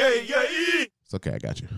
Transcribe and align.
Yeah, 0.00 0.14
yeah, 0.24 0.84
It's 1.04 1.12
okay, 1.12 1.32
I 1.32 1.38
got 1.38 1.60
you. 1.60 1.68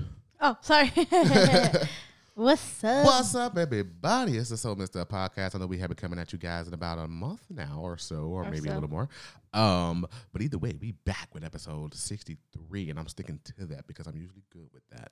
Oh, 0.40 0.56
sorry. 0.60 0.92
What's 2.34 2.84
up? 2.84 3.04
What's 3.04 3.34
up, 3.34 3.58
everybody? 3.58 4.36
It's 4.36 4.50
the 4.50 4.56
Soul 4.56 4.76
Mister 4.76 5.04
podcast. 5.04 5.56
I 5.56 5.58
know 5.58 5.66
we 5.66 5.78
have 5.78 5.88
been 5.88 5.96
coming 5.96 6.20
at 6.20 6.32
you 6.32 6.38
guys 6.38 6.68
in 6.68 6.72
about 6.72 7.00
a 7.00 7.08
month 7.08 7.42
now 7.50 7.80
or 7.82 7.98
so, 7.98 8.26
or, 8.26 8.44
Or 8.44 8.48
maybe 8.48 8.68
a 8.68 8.74
little 8.74 8.88
more. 8.88 9.08
Um, 9.52 10.06
but 10.32 10.40
either 10.40 10.56
way, 10.56 10.72
we 10.80 10.92
back 10.92 11.30
with 11.34 11.42
episode 11.42 11.94
sixty 11.94 12.36
three, 12.52 12.90
and 12.90 12.98
I'm 13.00 13.08
sticking 13.08 13.40
to 13.58 13.66
that 13.66 13.88
because 13.88 14.06
I'm 14.06 14.16
usually 14.16 14.44
good 14.52 14.68
with 14.72 14.84
that. 14.90 15.10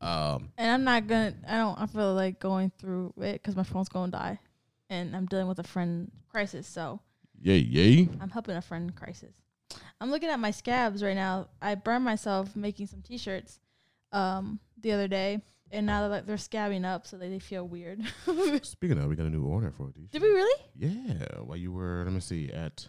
Um, 0.00 0.48
And 0.56 0.70
I'm 0.70 0.82
not 0.84 1.06
gonna. 1.06 1.34
I 1.46 1.58
don't. 1.58 1.78
I 1.78 1.84
feel 1.84 2.14
like 2.14 2.40
going 2.40 2.72
through 2.78 3.12
it 3.18 3.34
because 3.34 3.54
my 3.54 3.64
phone's 3.64 3.90
gonna 3.90 4.12
die, 4.12 4.40
and 4.88 5.14
I'm 5.14 5.26
dealing 5.26 5.46
with 5.48 5.58
a 5.58 5.62
friend 5.64 6.10
crisis. 6.30 6.66
So 6.66 7.00
yay, 7.38 7.58
yay. 7.58 8.08
I'm 8.18 8.30
helping 8.30 8.56
a 8.56 8.62
friend 8.62 8.94
crisis. 8.96 9.34
I'm 10.00 10.10
looking 10.10 10.28
at 10.28 10.38
my 10.38 10.50
scabs 10.50 11.02
right 11.02 11.14
now. 11.14 11.48
I 11.60 11.74
burned 11.74 12.04
myself 12.04 12.54
making 12.54 12.86
some 12.86 13.02
t-shirts 13.02 13.60
um, 14.12 14.60
the 14.80 14.92
other 14.92 15.08
day, 15.08 15.40
and 15.70 15.86
now 15.86 16.00
they're, 16.00 16.10
like, 16.10 16.26
they're 16.26 16.36
scabbing 16.36 16.84
up, 16.84 17.06
so 17.06 17.16
they, 17.16 17.28
they 17.28 17.38
feel 17.38 17.66
weird. 17.66 18.02
Speaking 18.62 18.98
of, 18.98 19.06
we 19.08 19.16
got 19.16 19.26
a 19.26 19.30
new 19.30 19.44
order 19.44 19.72
for 19.76 19.90
these. 19.96 20.10
Did 20.10 20.22
we 20.22 20.28
really? 20.28 20.62
Yeah, 20.74 21.40
while 21.42 21.56
you 21.56 21.72
were, 21.72 22.02
let 22.04 22.12
me 22.12 22.20
see, 22.20 22.50
at 22.50 22.86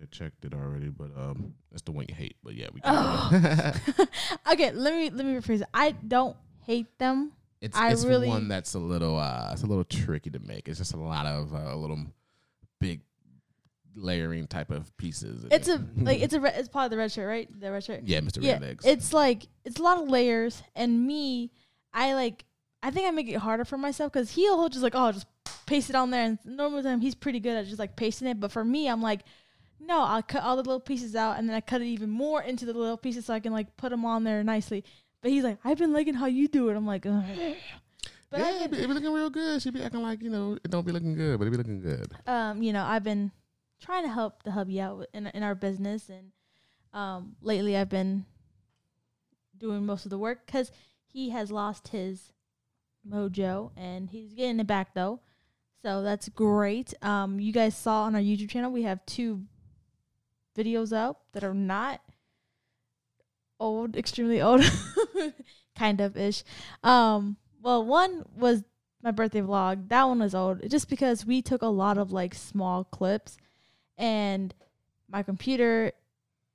I 0.00 0.06
checked 0.10 0.44
it 0.44 0.54
already, 0.54 0.88
but 0.88 1.10
um, 1.16 1.54
that's 1.70 1.82
the 1.82 1.92
one 1.92 2.06
you 2.08 2.14
hate. 2.14 2.36
But 2.42 2.54
yeah, 2.54 2.68
we. 2.72 2.80
Oh. 2.84 3.30
okay, 4.52 4.72
let 4.72 4.94
me 4.94 5.10
let 5.10 5.26
me 5.26 5.34
rephrase 5.34 5.62
it. 5.62 5.68
I 5.74 5.92
don't 5.92 6.36
hate 6.64 6.98
them. 6.98 7.32
it's 7.60 7.76
I 7.76 7.90
it's 7.90 8.04
really- 8.04 8.28
one 8.28 8.48
that's 8.48 8.74
a 8.74 8.78
little 8.78 9.18
uh, 9.18 9.50
it's 9.52 9.62
a 9.62 9.66
little 9.66 9.84
tricky 9.84 10.30
to 10.30 10.38
make. 10.38 10.68
It's 10.68 10.78
just 10.78 10.94
a 10.94 10.98
lot 10.98 11.26
of 11.26 11.52
uh, 11.54 11.74
little 11.74 11.98
big 12.78 13.00
layering 13.94 14.46
type 14.46 14.70
of 14.70 14.96
pieces. 14.96 15.44
It's 15.50 15.68
it. 15.68 15.80
a 15.80 15.84
like 16.02 16.20
it's 16.20 16.34
a 16.34 16.40
re- 16.40 16.52
it's 16.54 16.68
probably 16.68 16.90
the 16.90 16.96
red 16.96 17.12
shirt, 17.12 17.28
right? 17.28 17.60
The 17.60 17.72
red 17.72 17.84
shirt. 17.84 18.02
yeah, 18.04 18.20
Mr. 18.20 18.42
yeah, 18.42 18.58
Redlegs. 18.58 18.84
it's 18.84 19.12
like 19.12 19.46
it's 19.64 19.78
a 19.78 19.82
lot 19.82 19.98
of 20.02 20.08
layers, 20.08 20.62
and 20.74 21.06
me, 21.06 21.50
I 21.92 22.14
like 22.14 22.44
I 22.82 22.90
think 22.90 23.06
I 23.06 23.10
make 23.10 23.28
it 23.28 23.36
harder 23.36 23.64
for 23.64 23.78
myself 23.78 24.12
because 24.12 24.30
he'll 24.32 24.68
just 24.68 24.82
like 24.82 24.94
oh 24.94 25.12
just 25.12 25.26
paste 25.66 25.90
it 25.90 25.96
on 25.96 26.10
there, 26.10 26.24
and 26.24 26.38
normally 26.44 26.82
time 26.82 27.00
he's 27.00 27.14
pretty 27.14 27.40
good 27.40 27.56
at 27.56 27.66
just 27.66 27.78
like 27.78 27.96
pasting 27.96 28.28
it, 28.28 28.40
but 28.40 28.52
for 28.52 28.64
me 28.64 28.88
I'm 28.88 29.02
like. 29.02 29.20
No, 29.82 30.02
I'll 30.02 30.22
cut 30.22 30.42
all 30.42 30.56
the 30.56 30.62
little 30.62 30.78
pieces 30.78 31.16
out 31.16 31.38
and 31.38 31.48
then 31.48 31.56
I 31.56 31.62
cut 31.62 31.80
it 31.80 31.86
even 31.86 32.10
more 32.10 32.42
into 32.42 32.66
the 32.66 32.74
little 32.74 32.98
pieces 32.98 33.24
so 33.24 33.32
I 33.32 33.40
can 33.40 33.50
like 33.54 33.78
put 33.78 33.88
them 33.88 34.04
on 34.04 34.24
there 34.24 34.44
nicely. 34.44 34.84
But 35.22 35.30
he's 35.30 35.42
like, 35.42 35.56
I've 35.64 35.78
been 35.78 35.94
liking 35.94 36.12
how 36.12 36.26
you 36.26 36.48
do 36.48 36.68
it. 36.68 36.76
I'm 36.76 36.86
like, 36.86 37.06
Ugh. 37.06 37.24
but 38.30 38.40
yeah, 38.40 38.64
it 38.64 38.70
be, 38.70 38.76
it 38.76 38.86
be 38.86 38.92
looking 38.92 39.10
real 39.10 39.30
good. 39.30 39.62
She 39.62 39.70
be 39.70 39.82
acting 39.82 40.02
like 40.02 40.22
you 40.22 40.28
know 40.28 40.58
it 40.62 40.70
don't 40.70 40.84
be 40.84 40.92
looking 40.92 41.14
good, 41.14 41.38
but 41.38 41.46
it 41.48 41.50
be 41.50 41.56
looking 41.56 41.80
good. 41.80 42.12
um, 42.26 42.62
you 42.62 42.74
know, 42.74 42.84
I've 42.84 43.02
been 43.02 43.32
trying 43.80 44.04
to 44.04 44.10
help 44.10 44.42
the 44.42 44.52
hubby 44.52 44.80
out 44.80 45.06
in 45.12 45.26
in 45.28 45.42
our 45.42 45.54
business, 45.54 46.08
and 46.08 46.32
um, 46.92 47.36
lately 47.40 47.76
I've 47.76 47.88
been 47.88 48.26
doing 49.56 49.84
most 49.84 50.04
of 50.06 50.10
the 50.10 50.18
work 50.18 50.46
because 50.46 50.70
he 51.06 51.30
has 51.30 51.50
lost 51.50 51.88
his 51.88 52.32
mojo, 53.08 53.70
and 53.76 54.10
he's 54.10 54.34
getting 54.34 54.60
it 54.60 54.66
back 54.66 54.94
though. 54.94 55.20
So 55.82 56.02
that's 56.02 56.28
great. 56.28 56.92
Um, 57.02 57.40
you 57.40 57.52
guys 57.52 57.76
saw 57.76 58.02
on 58.02 58.14
our 58.14 58.20
YouTube 58.20 58.50
channel 58.50 58.70
we 58.70 58.82
have 58.82 59.04
two 59.06 59.42
videos 60.56 60.92
up 60.92 61.22
that 61.32 61.44
are 61.44 61.54
not 61.54 62.00
old, 63.58 63.96
extremely 63.96 64.42
old, 64.42 64.62
kind 65.76 66.00
of 66.00 66.16
ish. 66.16 66.44
Um, 66.82 67.36
well, 67.62 67.84
one 67.84 68.24
was 68.36 68.62
my 69.02 69.10
birthday 69.10 69.40
vlog. 69.40 69.88
That 69.88 70.04
one 70.04 70.20
was 70.20 70.34
old 70.34 70.68
just 70.68 70.88
because 70.88 71.24
we 71.24 71.40
took 71.40 71.62
a 71.62 71.66
lot 71.66 71.98
of 71.98 72.12
like 72.12 72.34
small 72.34 72.84
clips 72.84 73.38
and 74.00 74.52
my 75.08 75.22
computer, 75.22 75.92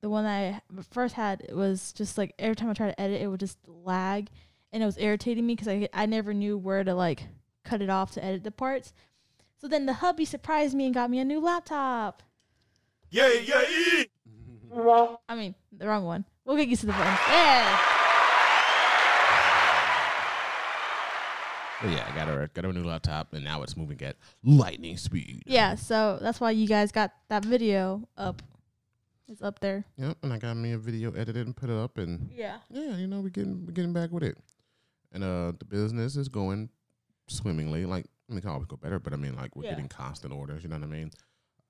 the 0.01 0.09
one 0.09 0.25
that 0.25 0.29
I 0.29 0.81
first 0.91 1.13
had, 1.13 1.41
it 1.47 1.55
was 1.55 1.93
just 1.93 2.17
like 2.17 2.33
every 2.39 2.55
time 2.55 2.69
I 2.69 2.73
tried 2.73 2.89
to 2.89 2.99
edit, 2.99 3.21
it 3.21 3.27
would 3.27 3.39
just 3.39 3.59
lag 3.67 4.29
and 4.73 4.81
it 4.81 4.85
was 4.85 4.97
irritating 4.97 5.45
me 5.45 5.53
because 5.53 5.67
I, 5.67 5.87
I 5.93 6.05
never 6.07 6.33
knew 6.33 6.57
where 6.57 6.83
to 6.83 6.93
like 6.93 7.23
cut 7.63 7.81
it 7.81 7.89
off 7.89 8.11
to 8.13 8.23
edit 8.25 8.43
the 8.43 8.51
parts. 8.51 8.93
So 9.57 9.67
then 9.67 9.85
the 9.85 9.93
hubby 9.93 10.25
surprised 10.25 10.75
me 10.75 10.85
and 10.85 10.93
got 10.93 11.09
me 11.09 11.19
a 11.19 11.25
new 11.25 11.39
laptop. 11.39 12.23
yeah, 13.09 13.61
yeah. 13.61 14.03
I 15.29 15.35
mean, 15.35 15.55
the 15.71 15.87
wrong 15.87 16.03
one. 16.03 16.25
We'll 16.43 16.57
get 16.57 16.67
used 16.67 16.81
to 16.81 16.87
the 16.87 16.93
buttons. 16.93 17.19
Yeah. 17.29 17.94
But 21.81 21.91
yeah, 21.91 22.07
I 22.11 22.15
got 22.15 22.27
her 22.27 22.49
got 22.53 22.63
her 22.63 22.69
a 22.69 22.73
new 22.73 22.83
laptop, 22.83 23.33
and 23.33 23.43
now 23.43 23.61
it's 23.61 23.75
moving 23.75 24.01
at 24.01 24.15
lightning 24.43 24.97
speed. 24.97 25.43
Yeah, 25.45 25.75
so 25.75 26.17
that's 26.21 26.39
why 26.39 26.51
you 26.51 26.67
guys 26.67 26.91
got 26.91 27.11
that 27.29 27.43
video 27.43 28.07
up. 28.17 28.41
It's 29.27 29.41
up 29.41 29.59
there. 29.59 29.83
Yep, 29.97 30.17
and 30.23 30.31
I 30.33 30.37
got 30.37 30.55
me 30.55 30.71
a 30.73 30.77
video 30.77 31.11
edited 31.11 31.47
and 31.47 31.55
put 31.55 31.69
it 31.69 31.75
up, 31.77 31.97
and 31.97 32.29
Yeah. 32.31 32.57
yeah, 32.69 32.95
you 32.97 33.07
know, 33.07 33.19
we're 33.21 33.29
getting 33.29 33.65
we're 33.65 33.73
getting 33.73 33.91
back 33.93 34.11
with 34.11 34.23
it, 34.23 34.37
and 35.11 35.23
uh, 35.23 35.51
the 35.57 35.65
business 35.65 36.15
is 36.15 36.29
going 36.29 36.69
swimmingly. 37.27 37.85
Like, 37.85 38.05
I 38.29 38.31
mean, 38.31 38.37
it 38.37 38.41
can 38.41 38.51
always 38.51 38.67
go 38.67 38.77
better, 38.77 38.99
but 38.99 39.13
I 39.13 39.17
mean, 39.17 39.35
like, 39.35 39.55
we're 39.55 39.63
Yeah. 39.63 39.71
getting 39.71 39.87
constant 39.89 40.31
orders. 40.31 40.63
You 40.63 40.69
know 40.69 40.77
what 40.77 40.83
I 40.83 40.87
mean? 40.87 41.11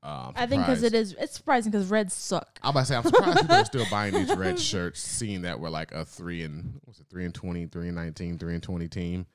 Uh, 0.03 0.31
I 0.35 0.45
think 0.45 0.63
because 0.63 0.83
it 0.83 0.93
is, 0.93 1.15
it's 1.17 1.33
surprising 1.33 1.71
because 1.71 1.87
reds 1.87 2.13
suck. 2.13 2.59
I'm 2.61 2.69
about 2.71 2.81
to 2.81 2.85
say, 2.85 2.95
I'm 2.97 3.03
surprised 3.03 3.39
people 3.39 3.55
are 3.55 3.65
still 3.65 3.85
buying 3.89 4.13
these 4.13 4.35
red 4.35 4.59
shirts, 4.71 5.01
seeing 5.01 5.41
that 5.43 5.59
we're 5.59 5.69
like 5.69 5.93
a 5.93 6.05
three 6.05 6.43
and 6.43 6.79
what's 6.83 6.99
it, 6.99 7.07
three 7.09 7.25
and 7.25 7.33
20, 7.33 7.65
three 7.67 7.87
and 7.87 7.95
19, 7.95 8.37
three 8.37 8.53
and 8.53 8.61
20 8.61 8.87
team. 8.87 9.25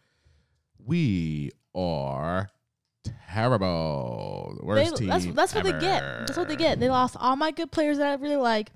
We 0.86 1.50
are 1.74 2.50
terrible. 3.32 4.56
The 4.58 4.64
worst 4.66 4.90
They- 4.92 4.96
team. 4.98 5.08
that's 5.08 5.26
that's 5.26 5.54
what 5.54 5.64
they 5.64 5.72
get. 5.72 6.02
That's 6.26 6.36
what 6.36 6.48
they 6.48 6.56
get. 6.56 6.80
They 6.80 6.88
lost 6.88 7.16
all 7.18 7.36
my 7.36 7.50
good 7.50 7.70
players 7.70 7.98
that 7.98 8.08
I 8.08 8.14
really 8.14 8.36
like. 8.36 8.70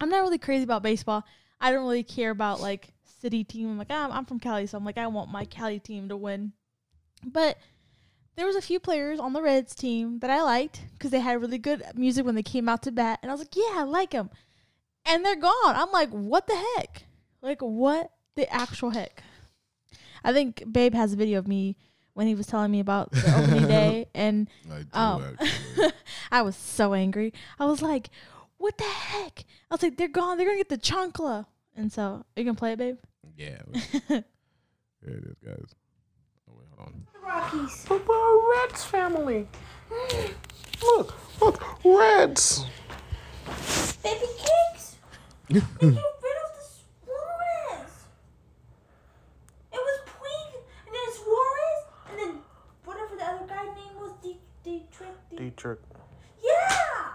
I'm 0.00 0.08
not 0.08 0.22
really 0.22 0.38
crazy 0.38 0.64
about 0.64 0.82
baseball. 0.82 1.24
I 1.60 1.70
don't 1.70 1.82
really 1.84 2.02
care 2.02 2.30
about 2.30 2.60
like 2.60 2.88
city 3.20 3.44
team. 3.44 3.70
I'm 3.70 3.78
like 3.78 3.90
I'm, 3.90 4.10
I'm 4.10 4.24
from 4.24 4.40
Cali, 4.40 4.66
so 4.66 4.76
I'm 4.78 4.84
like 4.84 4.98
I 4.98 5.06
want 5.06 5.30
my 5.30 5.44
Cali 5.44 5.78
team 5.78 6.08
to 6.08 6.16
win. 6.16 6.52
But 7.24 7.58
there 8.34 8.46
was 8.46 8.56
a 8.56 8.62
few 8.62 8.80
players 8.80 9.20
on 9.20 9.32
the 9.32 9.42
Reds 9.42 9.74
team 9.74 10.18
that 10.20 10.30
I 10.30 10.42
liked 10.42 10.80
because 10.94 11.10
they 11.10 11.20
had 11.20 11.40
really 11.40 11.58
good 11.58 11.82
music 11.94 12.24
when 12.24 12.34
they 12.34 12.42
came 12.42 12.68
out 12.68 12.82
to 12.82 12.90
bat, 12.92 13.20
and 13.22 13.30
I 13.30 13.34
was 13.34 13.40
like, 13.42 13.54
yeah, 13.54 13.74
I 13.76 13.82
like 13.84 14.10
them. 14.10 14.30
And 15.04 15.24
they're 15.24 15.36
gone. 15.36 15.52
I'm 15.76 15.92
like, 15.92 16.10
what 16.10 16.46
the 16.46 16.60
heck? 16.76 17.04
Like 17.42 17.60
what 17.60 18.10
the 18.34 18.52
actual 18.52 18.90
heck? 18.90 19.22
I 20.24 20.32
think 20.32 20.62
Babe 20.70 20.94
has 20.94 21.12
a 21.12 21.16
video 21.16 21.38
of 21.38 21.46
me 21.48 21.76
when 22.14 22.26
he 22.26 22.34
was 22.34 22.46
telling 22.46 22.70
me 22.70 22.80
about 22.80 23.10
the 23.12 23.34
opening 23.36 23.66
day, 23.68 24.06
and 24.14 24.48
I 24.70 24.78
do 24.82 24.88
um. 24.98 25.92
I 26.30 26.42
was 26.42 26.56
so 26.56 26.94
angry. 26.94 27.32
I 27.58 27.64
was 27.66 27.82
like, 27.82 28.10
"What 28.58 28.76
the 28.78 28.84
heck?" 28.84 29.44
I 29.70 29.74
was 29.74 29.82
like, 29.82 29.96
"They're 29.96 30.08
gone. 30.08 30.36
They're 30.36 30.46
gonna 30.46 30.58
get 30.58 30.68
the 30.68 30.78
chancla." 30.78 31.46
And 31.76 31.90
so, 31.92 32.02
are 32.02 32.24
you 32.36 32.44
can 32.44 32.54
play 32.54 32.72
it, 32.72 32.78
babe. 32.78 32.96
Yeah. 33.36 33.58
There 35.04 35.16
it 35.16 35.24
is, 35.24 35.36
guys. 35.44 35.74
Oh, 36.48 36.54
wait, 36.56 36.68
hold 36.76 36.90
on. 36.90 37.06
Rockies. 37.26 37.84
But 37.88 38.06
we're 38.06 38.14
a 38.14 38.62
Reds 38.68 38.84
family. 38.84 39.48
Look, 40.80 41.14
look, 41.40 41.84
Reds. 41.84 42.64
Baby 44.04 44.26
cakes. 44.38 44.96
They 45.48 45.54
get 45.58 45.64
rid 45.80 45.96
of 45.96 46.50
the 46.54 46.64
Suarez. 47.04 47.94
It 49.72 49.76
was 49.76 50.00
Puig, 50.06 50.54
and 50.86 50.94
then 50.94 51.08
Suarez, 51.16 51.82
and 52.10 52.18
then 52.20 52.42
whatever 52.84 53.16
the 53.16 53.24
other 53.24 53.46
guy's 53.48 53.74
name 53.74 53.96
was, 54.00 54.12
D 54.22 54.38
D 54.62 54.84
Trick. 54.92 55.08
D- 55.30 55.36
Dietrich. 55.36 55.80
yeah. 56.44 57.08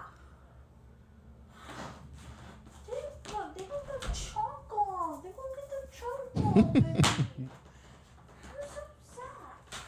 They, 2.90 3.32
look, 3.34 3.58
they 3.58 3.64
gonna 3.64 4.00
get 4.02 4.12
chancla. 4.14 5.24
They 5.24 5.30
gonna 5.30 5.56
get 5.56 5.70
the 5.72 5.82
chancla, 5.98 6.74
baby. 6.74 6.88
I'm 6.98 8.68
so 8.68 8.82
sad. 9.16 9.80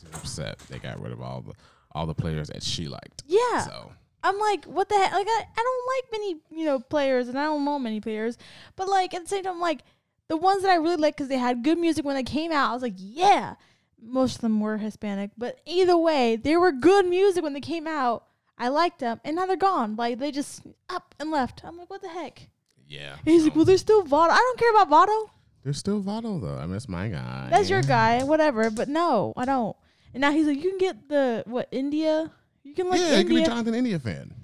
She's 0.00 0.14
upset. 0.14 0.58
They 0.68 0.78
got 0.78 1.00
rid 1.00 1.12
of 1.12 1.20
all 1.20 1.42
the 1.42 1.52
all 1.92 2.06
the 2.06 2.09
players 2.20 2.48
that 2.48 2.62
she 2.62 2.88
liked. 2.88 3.22
Yeah. 3.26 3.62
So 3.64 3.92
I'm 4.22 4.38
like, 4.38 4.64
what 4.64 4.88
the 4.88 4.96
heck? 4.96 5.12
Like, 5.12 5.26
I, 5.28 5.42
I 5.56 5.62
don't 5.62 5.86
like 5.96 6.12
many, 6.12 6.40
you 6.60 6.66
know, 6.66 6.78
players, 6.80 7.28
and 7.28 7.38
I 7.38 7.44
don't 7.44 7.64
know 7.64 7.78
many 7.78 8.00
players. 8.00 8.36
But 8.76 8.88
like 8.88 9.14
at 9.14 9.22
the 9.22 9.28
same 9.28 9.44
time, 9.44 9.60
like 9.60 9.80
the 10.28 10.36
ones 10.36 10.62
that 10.62 10.70
I 10.70 10.76
really 10.76 10.96
like 10.96 11.16
because 11.16 11.28
they 11.28 11.38
had 11.38 11.64
good 11.64 11.78
music 11.78 12.04
when 12.04 12.16
they 12.16 12.22
came 12.22 12.52
out. 12.52 12.70
I 12.70 12.74
was 12.74 12.82
like, 12.82 12.94
yeah. 12.96 13.54
Most 14.02 14.36
of 14.36 14.40
them 14.40 14.60
were 14.60 14.78
Hispanic, 14.78 15.30
but 15.36 15.58
either 15.66 15.94
way, 15.94 16.36
they 16.36 16.56
were 16.56 16.72
good 16.72 17.04
music 17.04 17.42
when 17.42 17.52
they 17.52 17.60
came 17.60 17.86
out. 17.86 18.24
I 18.56 18.68
liked 18.68 19.00
them, 19.00 19.20
and 19.24 19.36
now 19.36 19.44
they're 19.44 19.56
gone. 19.56 19.94
Like 19.94 20.18
they 20.18 20.30
just 20.32 20.62
up 20.88 21.14
and 21.20 21.30
left. 21.30 21.60
I'm 21.64 21.76
like, 21.76 21.90
what 21.90 22.00
the 22.00 22.08
heck? 22.08 22.48
Yeah. 22.88 23.16
And 23.18 23.28
he's 23.28 23.42
like, 23.44 23.52
so- 23.52 23.56
well, 23.56 23.64
there's 23.66 23.80
still 23.82 24.02
Votto. 24.04 24.30
I 24.30 24.36
don't 24.36 24.58
care 24.58 24.70
about 24.70 24.88
Votto. 24.90 25.30
There's 25.64 25.76
still 25.76 26.02
Votto 26.02 26.40
though. 26.40 26.56
I 26.56 26.62
mean, 26.62 26.72
that's 26.72 26.88
my 26.88 27.08
guy. 27.08 27.48
That's 27.50 27.68
your 27.68 27.82
guy, 27.82 28.22
whatever. 28.24 28.70
But 28.70 28.88
no, 28.88 29.34
I 29.36 29.44
don't. 29.44 29.76
And 30.14 30.20
now 30.22 30.32
he's 30.32 30.46
like, 30.46 30.62
you 30.62 30.70
can 30.70 30.78
get 30.78 31.08
the 31.08 31.42
what 31.46 31.68
India? 31.70 32.30
You 32.64 32.74
can 32.74 32.88
like 32.88 33.00
yeah, 33.00 33.18
you 33.18 33.24
can 33.24 33.34
be 33.36 33.44
Jonathan 33.44 33.74
India 33.74 33.98
fan. 33.98 34.34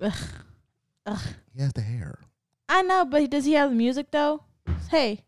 Ugh. 0.00 0.12
Ugh. 1.06 1.18
He 1.54 1.62
has 1.62 1.72
the 1.72 1.80
hair. 1.82 2.18
I 2.68 2.82
know, 2.82 3.04
but 3.04 3.28
does 3.30 3.44
he 3.44 3.52
have 3.54 3.70
the 3.70 3.76
music 3.76 4.10
though? 4.10 4.42
Hey, 4.90 5.24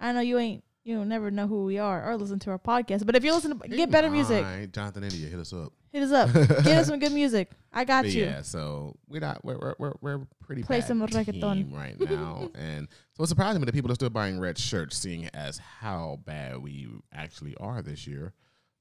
I 0.00 0.12
know 0.12 0.20
you 0.20 0.38
ain't. 0.38 0.64
You 0.84 1.04
never 1.04 1.30
know 1.30 1.46
who 1.46 1.64
we 1.64 1.78
are 1.78 2.08
or 2.10 2.16
listen 2.16 2.38
to 2.40 2.50
our 2.50 2.58
podcast. 2.58 3.04
But 3.04 3.14
if 3.14 3.22
you 3.22 3.34
listen 3.34 3.58
to 3.58 3.68
get 3.68 3.90
better 3.90 4.08
music, 4.10 4.72
Jonathan 4.72 5.04
India, 5.04 5.28
hit 5.28 5.38
us 5.38 5.52
up. 5.52 5.70
hit 5.92 6.02
us 6.02 6.12
up. 6.12 6.32
Get 6.64 6.78
us 6.78 6.86
some 6.86 6.98
good 6.98 7.12
music. 7.22 7.50
I 7.70 7.84
got 7.84 8.04
But 8.04 8.12
you. 8.12 8.24
yeah, 8.24 8.40
so 8.40 8.96
we're 9.06 9.20
not 9.20 9.44
we're 9.44 9.58
we're 9.58 9.74
we're, 9.78 9.92
we're 10.00 10.26
pretty 10.46 10.62
Play 10.62 10.78
bad 10.80 10.88
some 10.88 11.06
reggaeton. 11.06 11.74
right 11.74 12.00
now, 12.00 12.48
and 12.54 12.88
so 13.12 13.22
it's 13.22 13.28
surprising 13.28 13.60
me 13.60 13.66
that 13.66 13.74
people 13.74 13.90
are 13.92 13.94
still 13.96 14.08
buying 14.08 14.40
red 14.40 14.56
shirts, 14.56 14.96
seeing 14.96 15.28
as 15.34 15.58
how 15.58 16.20
bad 16.24 16.62
we 16.62 16.88
actually 17.12 17.54
are 17.58 17.82
this 17.82 18.06
year. 18.06 18.32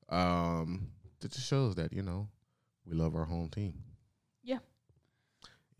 Um, 0.09 0.87
it 1.23 1.31
just 1.31 1.47
shows 1.47 1.75
that 1.75 1.91
you 1.93 2.01
know 2.03 2.29
we 2.85 2.93
love 2.95 3.15
our 3.15 3.25
home 3.25 3.49
team. 3.49 3.73
Yeah. 4.43 4.59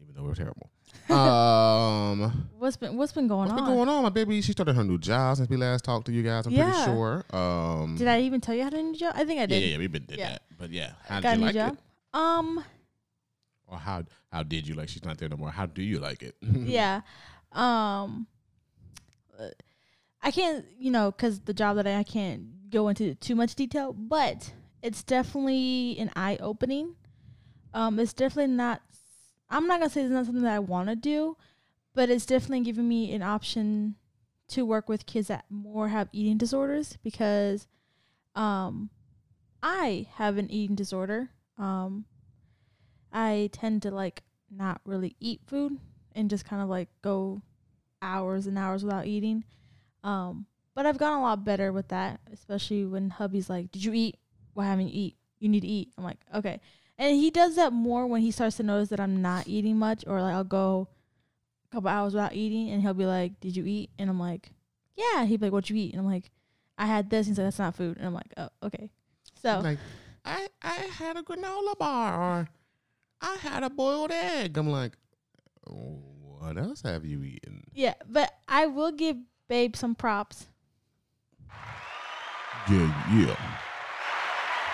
even 0.01 0.13
though 0.15 0.23
we're 0.23 0.35
terrible. 0.35 0.69
um, 1.09 2.49
What's 2.57 2.77
been 2.77 2.97
What's 2.97 3.11
been 3.11 3.27
going 3.27 3.49
what's 3.49 3.51
on? 3.51 3.65
been 3.67 3.75
going 3.75 3.89
on? 3.89 4.03
My 4.03 4.09
baby, 4.09 4.41
she 4.41 4.51
started 4.53 4.75
her 4.75 4.83
new 4.83 4.97
job 4.97 5.37
since 5.37 5.49
we 5.49 5.57
last 5.57 5.83
talked 5.85 6.05
to 6.07 6.11
you 6.11 6.23
guys. 6.23 6.45
I'm 6.45 6.53
Yeah. 6.53 6.71
pretty 6.71 6.85
sure. 6.85 7.23
Um, 7.31 7.95
Did 7.97 8.07
I 8.07 8.21
even 8.21 8.41
tell 8.41 8.55
you 8.55 8.63
how 8.63 8.69
to 8.69 8.81
new 8.81 8.95
job? 8.95 9.13
I 9.15 9.23
think 9.25 9.39
I 9.39 9.45
did. 9.45 9.61
yeah, 9.61 9.69
yeah, 9.69 9.77
we've 9.77 9.91
been 9.91 10.05
did 10.05 10.17
Yeah. 10.19 10.29
that, 10.29 10.41
but 10.57 10.69
yeah, 10.71 10.91
how 11.07 11.19
Got 11.21 11.31
did 11.31 11.35
you 11.35 11.39
new 11.39 11.45
like 11.45 11.55
job. 11.55 11.73
it? 11.73 11.79
Um. 12.13 12.63
Or 13.67 13.77
how 13.77 14.03
how 14.31 14.43
did 14.43 14.67
you 14.67 14.75
like? 14.75 14.89
She's 14.89 15.03
not 15.05 15.17
there 15.17 15.27
no 15.29 15.35
more. 15.37 15.51
How 15.51 15.65
do 15.65 15.81
you 15.81 15.99
like 15.99 16.23
it? 16.23 16.35
yeah. 16.41 17.01
Um. 17.51 18.27
I 20.21 20.31
can't, 20.31 20.65
you 20.77 20.89
know, 20.91 21.11
because 21.11 21.41
the 21.41 21.53
job 21.53 21.75
that 21.77 21.85
I, 21.87 21.97
I 21.99 22.03
can't 22.03 22.43
go 22.69 22.87
into 22.87 23.15
too 23.15 23.35
much 23.35 23.55
detail, 23.55 23.93
but 23.93 24.53
it's 24.81 25.03
definitely 25.03 25.97
an 25.99 26.11
eye 26.15 26.37
opening. 26.39 26.95
Um, 27.73 27.99
it's 27.99 28.13
definitely 28.13 28.53
not. 28.53 28.81
I'm 29.49 29.67
not 29.67 29.79
gonna 29.79 29.89
say 29.89 30.01
it's 30.01 30.11
not 30.11 30.25
something 30.25 30.43
that 30.43 30.53
I 30.55 30.59
want 30.59 30.89
to 30.89 30.95
do, 30.95 31.37
but 31.93 32.09
it's 32.09 32.25
definitely 32.25 32.61
giving 32.61 32.87
me 32.87 33.13
an 33.13 33.21
option 33.21 33.95
to 34.49 34.65
work 34.65 34.87
with 34.87 35.05
kids 35.05 35.27
that 35.27 35.45
more 35.49 35.89
have 35.89 36.09
eating 36.11 36.37
disorders 36.37 36.97
because, 37.03 37.67
um, 38.35 38.89
I 39.61 40.07
have 40.15 40.37
an 40.37 40.49
eating 40.51 40.75
disorder. 40.75 41.31
Um, 41.57 42.05
I 43.11 43.49
tend 43.51 43.81
to 43.83 43.91
like 43.91 44.23
not 44.49 44.81
really 44.85 45.15
eat 45.19 45.41
food 45.47 45.77
and 46.15 46.29
just 46.29 46.45
kind 46.45 46.61
of 46.61 46.69
like 46.69 46.89
go 47.01 47.41
hours 48.01 48.47
and 48.47 48.57
hours 48.57 48.83
without 48.83 49.05
eating. 49.05 49.43
Um, 50.03 50.45
but 50.77 50.85
I've 50.85 50.99
gotten 50.99 51.17
a 51.17 51.23
lot 51.23 51.43
better 51.43 51.73
with 51.73 51.87
that, 51.87 52.19
especially 52.31 52.85
when 52.85 53.09
hubby's 53.09 53.49
like, 53.49 53.71
"Did 53.71 53.83
you 53.83 53.93
eat? 53.93 54.17
Why 54.53 54.65
haven't 54.65 54.89
you 54.89 55.05
eat? 55.05 55.17
You 55.39 55.49
need 55.49 55.61
to 55.61 55.67
eat." 55.67 55.91
I'm 55.97 56.03
like, 56.03 56.19
"Okay." 56.35 56.61
And 56.99 57.15
he 57.15 57.31
does 57.31 57.55
that 57.55 57.73
more 57.73 58.05
when 58.05 58.21
he 58.21 58.29
starts 58.29 58.57
to 58.57 58.63
notice 58.63 58.89
that 58.89 58.99
I'm 58.99 59.19
not 59.19 59.47
eating 59.47 59.79
much, 59.79 60.03
or 60.05 60.21
like 60.21 60.35
I'll 60.35 60.43
go 60.43 60.87
a 61.65 61.75
couple 61.75 61.89
hours 61.89 62.13
without 62.13 62.35
eating, 62.35 62.69
and 62.69 62.83
he'll 62.83 62.93
be 62.93 63.07
like, 63.07 63.39
"Did 63.39 63.57
you 63.57 63.65
eat?" 63.65 63.89
And 63.97 64.07
I'm 64.07 64.19
like, 64.19 64.51
"Yeah." 64.95 65.25
He'd 65.25 65.39
be 65.39 65.47
like, 65.47 65.53
"What 65.53 65.67
you 65.67 65.77
eat?" 65.77 65.93
And 65.93 65.99
I'm 65.99 66.05
like, 66.05 66.29
"I 66.77 66.85
had 66.85 67.09
this." 67.09 67.25
He's 67.25 67.39
like, 67.39 67.47
"That's 67.47 67.57
not 67.57 67.73
food." 67.75 67.97
And 67.97 68.05
I'm 68.05 68.13
like, 68.13 68.31
"Oh, 68.37 68.49
okay." 68.61 68.91
So 69.41 69.61
like, 69.61 69.79
I 70.25 70.47
I 70.61 70.75
had 70.75 71.17
a 71.17 71.23
granola 71.23 71.75
bar 71.79 72.21
or 72.21 72.49
I 73.19 73.35
had 73.37 73.63
a 73.63 73.71
boiled 73.71 74.11
egg. 74.11 74.55
I'm 74.59 74.69
like, 74.69 74.95
what 75.65 76.55
else 76.55 76.83
have 76.83 77.03
you 77.03 77.23
eaten? 77.23 77.63
yeah, 77.73 77.95
but 78.07 78.31
I 78.47 78.67
will 78.67 78.91
give 78.91 79.17
Babe 79.47 79.75
some 79.75 79.95
props. 79.95 80.47
Yeah, 82.69 83.15
yeah. 83.15 83.35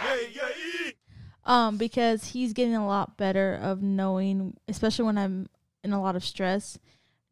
Yeah, 0.04 0.16
yeah, 0.34 0.92
um 1.46 1.78
because 1.78 2.26
he's 2.26 2.54
getting 2.54 2.76
a 2.76 2.86
lot 2.86 3.18
better 3.18 3.60
of 3.62 3.82
knowing 3.82 4.56
especially 4.68 5.06
when 5.06 5.18
i'm 5.18 5.48
in 5.84 5.94
a 5.94 6.02
lot 6.02 6.16
of 6.16 6.24
stress 6.24 6.78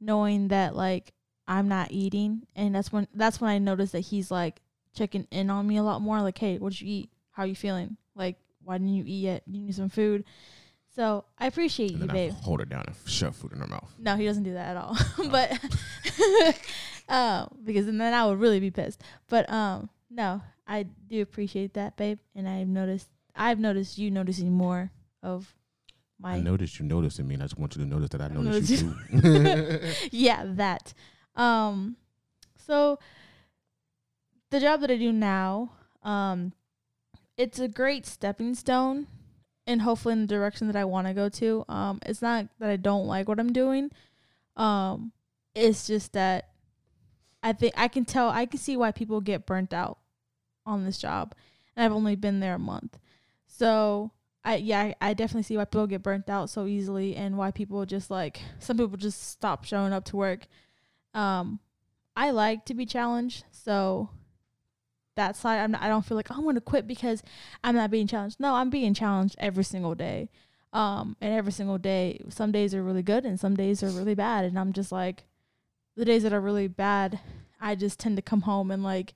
knowing 0.02 0.50
that 0.50 0.76
like 0.76 1.14
i'm 1.48 1.68
not 1.68 1.92
eating. 1.92 2.42
And 2.56 2.76
that's 2.76 2.92
when 2.92 3.08
that's 3.14 3.40
when 3.40 3.50
i 3.50 3.58
notice 3.58 3.92
that 3.92 4.00
he's 4.02 4.32
like 4.32 4.62
checking 4.94 5.28
in 5.32 5.50
on 5.50 5.68
me 5.68 5.78
a 5.78 5.84
lot 5.84 6.02
more. 6.02 6.22
Like 6.22 6.38
hey 6.38 6.58
what 6.58 6.74
did 6.74 6.82
you 6.82 6.88
eat? 6.88 7.10
How 7.32 7.44
are 7.44 7.48
you 7.48 7.56
feeling? 7.56 7.98
Like 8.16 8.38
why 8.64 8.78
didn't 8.78 8.94
you 8.94 9.04
eat 9.06 9.24
yet? 9.24 9.44
You 9.48 9.62
need 9.62 9.76
some 9.76 9.90
food 9.90 10.24
so 10.94 11.24
i 11.38 11.48
appreciate 11.48 11.92
you 11.92 12.06
babe 12.08 12.34
hold 12.42 12.60
her 12.60 12.66
down 12.66 12.84
and 12.88 12.96
shove 13.06 13.36
food 13.36 13.52
in 13.54 13.60
her 13.60 13.68
mouth. 13.68 13.94
no, 13.98 14.16
he 14.16 14.26
doesn't 14.26 14.44
do 14.44 14.54
that 14.54 14.76
at 14.76 14.78
all. 14.78 14.98
but 15.30 15.58
um, 17.10 17.48
because 17.64 17.86
then 17.86 18.02
I 18.02 18.26
would 18.26 18.40
really 18.40 18.60
be 18.60 18.72
pissed. 18.72 19.02
But 19.30 19.50
um, 19.52 19.90
no, 20.10 20.42
I 20.68 20.84
do 21.08 21.22
appreciate 21.22 21.74
that, 21.74 21.98
babe. 21.98 22.20
And 22.36 22.48
I've 22.48 22.68
noticed 22.68 23.10
I've 23.36 23.60
noticed 23.60 23.98
you 23.98 24.12
noticing 24.12 24.52
more 24.52 24.92
of 25.24 25.54
my 26.20 26.36
I 26.36 26.40
noticed 26.40 26.80
you 26.80 26.86
noticing 26.86 27.28
me, 27.28 27.36
and 27.36 27.44
I 27.44 27.46
just 27.48 27.58
want 27.58 27.76
you 27.76 27.84
to 27.84 27.88
notice 27.90 28.10
that 28.10 28.22
I 28.22 28.28
noticed 28.28 28.72
noticed 28.72 29.12
you 29.12 29.22
too. 29.22 29.80
yeah, 30.12 30.44
that. 30.46 30.94
Um, 31.36 31.96
so 32.66 33.00
the 34.50 34.60
job 34.60 34.82
that 34.82 34.92
I 34.92 34.98
do 34.98 35.12
now, 35.12 35.72
um, 36.04 36.54
it's 37.38 37.60
a 37.60 37.68
great 37.68 38.06
stepping 38.06 38.54
stone, 38.56 39.08
and 39.72 39.82
hopefully 39.82 40.14
in 40.14 40.22
the 40.22 40.28
direction 40.28 40.68
that 40.68 40.76
I 40.76 40.86
want 40.86 41.08
to 41.08 41.14
go 41.14 41.30
to. 41.30 41.66
Um, 41.68 42.00
it's 42.06 42.22
not 42.22 42.48
that 42.60 42.70
I 42.70 42.76
don't 42.76 43.08
like 43.08 43.28
what 43.28 43.40
I'm 43.40 43.54
doing. 43.54 43.92
Um, 44.56 45.12
it's 45.56 45.88
just 45.88 46.14
that 46.14 46.50
I 47.42 47.54
think 47.54 47.74
I 47.76 47.88
can 47.88 48.06
tell, 48.06 48.30
I 48.30 48.46
can 48.46 48.60
see 48.60 48.78
why 48.78 48.92
people 48.92 49.22
get 49.22 49.46
burnt 49.46 49.74
out 49.74 49.98
on 50.66 50.86
this 50.86 50.98
job, 50.98 51.34
and 51.76 51.84
I've 51.84 51.92
only 51.92 52.16
been 52.16 52.40
there 52.40 52.56
a 52.56 52.60
month, 52.60 53.00
so. 53.48 54.12
I 54.44 54.56
yeah, 54.56 54.82
I, 54.82 54.96
I 55.00 55.14
definitely 55.14 55.44
see 55.44 55.56
why 55.56 55.66
people 55.66 55.86
get 55.86 56.02
burnt 56.02 56.28
out 56.28 56.50
so 56.50 56.66
easily 56.66 57.16
and 57.16 57.38
why 57.38 57.52
people 57.52 57.86
just 57.86 58.10
like 58.10 58.42
some 58.58 58.76
people 58.76 58.98
just 58.98 59.30
stop 59.30 59.66
showing 59.66 59.94
up 59.94 60.04
to 60.06 60.18
work. 60.18 60.48
Um 61.14 61.60
I 62.16 62.32
like 62.32 62.66
to 62.66 62.74
be 62.74 62.88
challenged, 62.88 63.44
so 63.52 64.10
that 65.22 65.36
side 65.36 65.60
I'm 65.60 65.72
not, 65.72 65.82
I 65.82 65.88
don't 65.88 66.06
feel 66.06 66.18
like 66.18 66.32
oh, 66.32 66.36
I'm 66.36 66.44
going 66.44 66.56
to 66.56 66.62
quit 66.62 66.88
because 66.88 67.24
I'm 67.64 67.76
not 67.76 67.92
being 67.92 68.08
challenged. 68.08 68.40
No, 68.40 68.56
I'm 68.56 68.70
being 68.70 68.94
challenged 68.94 69.36
every 69.38 69.64
single 69.64 69.96
day. 69.96 70.30
Um 70.74 71.16
and 71.22 71.34
every 71.34 71.52
single 71.52 71.78
day 71.78 72.22
some 72.30 72.52
days 72.52 72.74
are 72.74 72.84
really 72.84 73.04
good 73.04 73.26
and 73.26 73.40
some 73.40 73.56
days 73.56 73.84
are 73.84 73.90
really 73.90 74.16
bad 74.16 74.46
and 74.46 74.58
I'm 74.58 74.74
just 74.74 74.92
like 74.92 75.26
the 75.98 76.06
days 76.06 76.24
that 76.24 76.34
are 76.34 76.42
really 76.42 76.70
bad, 76.70 77.20
I 77.60 77.76
just 77.76 78.00
tend 78.00 78.16
to 78.16 78.22
come 78.22 78.42
home 78.42 78.72
and 78.72 78.84
like 78.84 79.14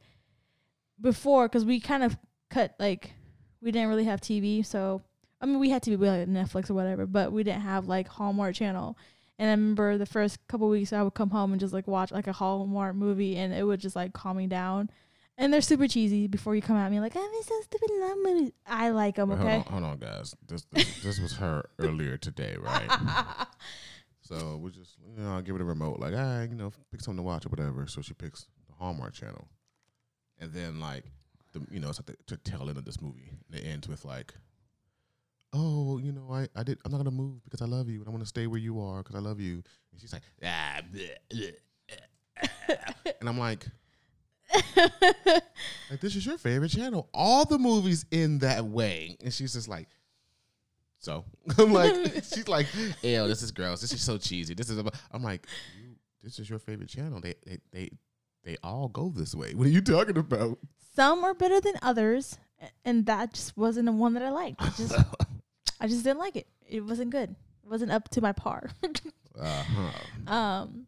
before 0.99 1.47
cuz 1.49 1.63
we 1.65 1.79
kind 1.79 2.03
of 2.03 2.17
cut 2.49 2.75
like 2.79 3.13
we 3.61 3.71
didn't 3.71 3.89
really 3.89 4.03
have 4.05 4.21
TV, 4.21 4.65
so 4.65 5.01
I 5.41 5.45
mean 5.45 5.59
we 5.59 5.69
had 5.69 5.81
TV 5.81 5.97
we 5.97 6.07
had 6.07 6.27
like 6.27 6.37
Netflix 6.39 6.69
or 6.69 6.73
whatever, 6.73 7.05
but 7.05 7.31
we 7.31 7.43
didn't 7.43 7.61
have 7.61 7.87
like 7.87 8.07
Hallmark 8.07 8.55
channel. 8.55 8.97
And 9.37 9.49
I 9.49 9.51
remember 9.51 9.97
the 9.97 10.05
first 10.05 10.45
couple 10.47 10.69
weeks 10.69 10.93
I 10.93 11.03
would 11.03 11.13
come 11.13 11.29
home 11.29 11.51
and 11.51 11.59
just 11.59 11.73
like 11.73 11.87
watch 11.87 12.11
like 12.11 12.27
a 12.27 12.33
Hallmark 12.33 12.95
movie 12.95 13.35
and 13.37 13.53
it 13.53 13.63
would 13.63 13.79
just 13.79 13.95
like 13.95 14.13
calm 14.13 14.37
me 14.37 14.47
down. 14.47 14.89
And 15.37 15.53
they're 15.53 15.61
super 15.61 15.87
cheesy 15.87 16.27
before 16.27 16.55
you 16.55 16.61
come 16.61 16.77
at 16.77 16.89
me 16.89 16.99
like, 17.01 17.15
I'm 17.15 17.29
so 17.43 17.61
stupid 17.61 17.89
love 17.99 18.17
movies. 18.23 18.51
I 18.65 18.89
like 18.89 19.15
them, 19.15 19.29
Wait, 19.29 19.39
okay? 19.39 19.53
Hold 19.55 19.67
on, 19.67 19.71
hold 19.71 19.83
on, 19.83 19.97
guys. 19.97 20.33
This, 20.47 20.65
this 20.71 21.03
this 21.03 21.19
was 21.19 21.33
her 21.33 21.65
earlier 21.79 22.17
today, 22.17 22.55
right? 22.59 22.89
So 24.27 24.57
we 24.57 24.71
just 24.71 24.97
you 25.15 25.23
know, 25.23 25.33
I'll 25.33 25.41
give 25.43 25.55
it 25.55 25.61
a 25.61 25.65
remote, 25.65 25.99
like, 25.99 26.13
ah, 26.17 26.41
you 26.41 26.55
know, 26.55 26.71
pick 26.91 26.99
something 27.01 27.17
to 27.17 27.23
watch 27.23 27.45
or 27.45 27.49
whatever. 27.49 27.85
So 27.85 28.01
she 28.01 28.15
picks 28.15 28.47
the 28.67 28.73
Hallmark 28.73 29.13
channel. 29.13 29.47
And 30.39 30.51
then 30.51 30.79
like 30.79 31.03
the 31.53 31.61
you 31.69 31.79
know, 31.79 31.89
it's 31.89 31.99
like 31.99 32.07
the, 32.07 32.17
the 32.27 32.37
tail 32.37 32.67
end 32.67 32.77
of 32.77 32.85
this 32.85 32.99
movie. 32.99 33.29
And 33.51 33.59
it 33.59 33.67
ends 33.67 33.87
with 33.87 34.03
like 34.03 34.33
Oh, 35.53 35.99
you 35.99 36.11
know, 36.11 36.27
I, 36.31 36.47
I 36.55 36.63
did 36.63 36.79
I'm 36.83 36.91
not 36.91 36.97
gonna 36.97 37.11
move 37.11 37.43
because 37.43 37.61
I 37.61 37.65
love 37.65 37.87
you 37.87 37.99
and 37.99 38.07
I 38.07 38.11
wanna 38.11 38.25
stay 38.25 38.47
where 38.47 38.59
you 38.59 38.81
are 38.81 39.03
because 39.03 39.15
I 39.15 39.19
love 39.19 39.39
you. 39.39 39.61
And 39.91 40.01
she's 40.01 40.11
like, 40.11 40.23
ah, 40.43 40.81
bleh, 40.91 41.11
bleh, 41.31 41.53
eh." 41.89 42.75
and 43.19 43.29
I'm 43.29 43.37
like, 43.37 43.67
like 45.89 46.01
this 46.01 46.15
is 46.15 46.25
your 46.25 46.37
favorite 46.37 46.69
channel. 46.69 47.09
All 47.13 47.45
the 47.45 47.57
movies 47.57 48.05
in 48.11 48.39
that 48.39 48.65
way. 48.65 49.17
And 49.23 49.33
she's 49.33 49.53
just 49.53 49.67
like, 49.67 49.87
so 50.99 51.23
I'm 51.57 51.73
like, 51.73 51.93
she's 52.15 52.47
like, 52.47 52.67
ew, 53.01 53.27
this 53.27 53.41
is 53.41 53.51
gross. 53.51 53.81
This 53.81 53.93
is 53.93 54.01
so 54.01 54.17
cheesy. 54.17 54.53
This 54.53 54.69
is, 54.69 54.83
I'm 55.11 55.23
like, 55.23 55.47
this 56.23 56.39
is 56.39 56.49
your 56.49 56.59
favorite 56.59 56.89
channel. 56.89 57.19
They, 57.21 57.35
they, 57.45 57.59
they, 57.71 57.89
they 58.43 58.57
all 58.63 58.87
go 58.87 59.09
this 59.09 59.35
way. 59.35 59.53
What 59.53 59.67
are 59.67 59.71
you 59.71 59.81
talking 59.81 60.17
about? 60.17 60.59
Some 60.95 61.23
are 61.23 61.33
better 61.33 61.59
than 61.59 61.73
others, 61.81 62.37
and 62.85 63.05
that 63.07 63.33
just 63.33 63.57
wasn't 63.57 63.87
the 63.87 63.91
one 63.91 64.13
that 64.13 64.23
I 64.23 64.29
liked. 64.29 64.61
I 64.61 64.69
just 64.69 64.95
I 65.81 65.87
just 65.87 66.03
didn't 66.03 66.19
like 66.19 66.35
it. 66.35 66.47
It 66.67 66.81
wasn't 66.81 67.09
good. 67.09 67.35
It 67.63 67.69
wasn't 67.69 67.91
up 67.91 68.09
to 68.09 68.21
my 68.21 68.31
par. 68.31 68.69
Uh-huh. 69.37 70.33
um, 70.33 70.87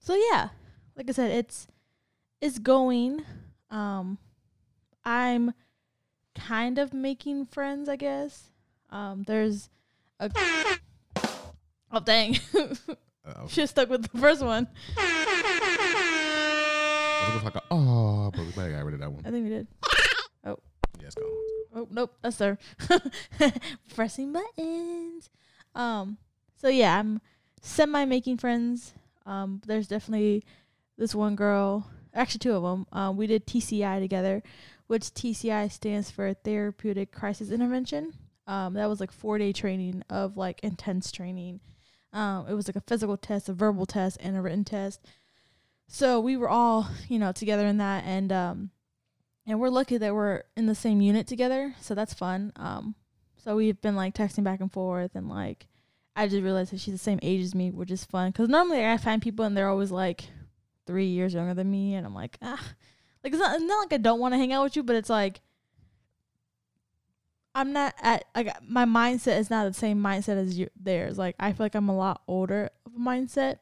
so 0.00 0.14
yeah, 0.14 0.48
like 0.96 1.08
I 1.08 1.12
said, 1.12 1.30
it's 1.30 1.68
it's 2.40 2.58
going. 2.58 3.24
Um, 3.70 4.18
I'm 5.04 5.52
kind 6.34 6.78
of 6.78 6.92
making 6.92 7.46
friends, 7.46 7.88
I 7.88 7.96
guess. 7.96 8.50
Um, 8.90 9.22
there's 9.26 9.68
a 10.18 10.30
oh 11.92 12.00
dang, 12.04 12.36
Uh-oh. 13.24 13.46
stuck 13.46 13.88
with 13.88 14.10
the 14.10 14.18
first 14.18 14.42
one. 14.42 14.66
Like 17.44 17.54
a 17.54 17.62
oh, 17.70 18.30
but 18.32 18.40
we 18.40 18.46
might 18.56 18.64
have 18.64 18.72
got 18.72 18.84
rid 18.84 18.94
of 18.94 19.00
that 19.00 19.12
one. 19.12 19.24
I 19.24 19.30
think 19.30 19.44
we 19.44 19.50
did. 19.50 19.68
Yeah, 20.44 20.54
it's 21.06 21.14
gone. 21.14 21.26
Oh 21.74 21.86
nope, 21.90 22.16
that's 22.22 22.38
her. 22.40 22.58
Pressing 23.94 24.32
buttons. 24.32 25.30
Um. 25.74 26.18
So 26.56 26.68
yeah, 26.68 26.98
I'm 26.98 27.20
semi 27.62 28.04
making 28.04 28.38
friends. 28.38 28.94
Um. 29.24 29.60
There's 29.64 29.86
definitely 29.86 30.44
this 30.98 31.14
one 31.14 31.36
girl. 31.36 31.88
Actually, 32.14 32.40
two 32.40 32.52
of 32.52 32.62
them. 32.62 32.86
Um. 32.92 33.16
We 33.16 33.26
did 33.26 33.46
TCI 33.46 34.00
together, 34.00 34.42
which 34.86 35.04
TCI 35.04 35.70
stands 35.70 36.10
for 36.10 36.32
Therapeutic 36.34 37.12
Crisis 37.12 37.50
Intervention. 37.50 38.14
Um. 38.46 38.74
That 38.74 38.88
was 38.88 39.00
like 39.00 39.12
four 39.12 39.38
day 39.38 39.52
training 39.52 40.02
of 40.10 40.36
like 40.36 40.60
intense 40.62 41.12
training. 41.12 41.60
Um. 42.12 42.46
It 42.48 42.54
was 42.54 42.68
like 42.68 42.76
a 42.76 42.82
physical 42.86 43.16
test, 43.16 43.48
a 43.48 43.52
verbal 43.52 43.86
test, 43.86 44.18
and 44.20 44.36
a 44.36 44.40
written 44.40 44.64
test. 44.64 45.00
So 45.88 46.20
we 46.20 46.36
were 46.36 46.48
all, 46.48 46.88
you 47.08 47.18
know, 47.18 47.32
together 47.32 47.66
in 47.66 47.78
that, 47.78 48.04
and 48.04 48.32
um 48.32 48.70
and 49.46 49.58
we're 49.58 49.68
lucky 49.68 49.98
that 49.98 50.14
we're 50.14 50.42
in 50.56 50.66
the 50.66 50.74
same 50.74 51.00
unit 51.00 51.26
together, 51.26 51.74
so 51.80 51.94
that's 51.94 52.14
fun. 52.14 52.52
Um, 52.56 52.94
so 53.36 53.56
we've 53.56 53.80
been 53.80 53.96
like 53.96 54.14
texting 54.14 54.44
back 54.44 54.60
and 54.60 54.72
forth, 54.72 55.12
and 55.14 55.28
like 55.28 55.66
I 56.14 56.28
just 56.28 56.42
realized 56.42 56.72
that 56.72 56.80
she's 56.80 56.94
the 56.94 56.98
same 56.98 57.18
age 57.22 57.42
as 57.42 57.54
me, 57.54 57.70
which 57.70 57.90
is 57.90 58.04
fun. 58.04 58.32
Cause 58.32 58.48
normally 58.48 58.84
I 58.86 58.96
find 58.96 59.22
people 59.22 59.44
and 59.44 59.56
they're 59.56 59.68
always 59.68 59.90
like 59.90 60.26
three 60.90 61.06
years 61.06 61.32
younger 61.32 61.54
than 61.54 61.70
me, 61.70 61.94
and 61.94 62.04
I'm 62.04 62.14
like, 62.14 62.36
ah, 62.42 62.60
like 63.22 63.32
it's 63.32 63.40
not, 63.40 63.54
it's 63.54 63.64
not 63.64 63.78
like 63.78 63.92
I 63.92 63.98
don't 63.98 64.18
want 64.18 64.34
to 64.34 64.38
hang 64.38 64.52
out 64.52 64.64
with 64.64 64.74
you, 64.74 64.82
but 64.82 64.96
it's 64.96 65.08
like 65.08 65.40
I'm 67.54 67.72
not 67.72 67.94
at 68.00 68.24
like 68.34 68.52
my 68.66 68.84
mindset 68.84 69.38
is 69.38 69.50
not 69.50 69.66
the 69.66 69.72
same 69.74 70.02
mindset 70.02 70.36
as 70.36 70.58
you 70.58 70.68
theirs. 70.80 71.16
Like 71.16 71.36
I 71.38 71.52
feel 71.52 71.64
like 71.64 71.74
I'm 71.76 71.88
a 71.88 71.96
lot 71.96 72.22
older 72.26 72.70
of 72.86 72.94
a 72.96 72.98
mindset. 72.98 73.58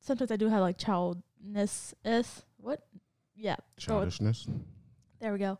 Sometimes 0.00 0.30
I 0.30 0.36
do 0.36 0.48
have 0.48 0.60
like 0.60 0.78
childness 0.78 1.94
is 2.04 2.42
what, 2.56 2.80
yeah, 3.36 3.56
Childishness. 3.76 4.48
there 5.20 5.32
we 5.32 5.38
go. 5.38 5.58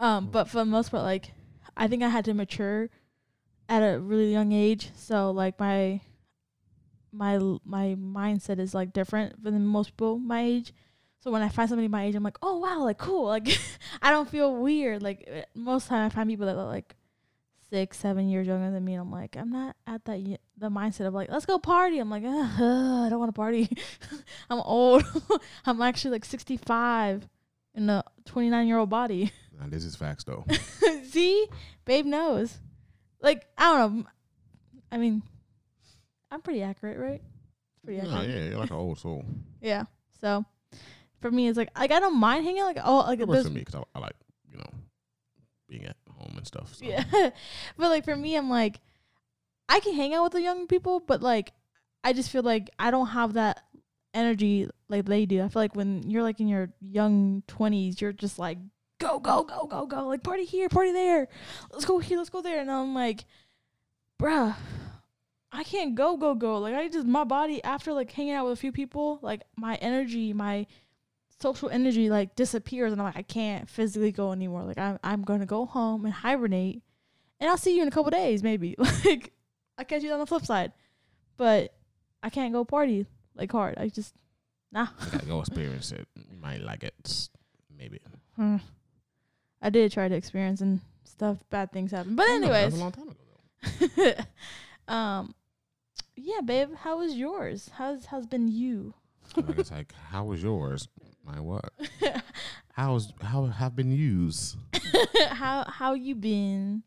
Um, 0.00 0.28
but 0.30 0.48
for 0.48 0.58
the 0.58 0.64
most 0.64 0.90
part, 0.90 1.04
like 1.04 1.32
I 1.76 1.86
think 1.88 2.02
I 2.02 2.08
had 2.08 2.24
to 2.26 2.34
mature 2.34 2.88
at 3.68 3.80
a 3.80 3.98
really 3.98 4.32
young 4.32 4.52
age. 4.52 4.90
So 4.96 5.30
like 5.30 5.58
my 5.60 6.00
my 7.14 7.36
l- 7.36 7.62
my 7.64 7.94
mindset 7.98 8.58
is 8.58 8.74
like 8.74 8.92
different 8.92 9.42
than 9.42 9.64
most 9.66 9.90
people 9.90 10.18
my 10.18 10.42
age. 10.42 10.72
So 11.20 11.30
when 11.30 11.40
I 11.40 11.48
find 11.48 11.68
somebody 11.68 11.88
my 11.88 12.04
age, 12.04 12.14
I'm 12.14 12.22
like, 12.22 12.36
oh 12.42 12.58
wow, 12.58 12.80
like 12.82 12.98
cool. 12.98 13.26
Like 13.34 13.48
I 14.02 14.10
don't 14.10 14.28
feel 14.28 14.54
weird. 14.54 15.02
Like 15.02 15.28
uh, 15.32 15.42
most 15.54 15.88
time 15.88 16.04
I 16.04 16.08
find 16.10 16.28
people 16.28 16.46
that 16.46 16.56
are 16.56 16.66
like 16.66 16.94
six, 17.70 17.98
seven 17.98 18.28
years 18.28 18.46
younger 18.46 18.70
than 18.70 18.84
me. 18.84 18.92
And 18.94 19.00
I'm 19.02 19.10
like, 19.10 19.36
I'm 19.36 19.50
not 19.50 19.74
at 19.86 20.04
that 20.04 20.18
y- 20.20 20.38
the 20.58 20.68
mindset 20.70 21.06
of 21.06 21.14
like, 21.14 21.30
let's 21.30 21.46
go 21.46 21.58
party. 21.58 21.98
I'm 21.98 22.10
like, 22.10 22.22
"Ugh, 22.24 22.50
ugh, 22.60 23.06
I 23.06 23.08
don't 23.08 23.18
want 23.18 23.30
to 23.30 23.32
party. 23.40 23.68
I'm 24.50 24.60
old. 24.60 25.02
I'm 25.66 25.80
actually 25.80 26.12
like 26.12 26.24
65 26.26 27.26
in 27.74 27.88
a 27.90 28.04
29 28.26 28.66
year 28.68 28.78
old 28.78 28.90
body. 28.90 29.32
Nah, 29.58 29.66
this 29.68 29.84
is 29.84 29.96
facts 29.96 30.24
though. 30.24 30.44
See, 31.10 31.46
babe 31.84 32.04
knows. 32.06 32.58
Like 33.22 33.46
I 33.56 33.64
don't 33.78 33.96
know. 33.98 34.04
I 34.92 34.98
mean, 34.98 35.22
I'm 36.34 36.42
pretty 36.42 36.62
accurate, 36.62 36.98
right? 36.98 37.22
Pretty 37.84 38.02
Nah, 38.02 38.18
accurate. 38.18 38.36
yeah, 38.36 38.48
you're 38.50 38.58
like 38.58 38.70
an 38.70 38.76
old 38.76 38.98
soul. 38.98 39.24
Yeah. 39.62 39.84
So 40.20 40.44
for 41.20 41.30
me, 41.30 41.48
it's 41.48 41.56
like 41.56 41.70
like 41.78 41.90
I 41.92 42.00
don't 42.00 42.18
mind 42.18 42.44
hanging 42.44 42.60
out. 42.60 42.66
Like 42.66 42.84
oh, 42.84 42.96
like 42.98 43.20
It 43.20 43.28
works 43.28 43.44
for 43.44 43.50
me 43.50 43.60
because 43.60 43.76
I, 43.76 43.82
I 43.94 44.00
like 44.00 44.16
you 44.50 44.58
know 44.58 44.70
being 45.68 45.84
at 45.86 45.96
home 46.10 46.34
and 46.36 46.46
stuff. 46.46 46.74
So. 46.74 46.84
Yeah. 46.84 47.04
but 47.76 47.88
like 47.90 48.04
for 48.04 48.16
me, 48.16 48.36
I'm 48.36 48.50
like, 48.50 48.80
I 49.68 49.80
can 49.80 49.94
hang 49.94 50.12
out 50.12 50.24
with 50.24 50.32
the 50.32 50.42
young 50.42 50.66
people, 50.66 51.00
but 51.00 51.22
like, 51.22 51.52
I 52.02 52.12
just 52.12 52.30
feel 52.30 52.42
like 52.42 52.70
I 52.78 52.90
don't 52.90 53.06
have 53.08 53.34
that 53.34 53.62
energy 54.12 54.68
like 54.88 55.06
they 55.06 55.24
do. 55.26 55.42
I 55.42 55.48
feel 55.48 55.62
like 55.62 55.74
when 55.76 56.08
you're 56.10 56.22
like 56.22 56.40
in 56.40 56.48
your 56.48 56.70
young 56.80 57.42
20s, 57.48 58.00
you're 58.00 58.12
just 58.12 58.38
like, 58.38 58.58
go, 58.98 59.18
go, 59.18 59.44
go, 59.44 59.66
go, 59.66 59.86
go. 59.86 60.06
Like, 60.08 60.22
party 60.22 60.44
here, 60.44 60.68
party 60.68 60.92
there. 60.92 61.28
Let's 61.72 61.84
go 61.84 61.98
here, 61.98 62.18
let's 62.18 62.30
go 62.30 62.42
there. 62.42 62.60
And 62.60 62.70
I'm 62.70 62.94
like, 62.94 63.24
bruh. 64.20 64.54
I 65.54 65.62
can't 65.62 65.94
go, 65.94 66.16
go, 66.16 66.34
go. 66.34 66.58
Like 66.58 66.74
I 66.74 66.88
just 66.88 67.06
my 67.06 67.24
body 67.24 67.62
after 67.62 67.92
like 67.92 68.10
hanging 68.10 68.32
out 68.32 68.44
with 68.44 68.54
a 68.54 68.60
few 68.60 68.72
people, 68.72 69.20
like 69.22 69.42
my 69.56 69.76
energy, 69.76 70.32
my 70.32 70.66
social 71.40 71.68
energy 71.68 72.10
like 72.10 72.34
disappears 72.34 72.92
and 72.92 73.00
I'm 73.00 73.06
like 73.06 73.16
I 73.16 73.22
can't 73.22 73.68
physically 73.68 74.10
go 74.10 74.32
anymore. 74.32 74.64
Like 74.64 74.78
I'm 74.78 74.98
I'm 75.04 75.22
gonna 75.22 75.46
go 75.46 75.64
home 75.64 76.04
and 76.04 76.12
hibernate 76.12 76.82
and 77.38 77.48
I'll 77.48 77.56
see 77.56 77.76
you 77.76 77.82
in 77.82 77.88
a 77.88 77.90
couple 77.90 78.10
days 78.10 78.42
maybe. 78.42 78.74
like 79.04 79.32
I'll 79.78 79.84
catch 79.84 80.02
you 80.02 80.12
on 80.12 80.18
the 80.18 80.26
flip 80.26 80.44
side. 80.44 80.72
But 81.36 81.74
I 82.22 82.30
can't 82.30 82.52
go 82.52 82.64
party 82.64 83.06
like 83.36 83.52
hard. 83.52 83.76
I 83.78 83.88
just 83.88 84.14
nah. 84.72 84.88
You 85.04 85.10
gotta 85.12 85.26
go 85.26 85.40
experience 85.40 85.92
it. 85.92 86.08
You 86.16 86.36
might 86.40 86.62
like 86.62 86.82
it. 86.82 87.28
Maybe. 87.76 88.00
Hmm. 88.36 88.56
I 89.62 89.70
did 89.70 89.92
try 89.92 90.08
to 90.08 90.14
experience 90.14 90.60
and 90.60 90.80
stuff, 91.04 91.38
bad 91.48 91.72
things 91.72 91.92
happen. 91.92 92.16
But 92.16 92.26
don't 92.26 92.40
know, 92.40 92.48
that 92.48 92.64
was 92.66 92.74
anyways. 92.74 92.80
a 92.80 92.82
long 92.82 92.92
time 92.92 93.08
ago 93.96 94.24
though. 94.88 94.92
um 94.92 95.34
yeah, 96.16 96.40
babe, 96.44 96.74
how 96.76 96.98
was 96.98 97.14
yours? 97.14 97.70
How's 97.74 98.06
how's 98.06 98.26
been 98.26 98.48
you? 98.48 98.94
Like, 99.36 99.58
it's 99.58 99.70
like, 99.70 99.92
how 100.10 100.24
was 100.24 100.42
yours? 100.42 100.88
My 101.24 101.40
what? 101.40 101.72
How's 102.74 103.12
how 103.22 103.46
have 103.46 103.74
been 103.74 103.90
used? 103.92 104.56
how 105.30 105.64
how 105.66 105.94
you 105.94 106.14
been? 106.14 106.82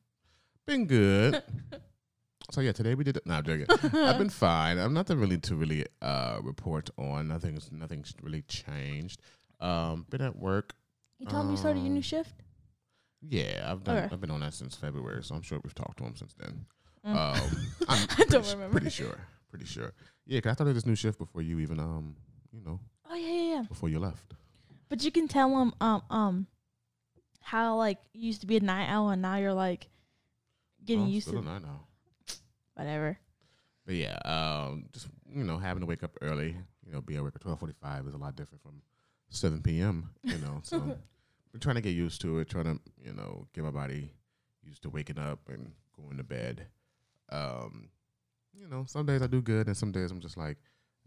Been 0.67 0.85
good. 0.85 1.41
so 2.51 2.61
yeah, 2.61 2.73
today 2.73 2.93
we 2.93 3.03
did. 3.03 3.17
No, 3.25 3.35
I'm 3.35 3.43
joking. 3.43 3.65
I've 3.93 4.17
been 4.19 4.29
fine. 4.29 4.77
I'm 4.77 4.93
nothing 4.93 5.17
really 5.19 5.37
to 5.39 5.55
really 5.55 5.85
uh 6.01 6.39
report 6.43 6.89
on. 6.97 7.27
Nothing's 7.29 7.71
nothing's 7.71 8.13
really 8.21 8.43
changed. 8.43 9.21
Um, 9.59 10.05
been 10.09 10.21
at 10.21 10.35
work. 10.35 10.75
You 11.17 11.25
told 11.25 11.45
me 11.47 11.53
you 11.53 11.57
started 11.57 11.79
your 11.79 11.89
new 11.89 11.95
Um, 11.97 12.01
shift? 12.03 12.35
Yeah, 13.27 13.65
I've 13.71 13.83
done. 13.83 13.97
Okay. 13.97 14.09
I've 14.13 14.21
been 14.21 14.29
on 14.29 14.41
that 14.41 14.53
since 14.53 14.75
February, 14.75 15.23
so 15.23 15.33
I'm 15.33 15.41
sure 15.41 15.59
we've 15.63 15.73
talked 15.73 15.97
to 15.97 16.03
him 16.03 16.15
since 16.15 16.35
then. 16.37 16.65
Mm. 17.07 17.15
Um, 17.15 17.49
I'm 17.87 18.07
I 18.17 18.23
don't 18.25 18.43
su- 18.43 18.51
remember. 18.53 18.71
Pretty 18.79 18.89
sure. 18.89 19.17
Pretty 19.49 19.65
sure. 19.65 19.93
Yeah, 20.25 20.41
'cause 20.41 20.51
I 20.51 20.53
started 20.55 20.75
this 20.75 20.85
new 20.85 20.95
shift 20.95 21.17
before 21.17 21.41
you 21.41 21.59
even 21.59 21.79
um, 21.79 22.15
you 22.51 22.61
know, 22.61 22.79
Oh 23.09 23.15
yeah, 23.15 23.27
yeah, 23.27 23.55
yeah. 23.55 23.61
before 23.69 23.89
you 23.89 23.99
left. 23.99 24.33
But 24.89 25.03
you 25.03 25.11
can 25.11 25.27
tell 25.27 25.49
them 25.49 25.73
um 25.79 26.01
um 26.09 26.47
how 27.41 27.75
like 27.77 27.99
you 28.13 28.27
used 28.27 28.41
to 28.41 28.47
be 28.47 28.57
a 28.57 28.59
night 28.59 28.89
owl 28.89 29.09
and 29.09 29.21
now 29.21 29.37
you're 29.37 29.53
like 29.53 29.87
getting 30.83 31.03
Oh, 31.05 31.07
used 31.07 31.27
still 31.27 31.41
to 31.41 31.47
a 31.49 31.53
night 31.53 31.63
owl. 31.65 31.87
whatever. 32.75 33.17
But 33.85 33.95
yeah, 33.95 34.17
um, 34.25 34.85
just 34.91 35.07
you 35.33 35.45
know, 35.45 35.57
having 35.57 35.79
to 35.81 35.87
wake 35.87 36.03
up 36.03 36.17
early, 36.21 36.57
you 36.85 36.91
know, 36.91 36.99
be 36.99 37.17
work 37.19 37.35
at 37.35 37.41
twelve 37.41 37.59
forty 37.59 37.73
five 37.81 38.05
is 38.05 38.13
a 38.13 38.17
lot 38.17 38.35
different 38.35 38.61
from 38.61 38.81
seven 39.29 39.61
p.m. 39.61 40.09
You 40.23 40.39
know, 40.39 40.59
so 40.63 40.77
we're 41.53 41.59
trying 41.61 41.75
to 41.75 41.81
get 41.81 41.91
used 41.95 42.19
to 42.21 42.39
it, 42.39 42.49
trying 42.49 42.65
to 42.65 42.79
you 43.01 43.13
know 43.13 43.47
get 43.53 43.63
my 43.63 43.71
body 43.71 44.11
used 44.61 44.83
to 44.83 44.89
waking 44.89 45.19
up 45.19 45.39
and 45.47 45.71
going 45.95 46.17
to 46.17 46.23
bed. 46.23 46.67
Um, 47.31 47.89
you 48.53 48.67
know, 48.67 48.85
some 48.87 49.05
days 49.05 49.21
I 49.21 49.27
do 49.27 49.41
good, 49.41 49.67
and 49.67 49.75
some 49.77 49.91
days 49.91 50.11
I'm 50.11 50.19
just 50.19 50.37
like, 50.37 50.57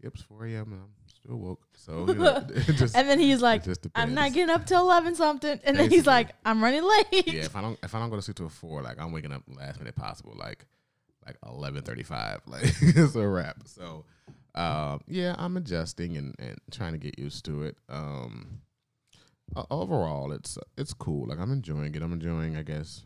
"Yep, 0.03 0.13
it's 0.15 0.23
four 0.23 0.45
a.m. 0.45 0.71
and 0.73 0.81
I'm 0.81 0.93
still 1.07 1.37
woke." 1.37 1.65
So 1.75 2.07
you 2.07 2.15
know, 2.15 2.39
just 2.75 2.95
And 2.95 3.09
then 3.09 3.19
he's 3.19 3.41
like, 3.41 3.63
I'm 3.95 4.09
not 4.15 4.33
getting 4.33 4.49
up 4.53 4.65
till 4.65 4.81
eleven 4.81 5.15
something 5.15 5.59
and 5.63 5.77
then 5.77 5.89
he's 5.89 6.05
like, 6.07 6.29
I'm 6.45 6.63
running 6.63 6.83
late. 6.83 7.27
yeah, 7.27 7.41
if 7.45 7.55
I 7.55 7.61
don't 7.61 7.77
if 7.83 7.93
I 7.95 7.99
don't 7.99 8.09
go 8.09 8.15
to 8.15 8.21
sleep 8.21 8.37
till 8.37 8.49
four, 8.49 8.81
like 8.81 8.99
I'm 8.99 9.11
waking 9.11 9.31
up 9.33 9.43
last 9.47 9.79
minute 9.79 9.95
possible, 9.95 10.33
like 10.37 10.65
like 11.25 11.37
eleven 11.45 11.81
thirty 11.83 12.03
five, 12.03 12.41
like 12.47 12.63
it's 12.81 13.15
a 13.15 13.27
wrap. 13.27 13.57
So 13.65 14.05
um, 14.55 15.01
yeah, 15.07 15.35
I'm 15.37 15.55
adjusting 15.57 16.17
and, 16.17 16.35
and 16.39 16.57
trying 16.71 16.91
to 16.93 16.97
get 16.97 17.17
used 17.19 17.45
to 17.45 17.63
it. 17.63 17.77
Um, 17.89 18.61
o- 19.55 19.67
overall, 19.69 20.31
it's 20.31 20.57
it's 20.77 20.93
cool. 20.93 21.27
Like 21.27 21.39
I'm 21.39 21.51
enjoying 21.51 21.93
it. 21.95 22.01
I'm 22.01 22.13
enjoying, 22.13 22.55
I 22.57 22.63
guess. 22.63 23.03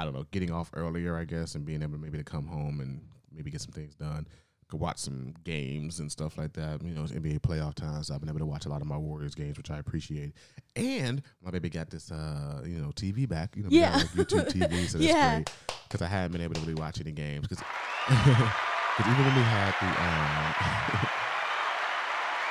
I 0.00 0.04
don't 0.04 0.14
know, 0.14 0.24
getting 0.30 0.50
off 0.50 0.70
earlier, 0.72 1.14
I 1.18 1.24
guess, 1.24 1.54
and 1.54 1.66
being 1.66 1.82
able 1.82 1.98
maybe 1.98 2.16
to 2.16 2.24
come 2.24 2.46
home 2.46 2.80
and 2.80 3.02
maybe 3.30 3.50
get 3.50 3.60
some 3.60 3.72
things 3.72 3.94
done. 3.94 4.26
Could 4.68 4.80
watch 4.80 4.96
some 4.98 5.34
games 5.44 5.98
and 6.00 6.10
stuff 6.10 6.38
like 6.38 6.54
that. 6.54 6.82
You 6.82 6.94
know, 6.94 7.02
it's 7.02 7.12
NBA 7.12 7.40
playoff 7.40 7.74
time, 7.74 8.02
so 8.02 8.14
I've 8.14 8.20
been 8.20 8.30
able 8.30 8.38
to 8.38 8.46
watch 8.46 8.64
a 8.64 8.70
lot 8.70 8.80
of 8.80 8.86
my 8.86 8.96
Warriors 8.96 9.34
games, 9.34 9.58
which 9.58 9.70
I 9.70 9.78
appreciate. 9.78 10.32
And 10.74 11.20
my 11.42 11.50
baby 11.50 11.68
got 11.68 11.90
this, 11.90 12.10
uh, 12.10 12.62
you 12.64 12.78
know, 12.78 12.92
TV 12.92 13.28
back. 13.28 13.56
You 13.56 13.64
know, 13.64 13.68
Yeah. 13.70 13.96
like 13.96 14.06
YouTube 14.12 14.48
TV, 14.52 14.88
so 14.88 14.98
that's 14.98 15.12
Yeah. 15.12 15.34
great. 15.34 15.50
Because 15.88 16.00
I 16.02 16.06
haven't 16.06 16.32
been 16.32 16.40
able 16.40 16.54
to 16.54 16.60
really 16.60 16.74
watch 16.80 16.98
any 17.00 17.12
games. 17.12 17.46
Because 17.46 17.62
even 18.10 19.24
when 19.24 19.34
we 19.34 19.42
had 19.42 19.74
the, 19.80 19.86
um, 19.86 20.39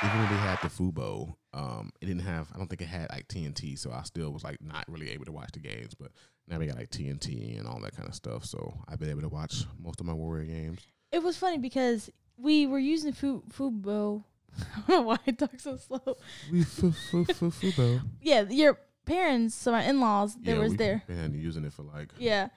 even 0.03 0.19
when 0.19 0.29
they 0.29 0.37
had 0.37 0.57
the 0.61 0.67
Fubo, 0.69 1.35
um, 1.53 1.91
it 2.01 2.05
didn't 2.05 2.21
have. 2.23 2.49
I 2.53 2.57
don't 2.57 2.67
think 2.67 2.81
it 2.81 2.87
had 2.87 3.09
like 3.09 3.27
TNT, 3.27 3.77
so 3.77 3.91
I 3.91 4.03
still 4.03 4.31
was 4.31 4.43
like 4.43 4.61
not 4.61 4.85
really 4.87 5.09
able 5.11 5.25
to 5.25 5.31
watch 5.31 5.49
the 5.53 5.59
games. 5.59 5.93
But 5.93 6.11
now 6.47 6.57
we 6.59 6.67
got 6.67 6.77
like 6.77 6.89
TNT 6.89 7.57
and 7.59 7.67
all 7.67 7.79
that 7.81 7.95
kind 7.95 8.07
of 8.07 8.15
stuff, 8.15 8.45
so 8.45 8.73
I've 8.87 8.99
been 8.99 9.09
able 9.09 9.21
to 9.21 9.29
watch 9.29 9.65
most 9.81 9.99
of 9.99 10.05
my 10.05 10.13
Warrior 10.13 10.45
games. 10.45 10.79
It 11.11 11.21
was 11.23 11.37
funny 11.37 11.57
because 11.57 12.09
we 12.37 12.65
were 12.67 12.79
using 12.79 13.13
Fu- 13.13 13.43
Fubo. 13.51 14.23
I 14.59 14.63
don't 14.87 14.89
know 14.89 15.01
why 15.03 15.17
I 15.27 15.31
talk 15.31 15.59
so 15.59 15.77
slow. 15.77 16.17
We 16.51 16.63
fu- 16.63 16.91
fu- 16.91 17.25
fu- 17.25 17.51
Fubo. 17.51 18.01
Yeah, 18.21 18.41
your 18.49 18.79
parents, 19.05 19.55
so 19.55 19.71
my 19.71 19.83
in 19.83 19.99
laws, 19.99 20.35
they 20.35 20.53
yeah, 20.53 20.59
was 20.59 20.75
there. 20.75 21.03
Been 21.07 21.33
using 21.33 21.65
it 21.65 21.73
for 21.73 21.83
like 21.83 22.13
Yeah, 22.17 22.49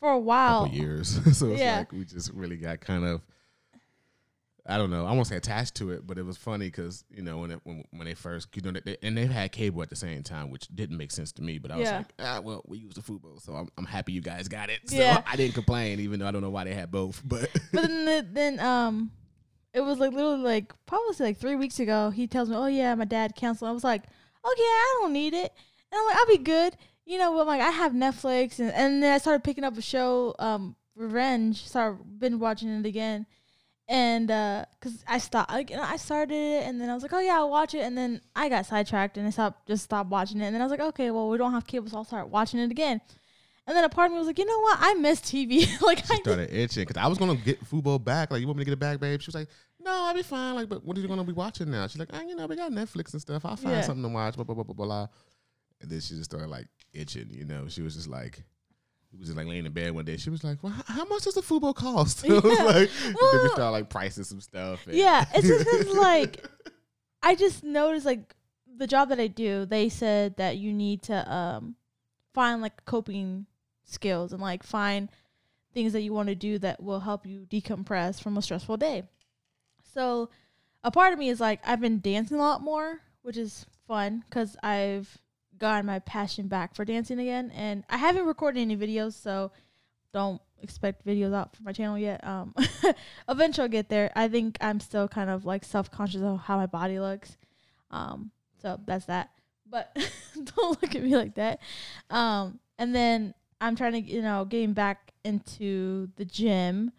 for 0.00 0.10
a 0.10 0.18
while. 0.18 0.64
couple 0.64 0.78
years, 0.78 1.08
so 1.38 1.48
it's 1.50 1.60
Yeah. 1.60 1.78
like 1.78 1.92
we 1.92 2.04
just 2.04 2.32
really 2.34 2.56
got 2.56 2.80
kind 2.80 3.04
of. 3.04 3.22
I 4.66 4.76
don't 4.76 4.90
know. 4.90 5.06
I 5.06 5.12
won't 5.12 5.26
say 5.26 5.36
attached 5.36 5.74
to 5.76 5.90
it, 5.90 6.06
but 6.06 6.18
it 6.18 6.24
was 6.24 6.36
funny 6.36 6.66
because 6.66 7.04
you 7.10 7.22
know 7.22 7.38
when 7.38 7.50
it, 7.50 7.60
when 7.64 7.84
when 7.90 8.06
they 8.06 8.14
first 8.14 8.48
you 8.54 8.62
know 8.62 8.78
they, 8.84 8.96
and 9.02 9.16
they've 9.16 9.30
had 9.30 9.52
cable 9.52 9.82
at 9.82 9.90
the 9.90 9.96
same 9.96 10.22
time, 10.22 10.50
which 10.50 10.68
didn't 10.68 10.96
make 10.96 11.10
sense 11.10 11.32
to 11.32 11.42
me. 11.42 11.58
But 11.58 11.70
I 11.70 11.76
was 11.76 11.88
Yeah. 11.88 11.96
like, 11.98 12.12
ah, 12.18 12.40
well, 12.40 12.62
we 12.66 12.78
use 12.78 12.94
the 12.94 13.00
Fubo, 13.00 13.40
so 13.40 13.54
I'm, 13.54 13.68
I'm 13.78 13.86
happy 13.86 14.12
you 14.12 14.20
guys 14.20 14.48
got 14.48 14.68
it. 14.70 14.80
So 14.90 14.96
Yeah. 14.96 15.22
I 15.26 15.36
didn't 15.36 15.54
complain, 15.54 16.00
even 16.00 16.20
though 16.20 16.26
I 16.26 16.30
don't 16.30 16.42
know 16.42 16.50
why 16.50 16.64
they 16.64 16.74
had 16.74 16.90
both. 16.90 17.22
But 17.28 17.50
but 17.72 17.82
then 17.82 18.04
the, 18.04 18.26
then 18.30 18.60
um 18.60 19.10
it 19.72 19.80
was 19.80 19.98
like 19.98 20.12
literally 20.12 20.38
like 20.42 20.72
probably 20.86 21.14
like 21.20 21.38
three 21.38 21.54
weeks 21.56 21.78
ago 21.78 22.10
he 22.10 22.26
tells 22.26 22.48
me 22.50 22.56
oh 22.56 22.66
yeah 22.66 22.92
my 22.96 23.04
dad 23.04 23.36
canceled 23.36 23.68
i 23.68 23.72
was 23.72 23.84
like 23.84 24.02
okay 24.02 24.62
i 24.62 24.98
don't 25.00 25.12
need 25.12 25.32
it 25.32 25.52
and 25.92 25.98
i'm 26.00 26.06
like 26.08 26.16
i'll 26.16 26.26
be 26.26 26.38
good 26.38 26.76
you 27.04 27.16
know 27.18 27.30
well 27.32 27.44
like 27.44 27.60
i 27.60 27.70
have 27.70 27.92
netflix 27.92 28.58
and, 28.58 28.72
and 28.72 29.00
then 29.00 29.12
i 29.14 29.18
started 29.18 29.44
picking 29.44 29.62
up 29.62 29.78
a 29.78 29.80
show 29.82 30.34
um 30.40 30.74
revenge 30.96 31.64
started 31.68 32.00
been 32.18 32.40
watching 32.40 32.68
it 32.68 32.84
again 32.84 33.26
and 33.92 34.30
uh 34.30 34.64
because 34.78 35.04
i 35.08 35.18
stopped 35.18 35.50
like, 35.50 35.68
you 35.68 35.76
know, 35.76 35.82
i 35.82 35.96
started 35.96 36.32
it 36.32 36.62
and 36.66 36.80
then 36.80 36.88
i 36.88 36.94
was 36.94 37.02
like 37.02 37.12
oh 37.12 37.18
yeah 37.18 37.34
i'll 37.34 37.50
watch 37.50 37.74
it 37.74 37.80
and 37.80 37.98
then 37.98 38.20
i 38.36 38.48
got 38.48 38.64
sidetracked 38.64 39.18
and 39.18 39.26
i 39.26 39.30
stopped 39.30 39.66
just 39.66 39.82
stopped 39.84 40.08
watching 40.08 40.40
it 40.40 40.44
and 40.44 40.54
then 40.54 40.62
i 40.62 40.64
was 40.64 40.70
like 40.70 40.80
okay 40.80 41.10
well 41.10 41.28
we 41.28 41.36
don't 41.36 41.52
have 41.52 41.66
cable 41.66 41.88
so 41.88 41.96
i'll 41.96 42.04
start 42.04 42.28
watching 42.28 42.60
it 42.60 42.70
again 42.70 43.00
and 43.66 43.76
then 43.76 43.82
a 43.84 43.88
part 43.88 44.06
of 44.06 44.12
me 44.12 44.18
was 44.18 44.26
like 44.28 44.38
you 44.38 44.46
know 44.46 44.60
what 44.60 44.78
i 44.80 44.94
miss 44.94 45.20
tv 45.20 45.66
like 45.82 45.98
i 46.10 46.14
started 46.16 46.52
itching 46.54 46.84
because 46.86 46.96
I 47.02 47.06
was 47.08 47.18
gonna 47.18 47.34
get 47.34 47.62
Fubo 47.64 48.02
back. 48.02 48.30
Like, 48.30 48.40
you 48.40 48.46
want 48.46 48.58
me 48.58 48.64
to 48.64 48.70
get 48.70 48.72
it 48.72 48.78
back, 48.80 48.98
babe? 49.00 49.20
She 49.20 49.28
was 49.28 49.34
like, 49.34 49.48
No, 49.78 49.90
I'll 49.90 50.14
be 50.14 50.22
fine. 50.22 50.54
Like, 50.54 50.68
but 50.68 50.84
what 50.84 50.96
are 50.96 51.00
you 51.00 51.06
gonna 51.08 51.22
be 51.24 51.32
watching 51.32 51.70
now? 51.70 51.86
She's 51.86 51.98
like, 51.98 52.08
ah, 52.12 52.22
you 52.22 52.34
know, 52.34 52.46
we 52.46 52.56
got 52.56 52.72
Netflix 52.72 53.12
and 53.12 53.20
stuff. 53.22 53.44
I'll 53.44 53.56
find 53.56 53.76
Yeah. 53.76 53.80
something 53.82 54.02
to 54.02 54.08
watch. 54.08 54.34
Blah 54.34 54.44
blah 54.44 54.54
blah 54.56 54.64
blah. 54.64 54.74
blah. 54.74 55.06
And 55.80 55.90
then 55.90 56.00
she 56.00 56.14
just 56.14 56.24
started 56.30 56.48
like 56.48 56.66
itching. 56.92 57.28
You 57.30 57.44
know, 57.44 57.68
she 57.68 57.82
was 57.82 57.94
just 57.94 58.08
like. 58.08 58.42
We 59.12 59.18
was 59.18 59.28
just 59.28 59.36
like 59.36 59.46
laying 59.46 59.66
in 59.66 59.72
bed 59.72 59.90
one 59.92 60.04
day. 60.04 60.16
She 60.16 60.30
was 60.30 60.44
like, 60.44 60.62
"Well, 60.62 60.72
how 60.86 61.04
much 61.06 61.24
does 61.24 61.34
the 61.34 61.40
Fubo 61.40 61.74
cost?" 61.74 62.24
I 62.28 62.32
was 62.32 62.44
Yeah. 62.44 62.64
like, 62.64 62.90
then 63.02 63.14
we 63.14 63.16
Well- 63.20 63.48
started 63.48 63.70
like 63.70 63.90
pricing 63.90 64.24
some 64.24 64.40
stuff. 64.40 64.86
Yeah, 64.88 65.24
it's 65.34 65.46
just 65.48 65.68
'cause, 65.68 65.86
like 65.96 66.46
I 67.22 67.34
just 67.34 67.64
noticed 67.64 68.06
like 68.06 68.34
the 68.76 68.86
job 68.86 69.08
that 69.10 69.18
I 69.20 69.26
do, 69.26 69.66
they 69.66 69.88
said 69.88 70.36
that 70.36 70.56
you 70.58 70.72
need 70.72 71.02
to 71.04 71.32
um 71.32 71.74
find 72.32 72.62
like 72.62 72.84
coping 72.84 73.46
skills 73.84 74.32
and 74.32 74.40
like 74.40 74.62
find 74.62 75.08
things 75.74 75.92
that 75.92 76.02
you 76.02 76.12
want 76.12 76.28
to 76.28 76.34
do 76.34 76.58
that 76.60 76.80
will 76.82 77.00
help 77.00 77.26
you 77.26 77.46
decompress 77.50 78.20
from 78.22 78.36
a 78.38 78.42
stressful 78.42 78.76
day. 78.76 79.02
So 79.92 80.30
a 80.84 80.90
part 80.90 81.12
of 81.12 81.18
me 81.18 81.28
is 81.28 81.40
like 81.40 81.60
I've 81.66 81.80
been 81.80 82.00
dancing 82.00 82.36
a 82.38 82.40
lot 82.40 82.62
more, 82.62 83.00
which 83.22 83.36
is 83.36 83.66
fun 83.88 84.24
cuz 84.30 84.56
I've 84.62 85.18
gotten 85.60 85.86
my 85.86 86.00
passion 86.00 86.48
back 86.48 86.74
for 86.74 86.84
dancing 86.84 87.20
again 87.20 87.52
and 87.54 87.84
I 87.88 87.98
haven't 87.98 88.26
recorded 88.26 88.60
any 88.60 88.76
videos, 88.76 89.12
so 89.12 89.52
don't 90.12 90.40
expect 90.62 91.06
videos 91.06 91.32
out 91.32 91.54
for 91.54 91.62
my 91.62 91.72
channel 91.72 91.98
yet. 91.98 92.26
Um 92.26 92.54
eventually 93.28 93.64
I'll 93.64 93.68
get 93.68 93.88
there. 93.88 94.10
I 94.16 94.28
think 94.28 94.58
I'm 94.60 94.80
still 94.80 95.06
kind 95.06 95.30
of 95.30 95.44
like 95.44 95.64
self 95.64 95.90
conscious 95.90 96.22
of 96.22 96.40
how 96.40 96.56
my 96.56 96.66
body 96.66 96.98
looks. 96.98 97.36
Um, 97.90 98.30
so 98.60 98.80
that's 98.86 99.06
that. 99.06 99.30
But 99.68 99.94
don't 100.34 100.82
look 100.82 100.94
at 100.94 101.02
me 101.02 101.16
like 101.16 101.34
that. 101.36 101.60
Um, 102.08 102.58
and 102.78 102.94
then 102.94 103.34
I'm 103.60 103.76
trying 103.76 103.92
to, 103.92 104.00
you 104.00 104.22
know, 104.22 104.44
getting 104.44 104.72
back 104.72 105.12
into 105.24 106.08
the 106.16 106.24
gym. 106.24 106.92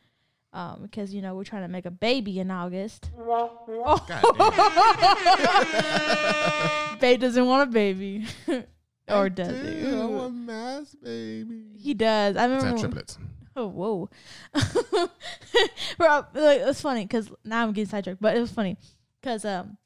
Um, 0.54 0.80
because 0.82 1.14
you 1.14 1.22
know 1.22 1.34
we're 1.36 1.46
trying 1.46 1.62
to 1.62 1.70
make 1.70 1.86
a 1.86 1.92
baby 1.92 2.40
in 2.40 2.52
August. 2.52 3.10
God 3.18 3.52
Babe 7.00 7.20
doesn't 7.22 7.46
want 7.46 7.70
a 7.70 7.72
baby, 7.72 8.26
or 9.08 9.30
damn. 9.30 9.48
does 9.48 9.66
I 9.66 9.70
he? 9.74 9.82
do. 9.82 10.02
I 10.02 10.06
want 10.06 10.36
mass 10.36 10.96
baby. 10.96 11.64
He 11.80 11.94
does. 11.94 12.36
I 12.38 12.46
It's 12.46 12.50
remember. 12.50 12.66
not 12.66 12.74
when- 12.74 12.82
triplets. 12.82 13.18
Oh 13.56 13.68
whoa! 13.68 14.10
Bro, 15.98 16.26
like, 16.34 16.62
it 16.62 16.66
was 16.66 16.80
funny 16.80 17.04
because 17.06 17.30
now 17.44 17.64
I'm 17.64 17.74
getting 17.74 17.90
sidetracked, 17.90 18.22
but 18.22 18.36
it 18.36 18.40
was 18.40 18.52
funny 18.52 18.78
because 19.20 19.44
um, 19.44 19.78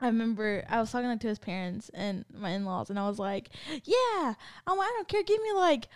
I 0.00 0.06
remember 0.06 0.64
I 0.68 0.80
was 0.80 0.90
talking 0.92 1.08
like, 1.08 1.20
to 1.20 1.28
his 1.28 1.38
parents 1.38 1.90
and 1.92 2.24
my 2.32 2.50
in 2.50 2.64
laws, 2.64 2.88
and 2.88 2.98
I 2.98 3.06
was 3.06 3.18
like, 3.18 3.50
"Yeah, 3.84 4.34
I'm 4.66 4.80
I 4.80 4.92
don't 4.96 5.08
care. 5.08 5.22
Give 5.24 5.42
me 5.42 5.52
like 5.52 5.88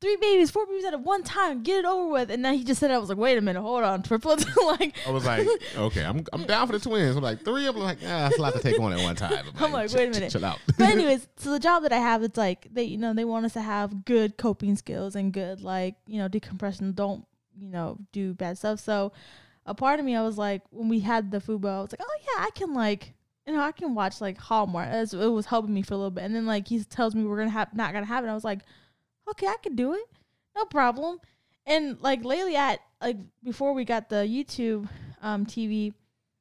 three 0.00 0.16
babies, 0.16 0.50
four 0.50 0.66
babies 0.66 0.84
at 0.84 0.98
one 1.00 1.22
time. 1.22 1.62
Get 1.62 1.80
it 1.80 1.84
over 1.84 2.08
with." 2.08 2.30
And 2.30 2.44
then 2.44 2.54
he 2.54 2.64
just 2.64 2.80
said, 2.80 2.90
"I 2.90 2.98
was 2.98 3.08
like, 3.08 3.18
wait 3.18 3.36
a 3.38 3.40
minute, 3.40 3.60
hold 3.62 3.82
on, 3.82 4.02
triplets." 4.04 4.44
like, 4.56 4.94
I 5.06 5.10
was 5.10 5.24
like, 5.24 5.46
okay, 5.76 6.04
I'm 6.04 6.24
I'm 6.32 6.44
down 6.44 6.66
for 6.66 6.72
the 6.72 6.80
twins. 6.80 7.16
I'm 7.16 7.22
like 7.22 7.44
three. 7.44 7.66
I'm 7.66 7.76
like, 7.76 7.98
ah, 8.02 8.28
that's 8.28 8.38
a 8.38 8.42
lot 8.42 8.54
to 8.54 8.60
take 8.60 8.78
on 8.80 8.92
at 8.92 9.00
one 9.02 9.16
time. 9.16 9.44
I'm 9.58 9.72
like, 9.72 9.88
chill- 9.90 9.98
wait 9.98 10.08
a 10.08 10.12
minute. 10.12 10.32
chill 10.32 10.44
out. 10.44 10.58
but 10.78 10.88
anyways, 10.88 11.28
so 11.36 11.50
the 11.50 11.58
job 11.60 11.82
that 11.82 11.92
I 11.92 11.98
have, 11.98 12.22
it's 12.22 12.38
like 12.38 12.68
they, 12.72 12.84
you 12.84 12.98
know, 12.98 13.12
they 13.14 13.24
want 13.24 13.46
us 13.46 13.52
to 13.54 13.60
have 13.60 14.04
good 14.04 14.36
coping 14.36 14.76
skills 14.76 15.14
and 15.16 15.32
good 15.32 15.60
like, 15.62 15.96
you 16.06 16.18
know, 16.18 16.28
decompression. 16.28 16.92
Don't, 16.92 17.26
you 17.58 17.68
know, 17.68 17.98
do 18.12 18.34
bad 18.34 18.58
stuff. 18.58 18.80
So, 18.80 19.12
a 19.66 19.74
part 19.74 20.00
of 20.00 20.06
me, 20.06 20.16
I 20.16 20.22
was 20.22 20.38
like, 20.38 20.62
when 20.70 20.88
we 20.88 21.00
had 21.00 21.30
the 21.30 21.38
Fubo, 21.38 21.78
I 21.78 21.82
was 21.82 21.92
like, 21.92 22.00
oh 22.02 22.18
yeah, 22.22 22.44
I 22.44 22.50
can 22.54 22.72
like, 22.74 23.12
you 23.46 23.52
know, 23.52 23.60
I 23.60 23.72
can 23.72 23.94
watch 23.94 24.20
like 24.20 24.38
Hallmark. 24.38 24.88
As 24.88 25.12
it 25.12 25.18
was 25.26 25.46
helping 25.46 25.74
me 25.74 25.82
for 25.82 25.94
a 25.94 25.96
little 25.96 26.10
bit, 26.10 26.24
and 26.24 26.34
then 26.34 26.46
like 26.46 26.68
he 26.68 26.82
tells 26.84 27.14
me 27.14 27.24
we're 27.24 27.38
gonna 27.38 27.50
have 27.50 27.74
not 27.74 27.92
gonna 27.92 28.06
have 28.06 28.24
it. 28.24 28.28
I 28.28 28.34
was 28.34 28.44
like, 28.44 28.60
okay, 29.30 29.46
I 29.46 29.56
can 29.62 29.76
do 29.76 29.94
it, 29.94 30.04
no 30.56 30.64
problem. 30.64 31.18
And 31.66 32.00
like 32.00 32.24
lately, 32.24 32.56
at 32.56 32.80
like 33.00 33.16
before 33.42 33.72
we 33.74 33.84
got 33.84 34.08
the 34.08 34.16
YouTube 34.16 34.88
um 35.22 35.46
TV, 35.46 35.92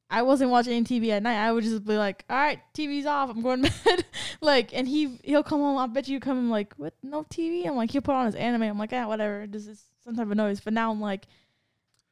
I 0.10 0.21
wasn't 0.23 0.49
watching 0.49 0.73
any 0.73 0.86
TV 0.86 1.10
at 1.10 1.21
night. 1.21 1.36
I 1.38 1.52
would 1.52 1.63
just 1.63 1.86
be 1.86 1.97
like, 1.97 2.25
"All 2.30 2.38
right, 2.38 2.60
TV's 2.73 3.06
off. 3.06 3.30
I'm 3.30 3.41
going 3.41 3.63
to 3.63 3.71
bed." 3.86 4.06
like, 4.41 4.73
and 4.73 4.88
he 4.88 5.17
he'll 5.23 5.43
come 5.43 5.60
home. 5.60 5.78
I 5.78 5.88
bet 5.88 6.08
you 6.08 6.19
come 6.19 6.38
home 6.38 6.49
like, 6.49 6.73
"What? 6.78 6.93
No 7.04 7.23
TV?" 7.23 7.67
I'm 7.67 7.75
like, 7.75 7.91
he'll 7.91 8.02
put 8.02 8.15
on 8.15 8.25
his 8.25 8.36
anime. 8.36 8.63
I'm 8.63 8.80
like, 8.80 8.93
"Ah, 8.93 9.08
whatever. 9.08 9.45
This 9.47 9.67
is 9.67 9.84
some 10.04 10.15
type 10.15 10.30
of 10.32 10.36
noise." 10.38 10.60
But 10.62 10.73
now 10.73 10.89
I'm 10.91 11.02
like, 11.02 11.28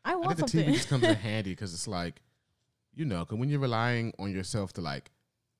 I 0.05 0.13
I 0.13 0.15
want 0.15 0.37
think 0.37 0.51
the 0.51 0.57
TV 0.57 0.71
something. 0.71 0.73
just 0.73 0.89
comes 0.89 1.07
in 1.07 1.15
handy 1.27 1.51
because 1.51 1.73
it's 1.73 1.87
like, 1.87 2.21
you 2.93 3.05
know, 3.05 3.19
because 3.19 3.37
when 3.39 3.49
you're 3.49 3.59
relying 3.59 4.13
on 4.19 4.31
yourself 4.31 4.73
to 4.73 4.81
like 4.81 5.11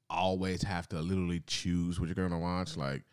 always 0.09 0.63
have 0.63 0.87
to 0.89 1.01
literally 1.01 1.41
choose 1.47 1.99
what 1.99 2.07
you're 2.07 2.15
gonna 2.15 2.39
watch, 2.39 2.77
like, 2.77 3.03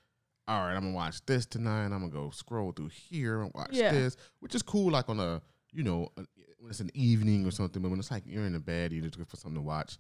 all 0.47 0.61
right, 0.67 0.75
I'm 0.75 0.83
gonna 0.83 0.95
watch 0.95 1.25
this 1.27 1.47
tonight. 1.47 1.85
I'm 1.87 1.91
gonna 1.91 2.09
go 2.09 2.31
scroll 2.31 2.73
through 2.73 2.89
here 2.89 3.41
and 3.43 3.51
watch 3.55 3.71
Yeah. 3.73 3.93
this, 3.93 4.17
which 4.41 4.55
is 4.55 4.63
cool, 4.63 4.91
like 4.93 5.09
on 5.09 5.19
a, 5.21 5.41
you 5.73 5.83
know, 5.83 6.11
a- 6.17 6.27
when 6.59 6.71
it's 6.71 6.81
an 6.81 6.91
evening 6.95 7.47
or 7.47 7.51
something. 7.51 7.81
But 7.83 7.91
when 7.91 7.99
it's 7.99 8.11
like 8.11 8.25
you're 8.27 8.45
in 8.47 8.53
the 8.53 8.61
bed, 8.61 8.93
you're 8.93 9.03
just 9.03 9.15
looking 9.19 9.31
for 9.31 9.37
something 9.37 9.61
to 9.61 9.67
watch, 9.67 9.99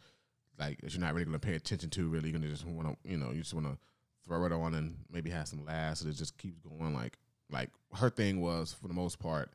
like 0.58 0.80
that 0.82 0.92
you're 0.92 1.00
not 1.00 1.14
really 1.14 1.24
gonna 1.26 1.38
pay 1.38 1.54
attention 1.54 1.90
to. 1.90 2.08
Really, 2.08 2.30
you're 2.30 2.38
gonna 2.38 2.50
just 2.50 2.66
want 2.66 2.88
to, 3.02 3.10
you 3.10 3.16
know, 3.16 3.30
you 3.32 3.40
just 3.40 3.54
want 3.54 3.66
to 3.66 3.78
throw 4.26 4.44
it 4.46 4.52
on 4.52 4.74
and 4.74 4.96
maybe 5.10 5.30
have 5.30 5.48
some 5.48 5.64
laughs. 5.64 6.00
And 6.02 6.10
it 6.10 6.16
just 6.16 6.36
keeps 6.38 6.58
going. 6.60 6.94
Like, 6.94 7.18
like 7.50 7.70
her 7.94 8.10
thing 8.10 8.40
was 8.40 8.72
for 8.72 8.88
the 8.88 8.94
most 8.94 9.18
part 9.18 9.52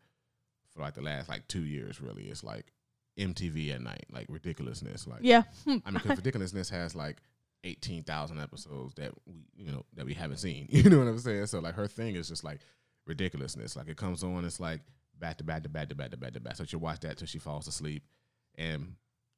for 0.71 0.81
like 0.81 0.93
the 0.95 1.01
last 1.01 1.29
like 1.29 1.47
two 1.47 1.63
years. 1.65 1.99
Really, 2.01 2.23
it's 2.29 2.43
like 2.43 2.71
MTV 3.17 3.73
at 3.73 3.81
night, 3.81 4.05
like 4.11 4.27
ridiculousness. 4.29 5.07
Like, 5.07 5.19
yeah, 5.23 5.43
I 5.65 5.69
mean, 5.69 5.81
because 5.93 6.17
ridiculousness 6.17 6.69
has 6.69 6.95
like 6.95 7.17
eighteen 7.63 8.03
thousand 8.03 8.39
episodes 8.39 8.93
that 8.95 9.11
we, 9.25 9.33
you 9.55 9.71
know, 9.71 9.85
that 9.95 10.05
we 10.05 10.13
haven't 10.13 10.37
seen. 10.37 10.67
You 10.71 10.89
know 10.89 10.99
what 10.99 11.07
I'm 11.07 11.19
saying? 11.19 11.47
So 11.47 11.59
like, 11.59 11.75
her 11.75 11.87
thing 11.87 12.15
is 12.15 12.27
just 12.29 12.43
like 12.43 12.59
ridiculousness. 13.05 13.75
Like, 13.75 13.87
it 13.89 13.97
comes 13.97 14.23
on, 14.23 14.45
it's 14.45 14.59
like 14.59 14.81
back 15.19 15.37
to 15.39 15.43
back 15.43 15.63
to 15.63 15.69
back 15.69 15.89
to 15.89 15.95
back 15.95 16.11
to 16.11 16.17
back 16.17 16.33
to 16.33 16.39
back. 16.39 16.55
So 16.55 16.63
she'll 16.65 16.79
watch 16.79 17.01
that 17.01 17.17
till 17.17 17.27
she 17.27 17.39
falls 17.39 17.67
asleep, 17.67 18.03
and 18.57 18.95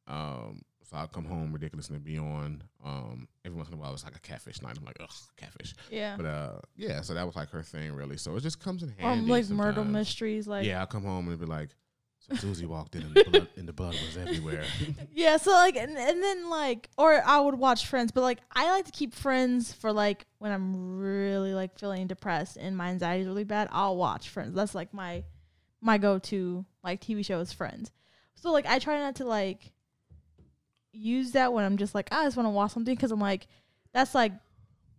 um, 0.07 0.61
so 0.83 0.97
I'll 0.97 1.07
come 1.07 1.25
home 1.25 1.53
ridiculousness 1.53 2.01
be 2.01 2.17
on. 2.17 2.63
Um, 2.83 3.27
every 3.45 3.55
once 3.55 3.69
in 3.69 3.75
a 3.75 3.77
while, 3.77 3.93
it's 3.93 4.03
like 4.03 4.15
a 4.15 4.19
catfish 4.19 4.61
night. 4.61 4.75
I'm 4.77 4.85
like, 4.85 4.97
ugh, 4.99 5.09
catfish. 5.37 5.73
yeah. 5.89 6.15
But 6.17 6.25
uh, 6.25 6.51
yeah. 6.75 7.01
So 7.01 7.13
that 7.13 7.25
was 7.25 7.35
like 7.35 7.49
her 7.51 7.63
thing, 7.63 7.93
really. 7.93 8.17
So 8.17 8.35
it 8.35 8.41
just 8.41 8.59
comes 8.59 8.83
in 8.83 8.89
handy. 8.97 9.29
like 9.29 9.49
murder 9.49 9.83
mysteries, 9.85 10.47
like 10.47 10.65
yeah, 10.65 10.81
I'll 10.81 10.87
come 10.87 11.03
home 11.03 11.27
and 11.29 11.39
be 11.39 11.45
like, 11.45 11.69
Susie 12.37 12.65
walked 12.65 12.95
in 12.95 13.03
and 13.03 13.13
the 13.13 13.23
blood, 13.23 13.47
and 13.57 13.67
the 13.67 13.73
blood 13.73 13.93
was 13.93 14.17
everywhere. 14.17 14.63
Yeah, 15.13 15.37
so 15.37 15.51
like 15.51 15.75
and, 15.75 15.97
and 15.97 16.23
then 16.23 16.49
like 16.49 16.89
or 16.97 17.21
I 17.25 17.39
would 17.39 17.55
watch 17.55 17.85
Friends, 17.85 18.11
but 18.11 18.21
like 18.21 18.39
I 18.51 18.71
like 18.71 18.85
to 18.85 18.91
keep 18.91 19.13
Friends 19.13 19.71
for 19.73 19.91
like 19.91 20.25
when 20.39 20.51
I'm 20.51 20.97
really 20.99 21.53
like 21.53 21.77
feeling 21.77 22.07
depressed 22.07 22.57
and 22.57 22.75
my 22.75 22.89
anxiety 22.89 23.21
is 23.21 23.27
really 23.27 23.43
bad, 23.43 23.67
I'll 23.71 23.97
watch 23.97 24.29
Friends. 24.29 24.55
That's 24.55 24.73
like 24.75 24.93
my 24.93 25.23
my 25.81 25.97
go 25.97 26.19
to 26.19 26.65
like 26.83 27.01
TV 27.01 27.25
show 27.25 27.39
is 27.39 27.53
Friends. 27.53 27.91
So 28.35 28.51
like 28.51 28.65
I 28.65 28.79
try 28.79 28.97
not 28.99 29.15
to 29.15 29.25
like 29.25 29.71
use 30.93 31.31
that 31.31 31.53
when 31.53 31.65
I'm 31.65 31.77
just 31.77 31.93
like 31.95 32.09
I 32.11 32.23
just 32.25 32.37
want 32.37 32.47
to 32.47 32.51
watch 32.51 32.71
something 32.71 32.95
because 32.95 33.11
I'm 33.11 33.21
like 33.21 33.47
that's 33.93 34.15
like 34.15 34.33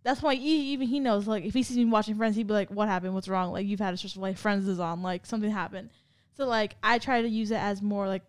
that's 0.03 0.21
why 0.21 0.35
he, 0.35 0.73
even 0.73 0.87
he 0.87 0.99
knows 0.99 1.27
like 1.27 1.45
if 1.45 1.53
he 1.53 1.63
sees 1.63 1.77
me 1.77 1.85
watching 1.85 2.15
Friends, 2.15 2.35
he'd 2.35 2.47
be 2.47 2.53
like, 2.53 2.69
"What 2.69 2.89
happened? 2.89 3.13
What's 3.13 3.29
wrong? 3.29 3.51
Like 3.51 3.65
you've 3.65 3.79
had 3.79 3.93
a 3.93 3.97
stressful 3.97 4.21
life. 4.21 4.37
Friends 4.37 4.67
is 4.67 4.79
on. 4.79 5.01
Like 5.01 5.25
something 5.25 5.49
happened." 5.49 5.89
So 6.35 6.45
like 6.45 6.75
I 6.83 6.99
try 6.99 7.21
to 7.21 7.27
use 7.27 7.51
it 7.51 7.57
as 7.57 7.81
more 7.81 8.07
like 8.07 8.23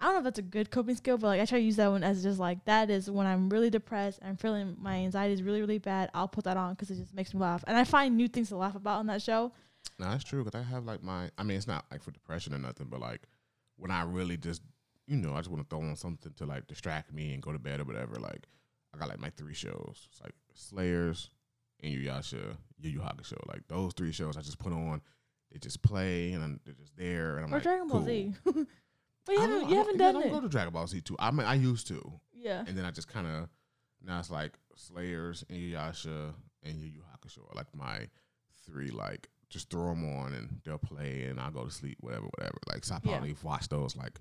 I 0.00 0.04
don't 0.04 0.14
know 0.14 0.18
if 0.18 0.24
that's 0.24 0.38
a 0.38 0.42
good 0.42 0.70
coping 0.70 0.94
skill, 0.94 1.16
but 1.16 1.28
like 1.28 1.40
I 1.40 1.46
try 1.46 1.58
to 1.58 1.64
use 1.64 1.76
that 1.76 1.90
one 1.90 2.04
as 2.04 2.22
just 2.22 2.38
like 2.38 2.64
that 2.66 2.90
is 2.90 3.10
when 3.10 3.26
I'm 3.26 3.48
really 3.48 3.70
depressed, 3.70 4.18
and 4.20 4.28
I'm 4.28 4.36
feeling 4.36 4.76
my 4.78 4.96
anxiety 4.96 5.32
is 5.32 5.42
really 5.42 5.60
really 5.60 5.78
bad. 5.78 6.10
I'll 6.12 6.28
put 6.28 6.44
that 6.44 6.56
on 6.56 6.74
because 6.74 6.90
it 6.90 6.96
just 6.96 7.14
makes 7.14 7.32
me 7.32 7.40
laugh, 7.40 7.64
and 7.66 7.76
I 7.76 7.84
find 7.84 8.16
new 8.16 8.28
things 8.28 8.50
to 8.50 8.56
laugh 8.56 8.74
about 8.74 8.98
on 8.98 9.06
that 9.06 9.22
show. 9.22 9.52
No, 9.98 10.10
that's 10.10 10.24
true. 10.24 10.44
Cause 10.44 10.54
I 10.54 10.62
have 10.62 10.84
like 10.84 11.02
my. 11.02 11.30
I 11.38 11.42
mean, 11.42 11.56
it's 11.56 11.66
not 11.66 11.86
like 11.90 12.02
for 12.02 12.10
depression 12.10 12.52
or 12.54 12.58
nothing, 12.58 12.88
but 12.90 13.00
like 13.00 13.22
when 13.76 13.90
I 13.90 14.02
really 14.02 14.36
just, 14.36 14.60
you 15.06 15.16
know, 15.16 15.32
I 15.32 15.38
just 15.38 15.50
want 15.50 15.62
to 15.62 15.68
throw 15.68 15.86
on 15.86 15.96
something 15.96 16.32
to 16.34 16.44
like 16.44 16.66
distract 16.66 17.12
me 17.12 17.32
and 17.32 17.42
go 17.42 17.52
to 17.52 17.58
bed 17.58 17.80
or 17.80 17.84
whatever. 17.84 18.16
Like 18.16 18.46
I 18.94 18.98
got 18.98 19.08
like 19.08 19.20
my 19.20 19.30
three 19.30 19.54
shows. 19.54 20.08
It's 20.10 20.20
like 20.22 20.34
Slayers, 20.54 21.30
Inuyasha, 21.82 22.56
Yu 22.80 22.90
Yu 22.90 23.00
Hakusho. 23.00 23.38
Like 23.48 23.66
those 23.68 23.94
three 23.94 24.12
shows, 24.12 24.36
I 24.36 24.42
just 24.42 24.58
put 24.58 24.72
on. 24.72 25.00
They 25.56 25.60
just 25.60 25.80
play 25.80 26.32
and 26.32 26.44
I'm, 26.44 26.60
they're 26.66 26.74
just 26.74 26.94
there. 26.98 27.36
And 27.38 27.46
I'm 27.46 27.50
or 27.50 27.56
like, 27.56 27.62
Dragon 27.62 27.88
Ball 27.88 27.98
cool. 28.00 28.06
Z. 28.06 28.34
but 28.44 29.32
you 29.32 29.38
I 29.38 29.40
haven't 29.40 29.70
you 29.70 29.76
haven't 29.76 29.96
done 29.96 30.14
yeah, 30.14 30.20
I 30.20 30.22
don't 30.24 30.32
go 30.32 30.40
to 30.42 30.48
Dragon 30.50 30.70
Ball 30.74 30.86
Z 30.86 31.00
too. 31.00 31.16
I 31.18 31.30
mean, 31.30 31.46
I 31.46 31.54
used 31.54 31.86
to, 31.88 32.12
Yeah. 32.34 32.62
and 32.66 32.76
then 32.76 32.84
I 32.84 32.90
just 32.90 33.08
kind 33.08 33.26
of 33.26 33.48
now 34.04 34.18
it's 34.18 34.30
like 34.30 34.52
Slayers, 34.74 35.44
Inuyasha, 35.50 36.34
and 36.62 36.78
Yu 36.78 36.88
Yu 36.88 37.00
Hakusho 37.00 37.38
are 37.50 37.54
like 37.56 37.74
my 37.74 38.06
three. 38.66 38.90
Like 38.90 39.30
just 39.48 39.70
throw 39.70 39.88
them 39.94 40.04
on 40.18 40.34
and 40.34 40.60
they'll 40.66 40.76
play, 40.76 41.22
and 41.24 41.40
I'll 41.40 41.50
go 41.50 41.64
to 41.64 41.70
sleep, 41.70 41.96
whatever, 42.00 42.26
whatever. 42.36 42.58
Like 42.70 42.84
so 42.84 42.96
I 42.96 42.98
Yeah. 43.02 43.12
probably 43.12 43.34
watched 43.42 43.70
those 43.70 43.96
like 43.96 44.20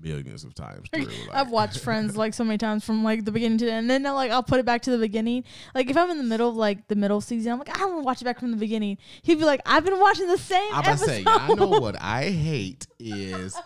millions 0.00 0.44
of 0.44 0.54
times 0.54 0.88
through. 0.94 1.04
Like, 1.04 1.34
I've 1.34 1.50
watched 1.50 1.78
Friends 1.80 2.16
like 2.18 2.34
so 2.34 2.44
many 2.44 2.58
times 2.58 2.84
from 2.84 3.04
like 3.04 3.24
the 3.24 3.32
beginning 3.32 3.58
to 3.58 3.64
the 3.66 3.72
end. 3.72 3.90
And 3.90 4.04
then 4.04 4.06
uh, 4.06 4.14
like 4.14 4.30
I'll 4.30 4.42
put 4.42 4.60
it 4.60 4.66
back 4.66 4.82
to 4.82 4.90
the 4.90 4.98
beginning. 4.98 5.44
Like 5.74 5.90
if 5.90 5.96
I'm 5.96 6.10
in 6.10 6.18
the 6.18 6.24
middle 6.24 6.48
of 6.48 6.56
like 6.56 6.88
the 6.88 6.96
middle 6.96 7.20
season, 7.20 7.52
I'm 7.52 7.58
like 7.58 7.70
I 7.70 7.78
don't 7.78 7.92
want 7.92 8.02
to 8.02 8.06
watch 8.06 8.22
it 8.22 8.24
back 8.24 8.40
from 8.40 8.50
the 8.50 8.56
beginning. 8.56 8.98
He'd 9.22 9.38
be 9.38 9.44
like, 9.44 9.60
I've 9.66 9.84
been 9.84 9.98
watching 9.98 10.28
the 10.28 10.38
same 10.38 10.72
I'm 10.72 10.84
episode. 10.84 11.06
say, 11.06 11.24
I 11.26 11.54
know 11.54 11.68
what 11.68 12.00
I 12.00 12.30
hate 12.30 12.86
is 12.98 13.56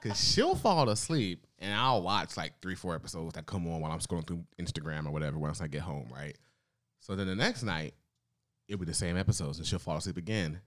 because 0.00 0.22
she'll 0.22 0.54
fall 0.54 0.88
asleep 0.88 1.46
and 1.58 1.74
I'll 1.74 2.02
watch 2.02 2.36
like 2.36 2.52
three, 2.62 2.74
four 2.74 2.94
episodes 2.94 3.34
that 3.34 3.46
come 3.46 3.66
on 3.66 3.80
while 3.80 3.92
I'm 3.92 3.98
scrolling 4.00 4.26
through 4.26 4.44
Instagram 4.60 5.06
or 5.06 5.10
whatever 5.10 5.38
once 5.38 5.60
I 5.60 5.66
get 5.66 5.82
home, 5.82 6.08
right? 6.14 6.36
So 7.00 7.16
then 7.16 7.26
the 7.26 7.34
next 7.34 7.62
night, 7.62 7.94
it'll 8.68 8.78
be 8.80 8.86
the 8.86 8.94
same 8.94 9.16
episodes 9.16 9.58
and 9.58 9.66
she'll 9.66 9.78
fall 9.78 9.96
asleep 9.96 10.16
again. 10.16 10.60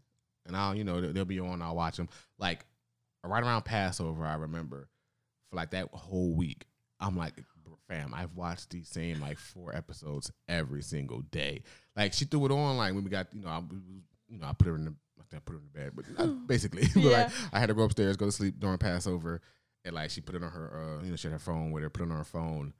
And 0.45 0.55
I'll, 0.57 0.75
you 0.75 0.83
know, 0.83 0.99
they'll 0.99 1.25
be 1.25 1.39
on, 1.39 1.61
I'll 1.61 1.75
watch 1.75 1.97
them. 1.97 2.09
Like 2.37 2.65
right 3.23 3.43
around 3.43 3.63
Passover, 3.63 4.25
I 4.25 4.35
remember 4.35 4.89
for 5.53 5.57
like 5.57 5.71
that 5.71 5.89
whole 5.93 6.33
week, 6.33 6.65
I'm 6.99 7.15
like, 7.15 7.33
fam, 7.87 8.13
I've 8.13 8.33
watched 8.35 8.71
these 8.71 8.87
same 8.89 9.19
like 9.21 9.37
four 9.37 9.75
episodes 9.75 10.31
every 10.47 10.81
single 10.81 11.21
day. 11.21 11.61
Like 11.95 12.13
she 12.13 12.25
threw 12.25 12.45
it 12.45 12.51
on 12.51 12.77
like 12.77 12.93
when 12.95 13.03
we 13.03 13.09
got, 13.09 13.27
you 13.33 13.41
know, 13.41 13.49
I, 13.49 13.61
you 14.29 14.39
know, 14.39 14.47
I 14.47 14.53
put 14.53 14.67
her 14.67 14.75
in 14.75 14.85
the, 14.85 14.93
I 15.19 15.35
I 15.35 15.39
put 15.39 15.53
her 15.53 15.59
in 15.59 15.65
the 15.73 15.79
bed, 15.79 15.91
but 15.95 16.05
uh, 16.17 16.27
basically, 16.47 16.83
but, 16.93 17.03
Yeah. 17.03 17.09
like, 17.23 17.31
I 17.51 17.59
had 17.59 17.67
to 17.67 17.73
go 17.73 17.83
upstairs, 17.83 18.17
go 18.17 18.25
to 18.25 18.31
sleep 18.31 18.59
during 18.59 18.77
Passover, 18.77 19.41
and 19.85 19.93
like 19.95 20.09
she 20.11 20.21
put 20.21 20.35
it 20.35 20.43
on 20.43 20.49
her, 20.51 20.97
uh, 20.99 21.03
you 21.03 21.11
know, 21.11 21.15
she 21.17 21.27
had 21.27 21.33
her 21.33 21.39
phone 21.39 21.71
with 21.71 21.83
her, 21.83 21.89
put 21.89 22.03
it 22.03 22.11
on 22.11 22.17
her 22.17 22.23
phone, 22.23 22.73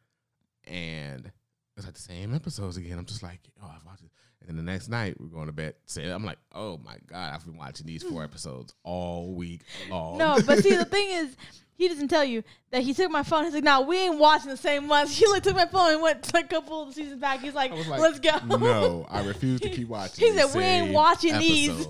and 0.65 1.31
it's 1.75 1.85
like 1.85 1.95
the 1.95 2.01
same 2.01 2.33
episodes 2.33 2.77
again. 2.77 2.97
I'm 2.97 3.05
just 3.05 3.23
like, 3.23 3.39
oh, 3.61 3.71
I've 3.75 3.85
watched 3.85 4.03
it. 4.03 4.11
And 4.47 4.57
then 4.57 4.65
the 4.65 4.71
next 4.71 4.89
night 4.89 5.19
we're 5.19 5.27
going 5.27 5.47
to 5.47 5.53
bed. 5.53 5.75
Say, 5.85 6.09
I'm 6.09 6.25
like, 6.25 6.37
oh 6.53 6.77
my 6.83 6.97
god, 7.07 7.33
I've 7.33 7.45
been 7.45 7.57
watching 7.57 7.87
these 7.87 8.03
four 8.03 8.23
episodes 8.23 8.73
all 8.83 9.33
week 9.33 9.61
long. 9.89 10.17
No, 10.17 10.37
but 10.45 10.63
see 10.63 10.75
the 10.75 10.85
thing 10.85 11.09
is, 11.11 11.35
he 11.75 11.87
doesn't 11.87 12.07
tell 12.09 12.23
you 12.23 12.43
that 12.71 12.83
he 12.83 12.93
took 12.93 13.09
my 13.09 13.23
phone. 13.23 13.45
He's 13.45 13.53
like, 13.53 13.63
"No, 13.63 13.81
we 13.81 13.97
ain't 13.97 14.19
watching 14.19 14.49
the 14.49 14.57
same 14.57 14.87
ones." 14.87 15.17
He 15.23 15.25
like 15.27 15.43
took 15.43 15.55
my 15.55 15.65
phone 15.65 15.93
and 15.93 16.01
went 16.01 16.31
a 16.33 16.43
couple 16.43 16.83
of 16.83 16.93
seasons 16.93 17.19
back. 17.19 17.39
He's 17.39 17.55
like, 17.55 17.71
like, 17.71 17.99
"Let's 17.99 18.19
go." 18.19 18.57
No, 18.57 19.07
I 19.09 19.23
refuse 19.25 19.59
to 19.61 19.69
keep 19.69 19.87
watching. 19.87 20.25
He 20.25 20.37
said, 20.37 20.55
"We 20.55 20.63
ain't 20.63 20.93
watching 20.93 21.37
these." 21.39 21.87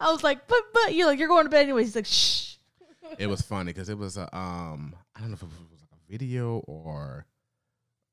I 0.00 0.12
was 0.12 0.22
like, 0.22 0.46
"But 0.46 0.58
but 0.72 0.94
you're 0.94 1.06
like 1.06 1.18
you're 1.18 1.28
going 1.28 1.44
to 1.44 1.50
bed 1.50 1.62
anyways." 1.62 1.86
He's 1.86 1.96
like, 1.96 2.06
"Shh." 2.06 2.56
it 3.18 3.26
was 3.26 3.42
funny 3.42 3.72
because 3.72 3.88
it 3.88 3.98
was 3.98 4.16
a 4.16 4.34
um 4.36 4.94
I 5.14 5.20
don't 5.20 5.30
know 5.30 5.34
if 5.34 5.42
it 5.42 5.48
was 5.48 5.80
like 5.80 5.90
a 5.92 6.12
video 6.12 6.58
or 6.66 7.26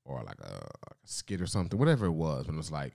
or 0.05 0.23
like 0.23 0.39
a, 0.39 0.51
like 0.53 0.99
a 1.03 1.07
skit 1.07 1.41
or 1.41 1.47
something, 1.47 1.77
whatever 1.77 2.05
it 2.05 2.11
was. 2.11 2.47
When 2.47 2.55
it 2.55 2.57
was 2.57 2.71
like 2.71 2.93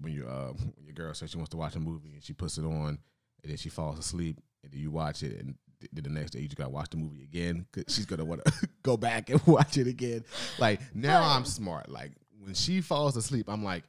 when 0.00 0.12
you 0.12 0.26
uh 0.26 0.52
when 0.76 0.84
your 0.86 0.94
girl 0.94 1.12
says 1.14 1.30
she 1.30 1.36
wants 1.36 1.50
to 1.50 1.56
watch 1.56 1.74
a 1.76 1.80
movie 1.80 2.12
and 2.14 2.22
she 2.22 2.32
puts 2.32 2.58
it 2.58 2.64
on 2.64 2.98
and 3.42 3.50
then 3.50 3.56
she 3.56 3.68
falls 3.68 3.98
asleep 3.98 4.40
and 4.62 4.72
then 4.72 4.80
you 4.80 4.90
watch 4.90 5.22
it 5.22 5.38
and 5.40 5.54
th- 5.80 5.90
then 5.92 6.04
the 6.04 6.10
next 6.10 6.30
day 6.32 6.40
you 6.40 6.46
just 6.48 6.56
gotta 6.56 6.70
watch 6.70 6.90
the 6.90 6.96
movie 6.96 7.22
again 7.22 7.66
because 7.72 7.94
she's 7.94 8.06
gonna 8.06 8.24
want 8.24 8.44
to 8.44 8.52
go 8.82 8.96
back 8.96 9.30
and 9.30 9.40
watch 9.46 9.76
it 9.78 9.86
again. 9.86 10.24
Like 10.58 10.80
now 10.94 11.20
But- 11.20 11.36
I'm 11.36 11.44
smart. 11.44 11.88
Like 11.90 12.12
when 12.42 12.54
she 12.54 12.80
falls 12.80 13.16
asleep, 13.16 13.46
I'm 13.48 13.64
like, 13.64 13.84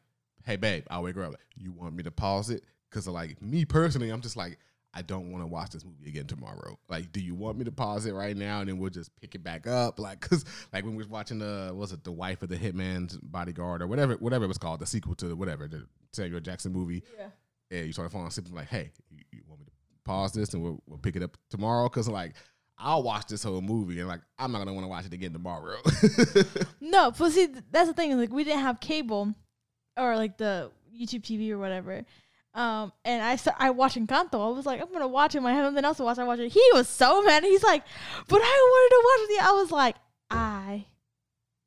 hey 0.46 0.56
babe, 0.56 0.84
I'll 0.90 1.04
wake 1.04 1.16
her 1.16 1.24
up. 1.24 1.32
Like, 1.32 1.40
you 1.56 1.72
want 1.72 1.96
me 1.96 2.04
to 2.04 2.12
pause 2.12 2.50
it? 2.50 2.64
Because 2.90 3.08
like 3.08 3.42
me 3.42 3.66
personally, 3.66 4.10
I'm 4.10 4.22
just 4.22 4.38
like. 4.38 4.58
I 4.96 5.02
don't 5.02 5.32
want 5.32 5.44
to 5.44 5.48
watch 5.48 5.72
this 5.72 5.84
movie 5.84 6.08
again 6.08 6.26
tomorrow. 6.26 6.80
Like, 6.90 7.12
do 7.12 7.20
you 7.20 7.36
want 7.36 7.58
me 7.58 7.66
to 7.66 7.72
pause 7.72 8.06
it 8.06 8.14
right 8.14 8.36
now 8.36 8.62
and 8.62 8.70
then 8.70 8.78
we'll 8.78 8.90
just 8.90 9.12
pick 9.20 9.36
it 9.36 9.44
back 9.44 9.68
up? 9.68 10.00
Like, 10.00 10.22
cause 10.22 10.46
like 10.72 10.86
when 10.86 10.94
we 10.94 11.00
was 11.00 11.10
watching 11.10 11.40
the 11.40 11.74
was 11.76 11.92
it 11.92 12.04
the 12.04 12.12
wife 12.12 12.42
of 12.42 12.50
the 12.50 12.56
hitman's 12.56 13.18
bodyguard 13.18 13.82
or 13.82 13.88
whatever 13.88 14.14
whatever 14.16 14.46
it 14.46 14.48
was 14.48 14.58
called 14.58 14.80
the 14.80 14.86
sequel 14.86 15.16
to 15.16 15.28
the 15.28 15.36
whatever 15.36 15.68
the 15.68 15.86
Samuel 16.14 16.40
Jackson 16.40 16.72
movie. 16.72 17.04
Yeah. 17.18 17.28
Yeah, 17.70 17.82
you 17.82 17.94
started 17.94 18.12
falling 18.12 18.28
asleep. 18.28 18.48
I'm 18.50 18.56
like, 18.56 18.70
hey, 18.70 18.92
you, 19.10 19.20
you 19.32 19.42
want 19.48 19.60
me 19.60 19.66
to 19.66 19.72
pause 20.06 20.32
this 20.32 20.54
and 20.54 20.64
we'll, 20.64 20.82
we'll 20.88 21.00
pick 21.00 21.16
it 21.16 21.24
up 21.24 21.36
tomorrow? 21.50 21.90
Cause 21.90 22.08
like 22.08 22.34
I'll 22.78 23.04
watch 23.04 23.28
this 23.28 23.44
whole 23.44 23.62
movie 23.62 24.00
and 24.00 24.08
like 24.08 24.22
I'm 24.40 24.52
not 24.52 24.60
gonna 24.60 24.74
want 24.74 24.86
to 24.86 24.90
watch 24.90 25.06
it 25.06 25.14
again 25.14 25.34
tomorrow. 25.34 25.78
No, 26.80 27.12
but 27.12 27.32
see, 27.32 27.48
that's 27.72 27.90
the 27.90 27.94
thing. 27.94 28.18
Like, 28.18 28.32
we 28.32 28.44
didn't 28.44 28.62
have 28.62 28.80
cable 28.80 29.34
or 29.98 30.16
like 30.16 30.38
the 30.38 30.72
YouTube 30.96 31.22
TV 31.24 31.52
or 31.52 31.58
whatever. 31.58 32.04
Um, 32.56 32.94
and 33.04 33.22
I 33.22 33.36
sta- 33.36 33.56
I 33.60 33.70
watched 33.72 33.98
Encanto. 33.98 34.36
I 34.36 34.56
was 34.56 34.66
like, 34.66 34.82
I'm 34.82 34.92
gonna 34.92 35.10
watch 35.10 35.36
it. 35.36 35.44
When 35.44 35.52
I 35.54 35.56
have 35.58 35.72
nothing 35.74 35.84
else 35.84 35.98
to 35.98 36.04
watch, 36.04 36.18
I 36.18 36.24
watch 36.24 36.40
it. 36.40 36.52
He 36.54 36.64
was 36.74 36.88
so 36.88 37.22
mad. 37.22 37.44
He's 37.44 37.64
like, 37.64 37.84
but 38.30 38.40
I 38.42 38.70
wanted 38.72 38.96
to 38.96 39.02
watch 39.06 39.38
it. 39.38 39.48
I 39.48 39.52
was 39.62 39.72
like, 39.72 39.96
I 40.32 40.86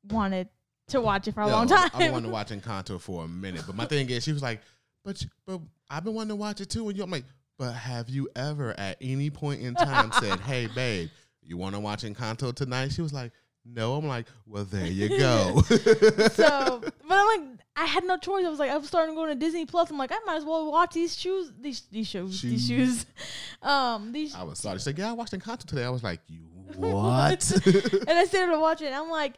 wanted 0.09 0.49
to 0.87 0.99
watch 1.01 1.27
it 1.27 1.35
for 1.35 1.41
a 1.41 1.45
Yo, 1.47 1.51
long 1.51 1.67
time. 1.67 1.89
I 1.93 2.09
wanted 2.09 2.25
to 2.27 2.33
watch 2.33 2.49
Encanto 2.49 2.99
for 2.99 3.23
a 3.23 3.27
minute, 3.27 3.63
but 3.67 3.75
my 3.75 3.85
thing 3.85 4.09
is, 4.09 4.23
she 4.23 4.33
was 4.33 4.41
like, 4.41 4.61
"But, 5.05 5.23
but 5.45 5.61
I've 5.89 6.03
been 6.03 6.15
wanting 6.15 6.29
to 6.29 6.35
watch 6.35 6.59
it 6.59 6.71
too." 6.71 6.89
And 6.89 6.97
you, 6.97 7.03
I'm 7.03 7.11
like, 7.11 7.25
"But 7.59 7.73
have 7.73 8.09
you 8.09 8.27
ever, 8.35 8.77
at 8.79 8.97
any 8.99 9.29
point 9.29 9.61
in 9.61 9.75
time, 9.75 10.11
said, 10.13 10.39
hey, 10.39 10.67
babe, 10.73 11.09
you 11.43 11.57
want 11.57 11.75
to 11.75 11.79
watch 11.79 12.01
Encanto 12.03 12.53
tonight?" 12.53 12.93
She 12.93 13.03
was 13.03 13.13
like, 13.13 13.31
"No." 13.65 13.95
I'm 13.95 14.07
like, 14.07 14.27
"Well, 14.45 14.65
there 14.65 14.87
you 14.87 15.09
go." 15.17 15.61
so, 15.61 16.81
but 16.81 16.93
I'm 17.09 17.27
like, 17.41 17.59
I 17.75 17.85
had 17.85 18.03
no 18.03 18.17
choice. 18.17 18.45
I 18.45 18.49
was 18.49 18.59
like, 18.59 18.71
I 18.71 18.77
was 18.77 18.87
starting 18.87 19.15
going 19.15 19.29
to 19.29 19.35
Disney 19.35 19.65
Plus. 19.65 19.89
I'm 19.89 19.97
like, 19.97 20.11
I 20.11 20.19
might 20.25 20.37
as 20.37 20.45
well 20.45 20.71
watch 20.71 20.93
these 20.93 21.17
shoes, 21.17 21.51
these 21.59 21.81
these 21.91 22.07
shows, 22.07 22.41
these 22.41 22.67
shoes. 22.67 23.05
Um, 23.61 24.13
these 24.13 24.33
I 24.33 24.43
was 24.43 24.57
sorry. 24.57 24.77
She 24.77 24.83
said, 24.83 24.97
"Yeah, 24.97 25.09
I 25.09 25.13
watched 25.13 25.31
the 25.31 25.37
Encanto 25.37 25.65
today." 25.65 25.83
I 25.83 25.89
was 25.89 26.01
like, 26.01 26.21
"You 26.27 26.39
what?" 26.77 27.51
and 27.65 28.09
I 28.09 28.23
started 28.23 28.53
to 28.53 28.59
watch 28.59 28.81
it. 28.81 28.85
And 28.85 28.95
I'm 28.95 29.09
like, 29.09 29.35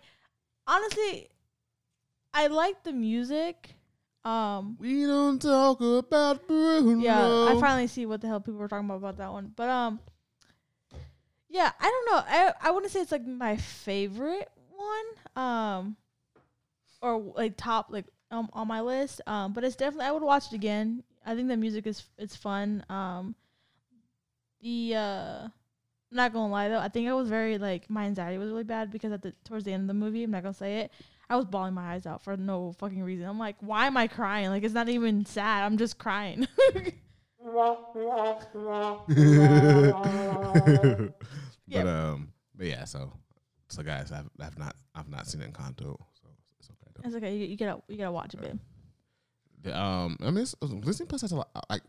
honestly, 0.67 1.27
I 2.31 2.45
like 2.47 2.83
the 2.83 2.93
music. 2.93 3.73
Um, 4.23 4.77
we 4.79 5.05
don't 5.07 5.41
talk 5.41 5.81
about 5.81 6.47
Bruno. 6.47 6.99
yeah, 7.01 7.17
I 7.49 7.59
finally 7.59 7.87
see 7.87 8.05
what 8.05 8.21
the 8.21 8.27
hell 8.27 8.39
people 8.39 8.59
were 8.59 8.67
talking 8.67 8.85
about 8.85 8.97
about 8.97 9.17
that 9.17 9.31
one. 9.31 9.51
But 9.55 9.69
um, 9.69 9.99
yeah, 11.51 11.71
I 11.79 11.89
don't 11.89 12.05
know. 12.05 12.23
I 12.27 12.53
I 12.69 12.71
wouldn't 12.71 12.91
say 12.91 13.01
it's 13.01 13.11
like 13.11 13.27
my 13.27 13.57
favorite 13.57 14.49
one. 14.75 15.43
Um, 15.43 15.97
or 17.01 17.19
like 17.35 17.55
top 17.57 17.87
like 17.89 18.05
um 18.31 18.49
on 18.53 18.67
my 18.67 18.81
list. 18.81 19.21
Um, 19.27 19.53
but 19.53 19.63
it's 19.63 19.75
definitely 19.75 20.05
I 20.05 20.11
would 20.11 20.23
watch 20.23 20.47
it 20.47 20.53
again. 20.53 21.03
I 21.25 21.35
think 21.35 21.49
the 21.49 21.57
music 21.57 21.85
is 21.87 22.03
it's 22.17 22.35
fun. 22.35 22.85
Um, 22.89 23.35
the 24.61 24.95
uh. 24.95 25.47
I'm 26.11 26.17
not 26.17 26.33
gonna 26.33 26.51
lie 26.51 26.67
though, 26.67 26.77
I 26.79 26.89
think 26.89 27.07
I 27.07 27.13
was 27.13 27.29
very 27.29 27.57
like 27.57 27.89
my 27.89 28.03
anxiety 28.03 28.37
was 28.37 28.49
really 28.49 28.65
bad 28.65 28.91
because 28.91 29.13
at 29.13 29.21
the 29.21 29.31
towards 29.45 29.63
the 29.63 29.71
end 29.71 29.83
of 29.83 29.87
the 29.87 29.93
movie, 29.93 30.23
I'm 30.23 30.31
not 30.31 30.43
gonna 30.43 30.53
say 30.53 30.79
it, 30.79 30.91
I 31.29 31.37
was 31.37 31.45
bawling 31.45 31.73
my 31.73 31.93
eyes 31.93 32.05
out 32.05 32.21
for 32.21 32.35
no 32.35 32.73
fucking 32.73 33.01
reason. 33.01 33.25
I'm 33.27 33.39
like, 33.39 33.55
why 33.61 33.87
am 33.87 33.95
I 33.95 34.07
crying? 34.07 34.49
Like 34.49 34.63
it's 34.63 34.73
not 34.73 34.89
even 34.89 35.25
sad. 35.25 35.63
I'm 35.63 35.77
just 35.77 35.97
crying. 35.97 36.47
But 41.71 41.87
um, 41.87 42.33
but 42.55 42.67
yeah. 42.67 42.83
So, 42.83 43.11
so 43.69 43.81
guys, 43.81 44.11
I've 44.11 44.29
I've 44.39 44.57
not 44.57 44.75
I've 44.93 45.09
not 45.09 45.27
seen 45.27 45.41
Encanto, 45.41 45.97
so 45.97 46.27
it's 46.59 46.69
okay. 46.69 46.91
though. 46.93 47.01
it's 47.05 47.15
okay. 47.15 47.35
You, 47.35 47.45
you 47.45 47.57
gotta 47.57 47.81
you 47.87 47.97
gotta 47.97 48.11
watch 48.11 48.33
it. 48.33 48.59
The, 49.63 49.79
um, 49.79 50.17
I 50.21 50.31
mean, 50.31 50.45
Disney 50.81 51.05
Plus 51.05 51.21
has 51.21 51.31
a 51.31 51.37
lot. 51.37 51.49
Like, 51.69 51.83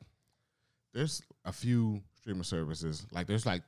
there's 0.93 1.23
a 1.45 1.53
few 1.53 2.03
streaming 2.15 2.43
services. 2.43 3.07
Like, 3.13 3.27
there's 3.27 3.47
like, 3.47 3.63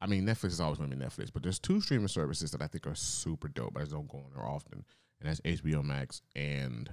I 0.00 0.06
mean, 0.06 0.26
Netflix 0.26 0.46
is 0.46 0.60
always 0.60 0.78
going 0.78 0.90
to 0.90 0.96
be 0.96 1.04
Netflix, 1.04 1.30
but 1.32 1.42
there's 1.42 1.58
two 1.58 1.80
streaming 1.80 2.08
services 2.08 2.50
that 2.52 2.62
I 2.62 2.66
think 2.66 2.86
are 2.86 2.94
super 2.94 3.48
dope, 3.48 3.74
but 3.74 3.80
I 3.80 3.82
just 3.82 3.92
don't 3.92 4.08
go 4.08 4.18
on 4.18 4.30
there 4.34 4.46
often, 4.46 4.84
and 5.20 5.28
that's 5.28 5.40
HBO 5.42 5.84
Max 5.84 6.22
and 6.34 6.90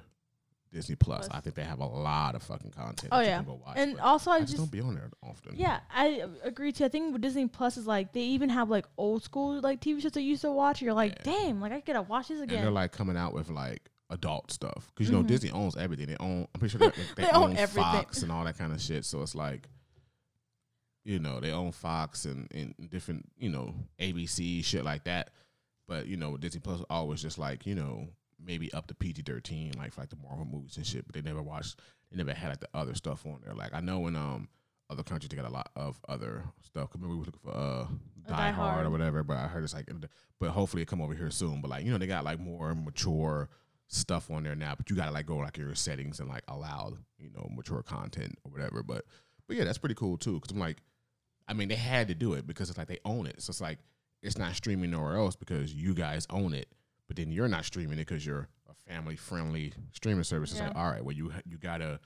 Disney 0.72 0.96
Plus. 0.96 1.28
Plus. 1.28 1.38
I 1.38 1.42
think 1.42 1.56
they 1.56 1.64
have 1.64 1.80
a 1.80 1.86
lot 1.86 2.36
of 2.36 2.44
fucking 2.44 2.72
content. 2.72 3.10
Oh 3.12 3.20
yeah, 3.20 3.38
can 3.38 3.46
go 3.46 3.60
watch, 3.66 3.78
and 3.78 4.00
also 4.00 4.32
I 4.32 4.36
I 4.36 4.40
just, 4.42 4.54
just 4.54 4.58
don't 4.62 4.72
be 4.72 4.80
on 4.82 4.96
there 4.96 5.10
often. 5.22 5.54
yeah 5.56 5.80
I 5.94 6.24
agree 6.44 6.72
too. 6.72 6.86
I 6.86 6.90
think 6.90 7.12
with 7.14 7.22
Disney 7.22 7.48
Plus 7.48 7.76
is 7.78 7.86
like 7.88 8.14
they 8.14 8.22
even 8.22 8.50
have 8.50 8.70
like 8.70 8.86
old 8.98 9.24
school 9.24 9.60
like 9.62 9.82
TV 9.82 10.02
shows 10.02 10.12
that 10.14 10.22
you 10.22 10.30
used 10.30 10.44
to 10.44 10.52
watch. 10.52 10.82
You're 10.82 10.94
like, 10.94 11.18
Yeah. 11.26 11.34
damn, 11.34 11.62
like 11.62 11.72
I 11.74 11.80
gotta 11.82 12.02
watch 12.04 12.30
this 12.30 12.40
and 12.40 12.50
they're 12.50 12.60
again. 12.60 12.74
like 12.74 12.92
coming 12.92 13.18
out 13.18 13.34
with 13.34 13.50
like 13.50 13.90
adult 14.10 14.52
stuff 14.52 14.92
because 14.94 15.10
you 15.10 15.16
know 15.16 15.24
Mhm. 15.24 15.28
Disney 15.28 15.52
owns 15.52 15.76
everything. 15.78 16.08
They 16.08 16.18
own. 16.20 16.48
I'm 16.54 16.60
pretty 16.60 16.78
sure 16.78 16.90
they, 16.96 17.02
they, 17.16 17.24
They 17.24 17.30
own 17.32 17.58
own. 17.58 17.68
Fox 17.68 18.24
and 18.24 18.32
all 18.32 18.44
that 18.46 18.58
kind 18.58 18.72
of 18.74 18.82
shit. 18.82 19.04
So 19.06 19.22
it's 19.22 19.36
like, 19.36 19.68
you 21.04 21.20
know, 21.20 21.40
they 21.40 21.52
own 21.52 21.72
Fox 21.72 22.26
and, 22.26 22.48
and 22.54 22.76
different, 22.90 23.26
you 23.38 23.50
know, 23.50 23.74
ABC 24.00 24.64
shit 24.64 24.86
like 24.86 25.06
that. 25.06 25.32
But 25.88 26.08
you 26.08 26.16
know, 26.18 26.38
Disney 26.38 26.62
Plus 26.62 26.82
always 26.90 27.22
just 27.22 27.38
like 27.38 27.66
you 27.66 27.76
know 27.76 28.08
maybe 28.46 28.72
up 28.74 28.88
to 28.88 28.96
PG 28.96 29.24
thirteen, 29.24 29.74
like 29.78 29.94
for 29.94 30.02
like 30.02 30.10
the 30.10 30.16
Marvel 30.18 30.46
movies 30.46 30.78
and 30.78 30.86
shit. 30.86 31.06
But 31.06 31.16
they 31.16 31.22
never 31.22 31.42
watched, 31.42 31.80
they 32.12 32.18
never 32.18 32.34
had 32.34 32.50
like 32.50 32.60
the 32.60 32.70
other 32.74 32.96
stuff 32.96 33.26
on 33.26 33.40
there. 33.44 33.54
Like 33.54 33.74
I 33.74 33.80
know 33.82 34.08
in 34.08 34.16
um 34.16 34.48
other 34.90 35.04
countries 35.04 35.30
they 35.30 35.38
got 35.38 35.46
a 35.50 35.54
lot 35.54 35.72
of 35.76 36.00
other 36.10 36.44
stuff. 36.62 36.90
'Cause 36.90 36.96
Remember 37.02 37.14
we 37.16 37.20
were 37.20 37.26
looking 37.26 37.40
for 37.44 37.56
uh 37.56 37.86
Die, 38.28 38.36
Die 38.38 38.52
Hard. 38.52 38.86
or 38.86 38.90
whatever, 38.90 39.24
but 39.24 39.38
I 39.38 39.48
heard 39.48 39.64
it's 39.64 39.74
like, 39.74 39.90
but 40.40 40.50
hopefully 40.52 40.82
it 40.84 40.88
come 40.88 41.02
over 41.02 41.14
here 41.16 41.32
soon. 41.32 41.62
But 41.62 41.70
like 41.72 41.86
you 41.86 41.92
know 41.92 41.98
they 41.98 42.08
got 42.08 42.24
like 42.26 42.40
more 42.40 42.76
mature 42.76 43.50
stuff 43.88 44.30
on 44.32 44.44
there 44.44 44.56
now. 44.56 44.76
But 44.76 44.90
you 44.90 44.96
gotta 44.96 45.12
like 45.12 45.26
go 45.26 45.38
like 45.38 45.58
your 45.58 45.74
settings 45.76 46.20
and 46.20 46.30
like 46.30 46.44
allow 46.48 46.94
you 47.18 47.30
know 47.32 47.48
mature 47.56 47.84
content 47.84 48.38
or 48.44 48.52
whatever. 48.52 48.84
But 48.84 49.06
but 49.48 49.56
yeah, 49.58 49.64
that's 49.64 49.78
pretty 49.78 49.96
cool 49.96 50.18
too. 50.18 50.36
Because 50.40 50.52
I'm 50.52 50.60
like, 50.60 50.78
I 51.48 51.54
mean 51.54 51.68
they 51.70 51.76
had 51.76 52.08
to 52.10 52.16
do 52.16 52.34
it 52.34 52.46
because 52.46 52.70
it's 52.70 52.78
like 52.78 52.88
they 52.88 53.00
own 53.06 53.28
it. 53.28 53.42
So 53.42 53.52
it's 53.52 53.62
like 53.62 53.80
it's 54.22 54.38
not 54.38 54.56
streaming 54.56 54.92
nowhere 54.92 55.16
else 55.18 55.36
because 55.36 55.74
you 55.74 55.94
guys 55.96 56.28
own 56.30 56.54
it. 56.54 56.68
But 57.12 57.18
then 57.18 57.30
you're 57.30 57.50
not 57.50 57.66
streaming 57.66 57.98
it 58.00 58.08
because 58.08 58.26
you're 58.26 58.48
a 58.70 58.74
family 58.90 59.18
friendly 59.18 59.74
streaming 59.92 60.24
service. 60.24 60.52
It's 60.54 60.62
like 60.62 60.74
all 60.78 60.90
right, 60.90 61.04
well 61.04 61.14
you 61.14 61.30
you 61.46 61.58
gotta. 61.58 62.00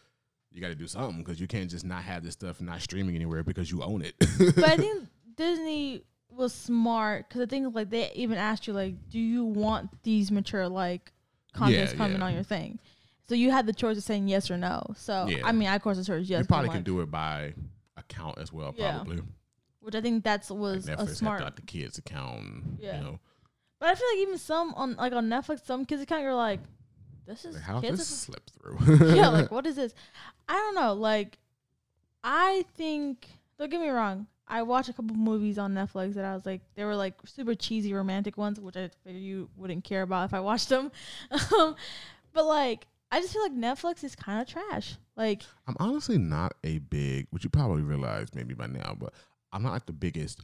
You 0.52 0.62
got 0.62 0.70
to 0.70 0.76
do 0.76 0.88
something 0.88 1.18
because 1.20 1.40
you 1.40 1.48
can't 1.48 1.70
just 1.70 1.84
not 1.86 2.02
have 2.04 2.24
this 2.24 2.32
stuff 2.34 2.62
not 2.62 2.80
streaming 2.82 3.14
anywhere 3.14 3.44
because 3.44 3.70
you 3.70 3.84
own 3.84 4.02
it. 4.02 4.16
but 4.56 4.64
I 4.64 4.78
think 4.78 5.06
Disney 5.36 6.04
was 6.30 6.54
smart 6.54 7.28
because 7.28 7.42
I 7.42 7.46
think 7.46 7.76
like 7.76 7.90
they 7.90 8.10
even 8.16 8.38
asked 8.38 8.66
you 8.66 8.72
like, 8.72 8.96
do 9.10 9.20
you 9.20 9.44
want 9.44 9.90
these 10.04 10.32
mature 10.32 10.68
like 10.70 11.12
contents 11.54 11.92
Yeah, 11.92 11.98
coming 11.98 12.20
yeah. 12.20 12.26
on 12.26 12.34
your 12.34 12.44
thing? 12.44 12.80
So 13.28 13.36
you 13.36 13.52
had 13.52 13.66
the 13.68 13.74
choice 13.74 13.98
of 13.98 14.04
saying 14.04 14.30
yes 14.30 14.50
or 14.50 14.56
no. 14.58 14.82
So 14.96 15.28
Yeah. 15.28 15.46
I 15.46 15.52
mean, 15.52 15.68
I 15.68 15.76
of 15.76 15.82
course 15.82 15.98
the 15.98 16.06
choice 16.06 16.26
yes. 16.30 16.40
you 16.40 16.46
probably 16.48 16.70
can 16.70 16.78
like, 16.78 16.84
do 16.86 17.02
it 17.02 17.12
by 17.12 17.54
account 17.98 18.38
as 18.40 18.54
well, 18.54 18.74
Yeah. 18.78 18.96
probably. 18.96 19.22
which 19.82 19.94
I 19.96 20.00
think 20.00 20.24
that's 20.24 20.50
Like 20.50 20.60
was 20.62 20.86
Netflix 20.86 20.94
a 20.96 21.06
had 21.08 21.10
smart. 21.18 21.42
like 21.44 21.56
the 21.58 21.62
kids 21.64 21.98
account, 21.98 22.64
Yeah. 22.80 22.98
you 22.98 23.04
know, 23.04 23.20
But 23.80 23.90
I 23.90 23.96
feel 23.96 24.08
like 24.14 24.22
even 24.22 24.38
some 24.38 24.74
on 24.76 24.96
like 24.96 25.14
on 25.14 25.28
Netflix, 25.28 25.66
some 25.66 25.86
kids 25.86 26.02
account, 26.02 26.24
you're 26.24 26.36
like, 26.36 26.60
this 27.26 27.46
is 27.46 27.56
like, 27.56 27.64
how 27.64 27.82
kids. 27.82 27.98
this 27.98 28.08
slip 28.08 28.50
through. 28.50 28.78
yeah, 29.16 29.30
like 29.30 29.52
what 29.52 29.66
is 29.66 29.76
this? 29.76 29.94
I 30.48 30.54
don't 30.54 30.76
know. 30.76 30.94
Like, 30.94 31.38
I 32.24 32.66
think 32.76 33.28
don't 33.60 33.70
get 33.70 33.82
me 33.82 33.90
wrong. 33.90 34.28
I 34.48 34.62
watched 34.62 34.90
a 34.90 34.94
couple 34.94 35.16
movies 35.16 35.58
on 35.58 35.74
Netflix 35.74 36.14
that 36.14 36.26
I 36.26 36.36
was 36.36 36.46
like, 36.46 36.62
they 36.76 36.84
were 36.84 36.96
like 36.96 37.16
super 37.26 37.56
cheesy 37.56 37.94
romantic 37.94 38.38
ones, 38.38 38.60
which 38.60 38.78
I 38.78 38.90
figure 39.04 39.20
you 39.20 39.50
wouldn't 39.58 39.84
care 39.84 40.04
about 40.04 40.26
if 40.26 40.34
I 40.34 40.40
watched 40.40 40.70
them. 40.70 40.92
um, 41.58 41.76
but 42.32 42.46
like, 42.46 42.86
I 43.12 43.22
just 43.22 43.34
feel 43.34 43.42
like 43.42 43.56
Netflix 43.56 44.04
is 44.04 44.16
kind 44.16 44.42
of 44.42 44.48
trash. 44.48 44.98
Like, 45.16 45.44
I'm 45.68 45.76
honestly 45.80 46.18
not 46.18 46.54
a 46.64 46.80
big, 46.80 47.28
which 47.32 47.44
you 47.44 47.50
probably 47.50 47.82
realize 47.82 48.36
maybe 48.36 48.54
by 48.54 48.68
now, 48.68 48.96
but 49.00 49.14
I'm 49.52 49.64
not 49.64 49.74
like 49.74 49.86
the 49.88 49.94
biggest 49.94 50.42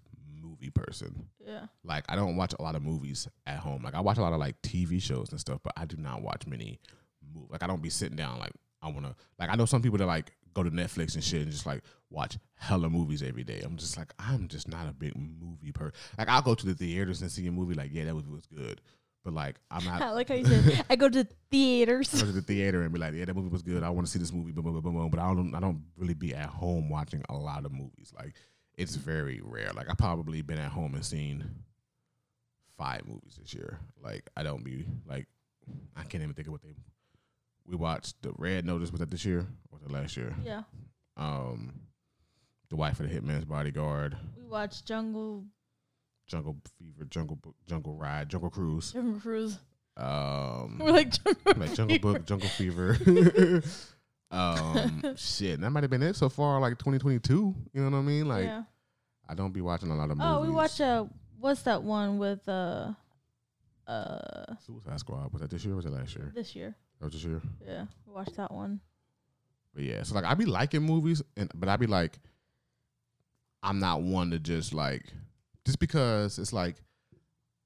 movie 0.62 0.72
person. 0.72 1.28
yeah, 1.46 1.66
Like 1.84 2.06
I 2.10 2.16
don't 2.16 2.36
watch 2.36 2.54
a 2.58 2.62
lot 2.62 2.76
of 2.76 2.84
movies 2.84 3.28
at 3.46 3.58
home. 3.58 3.82
Like 3.84 3.96
I 3.96 4.02
watch 4.02 4.18
a 4.18 4.22
lot 4.22 4.34
of 4.34 4.40
like 4.40 4.62
TV 4.62 5.02
shows 5.02 5.30
and 5.32 5.40
stuff, 5.40 5.60
but 5.64 5.74
I 5.78 5.86
do 5.86 5.98
not 5.98 6.22
watch 6.22 6.46
many 6.48 6.80
movies. 7.34 7.50
Like 7.52 7.64
I 7.64 7.68
don't 7.68 7.82
be 7.82 7.90
sitting 7.90 8.16
down 8.18 8.40
like 8.40 8.52
I 8.82 8.90
wanna 8.90 9.16
like 9.40 9.50
I 9.50 9.56
know 9.56 9.66
some 9.66 9.82
people 9.82 9.98
that 10.00 10.06
like 10.08 10.32
go 10.54 10.64
to 10.64 10.72
Netflix 10.72 11.16
and 11.16 11.24
shit 11.24 11.42
and 11.44 11.52
just 11.52 11.66
like 11.66 11.82
watch 12.10 12.38
hella 12.56 12.90
movies 12.90 13.24
every 13.24 13.44
day. 13.44 13.62
I'm 13.64 13.78
just 13.78 13.98
like 13.98 14.14
I'm 14.20 14.48
just 14.48 14.68
not 14.68 14.88
a 14.88 14.94
big 14.94 15.14
movie 15.16 15.72
person. 15.72 15.94
Like 16.18 16.30
I'll 16.30 16.42
go 16.42 16.56
to 16.56 16.66
the 16.66 16.74
theaters 16.74 17.22
and 17.22 17.32
see 17.32 17.46
a 17.48 17.52
movie 17.52 17.74
like 17.74 17.90
yeah 17.94 18.06
that 18.06 18.14
movie 18.14 18.32
was 18.32 18.46
good, 18.48 18.82
but 19.24 19.34
like 19.34 19.60
I'm 19.70 19.86
not. 19.86 20.02
I 20.02 20.12
like 20.12 20.30
how 20.30 20.36
you 20.36 20.46
said 20.46 20.86
I 20.90 20.96
go 20.96 21.10
to 21.10 21.26
theaters. 21.50 22.10
go 22.14 22.26
to 22.28 22.32
the 22.32 22.42
theater 22.42 22.82
and 22.82 22.92
be 22.92 23.00
like, 23.00 23.14
yeah, 23.14 23.26
that 23.26 23.36
movie 23.36 23.50
was 23.50 23.62
good. 23.62 23.84
I 23.84 23.90
want 23.90 24.08
to 24.08 24.12
see 24.12 24.20
this 24.20 24.34
movie, 24.34 24.52
boom, 24.52 24.66
boom, 24.66 24.82
boom, 24.82 24.94
boom. 24.94 25.10
But 25.10 25.20
I 25.20 25.34
don't, 25.34 25.54
I 25.56 25.60
don't 25.60 25.84
really 25.98 26.14
be 26.16 26.34
at 26.34 26.48
home 26.50 26.90
watching 26.90 27.24
a 27.30 27.34
lot 27.34 27.66
of 27.66 27.72
movies. 27.72 28.12
Like, 28.18 28.34
it's 28.78 28.96
very 28.96 29.42
rare. 29.44 29.72
Like, 29.74 29.90
I 29.90 29.94
probably 29.94 30.42
been 30.42 30.58
at 30.60 30.72
home 30.72 30.96
and 30.96 31.06
seen 31.06 31.44
five 32.78 33.06
movies 33.08 33.38
this 33.42 33.54
year. 33.54 33.80
Like, 34.04 34.30
I 34.36 34.44
don't 34.44 34.64
be 34.64 34.86
like, 35.06 35.28
I 35.96 36.04
can't 36.04 36.24
even 36.24 36.34
think 36.36 36.48
of 36.48 36.54
what 36.54 36.62
they. 36.64 36.74
We 37.66 37.76
watched 37.76 38.22
the 38.22 38.34
Red 38.38 38.66
Notice. 38.66 38.92
Was 38.92 39.00
that 39.00 39.12
this 39.12 39.24
year 39.26 39.40
or 39.42 39.80
was 39.80 39.84
it 39.84 39.92
last 39.92 40.18
year? 40.18 40.36
yeah, 40.44 40.64
Um, 41.16 41.74
the 42.70 42.76
Wife 42.76 43.00
of 43.00 43.08
the 43.10 43.16
Hitman's 43.16 43.46
Bodyguard, 43.46 44.18
we 44.36 44.44
watched 44.44 44.86
Jungle 44.86 45.46
Jungle 46.28 46.58
Fever, 46.80 47.06
Jungle 47.06 47.36
Book, 47.36 47.56
Jungle 47.68 47.94
Ride, 47.96 48.30
Jungle 48.30 48.50
Cruise. 48.50 48.94
Jungle 48.94 49.20
Cruise. 49.20 49.58
Um, 49.98 50.80
We're 50.82 50.92
like 50.92 51.12
Jungle, 51.12 51.54
like 51.58 51.74
Jungle 51.76 52.00
Book, 52.00 52.26
Jungle 52.26 52.50
Fever. 52.50 52.98
um, 54.32 55.14
shit, 55.18 55.60
that 55.62 55.70
might 55.70 55.84
have 55.84 55.90
been 55.90 56.04
it 56.04 56.16
so 56.16 56.30
far, 56.30 56.60
like 56.60 56.78
2022. 56.78 57.56
You 57.74 57.82
know 57.82 57.90
what 57.90 57.98
I 57.98 58.02
mean? 58.02 58.28
Like, 58.28 58.46
yeah. 58.46 58.64
I 59.28 59.34
don't 59.36 59.52
be 59.54 59.62
watching 59.62 59.90
a 59.92 59.96
lot 59.96 60.10
of 60.12 60.18
movies. 60.18 60.32
Oh, 60.36 60.42
we 60.42 60.50
watch 60.50 60.80
a 60.80 61.08
what's 61.40 61.64
that 61.64 61.84
one 61.84 62.18
with 62.18 62.48
uh 62.48 62.92
uh 63.88 64.56
Suicide 64.66 65.00
Squad. 65.00 65.32
Was 65.32 65.42
that 65.42 65.50
this 65.50 65.64
year? 65.66 65.74
or 65.74 65.78
Was 65.78 65.86
it 65.86 65.92
last 65.92 66.16
year? 66.16 66.32
this 66.34 66.56
year. 66.56 66.76
That 67.00 67.06
was 67.06 67.14
this 67.14 67.24
year. 67.24 67.42
Yeah, 67.66 67.86
we 68.06 68.14
watched 68.14 68.36
that 68.38 68.52
one. 68.52 68.80
But 69.74 69.84
yeah, 69.84 70.04
so 70.04 70.16
like 70.16 70.26
I 70.26 70.34
be 70.34 70.46
liking 70.46 70.82
movies, 70.82 71.22
and 71.38 71.50
but 71.56 71.70
I 71.70 71.78
be 71.78 71.88
like, 71.88 72.20
I'm 73.64 73.80
not 73.80 74.02
one 74.02 74.32
to 74.32 74.40
just 74.40 74.74
like, 74.74 75.06
just 75.66 75.80
because 75.80 76.40
it's 76.40 76.54
like. 76.54 76.76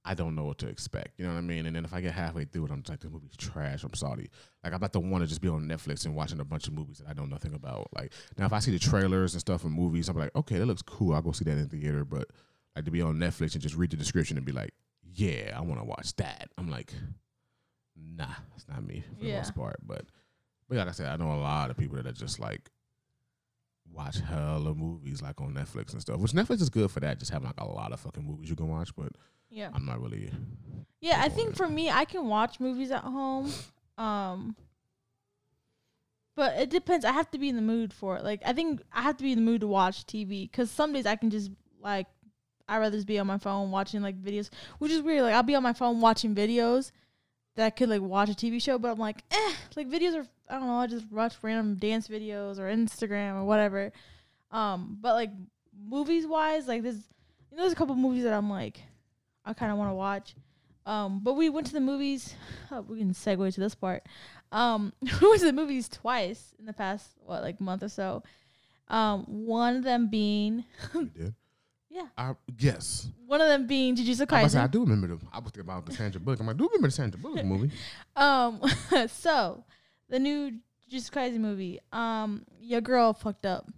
I 0.08 0.14
don't 0.14 0.36
know 0.36 0.44
what 0.44 0.60
to 0.60 0.68
expect. 0.68 1.20
You 1.20 1.26
know 1.26 1.34
what 1.34 1.40
I 1.40 1.42
mean? 1.42 1.66
And 1.66 1.76
then 1.76 1.84
if 1.84 1.92
I 1.92 2.00
get 2.00 2.14
halfway 2.14 2.46
through 2.46 2.66
it, 2.66 2.72
I'm 2.72 2.84
just 2.84 2.90
like, 2.90 3.00
this 3.00 3.12
movie's 3.12 3.36
trash. 3.36 3.84
I'm 3.84 3.96
sorry. 3.96 4.30
Like, 4.64 4.72
I'm 4.72 4.80
not 4.80 4.94
the 4.94 5.00
one 5.00 5.22
to 5.22 5.28
just 5.28 5.42
be 5.42 5.48
on 5.48 5.68
Netflix 5.68 6.06
and 6.06 6.16
watching 6.16 6.40
a 6.40 6.46
bunch 6.46 6.68
of 6.68 6.74
movies 6.74 7.00
that 7.00 7.10
I 7.10 7.14
know 7.14 7.26
nothing 7.26 7.56
about. 7.56 7.90
Like, 7.96 8.14
now 8.38 8.46
if 8.46 8.54
I 8.54 8.60
see 8.60 8.72
the 8.72 8.78
trailers 8.78 9.34
and 9.34 9.42
stuff 9.42 9.62
from 9.62 9.72
movies, 9.72 10.08
I'm 10.08 10.18
like, 10.18 10.36
okay, 10.36 10.60
that 10.60 10.68
looks 10.68 10.84
cool. 10.84 11.16
I'll 11.16 11.24
go 11.24 11.32
see 11.32 11.46
that 11.46 11.52
in 11.52 11.68
the 11.68 11.78
theater. 11.78 12.06
But 12.06 12.30
like 12.76 12.86
to 12.86 12.92
be 12.92 13.02
on 13.02 13.16
Netflix 13.16 13.54
and 13.54 13.62
just 13.62 13.76
read 13.76 13.90
the 13.90 13.98
description 13.98 14.38
and 14.38 14.46
be 14.46 14.52
like, 14.52 14.74
yeah, 15.02 15.58
I 15.58 15.62
want 15.62 15.80
to 15.82 15.86
watch 15.86 16.16
that. 16.18 16.50
I'm 16.58 16.70
like, 16.70 16.94
nah, 17.96 18.28
it's 18.56 18.68
not 18.68 18.86
me 18.86 19.04
for 19.18 19.26
the 19.26 19.34
most 19.34 19.56
part. 19.56 19.78
But, 19.82 20.06
but 20.70 20.78
like 20.78 20.88
I 20.88 20.92
said, 20.92 21.08
I 21.08 21.16
know 21.16 21.34
a 21.34 21.42
lot 21.42 21.72
of 21.72 21.78
people 21.78 21.98
that 21.98 22.06
are 22.06 22.12
just 22.12 22.40
like 22.40 22.70
watch 23.92 24.20
hella 24.20 24.76
movies 24.76 25.22
like 25.22 25.40
on 25.42 25.54
Netflix 25.54 25.94
and 25.94 26.02
stuff. 26.02 26.20
Which 26.20 26.34
Netflix 26.34 26.62
is 26.62 26.70
good 26.70 26.92
for 26.92 27.00
that, 27.00 27.18
just 27.18 27.32
having 27.32 27.48
like 27.48 27.60
a 27.60 27.66
lot 27.66 27.92
of 27.92 28.00
fucking 28.00 28.24
movies 28.24 28.50
you 28.50 28.56
can 28.56 28.68
watch. 28.68 28.96
But 28.96 29.14
Yeah. 29.56 29.70
I'm 29.74 29.86
not 29.86 30.02
really. 30.02 30.30
Yeah, 31.00 31.22
I 31.24 31.30
think 31.30 31.56
for 31.56 31.70
me, 31.70 31.90
I 31.90 32.04
can 32.04 32.28
watch 32.28 32.60
movies 32.60 32.92
at 32.92 33.04
home. 33.04 33.52
Um 33.98 34.58
but 36.36 36.58
it 36.58 36.70
depends. 36.70 37.06
I 37.06 37.14
have 37.14 37.32
to 37.32 37.38
be 37.38 37.48
in 37.48 37.56
the 37.56 37.62
mood 37.62 37.94
for 37.94 38.18
it. 38.18 38.26
Like 38.26 38.42
I 38.46 38.52
think 38.52 38.82
I 38.92 39.02
have 39.02 39.16
to 39.18 39.24
be 39.24 39.32
in 39.32 39.38
the 39.38 39.50
mood 39.50 39.62
to 39.62 39.68
watch 39.68 40.06
TV 40.06 40.52
cuz 40.52 40.70
some 40.70 40.92
days 40.92 41.06
I 41.06 41.16
can 41.16 41.30
just 41.30 41.52
like 41.80 42.08
I'd 42.68 42.80
rather 42.80 42.98
just 42.98 43.08
be 43.08 43.18
on 43.18 43.28
my 43.28 43.38
phone 43.38 43.72
watching 43.72 44.02
like 44.02 44.22
videos, 44.22 44.50
which 44.80 44.92
is 44.92 45.02
weird. 45.02 45.22
Like 45.22 45.34
I'll 45.34 45.44
be 45.44 45.56
on 45.56 45.64
my 45.64 45.72
phone 45.72 46.02
watching 46.02 46.36
videos 46.36 46.92
that 47.56 47.66
I 47.66 47.70
could 47.70 47.88
like 47.88 48.02
watch 48.02 48.30
a 48.30 48.34
TV 48.34 48.62
show, 48.62 48.78
but 48.78 48.92
I'm 48.92 49.00
like, 49.00 49.24
eh, 49.32 49.54
like 49.78 49.88
videos 49.88 50.16
are 50.16 50.28
I 50.50 50.60
don't 50.60 50.68
know, 50.68 50.80
I 50.80 50.88
just 50.88 51.10
watch 51.10 51.36
random 51.42 51.76
dance 51.76 52.10
videos 52.10 52.60
or 52.60 52.64
Instagram 52.64 53.36
or 53.36 53.46
whatever. 53.46 53.94
Um, 54.52 54.98
but 55.00 55.14
like 55.14 55.32
movies 55.74 56.28
wise, 56.28 56.68
like 56.68 56.84
there's 56.84 57.08
you 57.52 57.56
know, 57.56 57.64
there's 57.64 57.72
a 57.72 57.78
couple 57.78 57.96
movies 57.96 58.24
that 58.24 58.34
I'm 58.34 58.50
like 58.50 58.82
I 59.46 59.54
kind 59.54 59.72
of 59.72 59.78
want 59.78 59.90
to 59.92 59.96
watch. 59.96 60.36
Um, 60.86 61.20
but 61.24 61.34
we 61.34 61.50
went 61.50 61.68
to 61.68 61.74
the 61.74 61.82
movies. 61.82 62.36
Oh, 62.72 62.82
we 62.82 63.00
can 63.00 63.12
segue 63.12 63.54
to 63.54 63.60
this 63.60 63.76
part. 63.76 64.04
Um, 64.52 64.94
we 65.02 65.28
went 65.28 65.40
to 65.40 65.46
the 65.48 65.54
movies 65.54 65.90
twice 65.90 66.54
in 66.60 66.66
the 66.66 66.74
past 66.74 67.10
what 67.26 67.42
like 67.42 67.60
month 67.60 67.84
or 67.84 67.90
so. 67.90 68.24
Um, 68.88 69.24
one 69.24 69.78
of 69.78 69.84
them 69.84 70.10
being 70.10 70.64
You 70.94 71.06
did? 71.18 71.36
Yeah. 71.90 72.08
I, 72.18 72.34
yes. 72.60 73.08
one 73.26 73.40
of 73.40 73.48
them 73.48 73.68
being 73.68 73.96
Jujutsu 73.96 74.22
I, 74.22 74.24
about 74.24 74.42
to 74.42 74.50
say, 74.50 74.60
I 74.60 74.68
do 74.68 74.82
remember 74.82 75.08
the. 75.08 75.20
I 75.32 75.40
was 75.40 75.46
thinking 75.46 75.62
about 75.62 75.86
the 75.86 75.94
Sandra 75.94 76.20
Bullock. 76.20 76.42
I'm 76.42 76.48
like, 76.48 76.56
I 76.56 76.58
do 76.58 76.66
remember 76.66 76.88
the 76.88 76.92
Sandra 76.92 77.20
Bullock 77.20 77.46
movie. 77.46 77.72
Um, 78.16 78.62
so 79.08 79.64
the 80.10 80.20
new 80.20 80.52
Jujutsu 80.92 81.12
Kaisen 81.12 81.40
movie. 81.40 81.80
Um, 81.92 82.46
your 82.60 82.82
girl 82.82 83.14
fucked 83.14 83.46
up. 83.46 83.72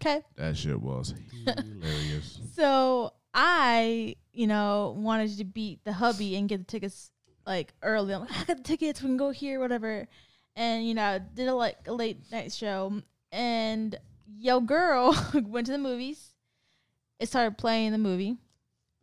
Okay. 0.00 0.22
That 0.36 0.56
shit 0.56 0.80
was 0.80 1.14
hilarious. 1.44 2.40
So 2.54 3.12
I, 3.34 4.14
you 4.32 4.46
know, 4.46 4.94
wanted 4.96 5.36
to 5.38 5.44
beat 5.44 5.84
the 5.84 5.92
hubby 5.92 6.36
and 6.36 6.48
get 6.48 6.58
the 6.58 6.64
tickets 6.64 7.10
like 7.44 7.74
early. 7.82 8.14
I'm 8.14 8.20
like, 8.20 8.32
I 8.32 8.44
got 8.44 8.58
the 8.58 8.62
tickets, 8.62 9.02
we 9.02 9.08
can 9.08 9.16
go 9.16 9.30
here, 9.30 9.58
whatever. 9.58 10.06
And 10.56 10.86
you 10.86 10.94
know, 10.94 11.18
did 11.34 11.48
a 11.48 11.54
like 11.54 11.78
a 11.88 11.92
late 11.92 12.30
night 12.30 12.52
show, 12.52 13.02
and 13.32 13.98
yo 14.38 14.60
girl 14.60 15.16
went 15.34 15.66
to 15.66 15.72
the 15.72 15.78
movies. 15.78 16.30
It 17.18 17.28
started 17.28 17.58
playing 17.58 17.90
the 17.92 17.98
movie. 17.98 18.36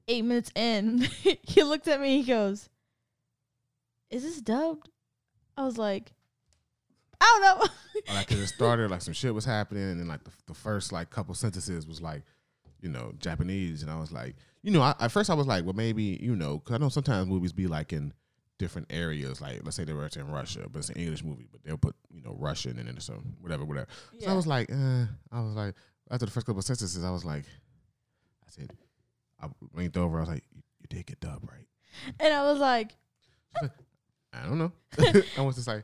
Eight 0.08 0.24
minutes 0.24 0.52
in, 0.56 1.00
he 1.44 1.64
looked 1.64 1.88
at 1.88 2.00
me. 2.00 2.22
He 2.22 2.28
goes, 2.28 2.70
"Is 4.10 4.24
this 4.24 4.42
dubbed?" 4.42 4.90
I 5.58 5.66
was 5.66 5.78
like, 5.78 6.14
"I 7.20 7.40
don't 7.42 7.60
know." 7.60 7.68
Like, 8.14 8.30
cause 8.30 8.40
it 8.40 8.48
started 8.48 8.90
like 8.90 9.02
some 9.02 9.14
shit 9.14 9.34
was 9.34 9.46
happening, 9.46 9.84
and 9.84 10.00
then 10.00 10.08
like 10.08 10.24
the, 10.24 10.32
the 10.48 10.54
first 10.54 10.94
like 10.94 11.10
couple 11.10 11.36
sentences 11.36 11.86
was 11.86 12.02
like, 12.02 12.24
you 12.82 12.90
know, 12.90 13.14
Japanese, 13.20 13.82
and 13.84 13.92
I 13.92 14.00
was 14.00 14.12
like, 14.12 14.36
you 14.64 14.72
know, 14.72 14.82
I, 14.82 14.96
at 15.00 15.12
first 15.12 15.30
I 15.30 15.34
was 15.34 15.48
like, 15.48 15.64
well, 15.64 15.74
maybe 15.74 16.20
you 16.22 16.36
know, 16.36 16.60
cause 16.60 16.76
I 16.76 16.78
know 16.78 16.90
sometimes 16.90 17.28
movies 17.28 17.54
be 17.54 17.68
like 17.68 17.94
in 17.94 18.14
different 18.58 18.88
areas, 18.92 19.42
like 19.42 19.62
let's 19.64 19.76
say 19.76 19.84
they 19.84 19.94
were 19.94 20.08
in 20.16 20.32
Russia, 20.32 20.68
but 20.72 20.80
it's 20.80 20.90
an 20.90 20.96
English 20.96 21.24
movie, 21.24 21.48
but 21.52 21.64
they'll 21.64 21.78
put 21.78 21.96
you 22.14 22.22
know 22.22 22.36
Russian 22.40 22.78
and 22.78 22.88
then 22.88 23.00
some 23.00 23.36
whatever, 23.40 23.66
whatever. 23.66 23.88
So 24.20 24.30
I 24.30 24.34
was 24.34 24.48
like, 24.48 24.72
uh, 24.72 25.06
I 25.32 25.42
was 25.42 25.56
like, 25.56 25.76
after 26.10 26.26
the 26.26 26.32
first 26.32 26.46
couple 26.46 26.60
of 26.60 26.66
sentences, 26.66 27.04
I 27.04 27.10
was 27.10 27.26
like, 27.26 27.46
I 28.46 28.50
said, 28.52 28.72
I 29.42 29.48
leaned 29.74 29.98
over. 29.98 30.18
I 30.18 30.22
was 30.22 30.30
like, 30.30 30.44
"You, 30.54 30.62
you 30.80 30.88
did 30.90 31.06
get 31.06 31.20
dubbed, 31.20 31.50
right?" 31.50 31.68
And 32.20 32.34
I 32.34 32.44
was 32.44 32.60
like, 32.60 32.96
I 34.34 34.46
don't 34.46 34.60
know. 34.60 34.72
I 35.38 35.42
was 35.42 35.56
just 35.56 35.68
like, 35.68 35.84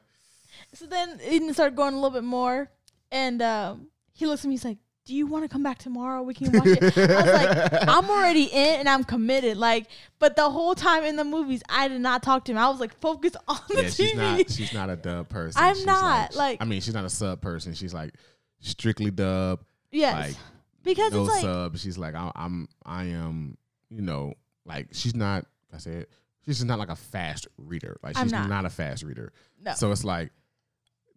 so 0.74 0.86
then 0.86 1.20
it 1.22 1.54
started 1.54 1.76
going 1.76 1.94
a 1.94 1.98
little 1.98 2.12
bit 2.12 2.24
more, 2.24 2.70
and 3.12 3.42
um, 3.42 3.88
he 4.14 4.26
looks 4.26 4.44
at 4.44 4.48
me. 4.48 4.54
He's 4.54 4.66
like, 4.66 4.78
"Do 5.08 5.16
you 5.16 5.26
want 5.26 5.44
to 5.46 5.50
come 5.50 5.64
back 5.64 5.78
tomorrow? 5.80 6.22
We 6.22 6.34
can 6.34 6.52
watch 6.52 6.68
it." 6.68 6.84
I 6.84 6.86
was 6.86 7.34
like, 7.34 7.88
"I'm 7.88 8.10
already 8.10 8.44
in, 8.44 8.80
and 8.82 8.90
I'm 8.90 9.04
committed." 9.04 9.58
Like, 9.58 9.88
but 10.20 10.36
the 10.36 10.50
whole 10.50 10.76
time 10.76 11.04
in 11.04 11.16
the 11.16 11.24
movies, 11.24 11.64
I 11.70 11.88
did 11.88 12.02
not 12.02 12.22
talk 12.24 12.46
to 12.46 12.52
him. 12.52 12.58
I 12.58 12.70
was 12.70 12.80
like 12.80 12.98
focused 13.00 13.38
on 13.48 13.58
the 13.70 13.84
yeah, 13.84 13.90
TV. 13.90 13.96
she's 13.96 14.16
not. 14.16 14.52
She's 14.52 14.74
not 14.74 14.90
a 14.90 14.96
dub 14.96 15.30
person. 15.30 15.62
I'm 15.64 15.76
She's 15.76 15.86
not, 15.86 16.36
like- 16.36 16.62
I 16.62 16.66
mean, 16.66 16.82
she's 16.82 16.94
not 16.94 17.06
a 17.06 17.10
sub 17.10 17.42
person. 17.42 17.74
She's 17.74 17.94
like 17.94 18.14
strictly 18.60 19.12
dub. 19.12 19.64
yes, 19.92 20.14
Like 20.14 20.36
because 20.84 21.14
no 21.14 21.24
it's 21.24 21.32
like 21.32 21.42
sub. 21.42 21.78
She's 21.78 21.98
like, 21.98 22.16
I, 22.16 22.32
I'm. 22.36 22.68
I 22.86 23.06
am. 23.06 23.58
You 23.90 24.02
know, 24.02 24.34
like 24.66 24.90
she's 24.92 25.16
not. 25.16 25.46
I 25.74 25.78
said 25.78 26.08
she's 26.46 26.64
not 26.64 26.80
like 26.80 26.90
a 26.90 26.96
fast 26.96 27.48
reader. 27.58 27.98
Like 28.04 28.18
she's 28.18 28.32
not. 28.32 28.50
not. 28.50 28.66
a 28.66 28.70
fast 28.70 29.04
reader. 29.04 29.32
no. 29.64 29.74
So 29.74 29.92
it's 29.92 30.04
like 30.04 30.32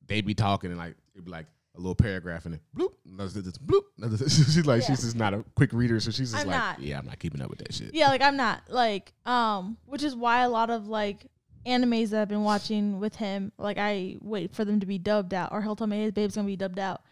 they 0.07 0.20
be 0.20 0.35
talking 0.35 0.70
and 0.70 0.79
like 0.79 0.96
it'd 1.14 1.24
be 1.24 1.31
like 1.31 1.46
a 1.76 1.78
little 1.78 1.94
paragraph 1.94 2.46
in 2.46 2.54
it. 2.54 2.61
bloop, 2.76 2.90
another 3.06 3.30
sentence, 3.30 3.56
bloop. 3.59 3.83
Another 3.98 4.16
sentence. 4.16 4.35
she's 4.54 4.66
like 4.66 4.83
Yeah. 4.83 4.87
she's 4.88 5.02
just 5.02 5.16
not 5.16 5.35
a 5.35 5.44
quick 5.54 5.72
reader, 5.72 6.00
so 6.00 6.11
she's 6.11 6.33
just 6.33 6.42
I'm 6.44 6.48
like, 6.50 6.59
not. 6.59 6.80
yeah, 6.80 6.98
I'm 6.98 7.06
not 7.06 7.18
keeping 7.18 7.40
up 7.40 7.50
with 7.50 7.61
that 7.61 7.72
shit. 7.72 7.94
Yeah, 7.94 8.09
like 8.09 8.22
I'm 8.22 8.37
not 8.37 8.62
like 8.68 9.12
um, 9.24 9.76
which 9.87 10.02
is 10.02 10.14
why 10.16 10.42
a 10.42 10.48
lot 10.48 10.70
of 10.70 10.88
like 10.88 11.26
animes 11.66 12.11
that 12.11 12.22
I've 12.22 12.28
been 12.28 12.42
watching 12.42 12.98
with 13.00 13.16
him, 13.16 13.52
like 13.59 13.78
I 13.78 14.16
wait 14.20 14.52
for 14.54 14.64
them 14.64 14.80
to 14.80 14.87
be 14.87 14.98
dubbed 14.98 15.33
out, 15.35 15.52
or 15.52 15.62
he'll 15.62 15.76
tell 15.76 15.87
me 15.87 16.02
his 16.02 16.12
babe's 16.12 16.35
gonna 16.35 16.46
be 16.46 16.56
dubbed 16.56 16.78
out, 16.78 17.02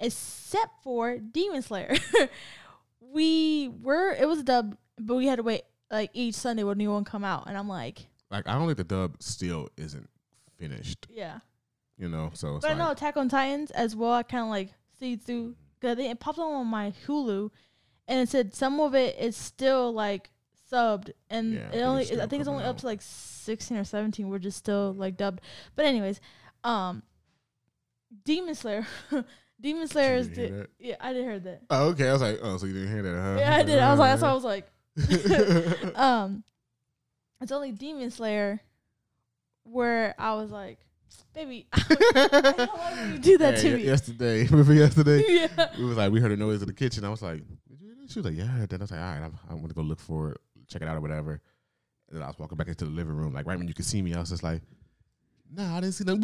except 0.00 0.82
for 0.82 1.18
Demon 1.18 1.62
Slayer. 1.62 1.94
we 3.00 3.68
were 3.82 4.12
it 4.12 4.26
was 4.28 4.42
dubbed, 4.42 4.76
but 4.98 5.14
we 5.16 5.26
had 5.26 5.36
to 5.36 5.42
wait 5.42 5.62
like 5.90 6.10
each 6.12 6.34
Sunday 6.34 6.64
when 6.64 6.72
a 6.72 6.78
new 6.78 6.90
one 6.92 7.04
come 7.04 7.24
out, 7.24 7.46
and 7.46 7.56
I'm 7.56 7.68
like, 7.68 8.06
Like 8.30 8.46
I 8.48 8.54
don't 8.54 8.66
think 8.66 8.78
the 8.78 8.84
dub 8.84 9.16
still 9.22 9.68
isn't 9.76 10.08
finished. 10.58 11.06
yeah. 11.10 11.38
You 11.98 12.08
know, 12.08 12.30
so 12.32 12.58
But 12.60 12.66
I 12.66 12.68
like, 12.74 12.78
know 12.78 12.90
Attack 12.92 13.16
on 13.16 13.28
Titans 13.28 13.70
as 13.72 13.96
well. 13.96 14.12
I 14.12 14.22
kind 14.22 14.44
of 14.44 14.50
like 14.50 14.70
see 15.00 15.16
through 15.16 15.56
because 15.80 15.98
it 15.98 16.20
popped 16.20 16.38
up 16.38 16.44
on 16.44 16.66
my 16.66 16.92
Hulu, 17.06 17.50
and 18.06 18.20
it 18.20 18.28
said 18.28 18.54
some 18.54 18.78
of 18.80 18.94
it 18.94 19.18
is 19.18 19.36
still 19.36 19.92
like 19.92 20.30
subbed, 20.70 21.10
and 21.28 21.54
Yeah, 21.54 21.70
it 21.72 21.82
only 21.82 22.04
I 22.04 22.26
think 22.26 22.40
it's 22.40 22.48
only 22.48 22.62
coming 22.62 22.66
up 22.66 22.78
to 22.78 22.86
like 22.86 23.02
sixteen 23.02 23.78
or 23.78 23.84
seventeen. 23.84 24.28
We're 24.28 24.38
just 24.38 24.58
still 24.58 24.94
like 24.94 25.16
dubbed. 25.16 25.40
But 25.74 25.86
anyways, 25.86 26.20
um, 26.62 27.02
Demon 28.24 28.54
Slayer, 28.54 28.86
Demon 29.60 29.88
Slayer 29.88 30.16
is 30.16 30.30
the 30.30 30.68
yeah 30.78 30.96
I 31.00 31.12
did 31.12 31.24
hear 31.24 31.40
that. 31.40 31.62
Oh, 31.70 31.88
okay. 31.88 32.08
I 32.08 32.12
was 32.12 32.22
like, 32.22 32.38
oh, 32.42 32.56
so 32.58 32.66
you 32.66 32.74
didn't 32.74 32.92
hear 32.92 33.02
that, 33.02 33.22
huh? 33.22 33.36
Yeah, 33.40 33.56
I 33.56 33.62
did. 33.64 33.78
I 33.80 33.90
was 33.90 33.98
like 33.98 34.10
that's 34.10 34.22
why 34.22 34.30
I 34.30 34.34
was 34.34 34.44
like, 34.44 35.94
um, 35.96 36.44
it's 37.40 37.52
only 37.52 37.72
Demon 37.72 38.10
Slayer 38.12 38.60
where 39.64 40.14
I 40.18 40.34
was 40.34 40.50
like, 40.50 40.78
baby, 41.34 41.66
I 41.72 42.54
don't 42.56 42.78
want 42.78 42.96
you 42.96 43.12
to 43.12 43.18
do 43.18 43.38
that 43.38 43.58
to 43.58 43.76
me. 43.76 43.84
Yesterday, 43.84 44.46
remember 44.50 44.74
yesterday? 44.74 45.22
yeah. 45.28 45.68
We 45.78 45.84
was 45.84 45.96
like, 45.96 46.12
we 46.12 46.20
heard 46.20 46.32
a 46.32 46.36
noise 46.36 46.62
in 46.62 46.68
the 46.68 46.74
kitchen. 46.74 47.04
I 47.04 47.08
was 47.08 47.22
like, 47.22 47.38
Did 47.68 47.80
you 47.80 47.86
hear 47.86 47.94
that? 48.00 48.10
she 48.10 48.18
was 48.18 48.26
like, 48.26 48.36
yeah. 48.36 48.66
Then 48.68 48.80
I 48.80 48.84
was 48.84 48.90
like, 48.90 49.00
all 49.00 49.06
right, 49.06 49.22
I'm, 49.22 49.38
I'm 49.48 49.60
gonna 49.60 49.74
go 49.74 49.82
look 49.82 50.00
for 50.00 50.32
it, 50.32 50.38
check 50.68 50.82
it 50.82 50.88
out 50.88 50.96
or 50.96 51.00
whatever. 51.00 51.40
And 52.08 52.16
then 52.16 52.22
I 52.22 52.26
was 52.26 52.38
walking 52.38 52.56
back 52.56 52.68
into 52.68 52.84
the 52.84 52.90
living 52.90 53.14
room, 53.14 53.32
like 53.32 53.46
right 53.46 53.58
when 53.58 53.68
you 53.68 53.74
could 53.74 53.84
see 53.84 54.02
me, 54.02 54.14
I 54.14 54.20
was 54.20 54.30
just 54.30 54.42
like, 54.42 54.62
nah, 55.54 55.76
I 55.76 55.80
didn't 55.80 55.94
see 55.94 56.04
them. 56.04 56.20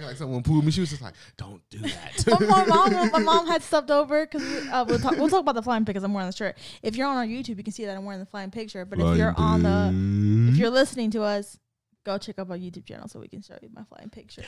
like 0.00 0.16
someone 0.16 0.42
pulled 0.42 0.64
me. 0.64 0.70
She 0.70 0.80
was 0.80 0.90
just 0.90 1.02
like, 1.02 1.14
don't 1.36 1.62
do 1.70 1.78
that. 1.78 2.40
my, 2.40 2.64
mom, 2.64 3.10
my 3.10 3.18
mom 3.18 3.46
had 3.46 3.62
stepped 3.62 3.90
over 3.90 4.26
because 4.26 4.42
uh, 4.68 4.84
we'll 4.86 4.98
talk. 4.98 5.16
We'll 5.16 5.28
talk 5.28 5.40
about 5.40 5.54
the 5.54 5.62
flying 5.62 5.84
pig 5.84 5.94
because 5.94 6.04
I'm 6.04 6.14
wearing 6.14 6.30
the 6.30 6.36
shirt. 6.36 6.56
If 6.82 6.96
you're 6.96 7.08
on 7.08 7.16
our 7.16 7.26
YouTube, 7.26 7.56
you 7.56 7.64
can 7.64 7.72
see 7.72 7.86
that 7.86 7.96
I'm 7.96 8.04
wearing 8.04 8.20
the 8.20 8.26
flying 8.26 8.50
pig 8.50 8.70
shirt. 8.70 8.90
But 8.90 9.00
if 9.00 9.16
you're 9.16 9.34
on 9.36 9.62
the, 9.62 10.52
if 10.52 10.58
you're 10.58 10.70
listening 10.70 11.10
to 11.12 11.22
us, 11.22 11.58
go 12.06 12.16
check 12.18 12.38
out 12.38 12.50
our 12.50 12.56
YouTube 12.56 12.86
channel 12.86 13.08
so 13.08 13.20
we 13.20 13.28
can 13.28 13.42
show 13.42 13.56
you 13.60 13.68
my 13.74 13.82
flying 13.84 14.10
shirt, 14.28 14.46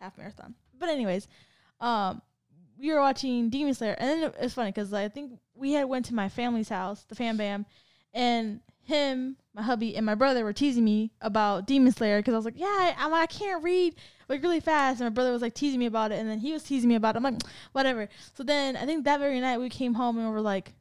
half 0.00 0.18
marathon. 0.18 0.54
But 0.78 0.90
anyways, 0.90 1.26
um, 1.80 2.20
we 2.78 2.90
were 2.92 3.00
watching 3.00 3.48
Demon 3.48 3.72
Slayer, 3.74 3.94
and 3.98 4.08
then 4.10 4.22
it- 4.30 4.34
it's 4.40 4.54
funny 4.54 4.70
because 4.70 4.92
I 4.92 5.08
think 5.08 5.38
we 5.54 5.72
had 5.72 5.84
went 5.88 6.04
to 6.06 6.14
my 6.14 6.28
family's 6.28 6.68
house, 6.68 7.04
the 7.08 7.14
fam 7.14 7.36
bam, 7.38 7.64
and 8.12 8.60
him, 8.82 9.36
my 9.54 9.62
hubby, 9.62 9.96
and 9.96 10.04
my 10.04 10.14
brother 10.14 10.44
were 10.44 10.52
teasing 10.52 10.84
me 10.84 11.10
about 11.20 11.66
Demon 11.66 11.92
Slayer 11.92 12.18
because 12.18 12.34
I 12.34 12.36
was 12.36 12.44
like, 12.44 12.58
yeah, 12.58 12.66
I, 12.66 12.94
I'm, 12.98 13.14
I 13.14 13.26
can't 13.26 13.62
read 13.64 13.94
like 14.28 14.42
really 14.42 14.60
fast, 14.60 15.00
and 15.00 15.06
my 15.06 15.14
brother 15.14 15.32
was 15.32 15.42
like 15.42 15.54
teasing 15.54 15.78
me 15.80 15.86
about 15.86 16.12
it, 16.12 16.18
and 16.18 16.28
then 16.28 16.38
he 16.38 16.52
was 16.52 16.62
teasing 16.64 16.88
me 16.88 16.94
about 16.96 17.14
it. 17.14 17.18
I'm 17.18 17.22
like, 17.24 17.40
whatever. 17.72 18.08
So 18.34 18.42
then 18.42 18.76
I 18.76 18.84
think 18.84 19.04
that 19.04 19.18
very 19.20 19.40
night 19.40 19.58
we 19.58 19.68
came 19.70 19.94
home 19.94 20.18
and 20.18 20.26
we 20.26 20.32
were 20.32 20.40
like, 20.40 20.72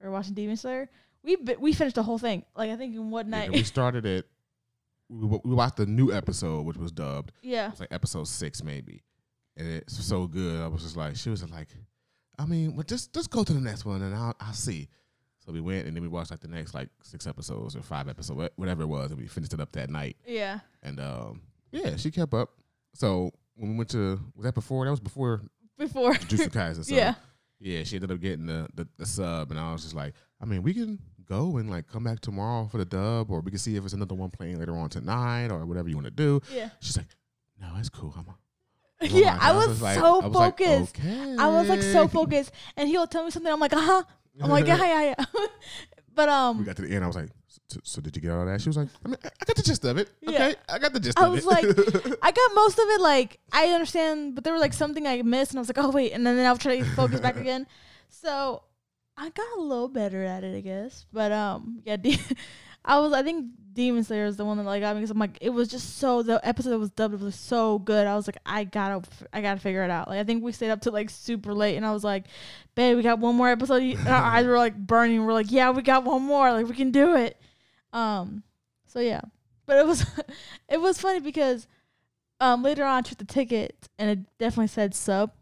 we 0.00 0.06
were 0.06 0.12
watching 0.12 0.34
Demon 0.34 0.56
Slayer. 0.56 0.88
We 1.22 1.36
we 1.58 1.72
finished 1.72 1.96
the 1.96 2.02
whole 2.02 2.18
thing 2.18 2.44
like 2.56 2.70
I 2.70 2.76
think 2.76 2.94
in 2.94 3.10
one 3.10 3.26
Yeah, 3.26 3.30
night. 3.40 3.52
we 3.52 3.62
started 3.64 4.06
it. 4.06 4.26
We, 5.08 5.38
we 5.44 5.54
watched 5.54 5.76
the 5.76 5.86
new 5.86 6.12
episode, 6.12 6.66
which 6.66 6.76
was 6.76 6.92
dubbed. 6.92 7.32
yeah. 7.42 7.66
It 7.66 7.70
was 7.72 7.80
like 7.80 7.92
episode 7.92 8.28
six, 8.28 8.62
maybe. 8.62 9.02
And 9.56 9.66
it's 9.66 10.04
so 10.04 10.26
good. 10.26 10.60
I 10.60 10.68
was 10.68 10.82
just 10.82 10.96
like, 10.96 11.16
she 11.16 11.30
was 11.30 11.48
like, 11.50 11.68
I 12.38 12.46
mean, 12.46 12.76
well, 12.76 12.84
just 12.84 13.12
just 13.12 13.30
go 13.30 13.42
to 13.42 13.52
the 13.52 13.60
next 13.60 13.84
one 13.84 14.02
and 14.02 14.14
I'll 14.14 14.36
I'll 14.38 14.52
see. 14.52 14.88
So 15.44 15.50
we 15.52 15.60
went 15.60 15.86
and 15.86 15.96
then 15.96 16.02
we 16.02 16.08
watched 16.08 16.30
like 16.30 16.40
the 16.40 16.46
next 16.48 16.74
like 16.74 16.88
six 17.02 17.26
episodes 17.26 17.74
or 17.74 17.82
five 17.82 18.08
episodes, 18.08 18.50
whatever 18.56 18.82
it 18.82 18.86
was, 18.86 19.10
and 19.10 19.18
we 19.20 19.26
finished 19.26 19.54
it 19.54 19.60
up 19.60 19.72
that 19.72 19.90
night. 19.90 20.16
Yeah. 20.26 20.60
And 20.82 21.00
um, 21.00 21.40
yeah, 21.72 21.96
she 21.96 22.10
kept 22.10 22.34
up. 22.34 22.50
So 22.94 23.32
when 23.56 23.70
we 23.72 23.76
went 23.78 23.90
to 23.90 24.20
was 24.36 24.44
that 24.44 24.54
before? 24.54 24.84
That 24.84 24.92
was 24.92 25.00
before 25.00 25.42
Before. 25.76 26.12
Jujutsu 26.12 26.50
Kaisen. 26.50 26.84
So 26.84 26.94
yeah. 26.94 27.14
yeah, 27.58 27.82
she 27.82 27.96
ended 27.96 28.12
up 28.12 28.20
getting 28.20 28.46
the, 28.46 28.68
the 28.74 28.86
the 28.98 29.06
sub, 29.06 29.50
and 29.50 29.58
I 29.58 29.72
was 29.72 29.82
just 29.82 29.94
like, 29.96 30.14
I 30.40 30.44
mean, 30.44 30.62
we 30.62 30.74
can 30.74 31.00
go 31.28 31.56
and 31.58 31.70
like 31.70 31.86
come 31.88 32.04
back 32.04 32.20
tomorrow 32.20 32.66
for 32.70 32.78
the 32.78 32.84
dub, 32.84 33.30
or 33.30 33.40
we 33.40 33.50
can 33.50 33.58
see 33.58 33.76
if 33.76 33.84
it's 33.84 33.94
another 33.94 34.14
one 34.14 34.30
playing 34.30 34.58
later 34.58 34.76
on 34.76 34.88
tonight, 34.88 35.50
or 35.50 35.64
whatever 35.66 35.88
you 35.88 35.96
want 35.96 36.06
to 36.06 36.10
do. 36.10 36.40
Yeah. 36.52 36.70
She's 36.80 36.96
like, 36.96 37.06
no, 37.60 37.68
it's 37.78 37.88
cool. 37.88 38.14
I'm 38.16 38.26
yeah. 39.10 39.38
I 39.40 39.52
was, 39.52 39.68
just 39.68 39.82
like- 39.82 39.96
so 39.98 40.20
I 40.20 40.26
was 40.26 40.34
like, 40.34 40.58
focused. 40.58 40.98
okay. 40.98 41.36
I 41.38 41.48
was 41.48 41.68
like 41.68 41.82
so 41.82 42.08
focused, 42.08 42.50
and 42.76 42.88
he'll 42.88 43.06
tell 43.06 43.24
me 43.24 43.30
something. 43.30 43.52
I'm 43.52 43.60
like, 43.60 43.72
uh 43.72 43.80
huh. 43.80 44.02
I'm 44.42 44.50
like, 44.50 44.66
yeah, 44.66 44.78
yeah, 44.78 45.14
yeah. 45.18 45.24
but 46.14 46.28
um, 46.28 46.58
We 46.58 46.64
got 46.64 46.76
to 46.76 46.82
the 46.82 46.94
end. 46.94 47.04
I 47.04 47.06
was 47.08 47.16
like, 47.16 47.28
so, 47.68 47.80
so 47.82 48.00
did 48.00 48.14
you 48.16 48.22
get 48.22 48.30
all 48.30 48.46
that? 48.46 48.60
She 48.60 48.68
was 48.68 48.76
like, 48.76 48.88
I 49.04 49.08
mean, 49.08 49.16
I 49.24 49.44
got 49.44 49.56
the 49.56 49.62
gist 49.62 49.84
of 49.84 49.98
it. 49.98 50.10
Yeah. 50.20 50.30
Okay, 50.30 50.54
I 50.68 50.78
got 50.78 50.92
the 50.92 51.00
gist 51.00 51.18
I 51.18 51.28
was 51.28 51.44
like, 51.44 51.64
I 52.22 52.30
got 52.32 52.54
most 52.54 52.78
of 52.78 52.84
it. 52.88 53.00
Like, 53.00 53.38
I 53.52 53.66
understand, 53.68 54.34
but 54.34 54.44
there 54.44 54.52
was 54.52 54.60
like 54.60 54.72
something 54.72 55.06
I 55.06 55.22
missed, 55.22 55.52
and 55.52 55.58
I 55.58 55.60
was 55.60 55.68
like, 55.68 55.78
oh 55.78 55.90
wait, 55.90 56.12
and 56.12 56.26
then, 56.26 56.36
then 56.36 56.46
I'll 56.46 56.56
try 56.56 56.78
to 56.78 56.84
focus 56.94 57.20
back 57.20 57.36
again. 57.36 57.66
So 58.08 58.62
I 59.18 59.30
got 59.30 59.46
a 59.56 59.60
little 59.60 59.88
better 59.88 60.22
at 60.22 60.44
it, 60.44 60.56
I 60.56 60.60
guess. 60.60 61.04
But 61.12 61.32
um, 61.32 61.82
yeah, 61.84 61.96
De- 61.96 62.20
I 62.84 63.00
was. 63.00 63.12
I 63.12 63.22
think 63.22 63.46
Demon 63.74 64.04
Slayer 64.04 64.26
is 64.26 64.36
the 64.36 64.44
one 64.44 64.56
that 64.58 64.64
like 64.64 64.80
got 64.80 64.94
me 64.94 65.00
because 65.00 65.10
I'm 65.10 65.18
like, 65.18 65.38
it 65.40 65.50
was 65.50 65.68
just 65.68 65.98
so 65.98 66.22
the 66.22 66.40
episode 66.46 66.70
that 66.70 66.78
was 66.78 66.90
dubbed 66.90 67.20
was 67.20 67.34
so 67.34 67.80
good. 67.80 68.06
I 68.06 68.14
was 68.14 68.28
like, 68.28 68.38
I 68.46 68.62
gotta, 68.64 69.02
I 69.32 69.40
gotta 69.40 69.60
figure 69.60 69.82
it 69.82 69.90
out. 69.90 70.08
Like, 70.08 70.20
I 70.20 70.24
think 70.24 70.44
we 70.44 70.52
stayed 70.52 70.70
up 70.70 70.80
till 70.80 70.92
like 70.92 71.10
super 71.10 71.52
late, 71.52 71.76
and 71.76 71.84
I 71.84 71.92
was 71.92 72.04
like, 72.04 72.26
babe, 72.76 72.96
we 72.96 73.02
got 73.02 73.18
one 73.18 73.34
more 73.34 73.48
episode. 73.48 73.82
And 73.82 74.08
our 74.08 74.22
eyes 74.34 74.46
were 74.46 74.56
like 74.56 74.76
burning. 74.76 75.24
We're 75.24 75.32
like, 75.32 75.50
yeah, 75.50 75.70
we 75.70 75.82
got 75.82 76.04
one 76.04 76.22
more. 76.22 76.52
Like, 76.52 76.68
we 76.68 76.76
can 76.76 76.92
do 76.92 77.16
it. 77.16 77.40
Um, 77.92 78.44
so 78.86 79.00
yeah, 79.00 79.22
but 79.66 79.78
it 79.78 79.86
was, 79.86 80.06
it 80.68 80.80
was 80.80 81.00
funny 81.00 81.20
because, 81.20 81.66
um, 82.40 82.62
later 82.62 82.84
on 82.84 82.98
I 82.98 83.00
took 83.00 83.18
the 83.18 83.24
ticket 83.24 83.88
and 83.98 84.10
it 84.10 84.38
definitely 84.38 84.68
said 84.68 84.94
sub. 84.94 85.32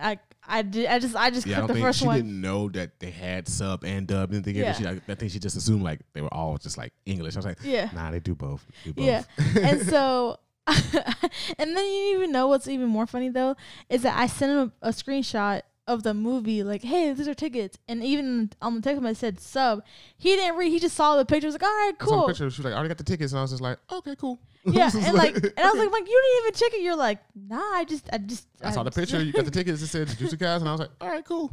I, 0.00 0.18
I 0.48 0.62
did, 0.62 0.86
I 0.86 0.98
just, 0.98 1.14
I 1.14 1.30
just 1.30 1.46
yeah, 1.46 1.56
I 1.56 1.60
clicked 1.60 1.60
don't 1.60 1.66
the 1.68 1.74
think 1.74 1.86
first 1.86 1.98
she 2.00 2.06
one. 2.06 2.16
didn't 2.16 2.40
know 2.40 2.68
that 2.70 2.98
they 3.00 3.10
had 3.10 3.46
sub 3.48 3.84
and 3.84 4.06
dub. 4.06 4.30
Didn't 4.30 4.44
think 4.44 4.56
Yeah. 4.56 4.72
she, 4.72 4.84
like, 4.84 5.02
I 5.08 5.14
think 5.14 5.30
she 5.32 5.38
just 5.38 5.56
assumed 5.56 5.82
like 5.82 6.00
they 6.14 6.20
were 6.22 6.32
all 6.32 6.56
just 6.58 6.78
like 6.78 6.92
English. 7.06 7.34
I 7.36 7.38
was 7.38 7.46
like, 7.46 7.58
Yeah. 7.62 7.90
nah, 7.94 8.10
they 8.10 8.20
do 8.20 8.34
both. 8.34 8.66
Do 8.84 8.92
both. 8.94 9.04
Yeah. 9.04 9.22
and 9.62 9.82
so, 9.82 10.38
and 10.66 11.76
then 11.76 11.84
you 11.84 12.14
even 12.16 12.32
know 12.32 12.46
what's 12.48 12.68
even 12.68 12.88
more 12.88 13.06
funny 13.06 13.28
though 13.30 13.56
is 13.88 14.02
that 14.02 14.18
I 14.18 14.26
sent 14.26 14.52
him 14.52 14.72
a, 14.82 14.88
a 14.88 14.90
screenshot 14.90 15.62
of 15.88 16.04
the 16.04 16.14
movie, 16.14 16.62
like, 16.62 16.82
"Hey, 16.82 17.12
these 17.12 17.26
are 17.26 17.34
tickets," 17.34 17.76
and 17.88 18.04
even 18.04 18.50
on 18.62 18.76
the 18.76 18.80
text 18.80 19.02
message 19.02 19.18
said 19.18 19.40
sub. 19.40 19.82
He 20.16 20.36
didn't 20.36 20.56
read; 20.56 20.70
he 20.70 20.78
just 20.78 20.94
saw 20.94 21.16
the 21.16 21.24
picture. 21.24 21.48
Was 21.48 21.54
like, 21.54 21.62
"All 21.64 21.68
right, 21.68 21.94
I 21.98 22.04
cool." 22.04 22.26
picture. 22.28 22.48
She 22.50 22.60
was 22.60 22.64
like, 22.66 22.74
I 22.74 22.76
already 22.76 22.90
got 22.90 22.98
the 22.98 23.04
tickets, 23.04 23.32
and 23.32 23.38
I 23.38 23.42
was 23.42 23.50
just 23.50 23.62
like, 23.62 23.78
okay, 23.90 24.14
cool. 24.14 24.38
Yeah, 24.64 24.90
and 24.94 25.16
like, 25.16 25.34
and 25.36 25.52
I 25.56 25.70
was 25.70 25.78
like, 25.78 25.90
"Like, 25.90 26.06
you 26.06 26.22
didn't 26.22 26.46
even 26.46 26.54
check 26.58 26.74
it." 26.78 26.82
You're 26.82 26.96
like, 26.96 27.20
"Nah, 27.34 27.56
I 27.56 27.84
just, 27.88 28.08
I 28.12 28.18
just." 28.18 28.46
I 28.62 28.70
saw 28.70 28.82
the 28.82 28.90
picture. 28.90 29.22
You 29.22 29.32
got 29.32 29.46
the 29.46 29.50
tickets. 29.58 29.80
It 29.80 29.86
said 29.86 30.08
Juicy 30.18 30.36
Guys, 30.36 30.60
and 30.60 30.68
I 30.68 30.72
was 30.72 30.80
like, 30.80 30.90
all 31.00 31.08
right, 31.08 31.24
cool. 31.24 31.50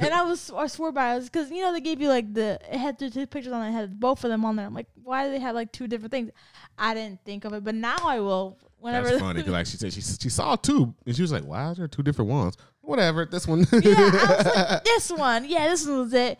and 0.00 0.12
I 0.12 0.22
was 0.22 0.50
I 0.50 0.66
swore 0.66 0.92
by 0.92 1.16
it 1.16 1.24
because 1.24 1.50
you 1.50 1.62
know 1.62 1.72
they 1.72 1.80
gave 1.80 2.00
you 2.00 2.08
like 2.08 2.34
the 2.34 2.58
it 2.70 2.78
had 2.78 2.98
the 2.98 3.08
two 3.08 3.26
pictures 3.26 3.52
on 3.52 3.64
it, 3.64 3.70
it 3.70 3.72
had 3.72 3.98
both 3.98 4.22
of 4.24 4.30
them 4.30 4.44
on 4.44 4.56
there. 4.56 4.66
I'm 4.66 4.74
like, 4.74 4.88
why 5.02 5.24
do 5.24 5.30
they 5.32 5.38
have 5.38 5.54
like 5.54 5.72
two 5.72 5.86
different 5.86 6.10
things? 6.12 6.30
I 6.76 6.92
didn't 6.94 7.24
think 7.24 7.44
of 7.46 7.54
it, 7.54 7.64
but 7.64 7.74
now 7.74 7.96
I 8.02 8.20
will. 8.20 8.58
Whenever 8.80 9.10
That's 9.10 9.20
funny. 9.20 9.42
'cause, 9.44 9.52
like 9.52 9.66
she 9.66 9.76
said, 9.76 9.92
she 9.92 10.00
she 10.02 10.28
saw 10.28 10.56
two, 10.56 10.92
and 11.06 11.14
she 11.14 11.22
was 11.22 11.30
like, 11.30 11.44
"Why 11.44 11.66
are 11.66 11.74
there 11.76 11.86
two 11.88 12.02
different 12.02 12.28
ones?" 12.32 12.56
Whatever. 12.92 13.24
This 13.24 13.48
one. 13.48 13.60
yeah, 13.72 13.94
I 13.96 14.36
was 14.36 14.54
like, 14.54 14.84
this 14.84 15.10
one, 15.10 15.44
yeah, 15.46 15.66
this 15.68 15.86
one 15.86 15.98
was 16.00 16.12
it. 16.12 16.38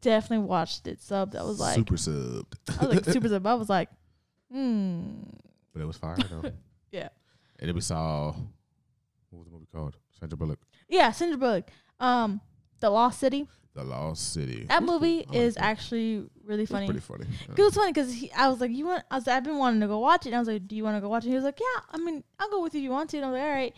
Definitely 0.00 0.46
watched 0.46 0.86
it 0.86 1.00
subbed. 1.00 1.36
I 1.36 1.42
was 1.42 1.60
like, 1.60 1.74
super 1.74 1.96
subbed. 1.96 2.54
I 2.80 2.86
was 2.86 2.94
like 2.96 3.04
super 3.04 3.28
sub. 3.28 3.46
I 3.46 3.52
was 3.52 3.68
like, 3.68 3.90
hmm, 4.50 5.02
But 5.74 5.82
it 5.82 5.84
was 5.84 5.98
fire 5.98 6.16
though. 6.16 6.50
yeah, 6.92 7.08
and 7.58 7.68
then 7.68 7.74
we 7.74 7.82
saw 7.82 8.28
what 9.28 9.38
was 9.38 9.44
the 9.48 9.52
movie 9.52 9.66
called? 9.70 9.98
Sandra 10.18 10.38
Bullock. 10.38 10.60
yeah, 10.88 11.12
Sandra 11.12 11.36
Bullock. 11.36 11.68
Um, 12.00 12.40
The 12.80 12.88
Lost 12.88 13.20
City. 13.20 13.46
The 13.74 13.84
Lost 13.84 14.32
City. 14.32 14.64
That 14.70 14.82
movie. 14.82 15.26
Is 15.30 15.56
it. 15.56 15.62
actually 15.62 16.24
really 16.42 16.64
funny. 16.64 16.86
pretty 16.86 17.00
funny. 17.00 17.26
Yeah. 17.48 17.54
It 17.58 17.62
was 17.62 17.74
funny 17.74 17.92
because 17.92 18.14
I 18.34 18.48
was 18.48 18.62
like, 18.62 18.70
"You 18.70 18.86
want?" 18.86 19.04
I 19.10 19.16
was, 19.16 19.26
like, 19.26 19.36
I've 19.36 19.44
been 19.44 19.58
wanting 19.58 19.80
to 19.82 19.88
go 19.88 19.98
watch 19.98 20.24
it. 20.24 20.30
And 20.30 20.36
I 20.36 20.38
was 20.38 20.48
like, 20.48 20.66
"Do 20.66 20.74
you 20.74 20.84
want 20.84 20.96
to 20.96 21.02
go 21.02 21.10
watch 21.10 21.26
it?" 21.26 21.28
He 21.28 21.34
was 21.34 21.44
like, 21.44 21.60
"Yeah." 21.60 21.82
I 21.90 21.98
mean, 21.98 22.24
I'll 22.38 22.48
go 22.48 22.62
with 22.62 22.72
you 22.74 22.80
if 22.80 22.84
you 22.84 22.90
want 22.90 23.10
to. 23.10 23.18
And 23.18 23.26
I 23.26 23.30
was 23.30 23.38
like, 23.38 23.46
"All 23.46 23.54
right." 23.54 23.74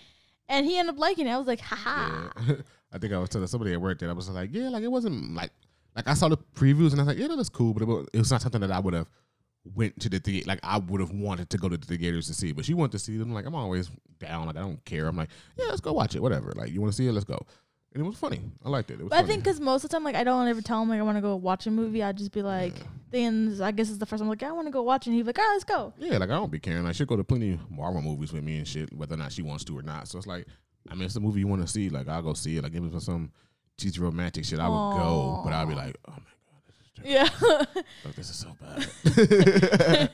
And 0.49 0.65
he 0.65 0.79
ended 0.79 0.95
up 0.95 1.01
liking 1.01 1.27
it. 1.27 1.31
I 1.31 1.39
was 1.39 1.47
like, 1.47 1.61
"Ha 1.61 2.31
Yeah. 2.47 2.55
I 2.93 2.99
think 2.99 3.13
I 3.13 3.19
was 3.19 3.29
telling 3.29 3.47
somebody 3.49 3.73
at 3.75 3.81
work 3.81 3.99
that 3.99 4.09
I 4.09 4.13
was 4.13 4.31
like, 4.31 4.51
yeah, 4.53 4.71
like 4.71 4.83
it 4.83 4.91
wasn't 4.91 5.35
like 5.35 5.51
like 5.95 6.09
I 6.09 6.15
saw 6.15 6.29
the 6.29 6.39
previews 6.39 6.93
and 6.93 7.01
I 7.01 7.05
was 7.05 7.09
like, 7.09 7.19
yeah, 7.19 7.29
that 7.29 7.37
was 7.37 7.49
cool, 7.49 7.75
but 7.75 7.83
it 7.83 8.09
it 8.15 8.19
was 8.19 8.31
not 8.31 8.41
something 8.41 8.61
that 8.61 8.71
I 8.71 8.79
would 8.79 8.95
have 8.95 9.11
went 9.75 10.01
to 10.01 10.09
the 10.09 10.19
theater. 10.19 10.47
Like 10.49 10.61
I 10.63 10.79
would 10.79 11.01
have 11.01 11.11
wanted 11.11 11.51
to 11.51 11.59
go 11.59 11.69
to 11.69 11.77
the 11.77 11.87
theaters 11.87 12.27
to 12.29 12.35
see, 12.35 12.53
but 12.53 12.65
she 12.65 12.75
wanted 12.75 12.93
to 12.93 12.99
see 12.99 13.19
them. 13.19 13.33
Like 13.33 13.47
I'm 13.47 13.55
always 13.55 13.91
down. 14.19 14.47
Like 14.47 14.57
I 14.57 14.61
don't 14.61 14.83
care. 14.85 15.07
I'm 15.07 15.17
like, 15.17 15.29
yeah, 15.57 15.67
let's 15.69 15.81
go 15.81 15.93
watch 15.93 16.15
it. 16.15 16.23
Whatever. 16.23 16.53
Like 16.57 16.73
you 16.73 16.81
want 16.81 16.93
to 16.93 16.97
see 16.97 17.07
it, 17.07 17.13
let's 17.13 17.25
go. 17.25 17.39
And 17.95 18.05
it 18.05 18.07
was 18.07 18.19
funny. 18.19 18.41
I 18.65 18.69
liked 18.69 18.91
it. 18.91 18.95
It 18.95 19.05
was. 19.05 19.11
But 19.11 19.21
I 19.21 19.23
think 19.27 19.43
because 19.43 19.61
most 19.61 19.83
of 19.83 19.91
the 19.91 19.97
time, 19.97 20.05
like, 20.05 20.15
I 20.15 20.23
don't 20.25 20.47
ever 20.47 20.61
tell 20.61 20.83
him 20.83 20.91
like 20.91 21.01
I 21.01 21.03
want 21.03 21.17
to 21.17 21.23
go 21.23 21.37
watch 21.37 21.67
a 21.67 21.71
movie. 21.71 22.03
I'd 22.03 22.19
just 22.19 22.33
be 22.33 22.43
like, 22.43 22.75
then 23.11 23.59
I 23.63 23.71
guess 23.73 23.89
it's 23.89 23.99
the 23.99 24.07
first 24.07 24.21
time. 24.21 24.27
I'm 24.27 24.31
like, 24.31 24.43
I 24.43 24.53
want 24.53 24.67
to 24.67 24.71
go 24.73 24.83
watch, 24.83 25.07
it. 25.07 25.11
and 25.11 25.17
he's 25.17 25.27
like, 25.27 25.39
right, 25.39 25.49
let's 25.53 25.65
go. 25.65 25.95
Yeah, 25.99 26.19
like 26.19 26.29
I 26.31 26.35
don't 26.35 26.51
be 26.53 26.59
caring. 26.61 26.85
Like 26.85 26.95
she'll 26.95 27.07
go 27.07 27.17
to 27.17 27.25
plenty 27.25 27.55
of 27.55 27.71
Marvel 27.71 28.03
movies 28.03 28.33
with 28.33 28.45
me 28.45 28.59
and 28.59 28.69
shit, 28.69 28.93
whether 28.95 29.15
or 29.15 29.19
not 29.19 29.33
she 29.33 29.43
wants 29.43 29.65
to 29.65 29.79
or 29.79 29.83
not. 29.83 30.07
So 30.09 30.19
it's 30.19 30.27
like, 30.27 30.47
I 30.91 30.95
mean, 30.95 31.05
it's 31.05 31.17
a 31.17 31.21
movie 31.21 31.41
you 31.41 31.49
want 31.49 31.63
to 31.63 31.69
see. 31.69 31.89
Like 31.89 32.09
I'll 32.09 32.23
go 32.23 32.35
see 32.35 32.59
it. 32.59 32.63
Like 32.63 32.75
it 32.75 32.81
was 32.83 33.05
some 33.05 33.33
cheesy 33.79 34.01
romantic 34.01 34.45
shit, 34.45 34.59
I 34.59 34.69
would 34.69 34.97
go. 34.99 35.41
But 35.45 35.55
I'll 35.55 35.67
be 35.67 35.75
like, 35.75 35.97
oh 36.07 36.13
my 36.13 36.19
god, 36.19 36.63
this 36.67 36.77
is 36.81 36.91
terrible. 36.95 37.11
Yeah. 37.11 37.83
Oh, 38.07 38.11
this 38.15 38.31
is 38.31 38.37
so 38.37 38.57
bad. 38.61 40.11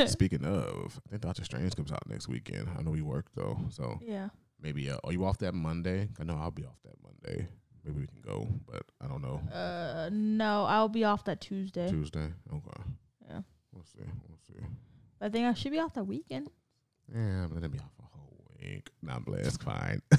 Speaking 0.08 0.44
of, 0.44 1.00
I 1.06 1.10
think 1.10 1.22
Doctor 1.22 1.44
Strange 1.44 1.74
comes 1.74 1.90
out 1.92 2.06
next 2.08 2.28
weekend. 2.28 2.68
I 2.78 2.82
know 2.82 2.90
we 2.90 3.02
work 3.02 3.26
though, 3.34 3.58
so 3.70 3.98
yeah. 4.02 4.28
Maybe. 4.60 4.90
Uh, 4.90 4.98
are 5.04 5.12
you 5.12 5.24
off 5.24 5.38
that 5.38 5.54
Monday? 5.54 6.08
I 6.20 6.24
know 6.24 6.36
I'll 6.40 6.50
be 6.50 6.64
off 6.64 6.78
that 6.84 6.94
Monday. 7.02 7.48
Maybe 7.84 8.00
we 8.00 8.06
can 8.06 8.20
go, 8.20 8.48
but 8.66 8.82
I 9.00 9.06
don't 9.06 9.22
know. 9.22 9.40
Uh, 9.52 10.08
no, 10.12 10.64
I'll 10.64 10.88
be 10.88 11.04
off 11.04 11.24
that 11.24 11.40
Tuesday. 11.40 11.88
Tuesday. 11.88 12.32
Okay. 12.52 12.82
Yeah. 13.28 13.40
We'll 13.72 13.84
see. 13.84 14.00
We'll 14.28 14.38
see. 14.46 14.64
I 15.20 15.28
think 15.28 15.46
I 15.46 15.54
should 15.54 15.70
be 15.72 15.78
off 15.78 15.94
that 15.94 16.04
weekend. 16.04 16.50
Yeah, 17.14 17.44
I'm 17.44 17.50
gonna 17.54 17.68
be 17.68 17.78
off 17.78 17.92
a 18.00 18.16
whole 18.16 18.44
week. 18.60 18.90
Not 19.02 19.24
blessed. 19.24 19.62
Fine. 19.62 20.02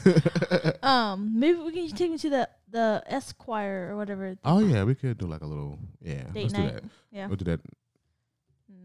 Um, 0.84 1.38
maybe 1.40 1.60
we 1.60 1.72
can 1.74 1.90
take 1.90 2.12
me 2.12 2.18
to 2.20 2.30
the 2.30 2.50
the 2.70 3.04
Esquire 3.08 3.90
or 3.92 3.98
whatever 3.98 4.38
oh 4.46 4.60
yeah, 4.60 4.84
we 4.86 4.96
could 4.96 5.18
do 5.18 5.26
like 5.28 5.42
a 5.42 5.46
little. 5.46 5.78
Yeah, 6.02 6.24
date 6.32 6.44
let's 6.44 6.54
night. 6.54 6.68
do 6.68 6.74
that. 6.76 6.84
Yeah, 7.12 7.28
We'll 7.28 7.36
do 7.36 7.46
that 7.46 7.60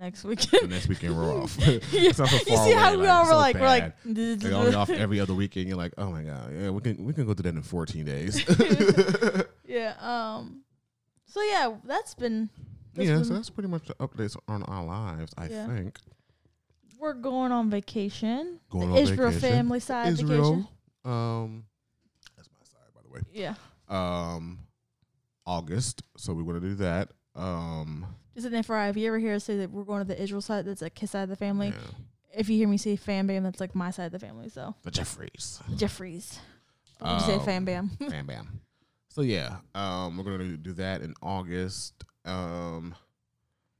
next 0.03 0.23
the 0.23 0.29
weekend. 0.29 0.71
next 0.71 0.89
weekend. 0.89 1.17
We're 1.17 1.35
off. 1.43 1.57
It's 1.67 2.19
not 2.19 2.29
so 2.29 2.37
you 2.37 2.43
see 2.45 2.55
away, 2.55 2.73
how 2.75 2.91
we 2.93 2.97
like, 2.99 3.09
all 3.11 3.23
were 3.25 3.31
so 3.31 3.37
like, 3.37 3.55
we're 3.57 3.67
like, 3.67 3.95
Like 4.05 4.53
only 4.53 4.75
off 4.75 4.91
every 4.91 5.21
other 5.21 5.35
weekend. 5.35 5.69
You're 5.69 5.77
like, 5.79 5.95
oh 5.97 6.11
my 6.11 6.23
god, 6.23 6.53
yeah, 6.55 6.71
we 6.71 6.81
can 6.81 7.05
we 7.05 7.13
can 7.13 7.25
go 7.27 7.35
do 7.35 7.43
that 7.45 7.55
in 7.55 7.63
14 7.63 8.05
days. 8.05 8.45
yeah. 9.67 9.95
Um. 10.01 10.63
So 11.27 11.41
yeah, 11.43 11.75
that's 11.85 12.15
been. 12.15 12.51
that's 12.95 13.09
yeah, 13.09 13.15
been- 13.17 13.25
so 13.25 13.35
that's 13.35 13.49
pretty 13.51 13.69
much 13.69 13.87
the 13.87 13.95
updates 13.95 14.37
on 14.49 14.63
our 14.65 14.85
lives. 14.85 15.33
I 15.39 15.47
Yeah. 15.47 15.67
think 15.69 15.99
we're 16.99 17.15
going 17.15 17.53
on 17.53 17.71
vacation. 17.71 18.61
Going 18.71 18.91
the 18.91 18.97
on 18.97 19.03
Israel 19.03 19.31
vacation. 19.31 19.51
family 19.57 19.81
side 19.81 20.13
Israel. 20.13 20.43
vacation. 20.43 20.69
Um, 21.05 21.65
that's 22.37 22.49
my 22.51 22.65
side, 22.65 22.91
by 22.95 23.01
the 23.03 23.09
way. 23.09 23.21
Yeah. 23.33 23.55
Um, 23.89 24.59
August. 25.47 26.03
So 26.17 26.33
we're 26.35 26.45
gonna 26.45 26.61
do 26.61 26.75
that. 26.77 27.11
Um, 27.35 28.07
Just 28.35 28.47
an 28.47 28.53
FYI, 28.53 28.91
if 28.91 28.97
you 28.97 29.07
ever 29.09 29.19
hear 29.19 29.35
us 29.35 29.45
say 29.45 29.57
that 29.59 29.71
we're 29.71 29.85
going 29.85 30.01
to 30.01 30.09
the 30.09 30.21
Israel 30.21 30.41
side, 30.41 30.65
that's 30.65 30.81
like 30.83 30.99
his 30.99 31.11
side 31.11 31.25
of 31.25 31.29
the 31.29 31.37
family. 31.37 31.69
yeah, 31.69 32.39
If 32.39 32.49
you 32.49 32.57
hear 32.57 32.69
me 32.69 32.79
say 32.79 32.97
fam 32.97 33.27
bam, 33.27 33.43
that's 33.43 33.61
like 33.61 33.75
my 33.75 33.91
side 33.91 34.07
of 34.07 34.13
the 34.13 34.19
family. 34.19 34.49
So 34.49 34.75
the 34.83 34.91
Jeffries. 34.91 35.61
the 35.69 35.77
Jeffries. 35.77 36.39
But 36.99 37.15
you 37.15 37.21
say 37.27 37.35
Um, 37.35 37.45
fam 37.45 37.65
bam. 37.65 37.91
bam 38.09 38.27
bam. 38.27 38.61
So 39.09 39.21
yeah, 39.23 39.57
um, 39.75 40.17
we're 40.17 40.25
gonna 40.25 40.57
do 40.57 40.73
that 40.75 41.03
in 41.03 41.15
August. 41.21 42.05
Um, 42.25 42.95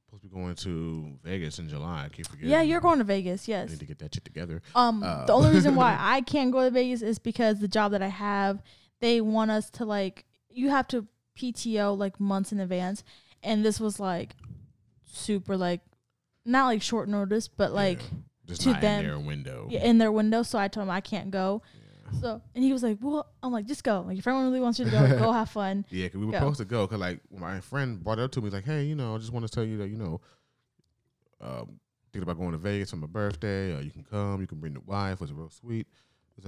supposed 0.05 0.21
to 0.23 0.29
be 0.29 0.35
going 0.35 0.53
to 0.55 1.17
Vegas 1.23 1.57
in 1.57 1.67
July. 1.69 2.03
I 2.05 2.09
keep 2.09 2.27
forgetting. 2.27 2.51
yeah, 2.51 2.61
you're 2.61 2.81
going 2.81 2.99
to 2.99 3.03
Vegas. 3.03 3.47
Yes. 3.47 3.71
need 3.71 3.79
to 3.79 3.85
get 3.85 3.97
that 3.99 4.13
shit 4.13 4.23
together. 4.25 4.61
Um, 4.75 5.01
Uh, 5.01 5.25
the 5.25 5.33
only 5.33 5.51
reason 5.51 5.73
why 5.75 5.97
I 5.99 6.21
can't 6.21 6.51
go 6.51 6.61
to 6.63 6.69
Vegas 6.69 7.01
is 7.01 7.17
because 7.17 7.59
the 7.59 7.67
job 7.67 7.93
that 7.93 8.03
I 8.03 8.09
have, 8.09 8.61
they 8.99 9.21
want 9.21 9.49
us 9.49 9.71
to 9.71 9.85
like 9.85 10.25
you 10.51 10.69
have 10.69 10.87
to 10.89 11.07
PTO 11.35 11.97
like 11.97 12.19
months 12.19 12.51
in 12.51 12.59
advance, 12.59 13.03
and 13.43 13.63
this 13.63 13.79
was 13.79 13.99
like 13.99 14.35
super 15.05 15.55
like 15.57 15.81
not 16.45 16.65
like 16.65 16.81
short 16.81 17.07
notice, 17.09 17.47
but 17.47 17.71
like 17.73 18.01
Yeah. 18.01 18.17
just 18.47 18.61
to 18.63 18.73
them- 18.73 19.01
in 19.01 19.05
their 19.05 19.19
window. 19.19 19.67
yeah, 19.69 19.83
in 19.85 19.97
their 19.97 20.11
window. 20.11 20.43
So 20.43 20.57
I 20.59 20.67
told 20.67 20.83
him 20.87 20.91
I 20.91 21.01
can't 21.01 21.31
go. 21.31 21.61
Yeah. 21.75 22.19
So 22.19 22.41
and 22.53 22.63
he 22.63 22.73
was 22.73 22.83
like, 22.83 22.97
"Well, 23.01 23.25
I'm 23.41 23.51
like, 23.51 23.65
just 23.65 23.83
go. 23.83 24.01
Like, 24.07 24.17
if 24.17 24.27
everyone 24.27 24.47
really 24.47 24.59
wants 24.59 24.77
you 24.79 24.85
to 24.85 24.91
go, 24.91 24.97
like, 24.99 25.17
go 25.19 25.31
have 25.31 25.49
fun." 25.49 25.85
Yeah, 25.89 26.07
cause 26.09 26.19
we 26.19 26.25
were 26.25 26.31
Go. 26.33 26.39
supposed 26.39 26.59
to 26.59 26.65
go. 26.65 26.87
Cause 26.87 26.99
like 26.99 27.19
my 27.35 27.59
friend 27.59 28.03
brought 28.03 28.19
it 28.19 28.23
up 28.23 28.31
to 28.33 28.41
me, 28.41 28.49
like, 28.49 28.65
hey, 28.65 28.83
you 28.83 28.95
know, 28.95 29.15
I 29.15 29.17
just 29.19 29.31
want 29.33 29.45
to 29.47 29.51
tell 29.51 29.63
you 29.63 29.77
that 29.77 29.87
you 29.89 29.97
know, 29.97 30.21
um, 31.41 31.79
thinking 32.11 32.23
about 32.23 32.37
going 32.37 32.51
to 32.51 32.57
Vegas 32.57 32.91
for 32.91 32.97
my 32.97 33.07
birthday. 33.07 33.75
Or 33.75 33.81
you 33.81 33.89
can 33.91 34.03
come. 34.03 34.41
You 34.41 34.47
can 34.47 34.59
bring 34.59 34.73
the 34.73 34.81
wife. 34.81 35.13
It 35.15 35.21
Was 35.21 35.33
real 35.33 35.49
sweet? 35.49 35.87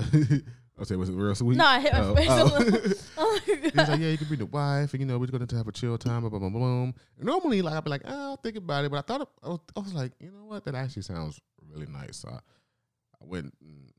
I 0.78 0.84
said, 0.84 0.98
was 0.98 1.08
it 1.10 1.14
real 1.14 1.34
sweet? 1.36 1.58
No, 1.58 1.66
I 1.66 1.80
hit 1.80 1.94
my 1.94 2.00
Oh, 2.02 2.16
face. 2.16 2.28
oh. 2.30 2.44
a 2.44 2.60
little. 2.60 2.92
Oh 3.18 3.40
my 3.48 3.56
He 3.56 3.62
was 3.78 3.90
like, 3.90 4.00
yeah, 4.00 4.10
you 4.10 4.18
can 4.18 4.28
bring 4.28 4.40
the 4.40 4.46
wife, 4.46 4.94
and 4.94 5.00
you 5.00 5.06
know, 5.06 5.18
we're 5.18 5.28
going 5.28 5.46
to 5.48 5.56
have 5.56 5.68
a 5.68 5.72
chill 5.72 5.98
time. 5.98 6.22
Blah, 6.22 6.30
blah, 6.30 6.40
blah, 6.40 6.50
blah, 6.50 6.92
normally, 7.20 7.62
like, 7.62 7.76
I'd 7.76 7.84
be 7.86 7.90
like, 7.90 8.02
oh, 8.06 8.32
I'll 8.32 8.38
think 8.38 8.58
about 8.58 8.84
it, 8.84 8.92
but 8.92 8.98
I 8.98 9.02
thought 9.02 9.22
it, 9.22 9.28
I, 9.42 9.50
was, 9.50 9.60
I 9.76 9.80
was 9.80 9.94
like, 9.94 10.12
you 10.20 10.32
know 10.32 10.46
what, 10.46 10.66
that 10.66 10.76
actually 10.76 11.04
sounds 11.04 11.40
really 11.72 11.86
nice. 11.88 12.18
So 12.18 12.30
I, 12.30 12.36
I 13.22 13.26
went 13.26 13.54
mm, 13.64 13.90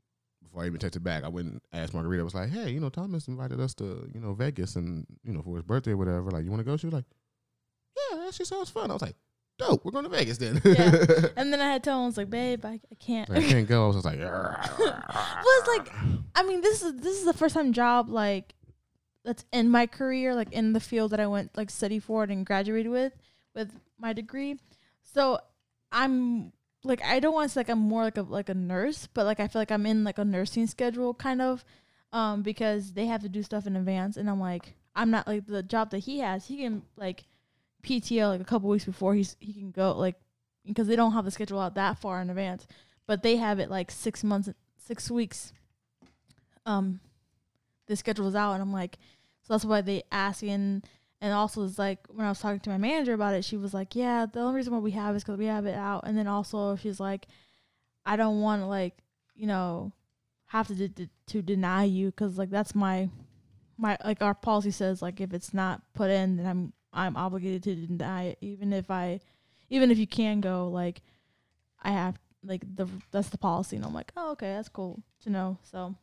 before 0.43 0.63
I 0.63 0.67
even 0.67 0.77
texted 0.79 1.01
back. 1.03 1.23
I 1.23 1.29
went 1.29 1.47
and 1.51 1.61
asked 1.73 1.95
Margarita. 1.95 2.21
I 2.21 2.23
was 2.23 2.35
like, 2.35 2.49
hey, 2.49 2.69
you 2.69 2.79
know, 2.79 2.89
Thomas 2.89 3.27
invited 3.27 3.59
us 3.59 3.73
to 3.75 4.07
you 4.13 4.19
know 4.19 4.33
Vegas, 4.33 4.75
and 4.75 5.05
you 5.23 5.33
know 5.33 5.41
for 5.41 5.55
his 5.55 5.63
birthday 5.63 5.91
or 5.91 5.97
whatever. 5.97 6.29
Like, 6.29 6.43
you 6.45 6.51
want 6.51 6.59
to 6.59 6.63
go? 6.63 6.77
She 6.77 6.85
was 6.87 6.93
like, 6.93 7.05
yeah, 8.11 8.19
that 8.19 8.33
shit 8.35 8.45
sounds 8.47 8.69
fun. 8.69 8.91
I 8.91 8.93
was 8.93 9.01
like, 9.01 9.15
dope. 9.57 9.83
We're 9.83 9.91
going 9.91 10.05
to 10.05 10.09
Vegas 10.09 10.37
then. 10.37 10.61
Yeah. 10.63 11.27
And 11.35 11.51
then 11.51 11.61
I 11.61 11.71
had 11.71 11.83
told 11.83 11.97
him, 11.97 12.03
I 12.03 12.05
was 12.07 12.17
like, 12.17 12.29
"Babe, 12.29 12.65
I, 12.65 12.79
I 12.91 12.95
can't." 12.99 13.29
I 13.29 13.41
can't 13.41 13.67
go. 13.67 13.83
I 13.83 13.87
was 13.87 13.95
just 13.97 14.05
like, 14.05 14.19
well, 14.79 15.45
it's 15.59 15.67
like, 15.67 15.93
I 16.35 16.43
mean, 16.43 16.61
this 16.61 16.81
is 16.81 16.95
this 16.95 17.17
is 17.17 17.25
the 17.25 17.33
first 17.33 17.53
time 17.55 17.73
job 17.73 18.09
like 18.09 18.55
that's 19.23 19.45
in 19.51 19.69
my 19.69 19.85
career, 19.87 20.33
like 20.33 20.51
in 20.51 20.73
the 20.73 20.79
field 20.79 21.11
that 21.11 21.19
I 21.19 21.27
went 21.27 21.55
like 21.57 21.69
study 21.69 21.99
for 21.99 22.23
it 22.23 22.31
and 22.31 22.45
graduated 22.45 22.91
with 22.91 23.13
with 23.53 23.71
my 23.99 24.13
degree. 24.13 24.57
So 25.03 25.39
I'm 25.91 26.53
like, 26.83 27.03
I 27.03 27.19
don't 27.19 27.33
want 27.33 27.49
to 27.49 27.53
say 27.53 27.59
like 27.61 27.69
I'm 27.69 27.79
more 27.79 28.03
like 28.03 28.17
a 28.17 28.21
like 28.23 28.49
a 28.49 28.53
nurse, 28.53 29.07
but 29.13 29.25
like 29.25 29.39
I 29.39 29.47
feel 29.47 29.61
like 29.61 29.71
I'm 29.71 29.85
in 29.85 30.03
like 30.03 30.17
a 30.17 30.25
nursing 30.25 30.67
schedule 30.67 31.13
kind 31.13 31.41
of, 31.41 31.63
um, 32.13 32.41
because 32.41 32.93
they 32.93 33.05
have 33.07 33.21
to 33.21 33.29
do 33.29 33.43
stuff 33.43 33.67
in 33.67 33.75
advance, 33.75 34.17
and 34.17 34.29
I'm 34.29 34.39
like, 34.39 34.75
I'm 34.95 35.11
not 35.11 35.27
like 35.27 35.45
the 35.45 35.63
job 35.63 35.91
that 35.91 35.99
he 35.99 36.19
has. 36.19 36.47
He 36.47 36.57
can 36.57 36.83
like 36.95 37.25
PTO 37.83 38.29
like 38.29 38.41
a 38.41 38.45
couple 38.45 38.69
weeks 38.69 38.85
before 38.85 39.15
he's 39.15 39.35
he 39.39 39.53
can 39.53 39.71
go 39.71 39.97
like 39.97 40.15
because 40.65 40.87
they 40.87 40.95
don't 40.95 41.13
have 41.13 41.25
the 41.25 41.31
schedule 41.31 41.59
out 41.59 41.75
that 41.75 41.99
far 41.99 42.21
in 42.21 42.29
advance, 42.29 42.67
but 43.05 43.23
they 43.23 43.37
have 43.37 43.59
it 43.59 43.69
like 43.69 43.89
six 43.89 44.23
months, 44.23 44.49
six 44.77 45.09
weeks. 45.09 45.53
Um, 46.65 46.99
the 47.87 47.95
schedule 47.95 48.27
is 48.27 48.35
out, 48.35 48.53
and 48.53 48.61
I'm 48.61 48.73
like, 48.73 48.97
so 49.43 49.53
that's 49.53 49.65
why 49.65 49.81
they 49.81 50.03
asking. 50.11 50.83
And 51.19 51.33
also, 51.33 51.63
it's 51.63 51.79
like 51.79 51.99
when 52.09 52.25
I 52.25 52.29
was 52.29 52.39
talking 52.39 52.59
to 52.59 52.69
my 52.69 52.77
manager 52.77 53.13
about 53.13 53.33
it, 53.33 53.45
she 53.45 53.57
was 53.57 53.73
like, 53.73 53.95
"Yeah, 53.95 54.25
the 54.25 54.41
only 54.41 54.55
reason 54.55 54.73
why 54.73 54.79
we 54.79 54.91
have 54.91 55.15
is 55.15 55.23
because 55.23 55.39
we 55.39 55.45
have 55.45 55.65
it 55.65 55.75
out." 55.75 56.03
And 56.05 56.17
then 56.17 56.27
also, 56.27 56.75
she's 56.75 56.99
like, 56.99 57.27
"I 58.05 58.17
don't 58.17 58.41
want 58.41 58.67
like, 58.67 58.97
you 59.35 59.47
know, 59.47 59.93
have 60.47 60.67
to 60.67 60.87
de- 60.87 61.09
to 61.27 61.41
deny 61.41 61.85
you 61.85 62.07
because 62.07 62.37
like 62.37 62.49
that's 62.49 62.75
my 62.75 63.09
my 63.77 63.97
like 64.03 64.21
our 64.21 64.33
policy 64.33 64.71
says 64.71 65.01
like 65.01 65.21
if 65.21 65.33
it's 65.33 65.53
not 65.53 65.81
put 65.93 66.09
in, 66.09 66.37
then 66.37 66.45
I'm 66.45 66.73
I'm 66.97 67.15
obligated 67.15 67.63
to 67.63 67.75
deny 67.75 68.23
it, 68.23 68.37
even 68.41 68.73
if 68.73 68.89
I, 68.89 69.21
even 69.69 69.91
if 69.91 69.97
you 69.97 70.07
can 70.07 70.41
go 70.41 70.67
like, 70.69 71.01
I 71.81 71.91
have 71.91 72.17
like 72.43 72.63
the 72.75 72.87
that's 73.11 73.29
the 73.29 73.37
policy, 73.37 73.75
and 73.75 73.85
I'm 73.85 73.93
like, 73.93 74.11
oh 74.17 74.31
okay, 74.31 74.53
that's 74.53 74.69
cool 74.69 75.01
to 75.23 75.29
know. 75.29 75.57
So 75.63 75.95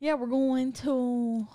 yeah, 0.00 0.14
we're 0.14 0.26
going 0.26 0.72
to 0.72 1.46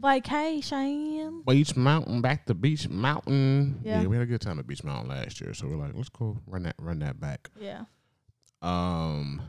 vacation. 0.00 1.42
Beech 1.46 1.76
Mountain, 1.76 2.22
back 2.22 2.46
to 2.46 2.54
Beech 2.54 2.88
Mountain. 2.88 3.80
Yeah. 3.84 4.04
we 4.04 4.16
had 4.16 4.22
a 4.22 4.26
good 4.26 4.40
time 4.40 4.58
at 4.58 4.66
Beech 4.66 4.82
Mountain 4.82 5.10
last 5.10 5.40
year, 5.40 5.54
so 5.54 5.66
we're 5.68 5.76
like, 5.76 5.92
let's 5.94 6.08
go 6.08 6.38
run 6.46 6.62
that 6.64 6.76
run 6.78 7.00
that 7.00 7.20
back. 7.20 7.50
Yeah. 7.60 7.84
Um, 8.62 9.42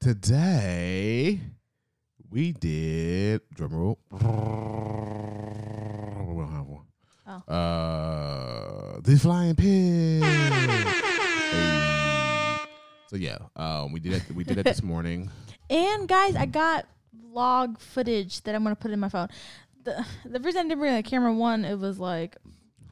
today 0.00 1.40
we 2.30 2.52
did 2.52 3.42
drum 3.54 3.74
roll. 3.74 3.98
We 4.10 4.18
don't 6.42 6.52
have 6.52 6.66
one. 6.66 6.86
Oh. 7.26 7.35
Uh, 7.48 8.98
the 9.02 9.16
flying 9.18 9.54
pig. 9.54 10.22
Hey. 10.22 11.76
So 13.08 13.16
yeah, 13.16 13.38
um, 13.54 13.92
we 13.92 14.00
did 14.00 14.14
it. 14.14 14.22
We 14.34 14.44
did 14.44 14.58
it 14.58 14.64
this 14.64 14.82
morning. 14.82 15.30
And 15.70 16.08
guys, 16.08 16.36
I 16.36 16.46
got 16.46 16.86
log 17.32 17.78
footage 17.78 18.42
that 18.42 18.54
I'm 18.54 18.62
gonna 18.62 18.76
put 18.76 18.90
in 18.90 19.00
my 19.00 19.08
phone. 19.08 19.28
The 19.84 20.04
the 20.24 20.40
reason 20.40 20.60
I 20.60 20.62
didn't 20.68 20.78
bring 20.80 20.94
a 20.94 21.02
camera 21.02 21.32
one, 21.32 21.64
it 21.64 21.78
was 21.78 21.98
like 21.98 22.36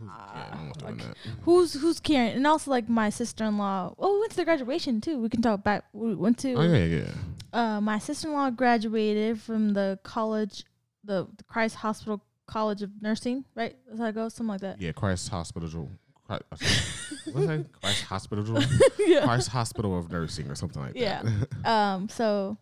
yeah, 0.01 0.55
no 0.55 0.63
one's 0.63 0.77
doing 0.77 0.97
that. 0.99 1.17
who's 1.43 1.75
who's 1.75 2.01
carrying, 2.01 2.37
and 2.37 2.47
also 2.47 2.71
like 2.71 2.89
my 2.89 3.11
sister 3.11 3.45
in 3.45 3.59
law. 3.59 3.95
Oh, 3.99 4.15
we 4.15 4.21
went 4.21 4.31
to 4.33 4.37
the 4.37 4.45
graduation 4.45 5.01
too. 5.01 5.19
We 5.19 5.29
can 5.29 5.43
talk 5.43 5.65
back. 5.65 5.85
We 5.93 6.15
went 6.15 6.39
to 6.39 6.55
Oh 6.55 6.63
yeah, 6.63 6.85
yeah. 6.85 7.11
uh, 7.53 7.81
my 7.81 7.99
sister 7.99 8.29
in 8.29 8.35
law 8.35 8.51
graduated 8.51 9.41
from 9.41 9.75
the 9.75 9.99
college 10.05 10.65
the, 11.03 11.27
the 11.37 11.45
Christ 11.45 11.77
Hospital 11.77 12.23
College 12.47 12.83
of 12.83 12.91
Nursing, 13.01 13.45
right? 13.55 13.77
That's 13.87 13.99
how 14.01 14.07
it 14.07 14.15
goes, 14.15 14.35
something 14.35 14.49
like 14.53 14.61
that. 14.61 14.81
Yeah, 14.81 14.93
Christ 14.93 15.29
Hospital. 15.31 15.89
Christ, 16.27 16.43
what's 17.33 17.47
that? 17.47 17.67
Christ 17.81 18.03
Hospital. 18.05 18.63
yeah. 19.07 19.25
Christ 19.25 19.49
Hospital 19.49 19.99
of 19.99 20.11
Nursing 20.11 20.51
or 20.51 20.55
something 20.55 20.81
like 20.83 20.93
Yeah. 20.95 21.23
that. 21.23 21.49
Yeah. 21.65 21.93
um. 21.95 22.09
So 22.09 22.57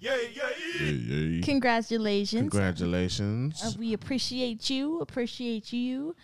Yeah, 0.00 0.16
yeah, 0.34 0.42
yeah, 0.80 0.90
yeah. 0.90 1.42
congratulations. 1.44 2.40
Congratulations. 2.50 3.62
Uh, 3.64 3.72
we 3.78 3.92
appreciate 3.94 4.68
you. 4.70 5.00
Appreciate 5.00 5.72
you. 5.72 6.14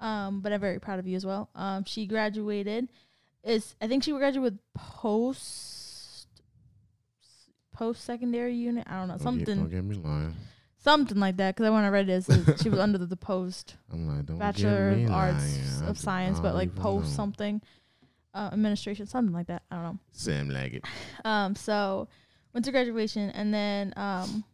Um. 0.00 0.40
But 0.40 0.52
I'm 0.52 0.60
very 0.60 0.78
proud 0.80 0.98
of 0.98 1.06
you 1.06 1.16
as 1.16 1.24
well. 1.26 1.48
Um. 1.54 1.84
She 1.84 2.06
graduated. 2.06 2.88
Is 3.42 3.74
I 3.80 3.86
think 3.88 4.02
she 4.04 4.10
graduated 4.12 4.42
with 4.42 4.58
post 4.74 6.26
post 7.72 8.04
secondary 8.04 8.54
unit. 8.54 8.86
I 8.88 8.98
don't 8.98 9.08
know 9.08 9.16
Don't 9.16 9.38
get- 9.38 9.46
something 9.48 9.58
Don't 9.64 9.70
get 9.70 9.84
me 9.84 9.96
lying. 9.96 10.34
Something 10.82 11.18
like 11.18 11.36
that. 11.36 11.54
Because 11.54 11.66
I 11.66 11.70
when 11.70 11.84
I 11.84 11.88
read 11.88 12.08
it- 12.08 12.24
she 12.62 12.68
was 12.68 12.78
under 12.86 12.98
the, 12.98 13.06
the 13.06 13.16
post 13.16 13.76
like, 13.92 14.26
bachelor 14.38 14.90
of 14.90 15.10
arts. 15.10 15.80
Of 15.86 15.98
science, 15.98 16.40
but 16.40 16.54
like 16.54 16.74
post 16.74 17.06
know. 17.10 17.16
something 17.16 17.62
uh, 18.34 18.50
administration, 18.52 19.06
something 19.06 19.34
like 19.34 19.46
that. 19.48 19.62
I 19.70 19.74
don't 19.76 19.84
know. 19.84 19.98
Sam 20.12 20.50
like 20.50 20.74
it. 20.74 20.84
Um, 21.24 21.54
so 21.54 22.08
went 22.54 22.64
to 22.64 22.72
graduation, 22.72 23.30
and 23.30 23.52
then 23.52 23.92
um, 23.96 24.44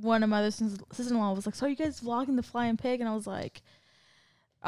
one 0.00 0.22
of 0.22 0.28
my 0.30 0.38
other 0.38 0.50
sis- 0.50 0.78
sister-in-law 0.92 1.32
was 1.34 1.46
like, 1.46 1.54
"So 1.54 1.66
are 1.66 1.68
you 1.68 1.76
guys 1.76 2.00
vlogging 2.00 2.36
the 2.36 2.42
flying 2.42 2.76
pig?" 2.76 3.00
And 3.00 3.08
I 3.08 3.14
was 3.14 3.26
like, 3.26 3.62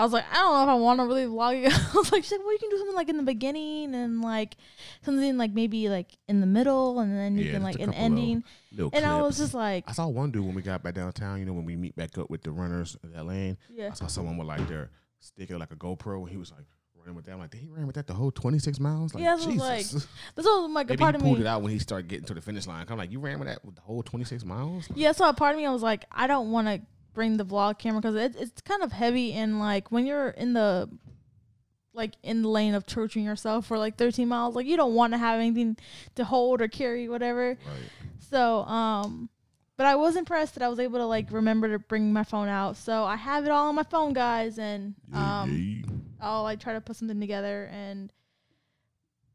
"I 0.00 0.04
was 0.04 0.12
like, 0.12 0.24
I 0.30 0.34
don't 0.34 0.52
know 0.54 0.62
if 0.62 0.68
I 0.68 0.74
want 0.74 1.00
to 1.00 1.06
really 1.06 1.24
vlog 1.26 1.64
it." 1.66 1.72
I 1.94 1.94
was 1.94 2.10
like, 2.10 2.22
"She's 2.24 2.32
like, 2.32 2.40
well, 2.40 2.52
you 2.52 2.58
can 2.58 2.70
do 2.70 2.78
something 2.78 2.96
like 2.96 3.08
in 3.08 3.16
the 3.16 3.22
beginning, 3.22 3.94
and 3.94 4.22
like 4.22 4.56
something 5.02 5.36
like 5.36 5.52
maybe 5.52 5.88
like 5.88 6.16
in 6.28 6.40
the 6.40 6.46
middle, 6.46 7.00
and 7.00 7.14
then 7.16 7.36
you 7.36 7.44
Yeah, 7.44 7.52
can 7.52 7.62
like 7.62 7.76
an 7.78 7.86
couple 7.92 8.00
little 8.02 8.18
ending." 8.18 8.44
Little 8.72 8.90
And 8.94 9.04
I 9.04 9.20
was 9.22 9.36
just 9.38 9.54
like, 9.54 9.84
I 9.88 9.92
saw 9.92 10.06
one 10.08 10.30
dude 10.30 10.44
when 10.44 10.54
we 10.54 10.62
got 10.62 10.82
back 10.82 10.94
downtown. 10.94 11.38
You 11.38 11.44
know, 11.44 11.52
when 11.52 11.64
we 11.64 11.76
meet 11.76 11.94
back 11.96 12.16
up 12.18 12.30
with 12.30 12.42
the 12.42 12.50
runners 12.50 12.96
in 13.04 13.12
that 13.12 13.26
lane. 13.26 13.56
"Yeah, 13.68 13.90
I 13.90 13.94
saw 13.94 14.06
someone 14.06 14.36
with 14.36 14.48
like 14.48 14.66
their 14.68 14.90
stick 15.20 15.50
like 15.50 15.70
a 15.72 15.76
GoPro, 15.76 16.20
and 16.22 16.30
he 16.30 16.36
was 16.36 16.50
like 16.50 16.64
running 16.96 17.14
with 17.14 17.24
that. 17.26 17.32
I'm 17.32 17.38
like, 17.38 17.50
did 17.50 17.60
he 17.60 17.68
ran 17.68 17.86
with 17.86 17.96
that 17.96 18.06
the 18.06 18.12
whole 18.14 18.30
26 18.30 18.78
miles? 18.78 19.14
Like, 19.14 19.22
Yeah, 19.22 19.30
that's 19.36 19.46
what 19.46 19.56
was 19.56 19.78
Jesus. 19.90 20.06
this 20.36 20.44
was 20.44 20.70
like 20.70 20.86
a 20.88 20.92
Maybe 20.92 21.00
part 21.02 21.14
of 21.14 21.22
pulled 21.22 21.38
me." 21.38 21.44
it 21.44 21.46
out 21.46 21.62
when 21.62 21.72
he 21.72 21.78
started 21.78 22.08
getting 22.08 22.26
to 22.26 22.34
the 22.34 22.40
finish 22.42 22.66
line. 22.66 22.84
I'm 22.88 22.98
like, 22.98 23.10
you 23.10 23.20
ran 23.20 23.38
with 23.38 23.48
that 23.48 23.64
with 23.64 23.74
the 23.74 23.80
whole 23.80 24.02
26 24.02 24.44
miles? 24.44 24.86
Yeah, 24.94 25.12
so 25.12 25.28
a 25.28 25.32
part 25.34 25.52
of 25.54 25.58
me, 25.58 25.66
I 25.66 25.72
was 25.72 25.82
like, 25.82 26.04
I 26.12 26.26
don't 26.26 26.50
want 26.50 26.68
to 26.68 26.80
bring 27.20 27.36
the 27.36 27.44
vlog 27.44 27.78
camera 27.78 28.00
because 28.00 28.16
it, 28.16 28.34
it's 28.38 28.62
kind 28.62 28.82
of 28.82 28.92
heavy 28.92 29.34
and 29.34 29.60
like 29.60 29.92
when 29.92 30.06
you're 30.06 30.30
in 30.30 30.54
the 30.54 30.88
like 31.92 32.14
in 32.22 32.40
the 32.40 32.48
lane 32.48 32.72
of 32.72 32.86
torturing 32.86 33.26
yourself 33.26 33.66
for 33.66 33.76
like 33.76 33.98
13 33.98 34.26
miles, 34.26 34.56
like 34.56 34.64
you 34.64 34.74
don't 34.74 34.94
want 34.94 35.12
to 35.12 35.18
have 35.18 35.38
anything 35.38 35.76
to 36.14 36.24
hold 36.24 36.62
or 36.62 36.68
carry, 36.68 37.10
whatever. 37.10 37.48
Right. 37.50 38.16
So, 38.30 38.60
um, 38.60 39.28
but 39.76 39.84
I 39.84 39.96
was 39.96 40.16
impressed 40.16 40.54
that 40.54 40.62
I 40.62 40.68
was 40.68 40.78
able 40.78 40.98
to 40.98 41.04
like 41.04 41.30
remember 41.30 41.68
to 41.68 41.78
bring 41.78 42.10
my 42.10 42.24
phone 42.24 42.48
out. 42.48 42.78
So 42.78 43.04
I 43.04 43.16
have 43.16 43.44
it 43.44 43.50
all 43.50 43.68
on 43.68 43.74
my 43.74 43.82
phone, 43.82 44.14
guys, 44.14 44.58
and 44.58 44.94
um, 45.12 45.82
yeah. 45.84 46.26
I'll 46.26 46.42
like 46.44 46.58
try 46.58 46.72
to 46.72 46.80
put 46.80 46.96
something 46.96 47.20
together 47.20 47.68
and 47.70 48.10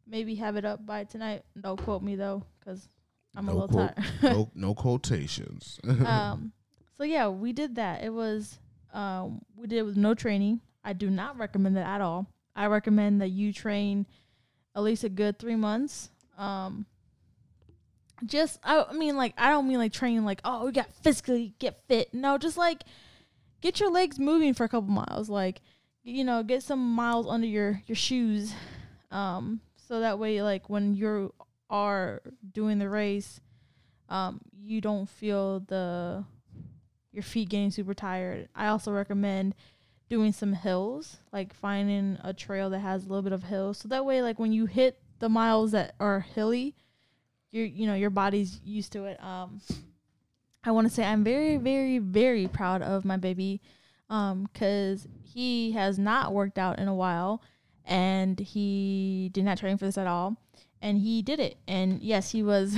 maybe 0.07 0.33
have 0.35 0.55
it 0.55 0.65
up 0.65 0.83
by 0.83 1.03
tonight. 1.03 1.43
Don't 1.61 1.79
quote 1.79 2.01
me 2.01 2.15
though, 2.15 2.41
because 2.59 2.89
I'm 3.35 3.47
a 3.47 3.53
little 3.53 3.67
quote- 3.67 3.95
tired. 3.95 4.07
no, 4.23 4.51
no 4.55 4.73
quotations. 4.73 5.79
um, 6.03 6.51
so 6.97 7.03
yeah, 7.03 7.27
we 7.27 7.53
did 7.53 7.75
that. 7.75 8.03
It 8.03 8.13
was 8.13 8.59
um, 8.93 9.41
we 9.55 9.67
did 9.67 9.79
it 9.79 9.85
with 9.85 9.97
no 9.97 10.13
training. 10.13 10.61
I 10.83 10.93
do 10.93 11.09
not 11.09 11.37
recommend 11.37 11.75
that 11.77 11.87
at 11.87 12.01
all. 12.01 12.27
I 12.55 12.67
recommend 12.67 13.21
that 13.21 13.29
you 13.29 13.51
train 13.51 14.05
at 14.75 14.83
least 14.83 15.03
a 15.03 15.09
good 15.09 15.37
three 15.37 15.55
months. 15.55 16.09
Um, 16.37 16.85
just 18.25 18.59
I, 18.63 18.85
I 18.89 18.93
mean 18.93 19.17
like 19.17 19.33
I 19.37 19.49
don't 19.49 19.67
mean 19.67 19.77
like 19.77 19.91
training 19.91 20.23
like 20.23 20.39
oh 20.45 20.65
we 20.65 20.71
got 20.71 20.93
physically 21.03 21.53
get 21.59 21.81
fit. 21.87 22.13
No, 22.13 22.37
just 22.37 22.57
like 22.57 22.83
get 23.61 23.79
your 23.79 23.91
legs 23.91 24.19
moving 24.19 24.53
for 24.53 24.63
a 24.63 24.69
couple 24.69 24.89
miles. 24.89 25.29
Like 25.29 25.61
you 26.03 26.23
know 26.23 26.43
get 26.43 26.63
some 26.63 26.93
miles 26.93 27.27
under 27.27 27.47
your 27.47 27.81
your 27.87 27.95
shoes. 27.95 28.53
Um, 29.11 29.59
so 29.75 29.99
that 29.99 30.19
way 30.19 30.41
like 30.41 30.69
when 30.69 30.93
you 30.95 31.33
are 31.69 32.21
doing 32.53 32.79
the 32.79 32.89
race, 32.89 33.41
um, 34.07 34.39
you 34.57 34.79
don't 34.81 35.09
feel 35.09 35.59
the 35.59 36.23
your 37.15 37.23
feet 37.23 37.49
getting 37.49 37.71
super 37.71 37.93
tired. 37.93 38.49
I 38.55 38.67
also 38.67 38.91
recommend 38.91 39.55
doing 40.09 40.31
some 40.31 40.53
hills, 40.53 41.17
like 41.33 41.53
finding 41.53 42.19
a 42.23 42.33
trail 42.33 42.69
that 42.69 42.79
has 42.79 43.05
a 43.05 43.09
little 43.09 43.23
bit 43.23 43.33
of 43.33 43.43
hills. 43.43 43.79
So 43.79 43.87
that 43.87 44.05
way 44.05 44.21
like 44.21 44.37
when 44.37 44.51
you 44.51 44.65
hit 44.67 44.99
the 45.19 45.29
miles 45.29 45.71
that 45.71 45.95
are 45.99 46.19
hilly, 46.19 46.75
you're 47.51 47.65
you 47.65 47.87
know, 47.87 47.95
your 47.95 48.09
body's 48.09 48.59
used 48.63 48.91
to 48.93 49.05
it. 49.05 49.23
Um 49.23 49.61
I 50.63 50.71
want 50.71 50.87
to 50.87 50.93
say 50.93 51.05
I'm 51.05 51.23
very, 51.23 51.57
very, 51.57 51.99
very 51.99 52.47
proud 52.47 52.81
of 52.81 53.05
my 53.05 53.17
baby 53.17 53.61
um, 54.09 54.47
cause 54.53 55.07
he 55.23 55.71
has 55.73 55.99
not 55.99 56.33
worked 56.33 56.57
out 56.57 56.79
in 56.79 56.87
a 56.87 56.95
while 56.95 57.41
and 57.85 58.39
he 58.39 59.29
did 59.31 59.43
not 59.43 59.59
train 59.59 59.77
for 59.77 59.85
this 59.85 59.97
at 59.97 60.07
all 60.07 60.37
and 60.85 60.99
he 60.99 61.23
did 61.23 61.39
it. 61.39 61.57
And 61.67 61.99
yes, 62.03 62.29
he 62.29 62.43
was 62.43 62.77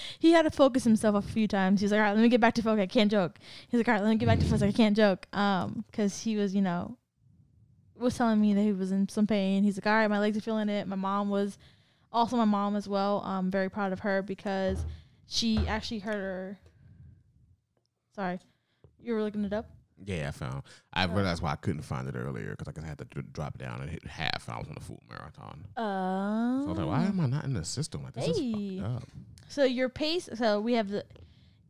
he 0.18 0.32
had 0.32 0.42
to 0.42 0.50
focus 0.50 0.82
himself 0.82 1.14
a 1.14 1.22
few 1.22 1.46
times. 1.46 1.80
He 1.80 1.84
was 1.84 1.92
like, 1.92 2.00
"All 2.00 2.04
right, 2.04 2.14
let 2.14 2.20
me 2.20 2.28
get 2.28 2.40
back 2.40 2.54
to 2.54 2.62
focus. 2.62 2.82
I 2.82 2.86
can't 2.86 3.10
joke." 3.10 3.38
He's 3.68 3.78
like, 3.78 3.86
"All 3.86 3.94
right, 3.94 4.02
let 4.02 4.10
me 4.10 4.16
get 4.16 4.26
back 4.26 4.40
to 4.40 4.44
focus. 4.44 4.62
I 4.62 4.72
can't 4.72 4.96
joke." 4.96 5.28
Um, 5.32 5.84
because 5.88 6.22
he 6.22 6.36
was, 6.36 6.56
you 6.56 6.60
know, 6.60 6.96
was 7.96 8.18
telling 8.18 8.40
me 8.40 8.52
that 8.52 8.62
he 8.62 8.72
was 8.72 8.90
in 8.90 9.08
some 9.08 9.28
pain. 9.28 9.62
He's 9.62 9.76
like, 9.76 9.86
"All 9.86 9.92
right, 9.92 10.08
my 10.08 10.18
legs 10.18 10.36
are 10.36 10.40
feeling 10.40 10.68
it." 10.68 10.88
My 10.88 10.96
mom 10.96 11.30
was 11.30 11.56
also 12.12 12.36
my 12.36 12.44
mom 12.44 12.74
as 12.74 12.88
well. 12.88 13.22
I'm 13.24 13.48
very 13.48 13.70
proud 13.70 13.92
of 13.92 14.00
her 14.00 14.22
because 14.22 14.84
she 15.28 15.58
actually 15.68 16.00
hurt 16.00 16.14
her. 16.14 16.58
Sorry, 18.12 18.40
you 19.00 19.14
were 19.14 19.22
looking 19.22 19.44
it 19.44 19.52
up. 19.52 19.70
Yeah, 20.06 20.28
I 20.28 20.30
found. 20.30 20.62
I 20.92 21.04
realized 21.04 21.42
why 21.42 21.52
I 21.52 21.56
couldn't 21.56 21.82
find 21.82 22.08
it 22.08 22.14
earlier 22.16 22.54
because 22.56 22.72
I 22.82 22.86
had 22.86 22.98
to 22.98 23.04
d- 23.04 23.26
drop 23.32 23.58
down 23.58 23.80
and 23.82 23.90
hit 23.90 24.06
half. 24.06 24.46
And 24.48 24.56
I 24.56 24.58
was 24.58 24.68
on 24.68 24.74
the 24.74 24.80
full 24.80 25.02
marathon. 25.10 25.66
Um, 25.76 26.62
So 26.62 26.66
I 26.66 26.68
was 26.70 26.78
like, 26.78 26.86
why 26.86 27.04
am 27.04 27.20
I 27.20 27.26
not 27.26 27.44
in 27.44 27.52
the 27.54 27.64
system? 27.64 28.02
Like 28.04 28.14
this 28.14 28.24
Hey. 28.26 28.32
is 28.32 28.80
fucked 28.80 28.94
up. 29.02 29.08
So 29.48 29.64
your 29.64 29.88
pace. 29.88 30.28
So 30.34 30.60
we 30.60 30.74
have 30.74 30.88
the. 30.88 31.04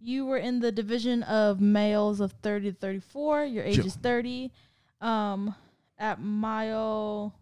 You 0.01 0.27
were 0.27 0.37
in 0.37 0.61
the 0.61 0.71
division 0.71 1.23
of 1.25 1.61
males 1.61 2.21
of 2.21 2.33
thirty 2.43 2.71
to 2.71 2.77
thirty-four. 2.79 3.45
Your 3.45 3.65
age 3.65 3.79
is 3.79 3.97
thirty. 3.97 4.53
Um, 5.01 5.55
at 5.99 6.21
mile 6.21 7.35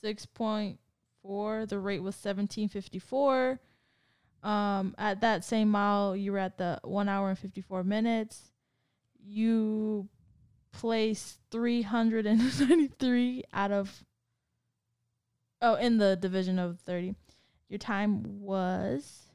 six 0.00 0.26
point 0.26 0.78
four, 1.22 1.64
the 1.66 1.78
rate 1.78 2.02
was 2.02 2.14
seventeen 2.16 2.68
fifty-four. 2.68 3.58
Um, 4.42 4.94
at 4.98 5.20
that 5.22 5.44
same 5.44 5.68
mile, 5.70 6.14
you 6.14 6.32
were 6.32 6.38
at 6.38 6.58
the 6.58 6.78
one 6.84 7.08
hour 7.08 7.28
and 7.30 7.38
fifty-four 7.38 7.84
minutes. 7.84 8.42
You 9.30 10.08
placed 10.72 11.38
three 11.50 11.82
hundred 11.82 12.24
and 12.24 12.40
ninety-three 12.68 13.44
out 13.52 13.70
of. 13.70 14.04
Oh, 15.60 15.74
in 15.74 15.98
the 15.98 16.16
division 16.16 16.58
of 16.58 16.80
thirty. 16.80 17.14
Your 17.68 17.78
time 17.78 18.40
was 18.40 19.28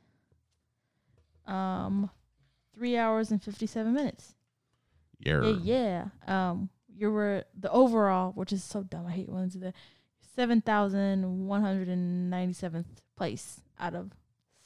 um 1.45 2.09
three 2.73 2.97
hours 2.97 3.29
and 3.29 3.43
fifty 3.43 3.67
seven 3.67 3.93
minutes. 3.93 4.33
Yeah. 5.19 5.43
Yeah, 5.43 5.57
yeah. 5.61 6.05
Um 6.27 6.69
you 6.95 7.11
were 7.11 7.43
the 7.59 7.71
overall, 7.71 8.31
which 8.31 8.51
is 8.51 8.63
so 8.63 8.81
dumb, 8.81 9.05
I 9.05 9.11
hate 9.11 9.29
when 9.29 9.43
I 9.43 9.47
the 9.49 9.59
that. 9.59 9.75
Seven 10.35 10.61
thousand 10.61 11.45
one 11.45 11.61
hundred 11.61 11.89
and 11.89 12.31
ninety 12.31 12.53
seventh 12.53 13.01
place 13.15 13.61
out 13.79 13.93
of 13.93 14.11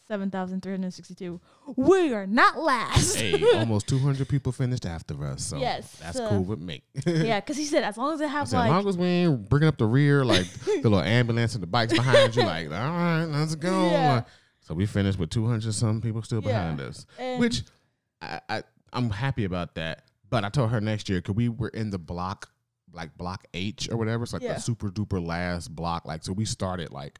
seven 0.07 0.31
thousand 0.31 0.61
three 0.61 0.71
hundred 0.73 0.93
sixty 0.93 1.13
two. 1.15 1.39
We 1.75 2.13
are 2.13 2.25
not 2.27 2.57
last. 2.57 3.15
hey, 3.15 3.41
almost 3.55 3.87
200 3.87 4.27
people 4.27 4.51
finished 4.51 4.85
after 4.85 5.23
us. 5.25 5.43
So 5.43 5.57
Yes, 5.57 5.91
that's 6.01 6.17
so- 6.17 6.29
cool 6.29 6.43
with 6.43 6.59
me. 6.59 6.83
yeah, 7.05 7.39
because 7.39 7.57
he 7.57 7.65
said 7.65 7.83
as 7.83 7.97
long 7.97 8.13
as 8.13 8.21
I 8.21 8.25
I 8.25 8.27
have 8.27 8.47
said, 8.47 8.61
as 8.61 8.69
long 8.69 8.87
as 8.87 8.97
we 8.97 9.05
ain't 9.07 9.49
bringing 9.49 9.67
up 9.67 9.77
the 9.77 9.85
rear, 9.85 10.23
like 10.25 10.45
the 10.65 10.81
little 10.83 11.01
ambulance 11.01 11.53
and 11.55 11.63
the 11.63 11.67
bikes 11.67 11.93
behind 11.93 12.35
you, 12.35 12.43
like, 12.43 12.67
all 12.67 12.71
right, 12.73 13.25
let's 13.25 13.55
go. 13.55 13.85
Yeah. 13.89 14.23
So 14.61 14.73
we 14.73 14.85
finished 14.85 15.17
with 15.19 15.29
200 15.29 15.73
some 15.73 16.01
people 16.01 16.21
still 16.23 16.41
Yeah. 16.43 16.49
behind 16.59 16.81
us, 16.81 17.05
and- 17.19 17.39
which 17.39 17.63
I, 18.21 18.39
I, 18.49 18.63
I'm 18.93 19.09
happy 19.09 19.43
about 19.45 19.75
that. 19.75 20.03
But 20.29 20.43
I 20.43 20.49
told 20.49 20.71
her 20.71 20.81
next 20.81 21.07
year, 21.07 21.19
because 21.19 21.35
we 21.35 21.47
were 21.47 21.69
in 21.69 21.89
the 21.89 21.97
block, 21.99 22.49
like 22.91 23.15
block 23.17 23.45
H 23.53 23.87
or 23.91 23.95
whatever. 23.97 24.23
It's 24.23 24.33
like 24.33 24.41
Yeah. 24.41 24.55
the 24.55 24.59
super 24.61 24.89
duper 24.89 25.25
last 25.25 25.73
block. 25.73 26.05
Like, 26.05 26.23
so 26.25 26.33
we 26.33 26.43
started 26.45 26.91
like 26.91 27.19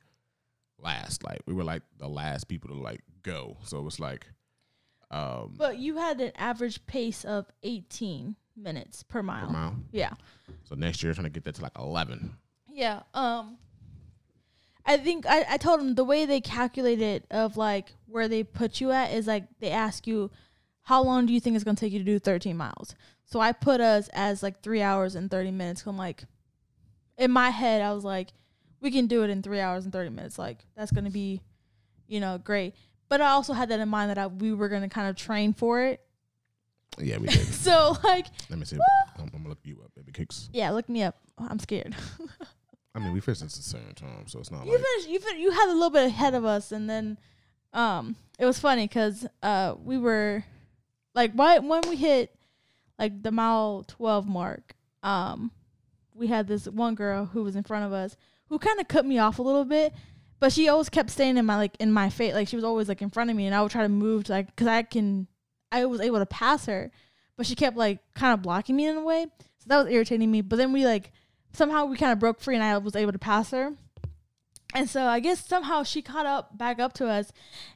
last, 0.81 1.23
like, 1.23 1.41
we 1.45 1.53
were 1.53 1.63
like 1.63 1.81
the 1.97 2.07
last 2.07 2.47
people 2.47 2.69
to 2.69 2.75
like 2.75 3.01
go. 3.23 3.57
So 3.63 3.79
it 3.79 3.83
was 3.83 3.99
like, 3.99 4.27
um, 5.09 5.55
but 5.57 5.77
you 5.77 5.97
had 5.97 6.19
an 6.19 6.31
average 6.35 6.85
pace 6.85 7.23
of 7.23 7.45
eighteen 7.63 8.35
minutes 8.55 9.03
per 9.03 9.23
mile. 9.23 9.47
per 9.47 9.53
mile. 9.53 9.75
Yeah. 9.91 10.13
So 10.63 10.75
next 10.75 11.03
year, 11.03 11.13
trying 11.13 11.25
to 11.25 11.29
get 11.29 11.43
that 11.45 11.55
to 11.55 11.61
like 11.61 11.77
11. 11.77 12.35
Yeah. 12.71 13.01
Um 13.13 13.57
I 14.85 14.97
think 14.97 15.25
I, 15.27 15.45
I 15.49 15.57
told 15.57 15.81
him 15.81 15.95
the 15.95 16.03
way 16.05 16.25
they 16.25 16.39
calculate 16.41 17.01
it 17.01 17.25
of 17.29 17.57
like 17.57 17.93
where 18.07 18.27
they 18.27 18.43
put 18.43 18.79
you 18.79 18.91
at 18.91 19.11
is 19.11 19.27
like 19.27 19.43
they 19.59 19.69
ask 19.69 20.07
you 20.07 20.31
how 20.81 21.03
long 21.03 21.25
do 21.25 21.33
you 21.33 21.39
think 21.41 21.55
it's 21.55 21.65
gonna 21.65 21.75
take 21.75 21.91
you 21.91 21.99
to 21.99 22.05
do 22.05 22.19
thirteen 22.19 22.57
miles? 22.57 22.95
So 23.25 23.39
I 23.41 23.51
put 23.51 23.81
us 23.81 24.09
as 24.13 24.41
like 24.41 24.61
three 24.61 24.81
hours 24.81 25.15
and 25.15 25.29
thirty 25.29 25.51
minutes. 25.51 25.83
I'm 25.85 25.97
like 25.97 26.23
in 27.17 27.31
my 27.31 27.49
head 27.49 27.81
I 27.81 27.93
was 27.93 28.03
like, 28.05 28.29
we 28.81 28.91
can 28.91 29.07
do 29.07 29.23
it 29.23 29.29
in 29.29 29.41
three 29.41 29.59
hours 29.59 29.83
and 29.85 29.93
thirty 29.93 30.09
minutes. 30.09 30.37
Like 30.39 30.65
that's 30.75 30.91
gonna 30.91 31.09
be, 31.09 31.41
you 32.07 32.19
know, 32.19 32.37
great. 32.37 32.75
But 33.09 33.21
I 33.21 33.29
also 33.29 33.53
had 33.53 33.69
that 33.69 33.79
in 33.79 33.89
mind 33.89 34.09
that 34.09 34.17
I, 34.17 34.27
we 34.27 34.53
were 34.53 34.69
gonna 34.69 34.89
kind 34.89 35.09
of 35.09 35.15
train 35.15 35.53
for 35.53 35.81
it. 35.81 36.01
Yeah, 36.99 37.17
we 37.17 37.27
did. 37.27 37.45
So 37.45 37.95
like, 38.03 38.27
Let 38.49 38.59
me 38.59 38.65
see. 38.65 38.77
I'm, 39.17 39.23
I'm 39.23 39.29
gonna 39.29 39.49
look 39.49 39.59
you 39.63 39.81
up, 39.83 39.93
baby 39.95 40.11
cakes. 40.11 40.49
yeah, 40.51 40.71
look 40.71 40.89
me 40.89 41.03
up. 41.03 41.15
I'm 41.37 41.59
scared. 41.59 41.95
I 42.95 42.99
mean, 42.99 43.13
we 43.13 43.19
finished 43.19 43.43
at 43.43 43.49
the 43.49 43.61
same 43.61 43.93
time, 43.95 44.25
so 44.27 44.39
it's 44.39 44.49
not 44.49 44.65
you 44.65 44.71
like 44.71 44.81
finished. 44.81 45.09
You 45.09 45.19
fin- 45.19 45.39
you 45.39 45.51
had 45.51 45.69
a 45.69 45.73
little 45.73 45.91
bit 45.91 46.07
ahead 46.07 46.33
of 46.33 46.45
us, 46.45 46.71
and 46.71 46.89
then 46.89 47.19
um, 47.73 48.15
it 48.39 48.45
was 48.45 48.57
funny 48.59 48.87
because 48.87 49.27
uh, 49.43 49.75
we 49.83 49.99
were 49.99 50.43
like, 51.13 51.31
why 51.33 51.59
when 51.59 51.81
we 51.87 51.95
hit 51.95 52.35
like 52.97 53.21
the 53.21 53.31
mile 53.31 53.85
twelve 53.87 54.27
mark, 54.27 54.75
um, 55.03 55.51
we 56.15 56.25
had 56.25 56.47
this 56.47 56.67
one 56.67 56.95
girl 56.95 57.25
who 57.25 57.43
was 57.43 57.55
in 57.55 57.61
front 57.63 57.85
of 57.85 57.93
us 57.93 58.17
who 58.49 58.59
kind 58.59 58.79
of 58.79 58.87
cut 58.87 59.05
me 59.05 59.17
off 59.19 59.39
a 59.39 59.41
little 59.41 59.65
bit, 59.65 59.93
but 60.39 60.53
she 60.53 60.69
always 60.69 60.89
kept 60.89 61.09
staying 61.09 61.37
in 61.37 61.45
my 61.45 61.55
like 61.57 61.75
in 61.79 61.91
my 61.91 62.09
face, 62.09 62.33
like 62.33 62.47
she 62.47 62.55
was 62.55 62.65
always 62.65 62.87
like 62.87 63.01
in 63.01 63.09
front 63.09 63.29
of 63.29 63.35
me, 63.35 63.45
and 63.45 63.55
I 63.55 63.61
would 63.61 63.71
try 63.71 63.83
to 63.83 63.89
move 63.89 64.25
to 64.25 64.31
like 64.31 64.47
because 64.47 64.67
I 64.67 64.83
can, 64.83 65.27
I 65.71 65.85
was 65.85 66.01
able 66.01 66.19
to 66.19 66.25
pass 66.25 66.65
her, 66.67 66.91
but 67.35 67.45
she 67.45 67.55
kept 67.55 67.77
like 67.77 67.99
kind 68.13 68.33
of 68.33 68.41
blocking 68.41 68.75
me 68.75 68.85
in 68.85 68.97
a 68.97 69.03
way, 69.03 69.27
so 69.57 69.65
that 69.67 69.83
was 69.83 69.93
irritating 69.93 70.29
me. 70.31 70.41
But 70.41 70.57
then 70.57 70.73
we 70.73 70.85
like 70.85 71.11
somehow 71.53 71.85
we 71.85 71.97
kind 71.97 72.11
of 72.11 72.19
broke 72.19 72.39
free, 72.39 72.55
and 72.55 72.63
I 72.63 72.77
was 72.77 72.95
able 72.95 73.11
to 73.11 73.19
pass 73.19 73.51
her. 73.51 73.73
And 74.73 74.89
so 74.89 75.05
I 75.05 75.19
guess 75.19 75.45
somehow 75.45 75.83
she 75.83 76.01
caught 76.01 76.25
up 76.25 76.57
back 76.57 76.79
up 76.79 76.93
to 76.93 77.07
us, 77.07 77.31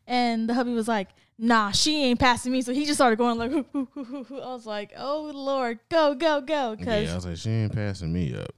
and 0.06 0.48
the 0.48 0.54
hubby 0.54 0.74
was 0.74 0.88
like, 0.88 1.08
"Nah, 1.38 1.72
she 1.72 2.04
ain't 2.04 2.20
passing 2.20 2.52
me." 2.52 2.62
So 2.62 2.74
he 2.74 2.86
just 2.86 2.98
started 2.98 3.16
going 3.16 3.38
like, 3.38 3.52
"Hoo, 3.52 3.66
hoo, 3.72 3.88
hoo, 3.94 4.04
hoo, 4.04 4.24
hoo." 4.26 4.40
"I 4.40 4.54
was 4.54 4.66
like, 4.66 4.92
oh 4.98 5.32
Lord, 5.34 5.80
go 5.90 6.14
go 6.16 6.42
go!" 6.42 6.76
Because 6.78 7.06
yeah, 7.06 7.14
I 7.14 7.16
was 7.16 7.26
like, 7.26 7.38
she 7.38 7.50
ain't 7.50 7.74
passing 7.74 8.12
me 8.12 8.36
up. 8.36 8.54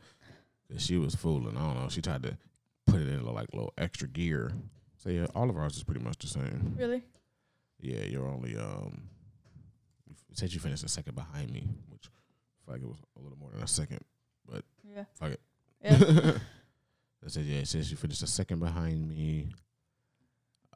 She 0.78 0.98
was 0.98 1.16
fooling. 1.16 1.58
I 1.58 1.62
don't 1.62 1.80
know. 1.82 1.90
She 1.90 2.02
tried 2.02 2.24
to 2.24 2.38
put 2.88 3.02
it 3.02 3.08
in 3.08 3.26
like 3.26 3.48
a 3.54 3.56
little 3.56 3.74
extra 3.78 4.08
gear. 4.08 4.52
So 4.98 5.10
yeah, 5.10 5.26
all 5.36 5.50
of 5.50 5.58
ours 5.58 5.76
is 5.78 5.84
pretty 5.84 6.02
much 6.02 6.18
the 6.20 6.28
same. 6.28 6.76
really, 6.78 7.04
Yeah, 7.80 8.04
you're 8.06 8.28
only 8.28 8.58
um. 8.58 9.10
You 10.08 10.16
said 10.36 10.54
you 10.54 10.60
finished 10.60 10.84
a 10.84 10.90
second 10.90 11.16
behind 11.16 11.52
me, 11.52 11.68
which 11.90 12.06
I 12.08 12.10
feel 12.66 12.74
like 12.76 12.82
it 12.82 12.88
was 12.88 12.98
a 13.18 13.22
little 13.22 13.38
more 13.38 13.52
than 13.52 13.62
a 13.64 13.68
second. 13.68 14.00
but 14.50 14.64
yeah, 14.96 15.04
Fuck 15.16 15.32
it. 15.32 15.42
yeah. 15.84 16.32
I 17.26 17.30
said, 17.30 17.46
yeah, 17.46 17.60
it 17.60 17.68
says 17.68 17.90
you 17.92 17.96
finished 17.98 18.22
a 18.24 18.28
second 18.28 18.60
behind 18.60 19.08
me. 19.08 19.48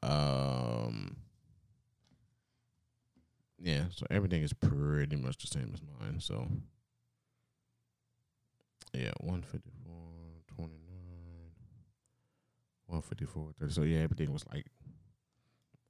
Um, 0.04 1.18
yeah, 3.60 3.86
so 3.94 4.06
everything 4.12 4.44
is 4.44 4.54
pretty 4.54 5.16
much 5.18 5.38
the 5.40 5.48
same 5.48 5.72
as 5.74 5.82
mine. 6.00 6.20
So, 6.20 6.48
yeah, 8.94 9.12
154, 9.22 9.72
29, 9.84 9.87
154, 12.88 13.52
30. 13.60 13.74
So, 13.74 13.82
yeah, 13.84 14.00
everything 14.00 14.32
was 14.34 14.46
like 14.52 14.66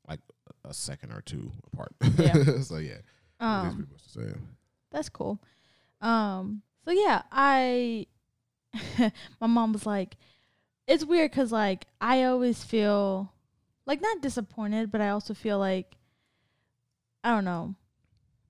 like 0.07 0.19
a 0.63 0.73
second 0.73 1.11
or 1.11 1.21
two 1.21 1.51
apart. 1.73 1.93
Yeah. 2.17 2.61
so, 2.61 2.77
yeah, 2.77 2.99
um, 3.39 3.75
pretty 3.75 3.91
much 3.91 4.03
the 4.03 4.21
same. 4.21 4.47
that's 4.91 5.09
cool. 5.09 5.39
Um, 6.01 6.61
so 6.85 6.91
yeah, 6.91 7.23
I, 7.31 8.07
my 9.41 9.47
mom 9.47 9.73
was 9.73 9.85
like, 9.85 10.15
it's 10.87 11.03
weird 11.03 11.31
because 11.31 11.51
like 11.51 11.85
I 11.99 12.23
always 12.23 12.63
feel 12.63 13.31
like 13.85 14.01
not 14.01 14.21
disappointed, 14.21 14.91
but 14.91 15.01
I 15.01 15.09
also 15.09 15.33
feel 15.33 15.59
like 15.59 15.97
I 17.23 17.31
don't 17.31 17.45
know. 17.45 17.75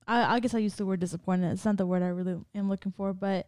I 0.06 0.36
I 0.36 0.40
guess 0.40 0.54
I 0.54 0.58
use 0.58 0.76
the 0.76 0.86
word 0.86 1.00
disappointed. 1.00 1.50
It's 1.52 1.64
not 1.64 1.76
the 1.76 1.86
word 1.86 2.02
I 2.02 2.08
really 2.08 2.36
am 2.54 2.68
looking 2.68 2.92
for, 2.92 3.12
but 3.12 3.46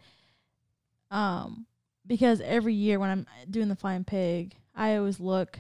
um, 1.11 1.67
because 2.07 2.41
every 2.41 2.75
year 2.75 2.99
when 2.99 3.11
I'm 3.11 3.27
doing 3.51 3.69
the 3.69 3.77
flying 3.77 4.05
pig, 4.05 4.55
I 4.75 4.97
always 4.97 5.21
look 5.21 5.59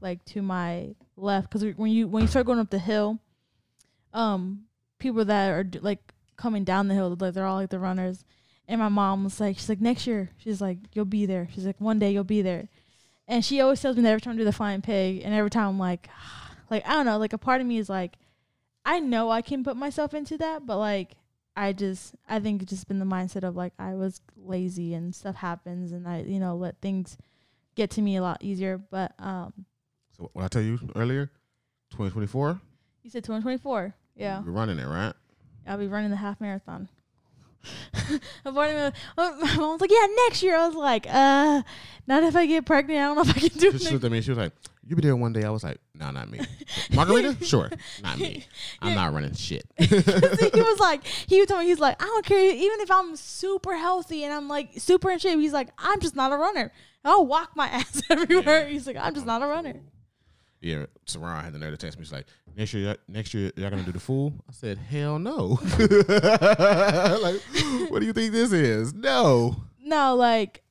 like 0.00 0.24
to 0.26 0.42
my 0.42 0.94
left 1.16 1.50
because 1.50 1.76
when 1.76 1.90
you 1.90 2.08
when 2.08 2.22
you 2.22 2.28
start 2.28 2.46
going 2.46 2.58
up 2.58 2.70
the 2.70 2.78
hill, 2.78 3.18
um, 4.12 4.64
people 4.98 5.24
that 5.24 5.50
are 5.50 5.64
d- 5.64 5.78
like 5.78 6.12
coming 6.36 6.64
down 6.64 6.88
the 6.88 6.94
hill, 6.94 7.16
like 7.18 7.34
they're 7.34 7.46
all 7.46 7.56
like 7.56 7.70
the 7.70 7.78
runners. 7.78 8.24
And 8.68 8.80
my 8.80 8.88
mom 8.88 9.24
was 9.24 9.40
like, 9.40 9.58
she's 9.58 9.68
like, 9.68 9.80
next 9.80 10.06
year, 10.06 10.30
she's 10.38 10.60
like, 10.60 10.78
you'll 10.92 11.04
be 11.04 11.26
there. 11.26 11.48
She's 11.52 11.66
like, 11.66 11.80
one 11.80 11.98
day 11.98 12.12
you'll 12.12 12.24
be 12.24 12.42
there. 12.42 12.68
And 13.26 13.44
she 13.44 13.60
always 13.60 13.80
tells 13.80 13.96
me 13.96 14.02
that 14.02 14.10
every 14.10 14.20
time 14.20 14.34
I 14.34 14.38
do 14.38 14.44
the 14.44 14.52
flying 14.52 14.82
pig, 14.82 15.22
and 15.24 15.34
every 15.34 15.50
time 15.50 15.68
I'm 15.68 15.78
like, 15.78 16.08
like 16.70 16.86
I 16.86 16.94
don't 16.94 17.06
know, 17.06 17.18
like 17.18 17.32
a 17.32 17.38
part 17.38 17.60
of 17.60 17.66
me 17.66 17.78
is 17.78 17.88
like, 17.88 18.16
I 18.84 19.00
know 19.00 19.30
I 19.30 19.42
can 19.42 19.62
put 19.62 19.76
myself 19.76 20.14
into 20.14 20.36
that, 20.38 20.66
but 20.66 20.78
like 20.78 21.16
I 21.56 21.72
just, 21.72 22.14
I 22.28 22.40
think 22.40 22.62
it's 22.62 22.70
just 22.70 22.88
been 22.88 22.98
the 22.98 23.04
mindset 23.04 23.42
of 23.44 23.56
like 23.56 23.72
I 23.78 23.94
was 23.94 24.20
lazy 24.36 24.94
and 24.94 25.14
stuff 25.14 25.36
happens, 25.36 25.92
and 25.92 26.08
I, 26.08 26.22
you 26.22 26.40
know, 26.40 26.56
let 26.56 26.80
things 26.80 27.18
get 27.74 27.90
to 27.90 28.02
me 28.02 28.16
a 28.16 28.22
lot 28.22 28.38
easier. 28.42 28.78
But 28.78 29.12
um, 29.18 29.52
So, 30.16 30.30
what 30.32 30.44
I 30.44 30.48
tell 30.48 30.62
you 30.62 30.78
earlier, 30.96 31.26
2024, 31.90 32.60
you 33.02 33.10
said 33.10 33.24
2024, 33.24 33.94
yeah. 34.16 34.42
You're 34.42 34.52
running 34.52 34.78
it, 34.78 34.86
right? 34.86 35.12
I'll 35.66 35.78
be 35.78 35.86
running 35.88 36.10
the 36.10 36.16
half 36.16 36.40
marathon. 36.40 36.88
I'm 38.44 38.56
running 38.56 38.76
the- 38.76 38.92
oh, 39.18 39.38
my 39.42 39.56
mom 39.56 39.72
was 39.72 39.80
like, 39.80 39.90
"Yeah, 39.90 40.06
next 40.28 40.42
year." 40.42 40.56
I 40.56 40.66
was 40.66 40.74
like, 40.76 41.06
"Uh, 41.08 41.62
not 42.06 42.22
if 42.24 42.34
I 42.36 42.46
get 42.46 42.64
pregnant. 42.66 42.98
I 43.00 43.02
don't 43.04 43.16
know 43.16 43.22
if 43.22 43.30
I 43.36 43.40
can 43.48 43.58
do 43.58 43.78
She 43.78 43.86
it." 43.86 43.92
looked 43.92 44.04
at 44.04 44.10
me. 44.12 44.20
She 44.20 44.30
was 44.30 44.38
like, 44.38 44.52
"You 44.86 44.96
be 44.96 45.02
there 45.02 45.14
one 45.16 45.32
day." 45.32 45.44
I 45.44 45.50
was 45.50 45.62
like, 45.64 45.78
"No, 45.94 46.10
not 46.10 46.30
me." 46.30 46.40
Margarita, 46.92 47.44
sure, 47.44 47.70
not 48.02 48.18
me. 48.18 48.44
I'm 48.82 48.90
Yeah. 48.90 48.94
not 48.96 49.12
running 49.14 49.34
shit. 49.34 49.64
he 49.78 49.86
was 49.94 50.78
like, 50.80 51.04
he 51.06 51.44
told 51.46 51.60
me 51.60 51.66
he's 51.66 51.78
like, 51.80 52.02
"I 52.02 52.06
don't 52.06 52.24
care, 52.24 52.38
even 52.44 52.80
if 52.80 52.90
I'm 52.90 53.14
super 53.16 53.76
healthy 53.76 54.24
and 54.24 54.32
I'm 54.32 54.48
like 54.48 54.70
super 54.78 55.10
in 55.10 55.18
shape." 55.18 55.38
He's 55.38 55.52
like, 55.52 55.68
"I'm 55.78 56.00
just 56.00 56.16
not 56.16 56.32
a 56.32 56.36
runner. 56.36 56.72
I'll 57.04 57.26
walk 57.26 57.52
my 57.56 57.66
ass 57.68 58.02
everywhere." 58.10 58.64
Yeah. 58.64 58.72
He's 58.72 58.86
like, 58.86 58.96
"I'm 58.96 59.14
just 59.14 59.26
not 59.26 59.42
a 59.42 59.46
runner." 59.46 59.80
Yeah, 60.62 60.86
Saran 61.06 61.42
had 61.42 61.52
the 61.52 61.58
nerve 61.58 61.72
to 61.72 61.76
text 61.76 61.98
me. 61.98 62.04
He's 62.04 62.12
like, 62.12 62.26
"Next 62.56 62.72
year, 62.72 62.96
next 63.08 63.34
year, 63.34 63.50
y'all 63.56 63.68
gonna 63.70 63.82
do 63.82 63.90
the 63.92 63.98
fool?" 64.00 64.32
I 64.48 64.52
said, 64.52 64.78
"Hell 64.78 65.18
no." 65.18 65.58
like, 65.78 67.40
what 67.90 68.00
do 68.00 68.06
you 68.06 68.12
think 68.12 68.32
this 68.32 68.52
is? 68.52 68.94
No. 68.94 69.56
No, 69.80 70.14
like, 70.14 70.62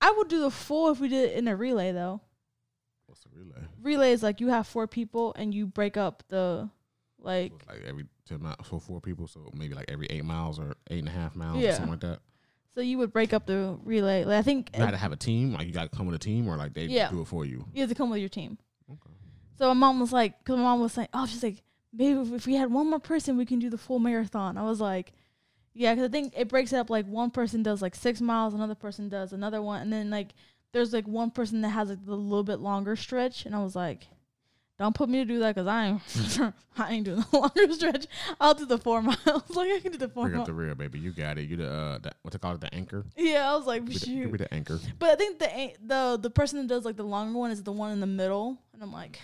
I 0.00 0.12
would 0.16 0.28
do 0.28 0.40
the 0.40 0.50
full 0.50 0.90
if 0.90 0.98
we 1.00 1.08
did 1.08 1.30
it 1.30 1.36
in 1.36 1.46
a 1.48 1.54
relay 1.56 1.92
though. 1.92 2.20
What's 3.06 3.24
a 3.26 3.28
relay? 3.38 3.66
Relay 3.82 4.12
is 4.12 4.22
like 4.22 4.40
you 4.40 4.48
have 4.48 4.66
four 4.66 4.86
people 4.86 5.34
and 5.36 5.54
you 5.54 5.66
break 5.66 5.96
up 5.96 6.22
the 6.28 6.68
like 7.18 7.52
So 7.66 7.72
like 7.72 7.82
every 7.86 8.06
ten 8.26 8.42
miles 8.42 8.56
for 8.64 8.80
four 8.80 9.00
people, 9.00 9.26
so 9.28 9.50
maybe 9.54 9.74
like 9.74 9.90
every 9.90 10.06
eight 10.08 10.24
miles 10.24 10.58
or 10.58 10.74
eight 10.90 11.00
and 11.00 11.08
a 11.08 11.12
half 11.12 11.36
miles 11.36 11.58
or 11.58 11.60
Yeah. 11.60 11.74
something 11.74 11.90
like 11.90 12.00
that. 12.00 12.20
so 12.74 12.80
you 12.80 12.98
would 12.98 13.12
break 13.12 13.32
up 13.34 13.46
the 13.46 13.78
relay. 13.84 14.24
Like 14.24 14.38
I 14.38 14.42
think 14.42 14.70
You 14.72 14.80
got 14.80 14.90
to 14.92 14.96
have 14.96 15.12
a 15.12 15.16
team. 15.16 15.52
Like 15.52 15.66
you 15.66 15.72
got 15.72 15.90
to 15.90 15.96
come 15.96 16.06
with 16.06 16.14
a 16.16 16.18
team, 16.18 16.48
or 16.48 16.56
like 16.56 16.72
they 16.74 16.86
Yeah. 16.86 17.10
do 17.10 17.20
it 17.20 17.26
for 17.26 17.44
you. 17.44 17.66
You 17.74 17.82
have 17.82 17.90
to 17.90 17.94
come 17.94 18.08
with 18.10 18.20
your 18.20 18.28
team. 18.30 18.58
Okay. 18.90 19.10
So 19.58 19.68
my 19.68 19.74
mom 19.74 20.00
was 20.00 20.12
like, 20.12 20.38
because 20.38 20.56
my 20.56 20.62
mom 20.62 20.80
was 20.80 20.92
saying, 20.92 21.08
oh, 21.14 21.26
she's 21.26 21.42
like, 21.42 21.62
maybe 21.92 22.18
if, 22.34 22.46
we 22.46 22.54
had 22.54 22.72
one 22.72 22.90
more 22.90 22.98
person, 22.98 23.36
we 23.36 23.46
can 23.46 23.58
do 23.58 23.70
the 23.70 23.78
full 23.78 23.98
marathon. 23.98 24.58
I 24.58 24.64
was 24.64 24.80
like, 24.80 25.12
yeah, 25.74 25.94
because 25.94 26.08
I 26.08 26.12
think 26.12 26.34
it 26.36 26.48
breaks 26.48 26.72
it 26.72 26.76
up 26.76 26.90
like 26.90 27.06
one 27.06 27.30
person 27.30 27.62
does 27.62 27.82
like 27.82 27.94
six 27.94 28.20
miles, 28.20 28.54
another 28.54 28.74
person 28.74 29.08
does 29.08 29.32
another 29.32 29.60
one, 29.60 29.82
and 29.82 29.92
then 29.92 30.10
like 30.10 30.28
there's 30.72 30.92
like 30.92 31.06
one 31.06 31.30
person 31.30 31.60
that 31.62 31.70
has 31.70 31.88
like 31.88 32.04
the 32.04 32.14
little 32.14 32.44
bit 32.44 32.60
longer 32.60 32.94
stretch, 32.96 33.44
and 33.46 33.54
I 33.56 33.62
was 33.62 33.74
like, 33.74 34.06
don't 34.78 34.94
put 34.94 35.08
me 35.08 35.18
to 35.18 35.24
do 35.24 35.38
that 35.40 35.54
because 35.54 35.68
I 35.68 35.86
ain't, 35.86 36.54
I 36.78 36.92
ain't 36.92 37.04
doing 37.04 37.24
the 37.30 37.38
longer 37.38 37.72
stretch. 37.72 38.06
I'll 38.40 38.54
do 38.54 38.66
the 38.66 38.78
four 38.78 39.02
miles. 39.02 39.50
like 39.50 39.70
I 39.70 39.80
can 39.80 39.92
do 39.92 39.98
the 39.98 40.08
four 40.08 40.28
Bring 40.28 40.40
up 40.40 40.46
the 40.46 40.52
rear, 40.52 40.74
baby. 40.74 40.98
You 40.98 41.12
got 41.12 41.38
it. 41.38 41.48
You 41.48 41.56
the 41.56 41.70
uh, 41.72 41.98
the, 41.98 42.12
what's 42.22 42.34
it 42.34 42.40
called? 42.40 42.60
The 42.60 42.72
anchor. 42.74 43.04
Yeah, 43.16 43.52
I 43.52 43.56
was 43.56 43.66
like, 43.66 43.82
You 43.82 43.86
be 43.88 43.92
the, 43.94 43.98
shoot. 44.00 44.10
you 44.12 44.28
be 44.28 44.38
the 44.38 44.52
anchor. 44.54 44.80
But 44.98 45.10
I 45.10 45.14
think 45.16 45.38
the 45.38 45.72
the 45.84 46.18
the 46.22 46.30
person 46.30 46.58
that 46.60 46.66
does 46.66 46.84
like 46.84 46.96
the 46.96 47.04
longer 47.04 47.38
one 47.38 47.50
is 47.52 47.62
the 47.62 47.72
one 47.72 47.92
in 47.92 48.00
the 48.00 48.06
middle, 48.06 48.58
and 48.72 48.82
I'm 48.82 48.92
like, 48.92 49.20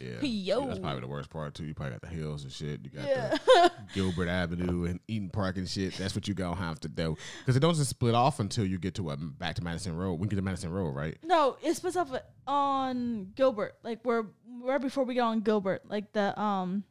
Yeah. 0.00 0.20
Yo. 0.22 0.60
Yeah, 0.60 0.66
that's 0.66 0.78
probably 0.78 1.00
the 1.00 1.06
worst 1.08 1.30
part 1.30 1.54
too. 1.54 1.64
You 1.64 1.74
probably 1.74 1.92
got 1.92 2.02
the 2.02 2.08
hills 2.08 2.42
and 2.44 2.52
shit. 2.52 2.80
You 2.84 2.90
got 2.90 3.06
yeah, 3.06 3.36
the 3.46 3.72
Gilbert 3.94 4.28
Avenue 4.28 4.84
and 4.84 5.00
Eden 5.08 5.30
Park 5.30 5.56
and 5.56 5.68
shit. 5.68 5.94
That's 5.96 6.14
what 6.14 6.26
you 6.28 6.34
gonna 6.34 6.56
have 6.56 6.80
to 6.80 6.88
do 6.88 7.16
because 7.40 7.56
it 7.56 7.60
don't 7.60 7.74
just 7.76 7.90
split 7.90 8.14
off 8.14 8.40
until 8.40 8.64
you 8.66 8.78
get 8.78 8.94
to 8.94 9.10
uh, 9.10 9.16
back 9.16 9.54
to 9.56 9.62
Madison 9.64 9.96
Road. 9.96 10.14
We 10.14 10.26
get 10.28 10.36
to 10.36 10.42
Madison 10.42 10.70
Road, 10.70 10.90
right? 10.94 11.16
no, 11.22 11.56
it 11.62 11.74
splits 11.74 11.96
off 11.96 12.10
on 12.46 13.32
Gilbert, 13.34 13.74
like 13.82 14.04
we're 14.04 14.24
right 14.62 14.80
before 14.80 15.04
we 15.04 15.14
get 15.14 15.20
on 15.20 15.40
Gilbert, 15.40 15.82
like 15.88 16.12
the 16.12 16.38
um, 16.40 16.84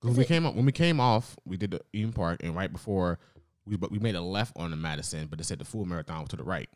Because 0.00 0.16
we 0.16 0.24
it- 0.24 0.28
came 0.28 0.46
up 0.46 0.54
when 0.54 0.66
we 0.66 0.72
came 0.72 1.00
off, 1.00 1.36
we 1.44 1.56
did 1.56 1.70
the 1.72 1.80
Eden 1.92 2.12
Park, 2.12 2.40
and 2.42 2.54
right 2.54 2.72
before 2.72 3.18
we 3.64 3.76
but 3.76 3.90
we 3.90 3.98
made 3.98 4.14
a 4.14 4.20
left 4.20 4.56
on 4.56 4.70
the 4.70 4.76
Madison, 4.76 5.26
but 5.28 5.40
it 5.40 5.44
said 5.44 5.58
the 5.58 5.64
full 5.64 5.84
marathon 5.84 6.20
was 6.20 6.28
to 6.30 6.36
the 6.36 6.44
right. 6.44 6.68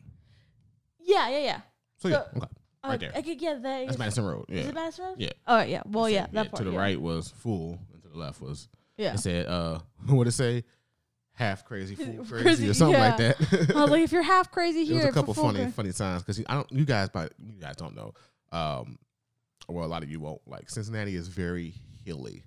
yeah, 0.99 1.29
yeah, 1.29 1.39
yeah. 1.39 1.61
So, 1.97 2.09
So- 2.09 2.25
yeah, 2.33 2.37
okay, 2.37 2.47
Right 2.83 2.99
there. 2.99 3.11
I 3.15 3.21
could 3.21 3.41
yeah, 3.41 3.53
that 3.53 3.61
that's 3.61 3.91
is, 3.91 3.97
Madison 3.99 4.25
Road. 4.25 4.45
Yeah. 4.49 4.61
is 4.61 4.67
it 4.67 4.73
Madison 4.75 5.05
Road? 5.05 5.15
yeah. 5.19 5.29
Oh 5.47 5.61
yeah, 5.61 5.81
well 5.85 6.05
It 6.05 6.13
yeah, 6.13 6.25
said, 6.25 6.33
that 6.33 6.51
part. 6.51 6.57
to 6.57 6.63
the 6.63 6.71
yeah. 6.71 6.79
right 6.79 6.99
was 7.01 7.29
full, 7.29 7.79
and 7.93 8.01
to 8.03 8.09
the 8.09 8.17
left 8.17 8.41
was. 8.41 8.67
Yeah. 8.97 9.13
It 9.13 9.19
said, 9.19 9.45
uh, 9.47 9.79
what 10.07 10.27
it 10.27 10.31
say? 10.31 10.63
Half 11.33 11.65
crazy, 11.65 11.95
full 11.95 12.05
crazy, 12.25 12.43
Crazy, 12.43 12.69
or 12.69 12.73
something 12.73 12.99
like 12.99 13.19
yeah. 13.19 13.33
that. 13.39 13.75
I 13.75 13.81
was 13.81 13.91
like, 13.91 14.01
if 14.03 14.11
you're 14.11 14.21
half 14.21 14.51
crazy 14.51 14.83
here, 14.85 14.95
was 14.97 15.05
a 15.05 15.07
for 15.09 15.13
couple 15.13 15.33
full 15.33 15.45
funny, 15.45 15.59
cra- 15.63 15.71
funny 15.71 15.91
signs 15.91 16.23
because 16.23 16.43
I 16.47 16.55
don't. 16.55 16.71
You 16.71 16.85
guys, 16.85 17.09
but 17.09 17.33
you 17.39 17.59
guys 17.59 17.75
don't 17.77 17.95
know. 17.95 18.13
Um, 18.51 18.97
well, 19.69 19.85
a 19.85 19.87
lot 19.87 20.03
of 20.03 20.09
you 20.09 20.19
won't. 20.19 20.41
Like 20.47 20.69
Cincinnati 20.69 21.15
is 21.15 21.27
very 21.29 21.73
hilly, 22.03 22.43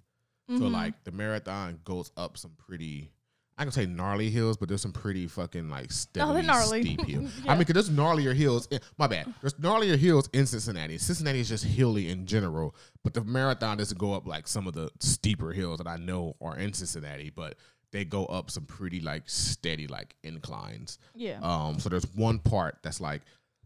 so 0.48 0.54
Mhm. 0.64 0.72
like 0.72 1.02
the 1.04 1.12
marathon 1.12 1.78
goes 1.84 2.10
up 2.16 2.36
some 2.36 2.52
pretty. 2.58 3.10
I 3.56 3.62
can 3.62 3.70
say 3.72 3.86
gnarly 3.86 4.30
hills, 4.30 4.56
but 4.56 4.68
there's 4.68 4.82
some 4.82 4.92
pretty 4.92 5.28
fucking 5.28 5.68
like 5.70 5.92
steadily 5.92 6.40
Oh, 6.40 6.44
gnarly. 6.46 6.82
steep 6.82 7.00
hills. 7.06 7.32
Yeah. 7.44 7.52
I 7.52 7.54
mean, 7.54 7.64
'cause 7.64 7.74
there's 7.74 7.90
gnarlier 7.90 8.34
hills. 8.34 8.66
In, 8.70 8.80
my 8.98 9.06
bad. 9.06 9.32
There's 9.40 9.54
gnarlier 9.54 9.96
hills 9.96 10.28
in 10.32 10.44
Cincinnati. 10.46 10.98
Cincinnati 10.98 11.38
is 11.40 11.48
just 11.48 11.64
hilly 11.64 12.08
in 12.08 12.26
general, 12.26 12.74
but 13.04 13.14
the 13.14 13.22
marathon 13.22 13.76
doesn't 13.76 13.98
go 13.98 14.12
up 14.12 14.26
like 14.26 14.48
some 14.48 14.66
of 14.66 14.74
the 14.74 14.90
steeper 14.98 15.52
hills 15.52 15.78
that 15.78 15.86
I 15.86 15.96
know 15.96 16.34
are 16.40 16.56
in 16.58 16.72
Cincinnati, 16.72 17.30
but 17.30 17.54
they 17.92 18.04
go 18.04 18.26
up 18.26 18.50
some 18.50 18.64
pretty 18.64 18.98
like 19.00 19.22
steady 19.26 19.86
like 19.86 20.16
inclines. 20.24 20.98
Yeah. 21.14 21.38
Um, 21.40 21.78
so 21.78 21.88
there's 21.88 22.06
one 22.16 22.40
part 22.40 22.78
that's 22.82 23.00
like, 23.00 23.22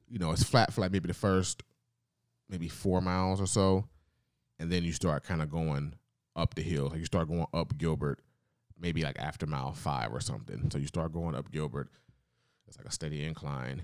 you 0.06 0.18
know, 0.18 0.32
it's 0.32 0.42
flat 0.42 0.70
for 0.72 0.82
like 0.82 0.92
maybe 0.92 1.08
the 1.08 1.14
first 1.14 1.62
maybe 2.50 2.68
four 2.68 3.00
miles 3.00 3.40
or 3.40 3.46
so, 3.46 3.86
and 4.58 4.70
then 4.70 4.84
you 4.84 4.92
start 4.92 5.24
kind 5.24 5.40
of 5.40 5.50
going 5.50 5.94
up 6.36 6.54
the 6.54 6.62
hill. 6.62 6.88
Like 6.90 6.98
you 6.98 7.04
start 7.06 7.28
going 7.28 7.46
up 7.54 7.76
Gilbert, 7.78 8.20
maybe 8.78 9.02
like 9.02 9.18
after 9.18 9.46
mile 9.46 9.72
five 9.72 10.12
or 10.12 10.20
something. 10.20 10.70
So 10.70 10.78
you 10.78 10.86
start 10.86 11.12
going 11.12 11.34
up 11.34 11.50
Gilbert. 11.50 11.88
It's 12.66 12.76
like 12.76 12.86
a 12.86 12.92
steady 12.92 13.24
incline, 13.24 13.82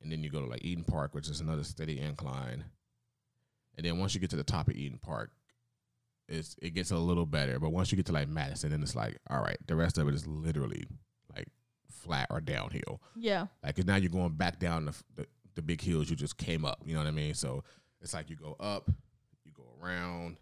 and 0.00 0.12
then 0.12 0.22
you 0.22 0.30
go 0.30 0.40
to 0.40 0.46
like 0.46 0.64
Eden 0.64 0.84
Park, 0.84 1.14
which 1.14 1.28
is 1.28 1.40
another 1.40 1.64
steady 1.64 2.00
incline, 2.00 2.64
and 3.76 3.84
then 3.84 3.98
once 3.98 4.14
you 4.14 4.20
get 4.20 4.30
to 4.30 4.36
the 4.36 4.44
top 4.44 4.68
of 4.68 4.74
Eden 4.76 4.98
Park. 5.02 5.30
It's, 6.28 6.56
it 6.60 6.70
gets 6.74 6.90
a 6.90 6.96
little 6.96 7.24
better, 7.24 7.60
but 7.60 7.70
once 7.70 7.92
you 7.92 7.96
get 7.96 8.06
to 8.06 8.12
like 8.12 8.26
Madison, 8.28 8.72
then 8.72 8.82
it's 8.82 8.96
like, 8.96 9.16
all 9.30 9.40
right, 9.40 9.58
the 9.68 9.76
rest 9.76 9.96
of 9.96 10.08
it 10.08 10.14
is 10.14 10.26
literally 10.26 10.84
like 11.32 11.46
flat 11.88 12.26
or 12.30 12.40
downhill. 12.40 13.00
Yeah. 13.14 13.46
Like 13.62 13.78
now 13.86 13.94
you're 13.94 14.10
going 14.10 14.32
back 14.32 14.58
down 14.58 14.86
the, 14.86 14.94
the 15.14 15.26
the 15.54 15.62
big 15.62 15.80
hills 15.80 16.08
you 16.08 16.16
just 16.16 16.36
came 16.36 16.64
up. 16.64 16.82
You 16.84 16.94
know 16.94 17.00
what 17.00 17.08
I 17.08 17.12
mean? 17.12 17.34
So 17.34 17.64
it's 18.00 18.14
like 18.14 18.30
you 18.30 18.36
go 18.36 18.56
up, 18.60 18.90
you 19.44 19.52
go 19.52 19.64
around, 19.82 20.36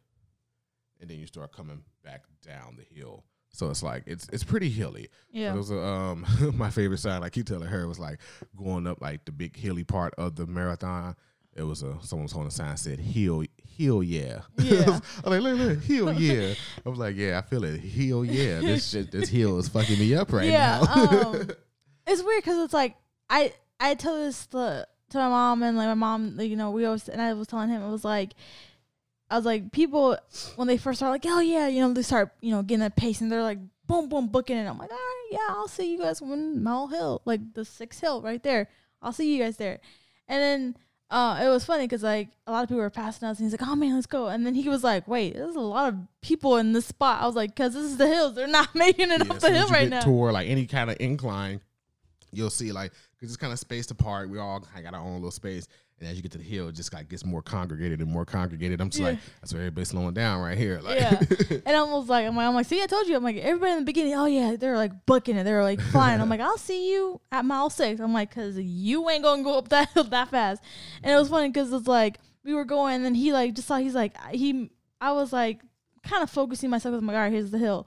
and 1.00 1.08
then 1.08 1.18
you 1.18 1.26
start 1.26 1.52
coming 1.52 1.82
back 2.02 2.24
down 2.46 2.76
the 2.76 2.94
hill. 2.94 3.24
So 3.54 3.70
it's 3.70 3.84
like 3.84 4.02
it's 4.06 4.26
it's 4.32 4.42
pretty 4.42 4.68
hilly. 4.68 5.10
Yeah. 5.30 5.54
It 5.54 5.56
was 5.56 5.70
a, 5.70 5.78
um 5.78 6.26
my 6.54 6.70
favorite 6.70 6.98
sign. 6.98 7.22
I 7.22 7.28
keep 7.28 7.46
telling 7.46 7.68
her 7.68 7.82
it 7.82 7.86
was 7.86 8.00
like 8.00 8.18
going 8.56 8.88
up 8.88 9.00
like 9.00 9.24
the 9.24 9.30
big 9.30 9.56
hilly 9.56 9.84
part 9.84 10.12
of 10.18 10.34
the 10.34 10.44
marathon. 10.44 11.14
It 11.56 11.62
was 11.62 11.84
a 11.84 11.96
someone 12.02 12.24
was 12.24 12.32
holding 12.32 12.48
a 12.48 12.50
sign 12.50 12.70
that 12.70 12.80
said 12.80 12.98
"Heel, 12.98 13.44
heel, 13.62 14.02
yeah." 14.02 14.40
Yeah. 14.58 14.98
I'm 15.24 15.30
like, 15.30 15.40
look, 15.40 15.56
look, 15.56 15.82
heel, 15.82 16.12
yeah. 16.12 16.54
I 16.84 16.88
was 16.88 16.98
like, 16.98 17.14
yeah, 17.14 17.38
I 17.38 17.42
feel 17.42 17.62
it, 17.62 17.78
heel, 17.78 18.24
yeah. 18.24 18.58
This 18.58 18.88
shit, 18.90 19.12
this 19.12 19.28
heel 19.28 19.56
is 19.58 19.68
fucking 19.68 20.00
me 20.00 20.16
up 20.16 20.32
right 20.32 20.48
yeah. 20.48 20.80
now. 20.82 21.22
um, 21.28 21.50
it's 22.08 22.24
weird 22.24 22.42
because 22.42 22.58
it's 22.58 22.74
like 22.74 22.96
I 23.30 23.52
I 23.78 23.94
tell 23.94 24.16
this 24.16 24.46
to, 24.48 24.84
to 25.10 25.18
my 25.18 25.28
mom 25.28 25.62
and 25.62 25.76
like 25.76 25.86
my 25.86 25.94
mom, 25.94 26.36
like, 26.36 26.50
you 26.50 26.56
know, 26.56 26.72
we 26.72 26.86
always 26.86 27.08
and 27.08 27.22
I 27.22 27.34
was 27.34 27.46
telling 27.46 27.68
him 27.68 27.82
it 27.82 27.90
was 27.90 28.04
like. 28.04 28.34
I 29.34 29.36
was 29.36 29.44
like, 29.44 29.72
people 29.72 30.16
when 30.54 30.68
they 30.68 30.76
first 30.76 31.00
start, 31.00 31.10
like, 31.10 31.24
oh 31.26 31.40
yeah, 31.40 31.66
you 31.66 31.80
know, 31.80 31.92
they 31.92 32.02
start, 32.02 32.30
you 32.40 32.52
know, 32.52 32.62
getting 32.62 32.80
that 32.80 32.94
pace, 32.94 33.20
and 33.20 33.32
they're 33.32 33.42
like, 33.42 33.58
boom, 33.88 34.08
boom, 34.08 34.28
booking 34.28 34.56
it. 34.56 34.64
I'm 34.64 34.78
like, 34.78 34.92
all 34.92 34.96
right, 34.96 35.28
yeah, 35.32 35.46
I'll 35.48 35.66
see 35.66 35.90
you 35.90 35.98
guys 35.98 36.22
when 36.22 36.62
Mile 36.62 36.86
Hill, 36.86 37.20
like 37.24 37.40
the 37.52 37.64
sixth 37.64 38.00
hill 38.00 38.22
right 38.22 38.40
there. 38.44 38.68
I'll 39.02 39.12
see 39.12 39.34
you 39.36 39.42
guys 39.42 39.56
there. 39.56 39.80
And 40.28 40.40
then 40.40 40.76
uh, 41.10 41.40
it 41.44 41.48
was 41.48 41.64
funny 41.64 41.84
because 41.84 42.04
like 42.04 42.28
a 42.46 42.52
lot 42.52 42.62
of 42.62 42.68
people 42.68 42.80
were 42.80 42.90
passing 42.90 43.26
us, 43.26 43.40
and 43.40 43.46
he's 43.50 43.58
like, 43.60 43.68
oh 43.68 43.74
man, 43.74 43.94
let's 43.96 44.06
go. 44.06 44.28
And 44.28 44.46
then 44.46 44.54
he 44.54 44.68
was 44.68 44.84
like, 44.84 45.08
wait, 45.08 45.34
there's 45.34 45.56
a 45.56 45.60
lot 45.60 45.92
of 45.92 45.98
people 46.22 46.56
in 46.58 46.72
this 46.72 46.86
spot. 46.86 47.20
I 47.20 47.26
was 47.26 47.34
like, 47.34 47.56
because 47.56 47.74
this 47.74 47.82
is 47.84 47.96
the 47.96 48.06
hills, 48.06 48.36
they're 48.36 48.46
not 48.46 48.72
making 48.76 49.10
it 49.10 49.18
Yeah, 49.18 49.30
up 49.30 49.36
as 49.36 49.42
the 49.42 49.50
hill 49.50 49.66
you 49.66 49.72
right 49.74 49.88
now. 49.88 50.00
Toward 50.00 50.32
like 50.32 50.48
any 50.48 50.66
kind 50.66 50.90
of 50.90 50.96
incline, 51.00 51.60
you'll 52.30 52.50
see 52.50 52.70
like 52.70 52.92
because 53.18 53.30
it's 53.30 53.36
kind 53.36 53.52
of 53.52 53.58
spaced 53.58 53.90
apart. 53.90 54.30
We 54.30 54.38
all 54.38 54.60
kind 54.60 54.86
of 54.86 54.92
got 54.92 54.96
our 54.96 55.04
own 55.04 55.14
little 55.14 55.32
space, 55.32 55.66
and 56.04 56.10
as 56.10 56.16
you 56.18 56.22
get 56.22 56.32
to 56.32 56.38
the 56.38 56.44
hill, 56.44 56.68
it 56.68 56.72
just 56.74 56.92
like 56.92 57.08
gets 57.08 57.24
more 57.24 57.40
congregated 57.40 58.00
and 58.00 58.10
more 58.10 58.26
congregated. 58.26 58.80
I'm 58.80 58.90
just 58.90 59.00
Yeah. 59.00 59.08
like, 59.10 59.18
that's 59.40 59.54
where 59.54 59.62
everybody's 59.62 59.88
slowing 59.88 60.12
down 60.12 60.42
right 60.42 60.56
here. 60.58 60.80
Like, 60.82 61.00
Yeah. 61.00 61.18
And 61.66 61.74
I 61.76 61.82
was 61.84 62.08
like, 62.08 62.26
I'm 62.26 62.36
like, 62.36 62.46
I'm 62.46 62.54
like, 62.54 62.66
see, 62.66 62.82
I 62.82 62.86
told 62.86 63.06
you. 63.06 63.16
I'm 63.16 63.24
like, 63.24 63.36
everybody 63.38 63.72
in 63.72 63.78
the 63.78 63.84
beginning, 63.84 64.14
oh 64.14 64.26
yeah, 64.26 64.56
they're 64.56 64.76
like 64.76 65.06
booking 65.06 65.36
it. 65.36 65.44
They're 65.44 65.62
like 65.62 65.80
flying. 65.92 66.20
I'm 66.20 66.28
like, 66.28 66.40
I'll 66.40 66.58
see 66.58 66.92
you 66.92 67.20
at 67.32 67.44
mile 67.44 67.70
six. 67.70 68.00
I'm 68.00 68.12
like, 68.12 68.34
cause 68.34 68.58
you 68.58 69.08
ain't 69.08 69.22
gonna 69.24 69.42
go 69.42 69.56
up 69.58 69.68
that 69.70 69.90
hill 69.92 70.04
that 70.04 70.28
fast. 70.28 70.62
And 71.02 71.12
it 71.12 71.16
was 71.16 71.28
funny 71.30 71.48
because 71.48 71.72
it's 71.72 71.88
like 71.88 72.18
we 72.44 72.52
were 72.52 72.66
going, 72.66 72.96
and 72.96 73.04
then 73.04 73.14
he 73.14 73.32
like 73.32 73.54
just 73.54 73.66
saw. 73.68 73.78
He's 73.78 73.94
like, 73.94 74.14
he. 74.30 74.70
I 75.00 75.12
was 75.12 75.32
like, 75.32 75.60
kind 76.02 76.22
of 76.22 76.28
focusing 76.30 76.68
myself. 76.70 76.94
I'm 76.94 77.06
like, 77.06 77.16
all 77.16 77.22
right, 77.22 77.32
here's 77.32 77.50
the 77.50 77.58
hill, 77.58 77.86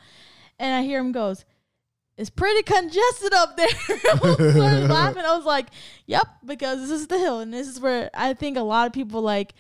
and 0.58 0.74
I 0.74 0.82
hear 0.84 1.00
him 1.00 1.12
goes. 1.12 1.46
It's 2.18 2.32
pretty 2.32 2.64
congested 2.64 3.34
up 3.34 3.56
there. 3.56 3.68
I 3.90 4.18
started 4.18 4.88
laughing. 4.90 5.24
I 5.24 5.36
was 5.36 5.46
like, 5.46 5.68
"Yep," 6.08 6.28
because 6.46 6.82
this 6.82 7.02
is 7.02 7.08
the 7.08 7.20
hill, 7.20 7.40
and 7.40 7.54
this 7.54 7.68
is 7.68 7.80
where 7.80 8.10
I 8.14 8.34
think 8.34 8.58
a 8.58 8.62
lot 8.62 8.88
of 8.88 8.94
people 8.94 9.22
like 9.22 9.54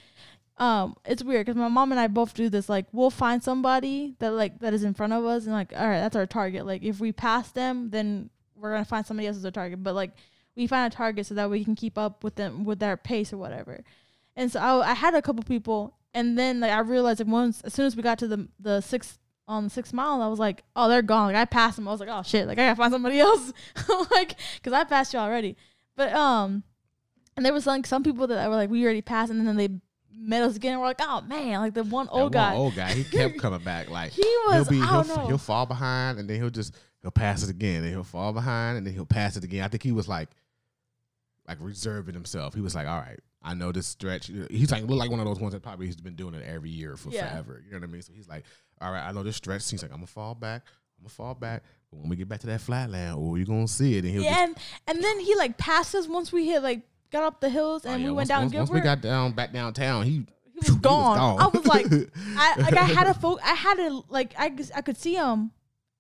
um 0.59 0.95
it's 1.05 1.23
weird 1.23 1.45
because 1.45 1.55
my 1.55 1.67
mom 1.67 1.91
and 1.91 1.99
i 1.99 2.07
both 2.07 2.33
do 2.33 2.49
this 2.49 2.67
like 2.67 2.85
we'll 2.91 3.11
find 3.11 3.43
somebody 3.43 4.15
that 4.19 4.31
like 4.31 4.59
that 4.59 4.73
is 4.73 4.83
in 4.83 4.93
front 4.93 5.13
of 5.13 5.23
us 5.23 5.45
and 5.45 5.53
like 5.53 5.71
all 5.75 5.87
right 5.87 5.99
that's 5.99 6.15
our 6.15 6.25
target 6.25 6.65
like 6.65 6.83
if 6.83 6.99
we 6.99 7.11
pass 7.11 7.51
them 7.51 7.89
then 7.91 8.29
we're 8.55 8.71
gonna 8.71 8.85
find 8.85 9.05
somebody 9.05 9.27
else 9.27 9.37
as 9.37 9.45
our 9.45 9.51
target 9.51 9.83
but 9.83 9.93
like 9.93 10.11
we 10.55 10.65
find 10.65 10.91
a 10.91 10.95
target 10.95 11.25
so 11.27 11.35
that 11.35 11.49
we 11.49 11.63
can 11.63 11.75
keep 11.75 11.97
up 11.97 12.23
with 12.23 12.35
them 12.35 12.63
with 12.65 12.79
their 12.79 12.97
pace 12.97 13.31
or 13.31 13.37
whatever 13.37 13.83
and 14.35 14.51
so 14.51 14.59
i, 14.59 14.91
I 14.91 14.93
had 14.95 15.13
a 15.13 15.21
couple 15.21 15.43
people 15.43 15.95
and 16.13 16.37
then 16.37 16.59
like 16.59 16.71
i 16.71 16.79
realized 16.79 17.19
that 17.19 17.27
once 17.27 17.61
as 17.61 17.75
soon 17.75 17.85
as 17.85 17.95
we 17.95 18.01
got 18.01 18.17
to 18.19 18.27
the 18.27 18.47
the 18.59 18.81
sixth 18.81 19.19
on 19.47 19.63
the 19.63 19.69
sixth 19.69 19.93
mile 19.93 20.21
i 20.21 20.27
was 20.27 20.39
like 20.39 20.63
oh 20.75 20.89
they're 20.89 21.01
gone 21.01 21.27
like 21.27 21.35
i 21.35 21.45
passed 21.45 21.77
them 21.77 21.87
i 21.87 21.91
was 21.91 21.99
like 21.99 22.09
oh 22.11 22.21
shit 22.23 22.47
like 22.47 22.57
i 22.59 22.63
gotta 22.65 22.75
find 22.75 22.91
somebody 22.91 23.19
else 23.19 23.53
like 24.11 24.35
because 24.55 24.73
i 24.73 24.83
passed 24.83 25.13
you 25.13 25.19
already 25.19 25.55
but 25.95 26.11
um 26.13 26.63
and 27.37 27.45
there 27.45 27.53
was 27.53 27.65
like 27.65 27.85
some 27.85 28.03
people 28.03 28.27
that 28.27 28.49
were 28.49 28.55
like 28.55 28.69
we 28.69 28.83
already 28.83 29.01
passed 29.01 29.31
and 29.31 29.47
then 29.47 29.55
they 29.55 29.69
met 30.19 30.41
us 30.41 30.55
again 30.55 30.73
and 30.73 30.81
we're 30.81 30.87
like 30.87 30.99
oh 31.01 31.21
man 31.21 31.61
like 31.61 31.73
the 31.73 31.83
one 31.83 32.07
That 32.07 32.11
old 32.11 32.21
one 32.23 32.31
guy 32.31 32.55
old 32.55 32.75
guy, 32.75 32.91
he 32.93 33.03
kept 33.03 33.37
coming 33.39 33.59
back. 33.59 33.89
Like 33.89 34.11
He 34.11 34.21
he'll 34.23 34.59
was- 34.59 34.67
be, 34.67 34.81
I 34.81 34.85
he'll, 34.85 35.03
don't 35.03 35.17
know. 35.17 35.27
he'll 35.27 35.37
fall 35.37 35.65
behind, 35.67 36.17
and 36.19 36.27
then 36.29 36.37
he'll 36.41 36.49
just 36.49 36.75
he'll 37.03 37.11
pass 37.11 37.43
it 37.43 37.49
again, 37.51 37.83
and 37.83 37.87
he'll 37.93 38.03
fall 38.03 38.33
behind, 38.33 38.77
and 38.79 38.87
then 38.87 38.93
he'll 38.95 39.05
pass 39.05 39.37
it 39.37 39.43
again. 39.43 39.63
I 39.63 39.67
think 39.67 39.83
he 39.83 39.91
was 39.91 40.07
like, 40.07 40.29
like 41.47 41.57
reserving 41.61 42.15
himself. 42.15 42.53
He 42.53 42.61
was 42.61 42.75
like, 42.75 42.87
all 42.87 42.97
right, 42.99 43.19
I 43.43 43.53
know 43.53 43.71
this 43.71 43.87
stretch. 43.87 44.31
He's 44.49 44.71
like 44.71 44.83
look 44.83 44.97
like 44.97 45.11
one 45.11 45.19
of 45.19 45.25
those 45.25 45.39
ones 45.39 45.53
that 45.53 45.61
probably 45.61 45.85
he's 45.85 45.95
been 45.97 46.15
doing 46.15 46.33
it 46.33 46.43
every 46.45 46.69
year 46.71 46.97
for 46.97 47.09
Yeah. 47.09 47.29
forever. 47.29 47.61
You 47.65 47.71
know 47.73 47.77
what 47.79 47.83
I 47.89 47.91
mean? 47.91 48.01
So 48.01 48.11
he's 48.13 48.27
like, 48.27 48.43
all 48.81 48.91
right, 48.91 49.07
I 49.07 49.11
know 49.11 49.23
this 49.23 49.35
stretch. 49.35 49.69
He's 49.69 49.81
like, 49.81 49.91
I'm 49.91 49.97
gonna 49.97 50.07
fall 50.07 50.35
back. 50.35 50.63
I'm 50.97 51.03
gonna 51.03 51.09
fall 51.09 51.33
back. 51.35 51.63
But 51.91 51.99
when 52.01 52.09
we 52.09 52.15
get 52.15 52.27
back 52.27 52.39
to 52.41 52.47
that 52.47 52.61
flat 52.61 52.89
land, 52.89 53.15
oh, 53.17 53.35
you're 53.35 53.45
gonna 53.45 53.67
see 53.67 53.95
it, 53.97 54.03
and 54.03 54.13
he'll 54.13 54.23
yeah, 54.23 54.43
and 54.43 54.57
and 54.87 55.03
then 55.03 55.19
he 55.19 55.35
like 55.35 55.57
passed 55.57 55.95
us 55.95 56.07
once 56.07 56.31
we 56.31 56.45
hit 56.47 56.61
like 56.63 56.81
got 57.11 57.23
up 57.23 57.39
the 57.39 57.49
hills 57.49 57.85
Oh, 57.85 57.89
and 57.91 58.01
yeah, 58.01 58.07
we 58.09 58.11
once, 58.13 58.29
went 58.29 58.29
down 58.29 58.41
once, 58.59 58.69
once 58.69 58.69
we 58.71 58.81
got 58.81 59.01
down 59.01 59.31
back 59.33 59.53
downtown, 59.53 60.03
he 60.05 60.25
he 60.53 60.59
was 60.71 60.71
gone. 60.81 61.39
I 61.39 61.47
was 61.47 61.65
like. 61.65 61.85
I 62.37 62.55
like 62.61 62.73
I 62.75 62.83
had 62.83 63.07
a 63.07 63.13
fo- 63.13 63.39
I 63.43 63.53
had 63.53 63.79
a 63.79 64.01
like 64.09 64.33
I 64.37 64.53
I 64.75 64.81
could 64.81 64.97
see 64.97 65.15
him 65.15 65.51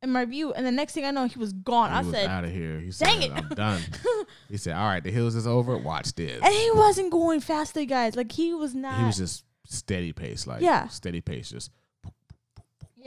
in 0.03 0.11
my 0.11 0.25
view, 0.25 0.53
and 0.53 0.65
the 0.65 0.71
next 0.71 0.93
thing 0.93 1.05
I 1.05 1.11
know, 1.11 1.25
he 1.25 1.39
was 1.39 1.53
gone. 1.53 1.89
I 1.89 2.01
was 2.01 2.11
said, 2.13 2.27
out 2.27 2.43
of 2.43 2.51
here. 2.51 2.79
He 2.79 2.91
"Dang 2.91 3.21
said, 3.21 3.23
it." 3.23 3.31
I'm 3.31 3.47
done. 3.49 3.81
he 4.49 4.57
said, 4.57 4.75
all 4.75 4.85
right, 4.85 5.03
the 5.03 5.09
hills 5.09 5.33
is 5.35 5.47
over. 5.47 5.75
Watch 5.75 6.13
this. 6.13 6.39
and 6.43 6.53
he 6.53 6.69
wasn't 6.73 7.11
going 7.11 7.39
faster, 7.39 7.83
guys. 7.85 8.15
Like 8.15 8.31
he 8.31 8.53
was 8.53 8.75
not. 8.75 8.99
he 8.99 9.05
was 9.05 9.17
just 9.17 9.43
steady 9.65 10.13
pace, 10.13 10.45
like 10.45 10.61
Yeah. 10.61 10.87
steady 10.89 11.21
pace, 11.21 11.49
just 11.49 11.71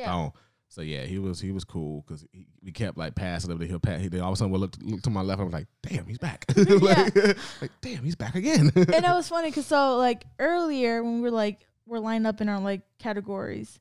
yeah. 0.01 0.30
So 0.70 0.82
yeah, 0.82 1.03
he 1.03 1.18
was 1.18 1.40
he 1.40 1.51
was 1.51 1.64
cool 1.64 2.05
because 2.07 2.24
we 2.62 2.70
kept 2.70 2.96
like 2.96 3.16
passing 3.16 3.51
up 3.51 3.59
the 3.59 3.66
hill. 3.66 3.80
Pass, 3.80 4.01
he 4.01 4.09
then 4.09 4.20
all 4.20 4.28
of 4.28 4.34
a 4.34 4.36
sudden 4.36 4.53
we 4.53 4.59
looked 4.59 4.80
looked 4.80 5.03
to 5.05 5.11
my 5.11 5.20
left. 5.20 5.40
and 5.40 5.53
I 5.53 5.59
was 5.59 5.64
like, 5.64 5.66
damn, 5.82 6.07
he's 6.07 6.18
back. 6.18 6.44
like, 6.57 7.16
like, 7.61 7.72
damn, 7.80 8.05
he's 8.05 8.14
back 8.14 8.36
again. 8.36 8.70
and 8.76 8.88
it 8.88 9.03
was 9.03 9.28
funny 9.28 9.51
because 9.51 9.66
so 9.66 9.96
like 9.96 10.24
earlier 10.38 11.03
when 11.03 11.16
we 11.16 11.22
were 11.22 11.32
like 11.32 11.66
we're 11.86 11.98
lined 11.98 12.24
up 12.24 12.40
in 12.40 12.48
our 12.48 12.61
like 12.61 12.82
categories, 13.01 13.80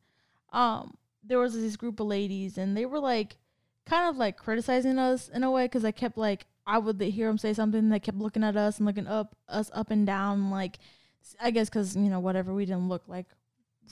um, 0.52 0.98
there 1.24 1.38
was 1.38 1.54
this 1.54 1.76
group 1.76 2.00
of 2.00 2.08
ladies 2.08 2.58
and 2.58 2.76
they 2.76 2.88
were 2.88 3.00
like 3.00 3.38
kind 3.86 4.10
of 4.10 4.18
like 4.18 4.38
criticizing 4.38 4.98
us 4.98 5.30
in 5.30 5.44
a 5.44 5.52
way 5.52 5.66
because 5.66 5.86
I 5.86 5.92
kept 5.92 6.18
like 6.18 6.48
I 6.66 6.80
would 6.80 7.00
hear 7.00 7.28
them 7.28 7.38
say 7.38 7.54
something 7.54 7.80
and 7.80 7.92
they 7.92 8.00
kept 8.00 8.18
looking 8.18 8.44
at 8.44 8.58
us 8.58 8.78
and 8.78 8.88
looking 8.88 9.06
up 9.06 9.36
us 9.48 9.70
up 9.76 9.92
and 9.92 10.08
down 10.08 10.50
like 10.50 10.80
I 11.40 11.52
guess 11.52 11.70
because 11.70 11.96
you 11.96 12.10
know 12.10 12.20
whatever 12.20 12.52
we 12.52 12.66
didn't 12.66 12.90
look 12.90 13.04
like 13.08 13.28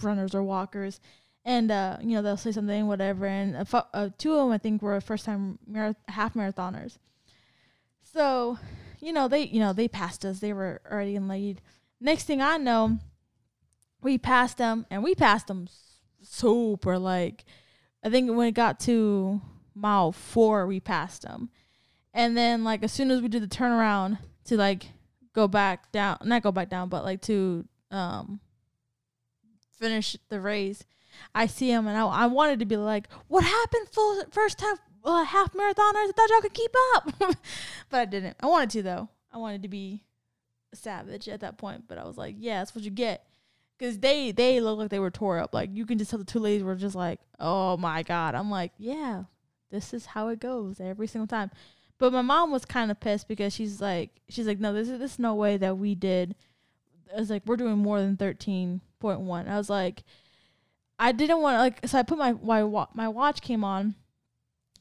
runners 0.01 0.33
or 0.33 0.41
walkers. 0.41 0.99
And 1.47 1.71
uh, 1.71 1.95
you 2.01 2.09
know 2.09 2.21
they'll 2.21 2.35
say 2.35 2.51
something, 2.51 2.87
whatever. 2.87 3.25
And 3.25 3.65
fu- 3.65 3.77
uh, 3.93 4.09
two 4.17 4.33
of 4.33 4.39
them, 4.39 4.51
I 4.51 4.57
think, 4.57 4.81
were 4.81 4.99
first 4.99 5.23
time 5.23 5.57
marath- 5.71 5.95
half 6.09 6.33
marathoners. 6.33 6.97
So, 8.03 8.59
you 8.99 9.13
know, 9.13 9.29
they 9.29 9.43
you 9.43 9.61
know, 9.61 9.71
they 9.71 9.87
passed 9.87 10.25
us. 10.25 10.39
They 10.39 10.51
were 10.51 10.81
already 10.91 11.15
in 11.15 11.29
lead. 11.29 11.61
Next 12.01 12.25
thing 12.25 12.41
I 12.41 12.57
know, 12.57 12.99
we 14.01 14.17
passed 14.17 14.57
them 14.57 14.85
and 14.91 15.03
we 15.03 15.15
passed 15.15 15.47
them 15.47 15.69
super 16.21 16.99
like 16.99 17.45
I 18.03 18.09
think 18.09 18.29
when 18.35 18.47
it 18.47 18.53
got 18.53 18.79
to 18.81 19.41
mile 19.73 20.11
4 20.11 20.67
we 20.67 20.79
passed 20.81 21.21
them. 21.21 21.49
And 22.13 22.35
then 22.35 22.65
like 22.65 22.83
as 22.83 22.91
soon 22.91 23.09
as 23.09 23.21
we 23.21 23.29
did 23.29 23.41
the 23.43 23.47
turnaround 23.47 24.19
to 24.45 24.57
like 24.57 24.87
go 25.33 25.47
back 25.47 25.91
down, 25.91 26.17
not 26.23 26.43
go 26.43 26.51
back 26.51 26.69
down, 26.69 26.89
but 26.89 27.05
like 27.05 27.21
to 27.23 27.65
um 27.91 28.41
finish 29.79 30.17
the 30.29 30.41
race, 30.41 30.83
I 31.35 31.47
see 31.47 31.69
him 31.69 31.87
and 31.87 31.97
I, 31.97 32.05
I 32.05 32.25
wanted 32.27 32.59
to 32.59 32.65
be 32.65 32.77
like, 32.77 33.07
"What 33.27 33.43
happened? 33.43 33.87
Full 33.91 34.23
first 34.31 34.57
time 34.57 34.75
uh, 35.03 35.23
half 35.23 35.53
marathoners? 35.53 36.09
I 36.09 36.11
thought 36.15 36.29
y'all 36.29 36.41
could 36.41 36.53
keep 36.53 36.75
up," 36.95 37.13
but 37.89 37.99
I 37.99 38.05
didn't. 38.05 38.37
I 38.39 38.47
wanted 38.47 38.69
to 38.71 38.83
though. 38.83 39.09
I 39.31 39.37
wanted 39.37 39.63
to 39.63 39.69
be 39.69 40.03
savage 40.73 41.27
at 41.27 41.41
that 41.41 41.57
point, 41.57 41.85
but 41.87 41.97
I 41.97 42.05
was 42.05 42.17
like, 42.17 42.35
"Yeah, 42.37 42.59
that's 42.59 42.75
what 42.75 42.83
you 42.83 42.91
get." 42.91 43.23
Because 43.77 43.99
they 43.99 44.31
they 44.31 44.59
look 44.59 44.79
like 44.79 44.89
they 44.89 44.99
were 44.99 45.11
tore 45.11 45.39
up. 45.39 45.53
Like 45.53 45.69
you 45.73 45.85
can 45.85 45.97
just 45.97 46.09
tell 46.09 46.19
the 46.19 46.25
two 46.25 46.39
ladies 46.39 46.63
were 46.63 46.75
just 46.75 46.95
like, 46.95 47.19
"Oh 47.39 47.77
my 47.77 48.03
god!" 48.03 48.35
I'm 48.35 48.49
like, 48.49 48.71
"Yeah, 48.77 49.23
this 49.71 49.93
is 49.93 50.07
how 50.07 50.29
it 50.29 50.39
goes 50.39 50.79
every 50.79 51.07
single 51.07 51.27
time. 51.27 51.51
But 51.97 52.13
my 52.13 52.21
mom 52.21 52.51
was 52.51 52.65
kind 52.65 52.91
of 52.91 52.99
pissed 52.99 53.27
because 53.27 53.53
she's 53.53 53.81
like, 53.81 54.21
she's 54.29 54.47
like, 54.47 54.59
no, 54.59 54.73
this 54.73 54.89
is 54.89 54.99
this 54.99 55.13
is 55.13 55.19
no 55.19 55.35
way 55.35 55.57
that 55.57 55.77
we 55.77 55.95
did. 55.95 56.35
I 57.15 57.19
was 57.19 57.29
like, 57.29 57.43
we're 57.45 57.57
doing 57.57 57.77
more 57.77 57.99
than 57.99 58.17
thirteen 58.17 58.81
point 58.99 59.21
one. 59.21 59.47
I 59.47 59.57
was 59.57 59.69
like, 59.69 60.03
I 60.99 61.11
didn't 61.11 61.41
want 61.41 61.55
to 61.55 61.59
like, 61.59 61.87
so 61.87 61.99
I 61.99 62.03
put 62.03 62.17
my 62.17 62.33
my 62.33 62.85
my 62.93 63.07
watch 63.07 63.41
came 63.41 63.63
on, 63.63 63.95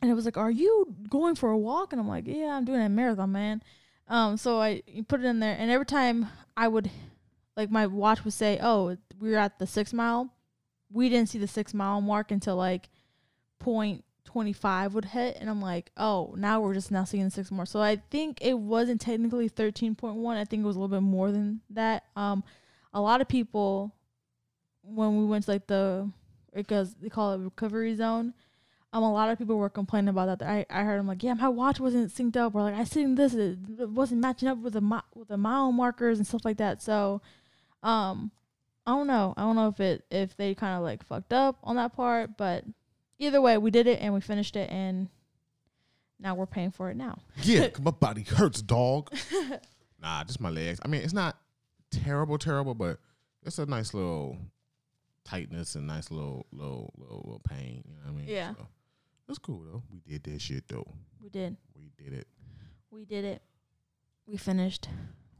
and 0.01 0.11
it 0.11 0.15
was 0.15 0.25
like, 0.25 0.37
are 0.37 0.51
you 0.51 0.95
going 1.09 1.35
for 1.35 1.51
a 1.51 1.59
walk? 1.59 1.93
And 1.93 2.01
I'm 2.01 2.09
like, 2.09 2.27
yeah, 2.27 2.57
I'm 2.57 2.65
doing 2.65 2.81
a 2.81 2.89
marathon, 2.89 3.33
man. 3.33 3.63
Um, 4.09 4.37
so 4.37 4.61
I 4.61 4.83
put 5.09 5.21
it 5.21 5.27
in 5.27 5.41
there, 5.41 5.57
and 5.59 5.71
every 5.71 5.87
time 5.87 6.29
I 6.57 6.69
would, 6.69 6.91
like, 7.57 7.71
my 7.71 7.87
watch 7.87 8.25
would 8.25 8.33
say, 8.33 8.59
oh, 8.63 8.97
we're 9.21 9.39
at 9.39 9.59
the 9.59 9.67
six 9.67 9.93
mile. 9.93 10.33
We 10.91 11.09
didn't 11.09 11.29
see 11.29 11.39
the 11.39 11.49
six 11.49 11.75
mile 11.75 12.01
mark 12.01 12.31
until 12.31 12.57
like 12.57 12.89
point 13.59 14.05
25 14.27 14.95
would 14.95 15.05
hit 15.07 15.37
and 15.41 15.49
i'm 15.49 15.63
like 15.63 15.91
oh 15.97 16.35
now 16.37 16.61
we're 16.61 16.75
just 16.75 16.91
now 16.91 17.05
seeing 17.05 17.25
the 17.25 17.31
six 17.31 17.51
more 17.51 17.65
so 17.65 17.81
i 17.81 17.97
think 18.11 18.39
it 18.43 18.59
wasn't 18.59 19.01
technically 19.01 19.49
13.1 19.49 20.37
i 20.37 20.45
think 20.45 20.63
it 20.63 20.67
was 20.67 20.77
a 20.77 20.79
little 20.79 20.95
bit 20.95 21.03
more 21.03 21.33
than 21.33 21.61
that 21.71 22.05
um 22.17 22.45
a 22.93 23.01
lot 23.01 23.21
of 23.21 23.29
people 23.29 23.95
when 24.87 25.19
we 25.19 25.25
went 25.25 25.45
to 25.45 25.51
like 25.51 25.67
the 25.67 26.09
because 26.55 26.95
they 27.01 27.09
call 27.09 27.35
it 27.35 27.39
recovery 27.39 27.95
zone 27.95 28.33
um 28.93 29.03
a 29.03 29.13
lot 29.13 29.29
of 29.29 29.39
people 29.39 29.57
were 29.57 29.69
complaining 29.69 30.09
about 30.09 30.39
that 30.39 30.49
i, 30.49 30.65
I 30.71 30.83
heard 30.85 30.99
them 30.99 31.07
like 31.07 31.23
yeah 31.23 31.35
my 31.35 31.49
watch 31.49 31.81
wasn't 31.81 32.15
synced 32.15 32.37
up 32.37 32.55
or 32.55 32.63
like 32.63 32.75
i 32.75 32.85
seen 32.85 33.15
this 33.15 33.35
it, 33.35 33.59
wasn't 33.79 34.21
matching 34.21 34.49
up 34.49 34.59
with 34.59 34.73
the 34.73 34.81
mi- 34.81 35.01
with 35.15 35.29
the 35.29 35.37
mile 35.37 35.73
markers 35.73 36.19
and 36.19 36.27
stuff 36.27 36.45
like 36.45 36.57
that 36.59 36.81
so 36.81 37.21
um 37.83 38.31
i 38.87 38.93
don't 38.93 39.07
know 39.07 39.35
i 39.37 39.43
don't 39.43 39.57
know 39.57 39.69
if 39.69 39.81
it 39.81 40.05
if 40.11 40.37
they 40.37 40.55
kind 40.55 40.77
of 40.77 40.83
like 40.83 41.05
fucked 41.05 41.33
up 41.33 41.59
on 41.63 41.77
that 41.77 41.95
part 41.95 42.37
but 42.37 42.65
either 43.19 43.41
way, 43.41 43.59
we 43.59 43.71
did 43.71 43.87
it 43.87 44.01
and 44.01 44.15
we 44.15 44.21
finished 44.21 44.57
it, 44.57 44.71
and 44.71 45.09
now 46.19 46.35
we're 46.35 46.47
paying 46.47 46.71
for 46.71 46.91
it 46.91 46.97
now. 46.97 47.19
Yeah, 47.43 47.69
my 47.81 47.91
body 47.91 48.23
hurts, 48.23 48.63
dog. 48.63 49.13
nah, 50.03 50.25
just 50.25 50.41
my 50.41 50.51
legs. 50.51 50.81
I 50.85 50.89
mean, 50.89 51.03
it's 51.03 51.13
not 51.13 51.39
terrible, 51.91 52.39
terrible, 52.39 52.75
but 52.75 52.99
it's 53.45 53.59
a 53.59 53.67
nice 53.67 53.95
little 53.95 54.39
tightness 55.27 55.75
and 55.75 55.87
nice 55.87 56.11
little, 56.11 56.47
little, 56.53 56.93
little, 56.97 57.23
little 57.25 57.43
pain. 57.49 57.83
You 57.87 57.95
know 57.95 58.01
what 58.05 58.11
I 58.11 58.17
mean? 58.17 58.29
Yeah. 58.29 58.53
So, 58.55 58.67
that's 59.27 59.39
cool 59.39 59.63
though. 59.71 59.83
We 59.93 60.01
did 60.01 60.23
that 60.25 60.41
shit 60.41 60.69
though. 60.69 60.87
We 61.23 61.29
did. 61.29 61.57
We 61.75 61.91
did 62.03 62.13
it. 62.13 62.29
We 62.91 63.05
did 63.05 63.25
it. 63.25 63.43
We 64.27 64.37
finished. 64.37 64.89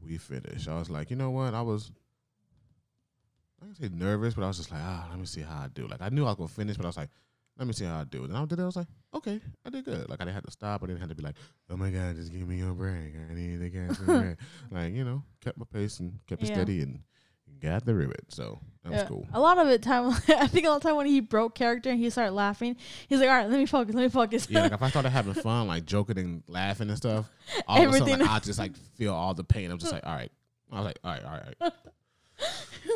We 0.01 0.17
finished. 0.17 0.67
I 0.67 0.77
was 0.77 0.89
like, 0.89 1.09
you 1.09 1.15
know 1.15 1.31
what? 1.31 1.53
I 1.53 1.61
was. 1.61 1.91
I 3.61 3.65
can 3.65 3.75
say 3.75 3.89
nervous, 3.91 4.35
but 4.35 4.43
I 4.43 4.47
was 4.47 4.57
just 4.57 4.71
like, 4.71 4.81
ah, 4.83 5.07
let 5.09 5.19
me 5.19 5.25
see 5.25 5.41
how 5.41 5.55
I 5.55 5.67
do. 5.73 5.87
Like 5.87 6.01
I 6.01 6.09
knew 6.09 6.25
I 6.25 6.29
was 6.29 6.35
gonna 6.35 6.47
finish, 6.47 6.77
but 6.77 6.85
I 6.85 6.89
was 6.89 6.97
like, 6.97 7.09
let 7.57 7.65
me 7.65 7.73
see 7.73 7.85
how 7.85 7.99
I 7.99 8.03
do. 8.03 8.23
And 8.25 8.37
I 8.37 8.45
did 8.45 8.59
it. 8.59 8.61
I 8.61 8.65
was 8.65 8.75
like, 8.75 8.87
okay, 9.15 9.39
I 9.65 9.69
did 9.69 9.85
good. 9.85 10.07
Like 10.09 10.21
I 10.21 10.25
didn't 10.25 10.35
have 10.35 10.45
to 10.45 10.51
stop. 10.51 10.83
I 10.83 10.87
didn't 10.87 10.99
have 10.99 11.09
to 11.09 11.15
be 11.15 11.23
like, 11.23 11.35
oh 11.69 11.77
my 11.77 11.89
god, 11.89 12.15
just 12.15 12.31
give 12.31 12.47
me 12.47 12.57
your 12.57 12.73
break. 12.73 13.15
I 13.29 13.33
need 13.33 13.59
to 13.59 13.69
get 13.69 13.95
some 13.95 14.05
break. 14.05 14.37
Like 14.71 14.93
you 14.93 15.03
know, 15.03 15.23
kept 15.41 15.57
my 15.57 15.65
pace 15.71 15.99
and 15.99 16.19
kept 16.27 16.43
it 16.43 16.47
steady 16.47 16.81
and 16.81 16.99
got 17.61 17.85
the 17.85 17.93
ribbit. 17.95 18.25
So 18.29 18.59
that 18.83 18.91
was 18.91 19.01
Yeah. 19.01 19.07
cool. 19.07 19.27
A 19.33 19.39
lot 19.39 19.57
of 19.57 19.67
it 19.67 19.81
time, 19.81 20.09
I 20.29 20.47
think 20.47 20.65
a 20.65 20.69
lot 20.69 20.77
of 20.77 20.81
time 20.83 20.95
when 20.95 21.07
he 21.07 21.19
broke 21.19 21.55
character 21.55 21.89
and 21.89 21.99
he 21.99 22.09
started 22.09 22.33
laughing, 22.33 22.75
he's 23.07 23.19
like, 23.19 23.29
all 23.29 23.35
right, 23.35 23.49
let 23.49 23.57
me 23.57 23.65
focus, 23.65 23.95
let 23.95 24.03
me 24.03 24.09
focus. 24.09 24.47
Yeah, 24.49 24.61
like 24.63 24.71
if 24.73 24.81
I 24.81 24.89
started 24.89 25.09
having 25.09 25.33
fun, 25.33 25.67
like 25.67 25.85
joking 25.85 26.17
and 26.17 26.43
laughing 26.47 26.89
and 26.89 26.97
stuff, 26.97 27.29
all 27.67 27.81
of 27.81 27.89
a 27.93 27.97
sudden 27.97 28.19
like, 28.19 28.29
I 28.29 28.39
just 28.43 28.59
like 28.59 28.75
feel 28.97 29.13
all 29.13 29.33
the 29.33 29.43
pain. 29.43 29.71
I'm 29.71 29.77
just 29.77 29.91
like, 29.91 30.05
all 30.05 30.15
right. 30.15 30.31
I 30.71 30.75
was 30.75 30.85
like, 30.85 30.99
all 31.03 31.11
right, 31.11 31.23
all 31.23 31.31
right, 31.31 31.55
all 31.61 31.67
right. 31.67 31.73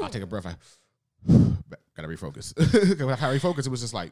I'll 0.03 0.09
take 0.09 0.23
a 0.23 0.27
breath. 0.27 0.45
I 0.45 0.55
gotta 1.95 2.07
refocus. 2.07 2.53
'Cause 2.55 2.97
when 2.99 3.09
I 3.09 3.37
refocus, 3.37 3.65
it 3.65 3.69
was 3.69 3.81
just 3.81 3.93
like 3.93 4.11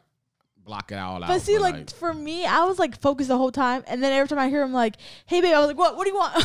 block 0.70 0.92
it 0.92 0.96
all 1.00 1.24
out. 1.24 1.28
But 1.28 1.42
see, 1.42 1.58
like, 1.58 1.90
for 1.90 2.14
me, 2.14 2.46
I 2.46 2.64
was 2.66 2.78
like 2.78 3.02
focused 3.02 3.28
the 3.30 3.38
whole 3.38 3.52
time, 3.52 3.84
and 3.88 4.04
then 4.04 4.12
every 4.14 4.28
time 4.30 4.38
I 4.38 4.50
hear 4.50 4.62
him 4.62 4.72
like, 4.72 4.96
"Hey, 5.26 5.42
babe," 5.42 5.54
I 5.56 5.60
was 5.60 5.68
like, 5.68 5.78
"What? 5.78 5.98
What 5.98 6.04
do 6.06 6.12
you 6.12 6.16
want?" 6.18 6.36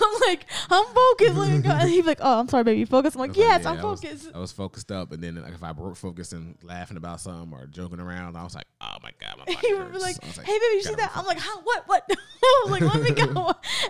I'm 0.00 0.20
like, 0.28 0.46
"I'm 0.70 0.84
focused." 0.94 1.34
Let 1.36 1.50
me 1.50 1.58
go. 1.58 1.70
And 1.70 1.90
he's 1.90 2.06
like, 2.06 2.18
"Oh, 2.20 2.38
I'm 2.40 2.48
sorry, 2.48 2.64
baby, 2.64 2.84
focus." 2.84 3.14
I'm 3.14 3.20
like, 3.20 3.30
was 3.30 3.38
like, 3.38 3.46
"Yes, 3.48 3.62
yeah, 3.64 3.70
I'm 3.70 3.78
I 3.78 3.84
was- 3.90 4.00
focused." 4.00 4.30
I 4.34 4.38
was 4.38 4.52
focused 4.52 4.92
up, 4.92 5.12
and 5.12 5.22
then 5.22 5.34
like 5.42 5.52
if 5.54 5.62
I 5.62 5.72
broke 5.72 5.96
focus 5.96 6.32
and 6.32 6.56
laughing 6.62 6.96
about 6.96 7.20
something 7.20 7.52
or 7.58 7.66
joking 7.66 7.98
around, 8.00 8.36
I 8.36 8.44
was 8.44 8.54
like, 8.54 8.66
oh 8.80 8.96
my 9.02 9.10
god, 9.20 9.38
my 9.38 9.44
body 9.52 9.66
he 9.66 9.74
would 9.74 9.86
be 9.88 9.92
hurts. 9.94 10.02
like, 10.04 10.16
I 10.22 10.26
was 10.28 10.36
"Hey, 10.36 10.52
baby, 10.52 10.74
you 10.74 10.82
see 10.82 10.94
that?" 10.94 11.10
I'm 11.14 11.26
like, 11.26 11.38
"Huh? 11.40 11.60
What? 11.64 11.88
What?" 11.88 12.04
I 12.10 12.62
was 12.64 12.70
like, 12.70 12.82
"Let 12.82 13.02
me 13.02 13.10
go." 13.10 13.24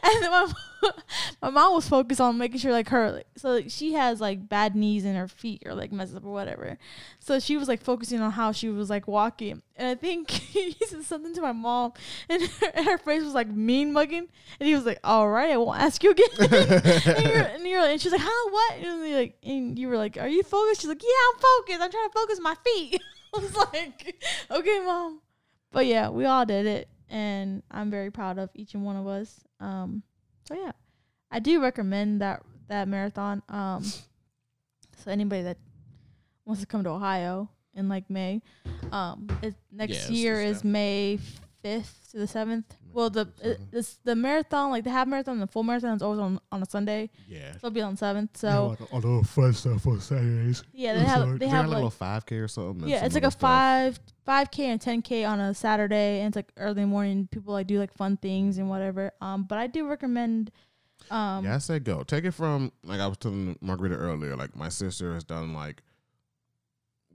and 0.03 0.23
then 0.23 0.31
my 0.31 0.53
my 1.43 1.51
mom 1.51 1.74
was 1.74 1.89
focused 1.89 2.20
on 2.20 2.39
making 2.39 2.59
sure 2.59 2.72
like 2.72 2.89
her, 2.89 3.12
like, 3.12 3.26
so 3.37 3.51
like, 3.51 3.66
she 3.68 3.93
has 3.95 4.20
like 4.20 4.49
bad 4.49 4.74
knees 4.74 5.05
and 5.05 5.16
her 5.16 5.28
feet 5.28 5.62
are 5.66 5.74
like 5.74 5.93
messed 5.93 6.14
up 6.14 6.24
or 6.24 6.33
whatever. 6.33 6.78
So 7.20 7.39
she 7.39 7.57
was 7.57 7.68
like 7.68 7.83
focusing 7.83 8.20
on 8.20 8.33
how 8.33 8.53
she 8.53 8.68
was 8.68 8.91
like 8.91 9.07
walking, 9.09 9.62
and 9.76 9.89
I 9.89 9.95
think 9.95 10.30
he 10.30 10.76
said 10.87 11.05
something 11.05 11.35
to 11.35 11.41
my 11.41 11.53
mom, 11.53 11.93
and 12.28 12.43
her, 12.61 12.66
and 12.74 12.87
her 12.87 12.99
face 12.99 13.22
was 13.22 13.35
like 13.35 13.49
mean 13.49 13.93
mugging, 13.93 14.28
and 14.61 14.68
he 14.68 14.74
was 14.74 14.85
like, 14.85 15.01
"All 15.05 15.28
right, 15.28 15.51
I 15.51 15.57
won't 15.57 15.80
ask 15.80 16.03
you 16.03 16.11
again." 16.11 16.28
and, 16.39 17.24
you're, 17.24 17.43
and 17.43 17.66
you're 17.66 17.80
and 17.80 18.01
she's 18.01 18.12
like, 18.12 18.22
"Huh? 18.24 18.51
What?" 18.51 18.74
And 18.78 19.14
like, 19.14 19.37
and 19.43 19.78
you 19.78 19.89
were 19.89 19.97
like, 19.97 20.16
"Are 20.18 20.28
you 20.28 20.43
focused?" 20.43 20.83
She's 20.83 20.89
like, 20.89 21.03
"Yeah, 21.03 21.09
I'm 21.35 21.41
focused. 21.41 21.83
I'm 21.83 21.91
trying 21.91 22.09
to 22.09 22.14
focus 22.14 22.39
my 22.41 22.55
feet." 22.64 23.03
I 23.35 23.39
was 23.39 23.57
like, 23.57 24.22
"Okay, 24.51 24.80
mom." 24.85 25.20
But 25.72 25.87
yeah, 25.87 26.11
we 26.11 26.26
all 26.26 26.45
did 26.45 26.66
it, 26.66 26.89
and 27.09 27.62
I'm 27.70 27.91
very 27.91 28.11
proud 28.11 28.39
of 28.39 28.51
each 28.55 28.74
and 28.74 28.85
one 28.85 28.97
of 28.97 29.07
us. 29.07 29.41
Um, 29.59 30.03
so 30.45 30.55
yeah, 30.55 30.72
I 31.30 31.38
do 31.38 31.62
recommend 31.62 32.20
that 32.20 32.43
that 32.68 32.88
marathon. 32.88 33.43
Um, 33.49 33.84
so 34.97 35.11
anybody 35.11 35.43
that 35.43 35.59
wants 36.45 36.61
to 36.61 36.66
come 36.66 36.84
to 36.84 36.90
Ohio 36.90 37.49
in 37.74 37.88
like 37.88 38.09
May, 38.11 38.43
um, 38.90 39.28
it, 39.43 39.55
next 39.70 39.95
Yes, 39.95 40.11
year 40.11 40.43
is 40.43 40.64
May 40.64 41.18
fifth 41.62 42.09
to 42.12 42.18
the 42.18 42.26
seventh. 42.26 42.76
Well, 42.95 43.11
the 43.11 43.28
it, 43.43 43.61
it's 43.72 43.99
the 44.05 44.14
marathon, 44.14 44.70
like 44.70 44.84
the 44.84 44.90
half 44.90 45.07
marathon, 45.09 45.34
and 45.34 45.43
the 45.43 45.47
full 45.47 45.62
marathon 45.62 45.95
is 45.97 46.03
always 46.03 46.20
on 46.20 46.38
on 46.51 46.62
a 46.62 46.66
Sunday. 46.68 47.11
yeah. 47.28 47.53
So 47.53 47.57
it'll 47.59 47.70
be 47.70 47.80
on 47.80 47.97
seventh. 47.97 48.36
So 48.36 48.76
all 48.93 49.01
the 49.01 49.26
fun 49.26 49.53
stuff 49.53 49.86
on 49.86 50.01
Saturdays. 50.01 50.62
yeah, 50.72 50.95
they 50.95 51.01
have 51.05 51.28
they 51.32 51.38
They 51.38 51.47
have 51.49 51.62
have 51.62 51.66
like 51.68 51.72
a 51.74 51.76
little 51.76 51.90
five 51.90 52.26
k 52.26 52.36
or 52.36 52.49
something. 52.49 52.88
yeah, 52.88 53.05
it's 53.05 53.14
like 53.14 53.24
a 53.24 53.30
stuff. 53.30 53.40
five 53.40 54.01
five 54.24 54.51
k 54.51 54.66
and 54.70 54.80
ten 54.80 55.03
k 55.03 55.24
on 55.24 55.40
a 55.40 55.55
Saturday, 55.55 56.20
and 56.20 56.28
it's 56.28 56.36
like 56.36 56.53
early 56.57 56.84
morning. 56.84 57.28
People 57.30 57.53
like 57.55 57.66
do 57.66 57.78
like 57.78 57.93
fun 57.95 58.16
things 58.16 58.59
and 58.59 58.68
whatever. 58.68 59.12
Um, 59.20 59.45
but 59.45 59.59
I 59.59 59.66
do 59.66 59.86
recommend. 59.88 60.51
Um, 61.11 61.45
Yeah, 61.45 61.57
I 61.57 61.59
said 61.59 61.84
go. 61.84 62.03
Take 62.05 62.24
it 62.24 62.30
from 62.32 62.70
like 62.84 63.01
I 63.01 63.07
was 63.07 63.18
telling 63.18 63.57
Margarita 63.61 63.97
earlier. 63.97 64.36
Like 64.36 64.55
my 64.55 64.68
sister 64.68 65.14
has 65.14 65.24
done 65.24 65.53
like 65.53 65.82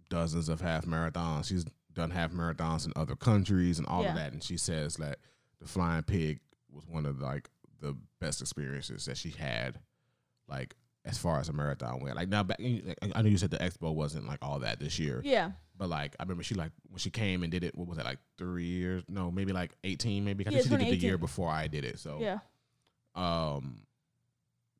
dozens 0.09 0.49
of 0.49 0.61
half 0.61 0.85
marathons. 0.85 1.45
She's 1.47 1.65
done 1.93 2.11
half 2.11 2.31
marathons 2.31 2.85
in 2.85 2.93
other 2.95 3.15
countries 3.15 3.79
and 3.79 3.87
all 3.87 4.03
Yeah. 4.03 4.09
of 4.09 4.15
that. 4.15 4.33
And 4.33 4.43
she 4.43 4.57
says 4.57 4.97
that 4.97 5.19
the 5.61 5.67
Flying 5.67 6.03
Pig 6.03 6.39
was 6.71 6.85
one 6.87 7.05
of 7.05 7.19
like 7.21 7.49
the 7.81 7.95
best 8.19 8.41
experiences 8.41 9.05
that 9.05 9.17
she 9.17 9.29
had, 9.31 9.79
like 10.47 10.75
as 11.05 11.17
far 11.17 11.39
as 11.39 11.47
a 11.49 11.53
marathon 11.53 11.99
went. 12.01 12.15
Like 12.15 12.29
now, 12.29 12.43
back 12.43 12.59
like, 12.59 12.97
I 13.15 13.21
know 13.21 13.29
you 13.29 13.37
said 13.37 13.51
the 13.51 13.57
expo 13.57 13.93
wasn't 13.93 14.27
like 14.27 14.39
all 14.41 14.59
that 14.59 14.79
this 14.79 14.99
year, 14.99 15.21
yeah, 15.23 15.51
but 15.77 15.89
like 15.89 16.15
I 16.19 16.23
remember 16.23 16.43
she 16.43 16.55
like 16.55 16.71
when 16.89 16.99
she 16.99 17.09
came 17.09 17.43
and 17.43 17.51
did 17.51 17.63
it. 17.63 17.75
What 17.75 17.87
was 17.87 17.97
it 17.97 18.05
like 18.05 18.19
three 18.37 18.65
years? 18.65 19.03
No, 19.07 19.31
maybe 19.31 19.53
like 19.53 19.71
eighteen. 19.83 20.25
Maybe 20.25 20.45
I 20.45 20.49
Yeah, 20.49 20.57
think 20.59 20.63
she 20.63 20.77
did 20.77 20.81
it 20.87 20.89
the 20.89 20.97
year 21.07 21.17
before 21.17 21.49
I 21.49 21.67
did 21.67 21.85
it. 21.85 21.99
So 21.99 22.17
yeah, 22.19 22.39
um 23.15 23.81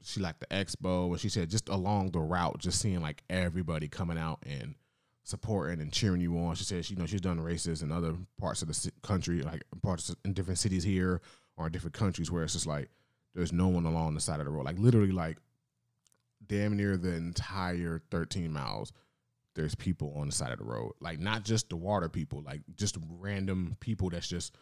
she 0.04 0.20
liked 0.20 0.40
the 0.40 0.46
expo 0.48 1.10
and 1.12 1.20
she 1.20 1.28
said 1.30 1.50
just 1.50 1.70
along 1.70 2.12
the 2.12 2.20
route 2.20 2.60
just 2.60 2.80
seeing 2.80 3.02
like 3.02 3.24
everybody 3.30 3.88
coming 3.88 4.18
out 4.18 4.40
and 4.46 4.76
supporting 5.28 5.82
and 5.82 5.92
cheering 5.92 6.22
you 6.22 6.38
on 6.38 6.56
she 6.56 6.64
says, 6.64 6.90
you 6.90 6.96
know 6.96 7.06
she's 7.06 7.20
done 7.20 7.40
races 7.40 7.82
in 7.82 7.92
other 7.92 8.16
parts 8.40 8.62
of 8.62 8.70
the 8.70 8.92
country 9.02 9.42
like 9.42 9.62
parts 9.84 10.16
in 10.24 10.32
different 10.32 10.58
cities 10.58 10.84
here 10.84 11.22
or 11.58 11.66
in 11.66 11.72
different 11.72 11.94
countries 11.94 12.32
where 12.32 12.44
it's 12.44 12.54
just 12.54 12.66
like 12.66 12.90
there's 13.36 13.52
no 13.52 13.68
one 13.68 13.86
along 13.86 14.14
the 14.14 14.22
side 14.22 14.40
of 14.40 14.46
the 14.46 14.52
road 14.52 14.64
like 14.64 14.80
literally 14.80 15.12
like 15.12 15.38
damn 16.48 16.78
near 16.78 16.96
the 16.96 17.14
entire 17.14 18.02
13 18.10 18.52
miles 18.54 18.94
there's 19.54 19.76
people 19.76 20.14
on 20.16 20.28
the 20.28 20.32
side 20.34 20.54
of 20.54 20.60
the 20.60 20.64
road 20.64 20.94
like 21.02 21.20
not 21.20 21.44
just 21.44 21.68
the 21.68 21.76
water 21.76 22.08
people 22.08 22.42
like 22.46 22.62
just 22.78 22.98
random 23.20 23.76
people 23.82 24.10
that's 24.10 24.30
just 24.30 24.56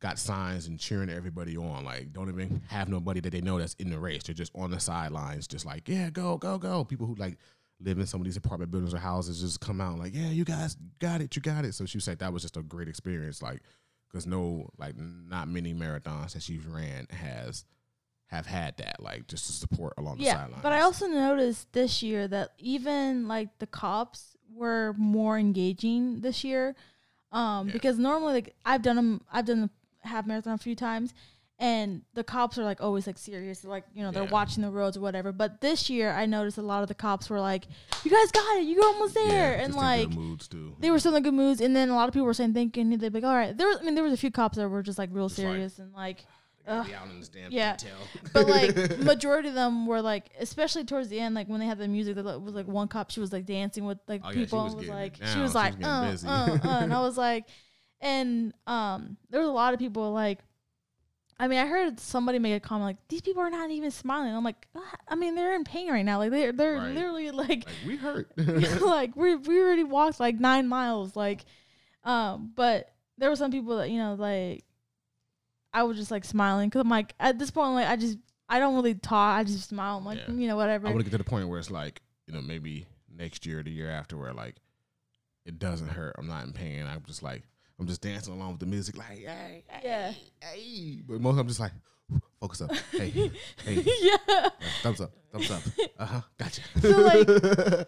got 0.00 0.18
signs 0.18 0.66
and 0.66 0.78
cheering 0.78 1.10
everybody 1.10 1.56
on. 1.56 1.84
Like, 1.84 2.12
don't 2.12 2.30
even 2.30 2.62
have 2.68 2.88
nobody 2.88 3.20
that 3.20 3.30
they 3.30 3.42
know 3.42 3.58
that's 3.58 3.74
in 3.74 3.90
the 3.90 3.98
race. 3.98 4.22
They're 4.22 4.34
just 4.34 4.50
on 4.54 4.70
the 4.70 4.80
sidelines, 4.80 5.46
just 5.46 5.66
like, 5.66 5.88
yeah, 5.88 6.10
go, 6.10 6.38
go, 6.38 6.58
go. 6.58 6.84
People 6.84 7.06
who 7.06 7.14
like 7.16 7.36
live 7.80 7.98
in 7.98 8.06
some 8.06 8.20
of 8.20 8.24
these 8.24 8.36
apartment 8.36 8.70
buildings 8.70 8.92
or 8.94 8.98
houses 8.98 9.40
just 9.40 9.60
come 9.60 9.80
out 9.80 9.98
like, 9.98 10.14
yeah, 10.14 10.28
you 10.28 10.44
guys 10.44 10.76
got 10.98 11.20
it, 11.20 11.34
you 11.34 11.42
got 11.42 11.64
it. 11.64 11.74
So 11.74 11.86
she 11.86 11.96
was 11.96 12.06
like, 12.06 12.18
that 12.18 12.32
was 12.32 12.42
just 12.42 12.56
a 12.56 12.62
great 12.62 12.88
experience. 12.88 13.42
Like, 13.42 13.62
because 14.08 14.26
no, 14.26 14.68
like, 14.78 14.94
not 14.96 15.48
many 15.48 15.72
marathons 15.72 16.32
that 16.34 16.42
she's 16.42 16.64
ran 16.66 17.06
has 17.10 17.64
have 18.26 18.46
had 18.46 18.76
that, 18.76 19.00
like, 19.00 19.26
just 19.26 19.46
to 19.46 19.52
support 19.52 19.94
along 19.98 20.18
the 20.18 20.24
yeah. 20.24 20.34
sidelines. 20.36 20.62
But 20.62 20.72
I 20.72 20.82
also 20.82 21.06
noticed 21.06 21.72
this 21.72 22.02
year 22.02 22.28
that 22.28 22.50
even 22.58 23.26
like 23.26 23.58
the 23.58 23.66
cops 23.66 24.36
were 24.52 24.94
more 24.98 25.38
engaging 25.38 26.20
this 26.20 26.44
year, 26.44 26.76
um, 27.32 27.66
Yeah. 27.68 27.72
because 27.72 27.98
normally 27.98 28.34
like 28.34 28.54
I've 28.64 28.82
done 28.82 28.96
them, 28.96 29.22
I've 29.32 29.46
done 29.46 29.62
the 30.02 30.08
half 30.08 30.26
marathon 30.26 30.54
a 30.54 30.58
few 30.58 30.76
times, 30.76 31.14
and 31.60 32.02
the 32.14 32.24
cops 32.24 32.58
are 32.58 32.64
like 32.64 32.80
always 32.80 33.06
like 33.06 33.18
serious, 33.18 33.64
like 33.64 33.84
you 33.94 34.02
know 34.02 34.10
they're 34.10 34.24
Yeah. 34.24 34.30
watching 34.30 34.62
the 34.62 34.70
roads 34.70 34.96
or 34.96 35.00
whatever. 35.00 35.30
But 35.30 35.60
this 35.60 35.88
year, 35.88 36.10
I 36.10 36.26
noticed 36.26 36.58
a 36.58 36.62
lot 36.62 36.82
of 36.82 36.88
the 36.88 36.94
cops 36.94 37.30
were 37.30 37.38
like, 37.38 37.66
"You 38.02 38.10
guys 38.10 38.32
got 38.32 38.56
it, 38.56 38.62
you're 38.64 38.82
almost 38.84 39.14
there," 39.14 39.54
and 39.54 39.74
just 39.74 39.78
in 39.78 39.84
like 39.84 40.08
good 40.08 40.18
moods 40.18 40.48
too. 40.48 40.74
they 40.80 40.90
were 40.90 40.98
still 40.98 41.14
in 41.14 41.22
good 41.22 41.34
moods. 41.34 41.60
And 41.60 41.76
then 41.76 41.90
a 41.90 41.94
lot 41.94 42.08
of 42.08 42.14
people 42.14 42.26
were 42.26 42.34
saying 42.34 42.54
thank 42.54 42.76
you, 42.76 42.80
and 42.82 42.92
they'd 42.92 43.12
be 43.12 43.20
like, 43.20 43.24
"All 43.30 43.36
right." 43.36 43.56
There, 43.56 43.68
was, 43.68 43.78
I 43.78 43.82
mean, 43.82 43.94
there 43.94 44.02
was 44.04 44.12
a 44.12 44.16
few 44.16 44.30
cops 44.30 44.56
that 44.56 44.68
were 44.68 44.82
just 44.82 44.98
like 44.98 45.10
real 45.12 45.24
like- 45.26 45.32
serious 45.32 45.78
and 45.78 45.92
like. 45.92 46.24
ugh. 46.66 46.86
Be 46.86 46.94
out 46.94 47.08
in 47.10 47.18
this 47.18 47.28
damn 47.28 47.50
Yeah. 47.52 47.74
detail. 47.76 47.96
But 48.32 48.46
like 48.48 48.98
majority 49.12 49.48
of 49.48 49.54
them 49.54 49.86
were 49.86 50.00
like, 50.00 50.30
especially 50.38 50.84
towards 50.84 51.08
the 51.08 51.18
end, 51.20 51.34
like 51.34 51.48
when 51.48 51.58
they 51.60 51.66
had 51.66 51.78
the 51.78 51.88
music, 51.88 52.14
that 52.16 52.24
was 52.42 52.54
like 52.54 52.68
one 52.68 52.86
cop, 52.88 53.10
she 53.10 53.18
was 53.20 53.32
like 53.32 53.44
dancing 53.46 53.84
with 53.86 53.98
like 54.08 54.20
Oh, 54.24 54.28
yeah, 54.28 54.34
people, 54.34 54.62
was 54.64 54.72
and 54.74 54.80
was 54.80 54.88
it 54.88 54.92
like, 54.92 55.16
she 55.16 55.38
was 55.40 55.52
She 55.52 55.58
like, 55.58 55.78
was 55.78 56.24
uh, 56.24 56.28
uh, 56.28 56.68
uh, 56.68 56.80
and 56.82 56.92
I 56.94 57.00
was 57.08 57.16
like, 57.18 57.46
and 58.00 58.52
um, 58.66 59.16
there 59.30 59.40
was 59.40 59.48
a 59.48 59.52
lot 59.52 59.72
of 59.74 59.78
people 59.80 60.12
like, 60.12 60.38
I 61.40 61.48
mean, 61.48 61.58
I 61.58 61.66
heard 61.66 61.98
somebody 61.98 62.38
make 62.38 62.54
a 62.54 62.60
comment 62.60 62.84
like, 62.86 63.08
these 63.08 63.22
people 63.22 63.42
are 63.42 63.48
not 63.48 63.70
even 63.70 63.90
smiling. 63.90 64.34
I'm 64.34 64.44
like, 64.44 64.66
"Ah," 64.76 64.94
I 65.08 65.14
mean, 65.14 65.34
they're 65.34 65.54
in 65.54 65.64
pain 65.64 65.90
right 65.90 66.04
now, 66.04 66.18
like 66.18 66.30
they're 66.30 66.52
they're 66.52 66.76
Right. 66.76 66.94
literally 66.94 67.30
like 67.30 67.64
like 67.66 67.76
we 67.86 67.96
hurt. 67.96 68.30
like 68.36 69.16
we 69.16 69.36
we 69.36 69.58
already 69.58 69.84
walked 69.84 70.20
like 70.20 70.38
nine 70.38 70.68
miles, 70.68 71.16
like, 71.16 71.46
um, 72.04 72.52
but 72.54 72.92
there 73.16 73.30
were 73.30 73.36
some 73.36 73.50
people 73.50 73.78
that 73.78 73.90
you 73.90 73.98
know 73.98 74.14
like, 74.18 74.64
I 75.72 75.84
was 75.84 75.96
just 75.96 76.10
like 76.10 76.26
smiling 76.26 76.68
because 76.68 76.80
I'm 76.82 76.90
like 76.90 77.14
at 77.18 77.38
this 77.38 77.50
point 77.50 77.72
like 77.74 77.88
I 77.88 77.96
just 77.96 78.18
I 78.48 78.58
don't 78.58 78.74
really 78.74 78.94
talk, 78.94 79.38
I 79.38 79.44
just 79.44 79.66
smile. 79.68 79.96
I'm 79.96 80.04
like 80.04 80.18
Yeah. 80.18 80.34
you 80.34 80.46
know 80.46 80.56
whatever. 80.56 80.88
I 80.88 80.90
want 80.90 81.00
to 81.00 81.04
get 81.10 81.12
to 81.16 81.18
the 81.18 81.24
point 81.30 81.48
where 81.48 81.58
it's 81.58 81.70
like, 81.70 82.02
you 82.26 82.34
know, 82.34 82.42
maybe 82.42 82.86
next 83.16 83.46
year, 83.46 83.62
the 83.62 83.70
year 83.70 83.90
after, 83.90 84.18
where 84.18 84.34
like 84.34 84.56
it 85.46 85.58
doesn't 85.58 85.88
hurt. 85.88 86.16
I'm 86.18 86.26
not 86.26 86.44
in 86.44 86.52
pain. 86.52 86.84
I'm 86.86 87.02
just 87.06 87.22
like 87.22 87.44
I'm 87.80 87.86
just 87.86 88.02
dancing 88.02 88.34
along 88.34 88.50
with 88.52 88.60
the 88.60 88.66
music, 88.66 88.96
like 88.98 89.06
hey, 89.08 89.64
hey, 89.66 89.80
Yeah. 89.82 90.12
hey. 90.42 91.00
But 91.08 91.20
most 91.20 91.38
I'm 91.38 91.48
just 91.48 91.58
like, 91.60 91.72
focus 92.38 92.60
up, 92.60 92.70
hey, 92.92 93.32
hey, 93.64 93.84
yeah. 94.02 94.48
thumbs 94.82 95.00
up, 95.00 95.12
thumbs 95.32 95.50
up. 95.50 95.62
Uh 95.98 96.04
huh, 96.06 96.20
gotcha. 96.38 96.60
So 96.80 97.00
like 97.00 97.26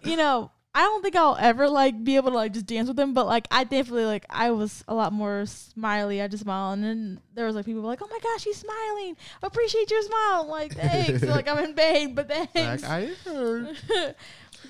you 0.05 0.17
know. 0.17 0.51
I 0.75 0.81
don't 0.85 1.03
think 1.03 1.17
I'll 1.17 1.37
ever 1.39 1.69
like 1.69 2.03
be 2.03 2.17
able 2.17 2.31
to 2.31 2.37
like 2.37 2.55
just 2.55 2.65
dance 2.65 2.89
with 2.89 2.97
them, 2.97 3.13
but 3.13 3.27
like 3.27 3.47
I 3.51 3.65
definitely 3.65 4.07
like 4.07 4.25
I 4.31 4.53
was 4.53 4.83
a 4.89 4.95
lot 4.95 5.13
more 5.13 5.45
smiley. 5.45 6.23
I 6.23 6.29
just 6.29 6.45
smile, 6.45 6.73
and 6.73 6.83
then 6.83 7.21
there 7.35 7.45
was 7.45 7.55
like 7.55 7.67
people 7.67 7.83
like, 7.83 8.01
"Oh 8.03 8.09
my 8.09 8.19
gosh, 8.23 8.41
she's 8.41 8.57
smiling! 8.57 9.19
Appreciate 9.43 9.91
your 9.91 10.01
smile!" 10.01 10.41
I'm 10.45 10.49
like 10.49 10.73
thanks. 10.75 11.23
like 11.25 11.47
I'm 11.47 11.63
in 11.63 11.75
pain, 11.75 12.15
but 12.15 12.27
thanks. 12.55 12.83
like 12.85 12.91
I 12.91 13.05
heard. 13.29 13.77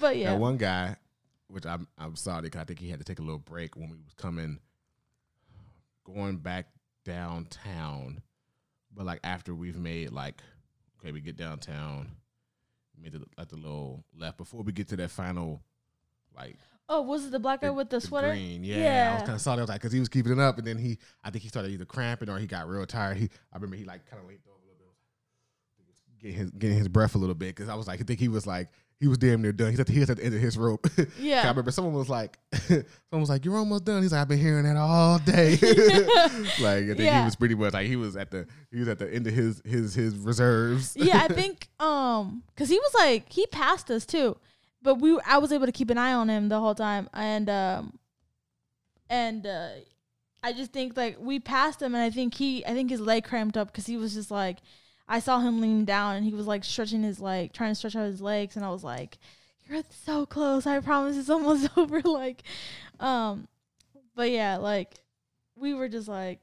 but 0.01 0.17
yeah, 0.17 0.33
That 0.33 0.41
one 0.41 0.57
guy, 0.57 0.97
which 1.47 1.67
I'm 1.67 1.87
I'm 1.97 2.17
sorry, 2.17 2.51
'cause 2.51 2.63
I 2.63 2.65
think 2.65 2.81
he 2.81 2.91
had 2.91 2.99
to 2.99 3.05
take 3.05 3.21
a 3.21 3.23
little 3.23 3.39
break 3.39 3.77
when 3.77 3.89
we 3.89 3.95
was 4.05 4.15
coming, 4.17 4.59
going 6.05 6.37
back 6.39 6.67
downtown. 7.05 8.23
But 8.95 9.07
like 9.07 9.21
after 9.25 9.55
we've 9.55 9.77
made 9.79 10.11
like, 10.13 10.43
okay, 10.99 11.13
we 11.13 11.21
get 11.21 11.37
downtown, 11.37 12.11
made 13.01 13.13
the, 13.13 13.25
like 13.39 13.49
the 13.49 13.57
little 13.57 14.05
left 14.17 14.37
before 14.39 14.63
we 14.63 14.73
get 14.73 14.89
to 14.89 14.97
that 14.97 15.11
final, 15.11 15.63
like 16.37 16.57
Oh, 16.89 17.01
was 17.01 17.25
it 17.25 17.31
the 17.31 17.39
black 17.39 17.63
guy 17.63 17.71
with 17.71 17.89
the, 17.89 18.01
sweater? 18.01 18.31
green. 18.31 18.65
Yeah, 18.65 19.13
I 19.13 19.15
was 19.15 19.23
kind 19.23 19.35
of 19.35 19.41
sorry. 19.41 19.59
I 19.59 19.63
was 19.63 19.69
like, 19.71 19.81
because 19.81 19.93
he 19.93 20.01
was 20.01 20.11
keeping 20.11 20.33
it 20.33 20.39
up, 20.39 20.59
and 20.59 20.67
then 20.67 20.77
he, 20.77 20.99
I 21.25 21.31
think 21.31 21.43
he 21.43 21.49
started 21.49 21.71
either 21.71 21.87
cramping 21.87 22.29
or 22.29 22.39
he 22.39 22.47
got 22.47 22.69
real 22.69 22.85
tired. 22.85 23.17
He, 23.17 23.31
I 23.53 23.57
remember 23.57 23.77
he 23.77 23.85
like 23.85 24.05
kind 24.11 24.21
of 24.21 24.29
leaned 24.29 24.41
over 24.47 24.59
a 24.59 24.67
little 24.67 24.93
bit, 26.11 26.21
getting 26.21 26.37
his 26.37 26.51
getting 26.51 26.77
his 26.77 26.89
breath 26.89 27.15
a 27.15 27.19
little 27.19 27.35
bit, 27.37 27.55
because 27.55 27.71
I 27.71 27.77
was 27.77 27.87
like, 27.87 28.01
I 28.01 28.03
think 28.03 28.21
he 28.21 28.29
was 28.29 28.47
like, 28.47 28.69
he 29.03 29.09
was 29.09 29.19
damn 29.19 29.43
near 29.43 29.53
done. 29.53 29.71
He's 29.71 29.81
at 29.81 29.87
the, 29.89 29.93
he 29.93 29.99
was 29.99 30.09
at 30.11 30.17
the 30.19 30.25
end 30.25 30.35
of 30.35 30.41
his 30.41 30.57
rope. 30.57 30.87
Yeah. 31.19 31.43
I 31.43 31.49
remember 31.49 31.73
someone 31.73 31.93
was 31.95 32.09
like, 32.09 32.39
someone 32.53 32.87
was 33.13 33.29
like, 33.29 33.45
you're 33.45 33.57
almost 33.57 33.85
done. 33.85 34.01
He's 34.01 34.13
like, 34.13 34.21
I've 34.23 34.29
been 34.29 34.39
hearing 34.39 34.65
that 34.65 34.77
all 34.77 35.19
day. 35.19 35.53
like 36.61 36.85
I 36.85 36.87
think 36.87 36.99
Yeah. 37.01 37.19
he 37.21 37.25
was 37.25 37.37
pretty 37.37 37.55
much 37.57 37.73
like 37.75 37.87
he 37.89 37.97
was 37.97 38.17
at 38.17 38.31
the 38.31 38.47
he 38.71 38.79
was 38.79 38.89
at 38.89 38.99
the 39.01 39.13
end 39.13 39.27
of 39.27 39.35
his 39.35 39.61
his 39.65 39.95
his 39.95 40.15
reserves. 40.17 40.95
yeah, 40.97 41.21
I 41.23 41.29
think 41.29 41.69
um 41.81 42.45
cuz 42.57 42.69
he 42.69 42.79
was 42.79 42.95
like 42.95 43.31
he 43.33 43.47
passed 43.49 43.91
us 43.91 44.07
too. 44.07 44.37
But 44.83 44.97
we 45.01 45.19
I 45.27 45.39
was 45.39 45.53
able 45.53 45.67
to 45.67 45.73
keep 45.73 45.91
an 45.91 45.99
eye 45.99 46.13
on 46.13 46.29
him 46.31 46.49
the 46.49 46.61
whole 46.61 46.75
time 46.77 47.09
and 47.13 47.51
um 47.51 47.99
and 49.11 49.47
uh 49.47 49.69
I 50.45 50.53
just 50.53 50.73
think 50.73 50.97
like 50.97 51.17
we 51.21 51.39
passed 51.39 51.81
him 51.83 51.95
and 51.95 52.03
I 52.03 52.11
think 52.11 52.35
he 52.35 52.65
I 52.67 52.73
think 52.73 52.91
his 52.91 53.01
leg 53.01 53.25
cramped 53.25 53.57
up 53.57 53.73
cuz 53.75 53.87
he 53.87 53.97
was 53.97 54.15
just 54.15 54.31
like 54.31 54.59
I 55.13 55.19
saw 55.19 55.41
him 55.41 55.61
lean 55.61 55.85
down 55.85 56.17
and 56.17 56.25
he 56.25 56.33
was 56.33 56.47
like 56.47 56.65
stretching 56.65 57.03
his 57.03 57.21
like 57.21 57.53
trying 57.53 57.71
to 57.71 57.75
stretch 57.75 57.95
out 57.95 58.07
his 58.07 58.23
legs 58.23 58.57
and 58.57 58.65
I 58.65 58.71
was 58.71 58.83
like 58.83 59.19
you're 59.69 59.83
so 59.91 60.25
close. 60.25 60.67
I 60.67 60.81
promise 60.81 61.19
it's 61.19 61.29
almost 61.29 61.69
over 61.77 62.01
like 62.01 62.43
um 62.99 63.47
but 64.17 64.31
yeah, 64.31 64.57
like 64.57 64.95
we 65.55 65.75
were 65.75 65.91
just 65.91 66.09
like 66.09 66.41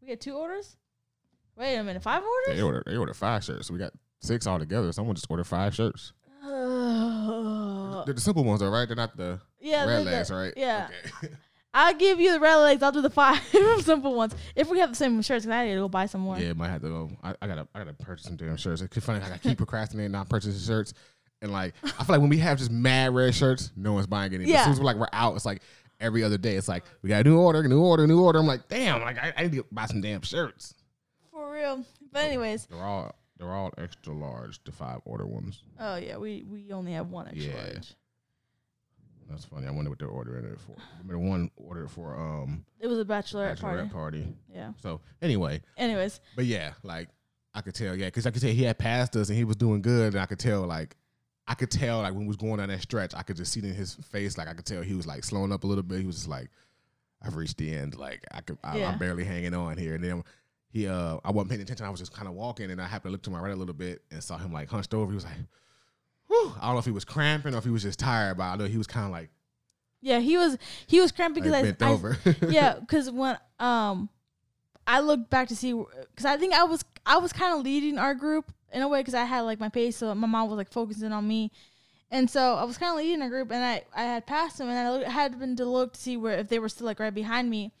we 0.00 0.10
had 0.10 0.20
two 0.20 0.36
orders? 0.36 0.76
Wait 1.56 1.74
a 1.74 1.82
minute, 1.82 2.00
five 2.00 2.22
orders? 2.22 2.56
They 2.56 2.62
ordered 2.62 2.84
they 2.86 2.96
ordered 2.96 3.16
five 3.16 3.42
shirts. 3.42 3.72
We 3.72 3.78
got 3.80 3.92
six 4.20 4.46
altogether. 4.46 4.92
Someone 4.92 5.16
just 5.16 5.26
ordered 5.28 5.48
five 5.48 5.74
shirts. 5.74 6.12
They're 6.44 8.14
the 8.14 8.20
simple 8.20 8.44
ones, 8.44 8.60
though, 8.60 8.70
right? 8.70 8.86
They're 8.86 8.96
not 8.96 9.16
the 9.16 9.40
yeah, 9.60 9.86
Redlegs, 9.86 10.30
right? 10.30 10.52
Yeah, 10.56 10.88
Okay. 11.18 11.34
I'll 11.74 11.94
give 11.94 12.20
you 12.20 12.32
the 12.32 12.38
Redlegs. 12.38 12.82
I'll 12.82 12.92
do 12.92 13.02
the 13.02 13.10
five 13.10 13.42
simple 13.82 14.14
ones 14.14 14.34
if 14.54 14.70
we 14.70 14.78
have 14.78 14.90
the 14.90 14.94
same 14.94 15.20
shirts. 15.22 15.46
I 15.46 15.64
need 15.66 15.72
to 15.74 15.80
go 15.80 15.88
buy 15.88 16.06
some 16.06 16.20
more. 16.20 16.38
Yeah, 16.38 16.52
might 16.52 16.68
have 16.68 16.82
to 16.82 16.88
go. 16.88 17.10
I, 17.22 17.34
I 17.42 17.46
gotta, 17.48 17.66
I 17.74 17.80
gotta 17.80 17.92
purchase 17.94 18.26
some 18.26 18.36
damn 18.36 18.56
shirts. 18.56 18.80
It's 18.80 19.04
funny. 19.04 19.20
I 19.24 19.38
keep 19.38 19.58
procrastinating, 19.58 20.12
not 20.12 20.28
purchasing 20.28 20.58
shirts, 20.60 20.94
and 21.42 21.52
like 21.52 21.74
I 21.82 21.88
feel 22.04 22.14
like 22.14 22.20
when 22.20 22.30
we 22.30 22.38
have 22.38 22.58
just 22.58 22.70
mad 22.70 23.14
red 23.14 23.34
shirts, 23.34 23.72
no 23.76 23.92
one's 23.92 24.06
buying 24.06 24.32
any. 24.32 24.44
But 24.44 24.50
Yeah. 24.50 24.58
As 24.60 24.64
soon 24.66 24.72
as 24.74 24.78
we're 24.78 24.86
like 24.86 24.96
we're 24.96 25.08
out, 25.12 25.34
it's 25.34 25.44
like 25.44 25.62
every 26.00 26.22
other 26.22 26.38
day. 26.38 26.54
It's 26.56 26.68
like 26.68 26.84
we 27.02 27.08
got 27.08 27.26
a 27.26 27.28
new 27.28 27.38
order, 27.38 27.66
new 27.66 27.82
order, 27.82 28.06
new 28.06 28.22
order. 28.22 28.38
I'm 28.38 28.46
like, 28.46 28.68
damn, 28.68 29.00
like 29.02 29.18
I, 29.18 29.32
I 29.36 29.42
need 29.42 29.52
to 29.54 29.66
buy 29.72 29.86
some 29.86 30.00
damn 30.00 30.22
shirts. 30.22 30.74
for 31.32 31.52
real. 31.52 31.84
But 32.12 32.26
anyways, 32.26 32.66
They're 32.66 32.78
all, 32.84 33.16
they're 33.38 33.50
all 33.52 33.72
extra 33.78 34.14
large, 34.14 34.62
the 34.62 34.70
five 34.70 35.00
order 35.04 35.26
ones. 35.26 35.60
oh 35.80 35.96
yeah, 35.96 36.16
we 36.18 36.44
we 36.48 36.70
only 36.72 36.92
have 36.92 37.10
one 37.10 37.26
extra 37.26 37.52
Yeah. 37.52 37.56
large. 37.72 37.94
That's 39.30 39.44
funny. 39.44 39.66
I 39.66 39.70
wonder 39.70 39.90
what 39.90 39.98
they're 39.98 40.08
ordering 40.08 40.44
it 40.44 40.58
for. 40.60 40.76
Remember 41.02 41.18
one 41.28 41.50
ordered 41.56 41.90
for 41.90 42.16
um 42.16 42.64
It 42.80 42.86
was 42.86 42.98
a 42.98 43.04
bachelorette, 43.04 43.58
bachelorette 43.58 43.90
party. 43.90 44.22
party. 44.22 44.36
Yeah. 44.52 44.72
So 44.82 45.00
anyway, 45.22 45.62
Anyways, 45.76 46.20
But 46.36 46.44
yeah, 46.46 46.72
like 46.82 47.08
I 47.54 47.60
could 47.60 47.74
tell, 47.74 47.96
yeah, 47.96 48.06
because 48.06 48.26
I 48.26 48.30
could 48.30 48.42
tell 48.42 48.50
he 48.50 48.64
had 48.64 48.78
passed 48.78 49.14
us 49.16 49.28
and 49.28 49.38
he 49.38 49.44
was 49.44 49.56
doing 49.56 49.80
good, 49.80 50.14
and 50.14 50.20
I 50.20 50.26
could 50.26 50.40
tell, 50.40 50.62
like, 50.66 50.96
I 51.46 51.54
could 51.54 51.70
tell, 51.70 52.00
like, 52.00 52.12
when 52.12 52.22
we 52.22 52.26
was 52.26 52.36
going 52.36 52.56
down 52.56 52.68
that 52.68 52.82
stretch, 52.82 53.14
I 53.14 53.22
could 53.22 53.36
just 53.36 53.52
see 53.52 53.60
it 53.60 53.66
in 53.66 53.74
his 53.74 53.94
face, 53.94 54.36
like, 54.36 54.48
I 54.48 54.54
could 54.54 54.66
tell 54.66 54.82
he 54.82 54.94
was 54.94 55.06
like 55.06 55.22
slowing 55.22 55.52
up 55.52 55.62
a 55.62 55.66
little 55.68 55.84
bit. 55.84 56.00
He 56.00 56.06
was 56.06 56.16
just 56.16 56.28
like, 56.28 56.50
I've 57.22 57.36
reached 57.36 57.58
the 57.58 57.72
end, 57.74 57.96
like, 57.96 58.24
I 58.32 58.40
could, 58.40 58.58
I, 58.64 58.78
Yeah. 58.78 58.90
I'm 58.90 58.98
barely 58.98 59.24
hanging 59.24 59.54
on 59.54 59.78
here. 59.78 59.94
And 59.94 60.02
then 60.02 60.24
he, 60.68 60.88
uh, 60.88 61.18
I 61.24 61.30
wasn't 61.30 61.50
paying 61.50 61.62
attention. 61.62 61.86
I 61.86 61.90
was 61.90 62.00
just 62.00 62.12
kind 62.12 62.26
of 62.26 62.34
walking, 62.34 62.70
and 62.72 62.82
I 62.82 62.86
happened 62.86 63.10
to 63.10 63.12
look 63.12 63.22
to 63.22 63.30
my 63.30 63.38
right 63.38 63.52
a 63.52 63.56
little 63.56 63.72
bit 63.74 64.02
and 64.10 64.20
saw 64.22 64.36
him 64.36 64.52
like 64.52 64.68
hunched 64.68 64.92
over. 64.92 65.10
He 65.12 65.14
was 65.14 65.24
like, 65.24 65.34
Whew. 66.28 66.52
I 66.60 66.66
don't 66.66 66.74
know 66.74 66.78
if 66.78 66.84
he 66.84 66.90
was 66.90 67.04
cramping 67.04 67.54
or 67.54 67.58
if 67.58 67.64
he 67.64 67.70
was 67.70 67.82
just 67.82 67.98
tired, 67.98 68.36
but 68.36 68.44
I 68.44 68.56
know 68.56 68.64
he 68.64 68.78
was 68.78 68.86
kind 68.86 69.06
of 69.06 69.12
like, 69.12 69.30
yeah, 70.00 70.18
he 70.18 70.36
was 70.36 70.58
he 70.86 71.00
was 71.00 71.12
cramping 71.12 71.42
because 71.42 71.62
bent 71.62 71.82
I, 71.82 71.88
I 71.88 71.90
over. 71.90 72.18
yeah, 72.48 72.74
because 72.80 73.10
when 73.10 73.38
um, 73.58 74.08
I 74.86 75.00
looked 75.00 75.30
back 75.30 75.48
to 75.48 75.56
see 75.56 75.72
because 75.72 76.26
I 76.26 76.36
think 76.36 76.54
I 76.54 76.64
was 76.64 76.84
I 77.06 77.18
was 77.18 77.32
kind 77.32 77.58
of 77.58 77.64
leading 77.64 77.98
our 77.98 78.14
group 78.14 78.52
in 78.72 78.82
a 78.82 78.88
way 78.88 79.00
because 79.00 79.14
I 79.14 79.24
had 79.24 79.42
like 79.42 79.60
my 79.60 79.68
pace, 79.70 79.96
so 79.96 80.14
my 80.14 80.26
mom 80.26 80.48
was 80.48 80.58
like 80.58 80.70
focusing 80.70 81.12
on 81.12 81.26
me, 81.26 81.50
and 82.10 82.28
so 82.28 82.54
I 82.54 82.64
was 82.64 82.76
kind 82.76 82.90
of 82.90 82.98
leading 82.98 83.22
our 83.22 83.30
group, 83.30 83.50
and 83.50 83.64
I 83.64 83.84
I 83.94 84.04
had 84.04 84.26
passed 84.26 84.58
them, 84.58 84.68
and 84.68 85.06
I 85.06 85.08
had 85.08 85.38
been 85.38 85.56
to 85.56 85.64
look 85.64 85.94
to 85.94 86.00
see 86.00 86.16
where 86.16 86.38
if 86.38 86.48
they 86.48 86.58
were 86.58 86.68
still 86.68 86.86
like 86.86 87.00
right 87.00 87.14
behind 87.14 87.48
me, 87.48 87.72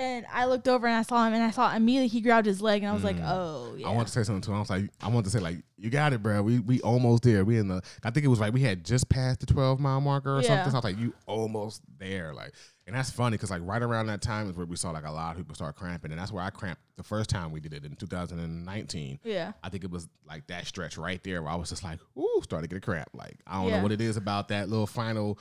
and 0.00 0.26
I 0.32 0.46
looked 0.46 0.66
over 0.68 0.86
and 0.86 0.96
I 0.96 1.02
saw 1.02 1.26
him, 1.26 1.34
and 1.34 1.42
I 1.42 1.50
saw 1.50 1.74
immediately 1.74 2.08
he 2.08 2.20
grabbed 2.20 2.46
his 2.46 2.60
leg, 2.62 2.82
and 2.82 2.90
I 2.90 2.94
was 2.94 3.04
like, 3.04 3.16
oh 3.20 3.74
yeah, 3.76 3.86
Mm. 3.86 3.90
I 3.90 3.94
want 3.94 4.08
to 4.08 4.12
say 4.12 4.22
something 4.22 4.40
to 4.42 4.50
him. 4.50 4.56
I 4.56 4.60
was 4.60 4.70
like, 4.70 4.90
I 5.00 5.08
want 5.08 5.24
to 5.26 5.30
say 5.30 5.40
like, 5.40 5.58
you 5.76 5.90
got 5.90 6.12
it, 6.12 6.22
bro. 6.22 6.42
We 6.42 6.58
we 6.60 6.80
almost 6.80 7.22
there. 7.22 7.44
We 7.44 7.58
in 7.58 7.68
the. 7.68 7.82
I 8.04 8.10
think 8.10 8.24
it 8.24 8.28
was 8.28 8.40
like 8.40 8.52
we 8.52 8.62
had 8.62 8.84
just 8.84 9.08
passed 9.08 9.40
the 9.40 9.46
twelve 9.46 9.78
mile 9.80 10.00
marker 10.00 10.36
or 10.36 10.40
Yeah. 10.42 10.48
something. 10.48 10.70
So 10.70 10.76
I 10.76 10.78
was 10.78 10.84
like, 10.84 10.98
you 10.98 11.14
almost 11.26 11.82
there. 11.98 12.34
Like, 12.34 12.52
and 12.86 12.94
that's 12.96 13.10
funny 13.10 13.36
because 13.36 13.50
like 13.50 13.62
right 13.64 13.82
around 13.82 14.06
that 14.08 14.20
time 14.22 14.48
is 14.50 14.56
where 14.56 14.66
we 14.66 14.76
saw 14.76 14.90
like 14.90 15.06
a 15.06 15.10
lot 15.10 15.32
of 15.32 15.36
people 15.38 15.54
start 15.54 15.76
cramping, 15.76 16.10
and 16.10 16.20
that's 16.20 16.32
where 16.32 16.42
I 16.42 16.50
cramped 16.50 16.82
the 16.96 17.02
first 17.02 17.30
time 17.30 17.50
we 17.52 17.60
did 17.60 17.72
it 17.72 17.84
in 17.84 17.94
2019. 17.96 19.20
yeah. 19.24 19.52
I 19.62 19.68
think 19.70 19.84
it 19.84 19.90
was 19.90 20.06
like 20.28 20.46
that 20.48 20.66
stretch 20.66 20.98
right 20.98 21.22
there 21.24 21.42
where 21.42 21.50
I 21.52 21.56
was 21.56 21.70
just 21.70 21.82
like, 21.84 21.98
ooh, 22.18 22.40
starting 22.42 22.68
to 22.68 22.74
get 22.74 22.78
a 22.82 22.84
cramp. 22.84 23.08
Like 23.14 23.36
I 23.46 23.54
don't 23.60 23.68
Yeah. 23.70 23.76
know 23.78 23.82
what 23.82 23.92
it 23.92 24.00
is 24.00 24.16
about 24.16 24.48
that 24.48 24.68
little 24.68 24.86
final, 24.86 25.38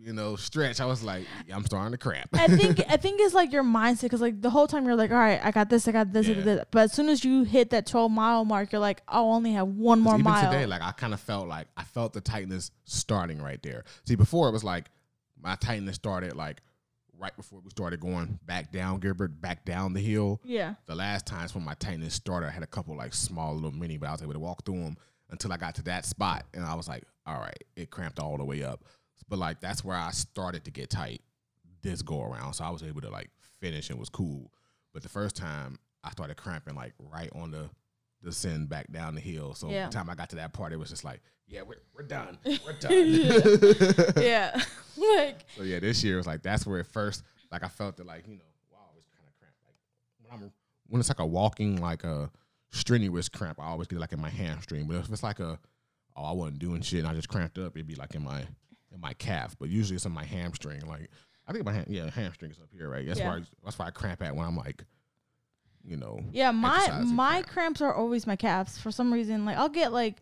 you 0.00 0.12
know, 0.12 0.36
stretch. 0.36 0.80
I 0.80 0.86
was 0.86 1.02
like, 1.02 1.26
I'm 1.52 1.64
starting 1.64 1.90
to 1.92 1.98
cramp. 1.98 2.28
I 2.32 2.46
think 2.46 2.80
I 2.88 2.96
think 2.96 3.20
it's 3.20 3.34
like 3.34 3.52
your 3.52 3.64
mindset 3.64 4.02
because 4.02 4.20
like 4.20 4.40
the 4.40 4.50
whole 4.50 4.66
time 4.68 4.84
you're 4.86 4.94
like, 4.96 5.10
all 5.10 5.16
right, 5.16 5.40
I 5.42 5.50
got 5.50 5.68
this, 5.70 5.88
I 5.88 5.92
got 5.92 6.12
this, 6.12 6.28
Yeah. 6.28 6.40
this. 6.40 6.64
but 6.70 6.80
as 6.84 6.92
soon 6.92 7.08
as 7.08 7.24
you 7.24 7.42
hit 7.42 7.70
that 7.70 7.86
12 7.86 8.10
mile 8.10 8.44
mark, 8.44 8.70
you're 8.72 8.80
like, 8.80 9.02
I'll 9.08 9.24
only 9.32 9.52
have 9.52 9.66
one 9.68 10.00
more 10.00 10.14
even 10.14 10.24
mile. 10.24 10.50
today, 10.50 10.66
like 10.66 10.82
I 10.82 10.92
kind 10.92 11.12
of 11.14 11.20
felt 11.20 11.48
like 11.48 11.66
I 11.76 11.82
felt 11.84 12.12
the 12.12 12.20
tightness 12.20 12.70
starting 12.84 13.42
right 13.42 13.62
there. 13.62 13.84
See, 14.04 14.14
before 14.14 14.48
it 14.48 14.52
was 14.52 14.64
like 14.64 14.86
my 15.42 15.56
tightness 15.56 15.96
started 15.96 16.34
like 16.36 16.62
right 17.18 17.36
before 17.36 17.60
we 17.60 17.70
started 17.70 17.98
going 17.98 18.38
back 18.46 18.70
down 18.70 19.00
Gilbert, 19.00 19.40
back 19.40 19.64
down 19.64 19.92
the 19.92 20.00
hill. 20.00 20.40
yeah, 20.44 20.74
The 20.86 20.94
last 20.94 21.26
times 21.26 21.52
when 21.54 21.64
my 21.64 21.74
tightness 21.74 22.14
started, 22.14 22.46
I 22.46 22.50
had 22.50 22.62
a 22.62 22.66
couple 22.68 22.96
like 22.96 23.12
small 23.12 23.54
little 23.54 23.72
mini, 23.72 23.96
but 23.98 24.08
I 24.08 24.12
was 24.12 24.22
able 24.22 24.34
to 24.34 24.38
walk 24.38 24.64
through 24.64 24.80
them 24.84 24.96
until 25.30 25.52
I 25.52 25.56
got 25.56 25.74
to 25.74 25.82
that 25.82 26.06
spot, 26.06 26.44
and 26.54 26.64
I 26.64 26.74
was 26.74 26.86
like, 26.88 27.02
all 27.26 27.38
right, 27.40 27.62
it 27.76 27.90
cramped 27.90 28.18
all 28.20 28.38
the 28.38 28.44
way 28.44 28.62
up. 28.62 28.84
But 29.28 29.38
like 29.38 29.60
that's 29.60 29.84
where 29.84 29.96
I 29.96 30.10
started 30.10 30.64
to 30.64 30.70
get 30.70 30.90
tight 30.90 31.22
this 31.82 32.02
go 32.02 32.22
around, 32.22 32.54
so 32.54 32.64
I 32.64 32.70
was 32.70 32.82
able 32.82 33.00
to 33.02 33.10
like 33.10 33.30
finish 33.60 33.90
and 33.90 33.98
was 33.98 34.08
cool. 34.08 34.50
But 34.92 35.02
the 35.02 35.08
first 35.08 35.36
time 35.36 35.78
I 36.04 36.10
started 36.10 36.36
cramping 36.36 36.74
like 36.74 36.92
right 36.98 37.30
on 37.34 37.50
the 37.50 37.68
descend 38.22 38.68
back 38.68 38.90
down 38.90 39.14
the 39.14 39.20
hill. 39.20 39.54
So 39.54 39.68
Yeah. 39.70 39.84
by 39.84 39.90
the 39.90 39.94
time 39.94 40.10
I 40.10 40.14
got 40.14 40.30
to 40.30 40.36
that 40.36 40.52
part, 40.52 40.72
it 40.72 40.76
was 40.78 40.90
just 40.90 41.04
like, 41.04 41.20
yeah, 41.46 41.62
we're, 41.62 41.76
we're 41.94 42.02
done. 42.02 42.36
We're 42.44 42.72
done. 42.80 44.12
yeah. 44.22 44.60
like 44.96 45.44
So 45.56 45.62
yeah, 45.62 45.78
this 45.78 46.02
year 46.04 46.16
was 46.16 46.26
like 46.26 46.42
that's 46.42 46.66
where 46.66 46.80
it 46.80 46.86
first 46.86 47.22
like 47.52 47.62
I 47.64 47.68
felt 47.68 47.98
it 48.00 48.06
like 48.06 48.26
you 48.26 48.34
know 48.36 48.42
wow 48.72 48.78
I 48.84 48.88
always 48.90 49.04
kind 49.06 49.26
of 49.28 49.38
cramp 49.38 49.54
like 49.64 49.76
when 50.20 50.32
I'm 50.42 50.52
when 50.88 51.00
it's 51.00 51.08
like 51.08 51.20
a 51.20 51.26
walking 51.26 51.80
like 51.80 52.04
a 52.04 52.30
strenuous 52.70 53.28
cramp 53.28 53.58
I 53.60 53.68
always 53.68 53.86
get 53.88 53.98
like 53.98 54.12
in 54.12 54.20
my 54.20 54.28
hamstring 54.28 54.86
but 54.86 54.96
if 54.96 55.10
it's 55.10 55.22
like 55.22 55.40
a 55.40 55.58
oh 56.16 56.24
I 56.24 56.32
wasn't 56.32 56.58
doing 56.58 56.82
shit 56.82 56.98
and 57.00 57.08
I 57.08 57.14
just 57.14 57.28
cramped 57.28 57.56
up 57.58 57.74
it'd 57.76 57.86
be 57.86 57.94
like 57.94 58.14
in 58.14 58.24
my 58.24 58.42
in 58.94 59.00
my 59.00 59.12
calf 59.14 59.56
but 59.58 59.68
usually 59.68 59.96
it's 59.96 60.06
in 60.06 60.12
my 60.12 60.24
hamstring 60.24 60.80
like 60.86 61.10
I 61.46 61.52
think 61.52 61.64
my 61.64 61.72
ham, 61.72 61.84
yeah 61.88 62.10
hamstring 62.10 62.50
is 62.50 62.58
up 62.58 62.68
here 62.72 62.88
right 62.88 63.06
that's 63.06 63.18
Yeah. 63.20 63.28
why 63.28 63.36
I, 63.36 63.42
that's 63.64 63.78
why 63.78 63.86
I 63.86 63.90
cramp 63.90 64.22
at 64.22 64.34
when 64.34 64.46
I'm 64.46 64.56
like 64.56 64.84
you 65.84 65.96
know 65.96 66.20
Yeah, 66.32 66.50
my 66.50 67.02
my 67.04 67.30
cramp. 67.42 67.46
cramps 67.48 67.80
are 67.82 67.94
always 67.94 68.26
my 68.26 68.36
calves 68.36 68.76
for 68.78 68.90
some 68.90 69.12
reason. 69.12 69.44
Like 69.44 69.56
I'll 69.56 69.68
get 69.68 69.92
like, 69.92 70.16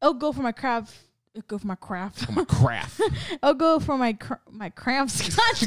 I'll 0.00 0.14
go 0.14 0.32
for 0.32 0.40
my 0.42 0.52
craft. 0.52 0.96
I'll 1.36 1.42
go 1.46 1.58
for 1.58 1.66
my 1.66 1.74
craft. 1.74 2.24
for 2.24 2.32
my 2.32 2.44
craft 2.44 3.00
I'll 3.42 3.54
go 3.54 3.78
for 3.80 3.98
my 3.98 4.14
cr- 4.14 4.34
my 4.50 4.70
cramps. 4.70 5.20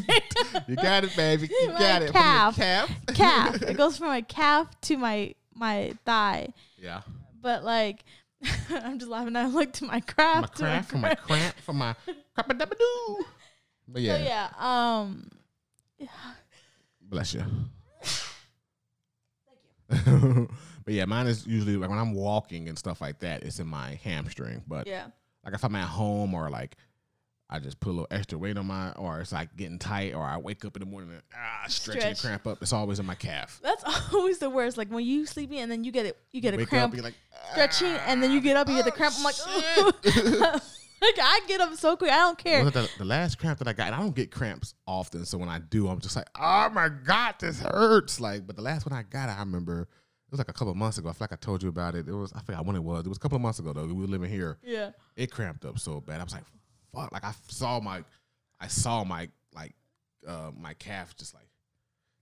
You 0.67 0.75
got 0.75 1.03
it 1.03 1.15
baby 1.15 1.49
you 1.49 1.67
My 1.73 1.79
got 1.79 2.01
it 2.01 2.11
calf. 2.11 2.55
calf 2.55 2.89
calf. 3.13 3.61
It 3.61 3.77
goes 3.77 3.97
from 3.97 4.07
my 4.07 4.21
calf 4.21 4.69
to 4.81 4.97
my 4.97 5.35
my 5.53 5.93
thigh. 6.05 6.49
yeah 6.81 7.01
But 7.41 7.63
like, 7.63 8.03
I'm 8.69 8.99
just 8.99 9.09
laughing. 9.11 9.35
I 9.35 9.47
look 9.47 9.73
to 9.73 9.85
my 9.85 9.99
craft. 9.99 10.59
my 10.59 10.65
craft. 10.67 10.89
for 10.89 10.97
my 10.97 11.15
cramp 11.15 11.55
for 11.59 11.73
my 11.73 11.95
crap 12.35 12.47
but 12.47 12.69
So 12.79 13.99
yeah 13.99 14.17
yeah. 14.17 14.49
Um. 14.57 15.29
Bless 17.01 17.33
ya. 17.33 17.43
Thank 19.89 20.05
you. 20.07 20.49
but 20.85 20.93
yeah, 20.93 21.05
mine 21.05 21.27
is 21.27 21.45
usually 21.45 21.77
like 21.77 21.89
when 21.89 21.99
I'm 21.99 22.13
walking 22.13 22.67
and 22.69 22.77
stuff 22.77 23.01
like 23.01 23.19
that, 23.19 23.43
it's 23.43 23.59
in 23.59 23.67
my 23.67 23.99
hamstring. 24.03 24.63
But 24.67 24.87
Yeah. 24.87 25.07
like 25.45 25.53
if 25.53 25.63
I'm 25.63 25.75
at 25.75 25.87
home 25.87 26.33
or 26.33 26.49
like 26.49 26.75
I 27.53 27.59
just 27.59 27.79
put 27.79 27.89
a 27.89 27.93
little 27.93 28.07
extra 28.09 28.35
weight 28.35 28.57
on 28.57 28.65
my, 28.65 28.93
or 28.93 29.21
it's 29.21 29.31
like 29.31 29.55
getting 29.55 29.77
tight, 29.77 30.15
or 30.15 30.23
I 30.23 30.37
wake 30.37 30.65
up 30.65 30.75
in 30.75 30.79
the 30.79 30.87
morning 30.87 31.11
and 31.11 31.21
ah 31.35 31.65
stretch, 31.67 32.03
and 32.03 32.17
cramp 32.17 32.47
up. 32.47 32.59
It's 32.63 32.73
always 32.73 32.99
in 32.99 33.05
my 33.05 33.13
calf. 33.13 33.59
That's 33.61 33.83
always 34.13 34.39
the 34.39 34.49
worst. 34.49 34.75
Like 34.75 34.89
when 34.89 35.05
you 35.05 35.27
sleepy 35.27 35.59
and 35.59 35.71
then 35.71 35.83
you 35.83 35.91
get 35.91 36.07
it, 36.07 36.17
you 36.31 36.41
get 36.41 36.55
a 36.55 36.57
Wake 36.57 36.69
cramp 36.69 36.91
up, 36.91 36.95
you're 36.95 37.03
like 37.03 37.13
stretching, 37.51 37.93
and 38.07 38.23
then 38.23 38.31
you 38.31 38.41
get 38.41 38.57
up 38.57 38.67
and 38.67 38.75
you 38.75 38.83
get 38.83 38.91
the 38.91 39.03
oh, 39.05 39.09
cramp. 39.09 39.13
I'm 39.17 39.23
like, 39.23 40.63
like 41.03 41.19
I 41.21 41.41
get 41.47 41.61
up 41.61 41.75
so 41.75 41.95
quick. 41.95 42.11
I 42.11 42.17
don't 42.17 42.39
care. 42.39 42.67
The, 42.67 42.89
the 42.97 43.05
last 43.05 43.37
cramp 43.37 43.59
that 43.59 43.67
I 43.67 43.73
got, 43.73 43.85
and 43.85 43.95
I 43.95 43.99
don't 43.99 44.15
get 44.15 44.31
cramps 44.31 44.73
often. 44.87 45.23
So 45.23 45.37
when 45.37 45.47
I 45.47 45.59
do, 45.59 45.87
I'm 45.89 45.99
just 45.99 46.15
like, 46.15 46.29
oh 46.35 46.71
my 46.71 46.89
god, 46.89 47.35
this 47.39 47.61
hurts. 47.61 48.19
Like, 48.19 48.47
but 48.47 48.55
the 48.55 48.63
last 48.63 48.89
one 48.89 48.97
I 48.97 49.03
got, 49.03 49.29
I 49.29 49.37
remember 49.41 49.81
it 49.81 49.87
was 50.31 50.39
like 50.39 50.49
a 50.49 50.53
couple 50.53 50.71
of 50.71 50.77
months 50.77 50.97
ago. 50.97 51.09
I 51.09 51.11
feel 51.11 51.25
like 51.25 51.33
I 51.33 51.35
told 51.35 51.61
you 51.61 51.69
about 51.69 51.93
it. 51.93 52.07
It 52.07 52.13
was 52.13 52.33
I 52.33 52.41
forgot 52.41 52.65
when 52.65 52.75
it 52.75 52.83
was. 52.83 53.05
It 53.05 53.09
was 53.09 53.19
a 53.19 53.21
couple 53.21 53.35
of 53.35 53.43
months 53.43 53.59
ago 53.59 53.73
though. 53.73 53.85
We 53.85 53.93
were 53.93 54.07
living 54.07 54.31
here. 54.31 54.57
Yeah. 54.63 54.89
It 55.15 55.29
cramped 55.29 55.65
up 55.65 55.77
so 55.77 56.01
bad. 56.01 56.19
I 56.19 56.23
was 56.23 56.33
like, 56.33 56.45
fuck. 56.93 57.11
Like 57.11 57.23
I 57.23 57.33
saw 57.47 57.79
my, 57.79 58.03
I 58.59 58.67
saw 58.67 59.03
my 59.03 59.29
like, 59.53 59.73
uh, 60.27 60.51
my 60.59 60.73
calf 60.75 61.15
just 61.17 61.33
like, 61.33 61.47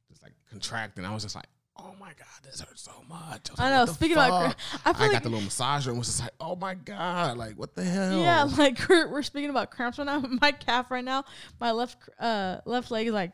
just 0.10 0.24
like 0.24 0.34
contracting. 0.50 1.06
I 1.06 1.14
was 1.14 1.24
just 1.24 1.36
like. 1.36 1.46
Oh 1.78 1.96
my 2.00 2.10
god, 2.10 2.28
this 2.44 2.60
hurts 2.62 2.82
so 2.84 2.92
much. 3.10 3.50
was 3.50 3.60
I 3.60 3.72
like, 3.76 3.88
know. 3.88 3.94
Speaking 3.94 4.18
about, 4.18 4.54
fuck? 4.54 4.82
I 4.86 4.90
I 4.92 5.02
like 5.04 5.12
got 5.14 5.24
the 5.24 5.30
little 5.30 5.48
massager 5.48 5.88
and 5.88 5.98
was 5.98 6.08
just 6.08 6.20
like, 6.20 6.34
oh 6.40 6.56
my 6.56 6.76
god, 6.76 7.38
like 7.38 7.56
what 7.58 7.74
the 7.76 7.84
hell? 7.84 8.20
Yeah, 8.20 8.44
like 8.58 8.78
we're, 8.88 9.08
we're 9.10 9.24
speaking 9.24 9.50
about 9.50 9.72
cramps 9.72 9.98
right 9.98 10.06
now. 10.06 10.20
My 10.42 10.52
calf 10.52 10.92
right 10.92 11.04
now, 11.04 11.24
my 11.60 11.72
left 11.72 11.98
uh 12.20 12.58
left 12.66 12.92
leg 12.92 13.08
is 13.08 13.14
like 13.14 13.32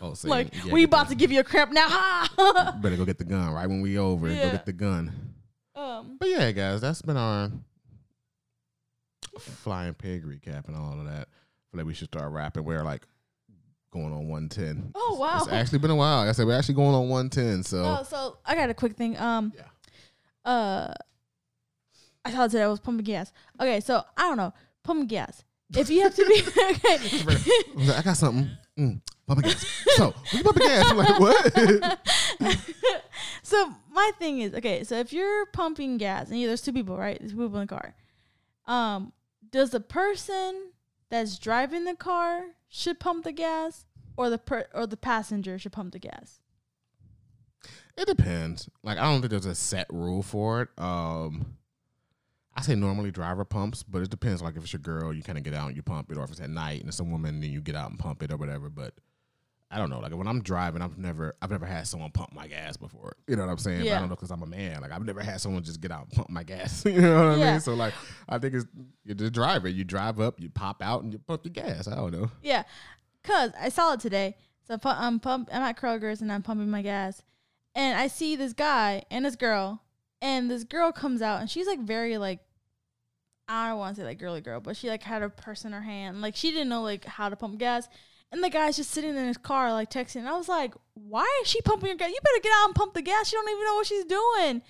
Oh, 0.00 0.14
so 0.14 0.28
like 0.36 0.54
yeah, 0.64 0.72
we 0.72 0.84
about 0.84 1.08
the- 1.08 1.16
to 1.16 1.18
give 1.18 1.32
you 1.32 1.40
a 1.40 1.44
cramp 1.44 1.72
now. 1.72 1.88
Ha! 1.88 2.78
Better 2.80 2.96
go 2.96 3.04
get 3.04 3.18
the 3.18 3.24
gun 3.24 3.52
right 3.52 3.66
when 3.68 3.82
we 3.82 3.98
over. 3.98 4.28
Go 4.28 4.32
Yeah. 4.34 4.52
get 4.52 4.64
the 4.64 4.72
gun. 4.72 5.12
um, 5.74 6.16
But 6.18 6.28
yeah, 6.30 6.50
guys, 6.52 6.80
that's 6.80 7.02
been 7.02 7.16
our 7.16 7.50
flying 9.38 9.94
pig 9.94 10.24
recap 10.24 10.68
and 10.68 10.76
all 10.76 10.98
of 10.98 11.04
that. 11.06 11.28
I 11.28 11.64
feel 11.70 11.78
like 11.78 11.86
we 11.86 11.94
should 11.94 12.08
start 12.08 12.32
rapping. 12.32 12.64
We're 12.64 12.82
like 12.84 13.06
going 13.92 14.12
on 14.12 14.28
one 14.28 14.48
ten. 14.48 14.90
Oh, 14.94 15.16
wow. 15.18 15.38
It's 15.42 15.48
actually 15.52 15.78
been 15.78 15.90
a 15.90 15.96
while. 15.96 16.18
Like 16.20 16.28
I 16.28 16.32
said 16.32 16.46
we're 16.46 16.58
actually 16.58 16.74
going 16.74 16.94
on 16.94 17.08
one 17.08 17.30
ten. 17.30 17.62
So 17.62 17.82
oh, 17.84 18.02
so 18.04 18.38
I 18.44 18.54
got 18.54 18.70
a 18.70 18.74
quick 18.74 18.96
thing. 18.96 19.16
Um, 19.18 19.52
Yeah. 19.56 20.50
uh, 20.50 20.92
I 22.24 22.30
thought 22.32 22.50
today 22.50 22.64
I 22.64 22.68
was 22.68 22.80
pumping 22.80 23.04
gas. 23.04 23.32
Okay, 23.60 23.80
so 23.80 24.02
I 24.16 24.22
don't 24.22 24.36
know 24.36 24.52
pumping 24.82 25.06
gas. 25.06 25.44
If 25.76 25.90
you 25.90 26.02
have 26.02 26.14
to 26.14 26.24
be 26.26 26.42
okay, 26.48 27.94
I 27.94 27.98
I 27.98 28.02
got 28.02 28.16
something. 28.16 28.48
Mm, 28.78 29.00
pumping 29.26 29.50
gas. 29.50 29.66
So 29.96 30.14
we 30.32 30.42
pumping 30.42 30.66
gas. 30.66 30.90
I'm 30.90 30.96
like, 30.96 31.18
what? 31.18 31.98
so 33.42 33.72
my 33.92 34.10
thing 34.18 34.40
is 34.40 34.54
okay. 34.54 34.84
So 34.84 34.96
if 34.96 35.12
you're 35.12 35.46
pumping 35.46 35.98
gas 35.98 36.30
and 36.30 36.38
you, 36.38 36.46
there's 36.46 36.62
two 36.62 36.72
people, 36.72 36.96
right? 36.96 37.18
There's 37.18 37.32
two 37.32 37.38
people 37.38 37.58
in 37.60 37.66
the 37.66 37.74
car. 37.74 37.94
Um, 38.66 39.12
does 39.50 39.70
the 39.70 39.80
person 39.80 40.72
that's 41.10 41.38
driving 41.38 41.84
the 41.84 41.94
car 41.94 42.56
should 42.68 42.98
pump 42.98 43.24
the 43.24 43.32
gas, 43.32 43.86
or 44.16 44.30
the 44.30 44.38
per, 44.38 44.66
or 44.74 44.86
the 44.86 44.96
passenger 44.96 45.58
should 45.58 45.72
pump 45.72 45.92
the 45.92 45.98
gas? 45.98 46.40
It 47.96 48.06
depends. 48.06 48.68
Like 48.82 48.98
I 48.98 49.04
don't 49.04 49.20
think 49.20 49.30
there's 49.30 49.46
a 49.46 49.54
set 49.54 49.86
rule 49.90 50.22
for 50.22 50.62
it. 50.62 50.68
Um 50.78 51.56
I 52.54 52.62
say 52.62 52.74
normally 52.74 53.10
driver 53.10 53.44
pumps, 53.44 53.82
but 53.82 54.02
it 54.02 54.10
depends. 54.10 54.40
Like 54.40 54.56
if 54.56 54.64
it's 54.64 54.72
your 54.72 54.80
girl, 54.80 55.12
you 55.12 55.22
kind 55.22 55.36
of 55.36 55.44
get 55.44 55.54
out 55.54 55.68
and 55.68 55.76
you 55.76 55.82
pump 55.82 56.10
it, 56.10 56.16
or 56.16 56.24
if 56.24 56.30
it's 56.30 56.40
at 56.40 56.48
night 56.48 56.80
and 56.80 56.88
it's 56.88 57.00
a 57.00 57.04
woman, 57.04 57.40
then 57.40 57.50
you 57.50 57.60
get 57.60 57.76
out 57.76 57.90
and 57.90 57.98
pump 57.98 58.22
it 58.22 58.32
or 58.32 58.38
whatever. 58.38 58.70
But 58.70 58.94
I 59.70 59.78
don't 59.78 59.90
know. 59.90 59.98
Like 59.98 60.14
when 60.14 60.28
I'm 60.28 60.42
driving, 60.42 60.80
I've 60.80 60.96
never, 60.96 61.34
I've 61.42 61.50
never 61.50 61.66
had 61.66 61.88
someone 61.88 62.12
pump 62.12 62.32
my 62.32 62.46
gas 62.46 62.76
before. 62.76 63.16
You 63.26 63.34
know 63.34 63.44
what 63.44 63.50
I'm 63.50 63.58
saying? 63.58 63.80
But 63.82 63.92
I 63.92 63.98
don't 63.98 64.08
know 64.08 64.14
because 64.14 64.30
I'm 64.30 64.42
a 64.42 64.46
man. 64.46 64.80
Like 64.80 64.92
I've 64.92 65.04
never 65.04 65.20
had 65.20 65.40
someone 65.40 65.64
just 65.64 65.80
get 65.80 65.90
out 65.90 66.02
and 66.02 66.12
pump 66.12 66.30
my 66.30 66.44
gas. 66.44 66.84
you 66.86 67.00
know 67.00 67.30
what 67.30 67.38
I 67.38 67.52
mean? 67.52 67.60
So 67.60 67.74
like, 67.74 67.92
I 68.28 68.38
think 68.38 68.54
it's 68.54 68.66
you're 69.04 69.16
the 69.16 69.30
driver. 69.30 69.68
You 69.68 69.82
drive 69.82 70.20
up, 70.20 70.40
you 70.40 70.50
pop 70.50 70.82
out, 70.82 71.02
and 71.02 71.12
you 71.12 71.18
pump 71.18 71.44
your 71.44 71.52
gas. 71.52 71.88
I 71.88 71.96
don't 71.96 72.12
know. 72.12 72.30
Yeah, 72.42 72.62
cause 73.24 73.50
I 73.60 73.68
saw 73.68 73.94
it 73.94 74.00
today. 74.00 74.36
So 74.68 74.78
I'm 74.84 75.18
pump. 75.18 75.48
I'm 75.52 75.62
at 75.62 75.78
Kroger's 75.78 76.22
and 76.22 76.30
I'm 76.30 76.42
pumping 76.42 76.70
my 76.70 76.82
gas, 76.82 77.22
and 77.74 77.98
I 77.98 78.06
see 78.06 78.36
this 78.36 78.52
guy 78.52 79.02
and 79.10 79.24
this 79.24 79.36
girl, 79.36 79.82
and 80.20 80.48
this 80.48 80.64
girl 80.64 80.92
comes 80.92 81.22
out 81.22 81.40
and 81.40 81.50
she's 81.50 81.66
like 81.66 81.80
very 81.80 82.18
like, 82.18 82.40
I 83.48 83.68
don't 83.68 83.78
want 83.78 83.96
to 83.96 84.02
say 84.02 84.04
like 84.06 84.18
girly 84.18 84.40
girl, 84.40 84.60
but 84.60 84.76
she 84.76 84.88
like 84.88 85.02
had 85.02 85.22
her 85.22 85.28
purse 85.28 85.64
in 85.64 85.72
her 85.72 85.80
hand, 85.80 86.20
like 86.22 86.36
she 86.36 86.52
didn't 86.52 86.68
know 86.68 86.82
like 86.82 87.04
how 87.04 87.28
to 87.28 87.36
pump 87.36 87.58
gas, 87.58 87.88
and 88.32 88.42
the 88.42 88.50
guy's 88.50 88.76
just 88.76 88.90
sitting 88.90 89.16
in 89.16 89.26
his 89.26 89.36
car 89.36 89.72
like 89.72 89.90
texting. 89.90 90.16
And 90.16 90.28
I 90.28 90.36
was 90.36 90.48
like, 90.48 90.74
why 90.94 91.26
is 91.42 91.48
she 91.48 91.60
pumping 91.62 91.88
your 91.88 91.96
gas? 91.96 92.08
You 92.10 92.18
better 92.22 92.42
get 92.42 92.52
out 92.60 92.66
and 92.66 92.74
pump 92.74 92.94
the 92.94 93.02
gas. 93.02 93.32
You 93.32 93.38
don't 93.38 93.50
even 93.50 93.64
know 93.64 93.74
what 93.76 93.86
she's 93.86 94.04
doing. 94.04 94.62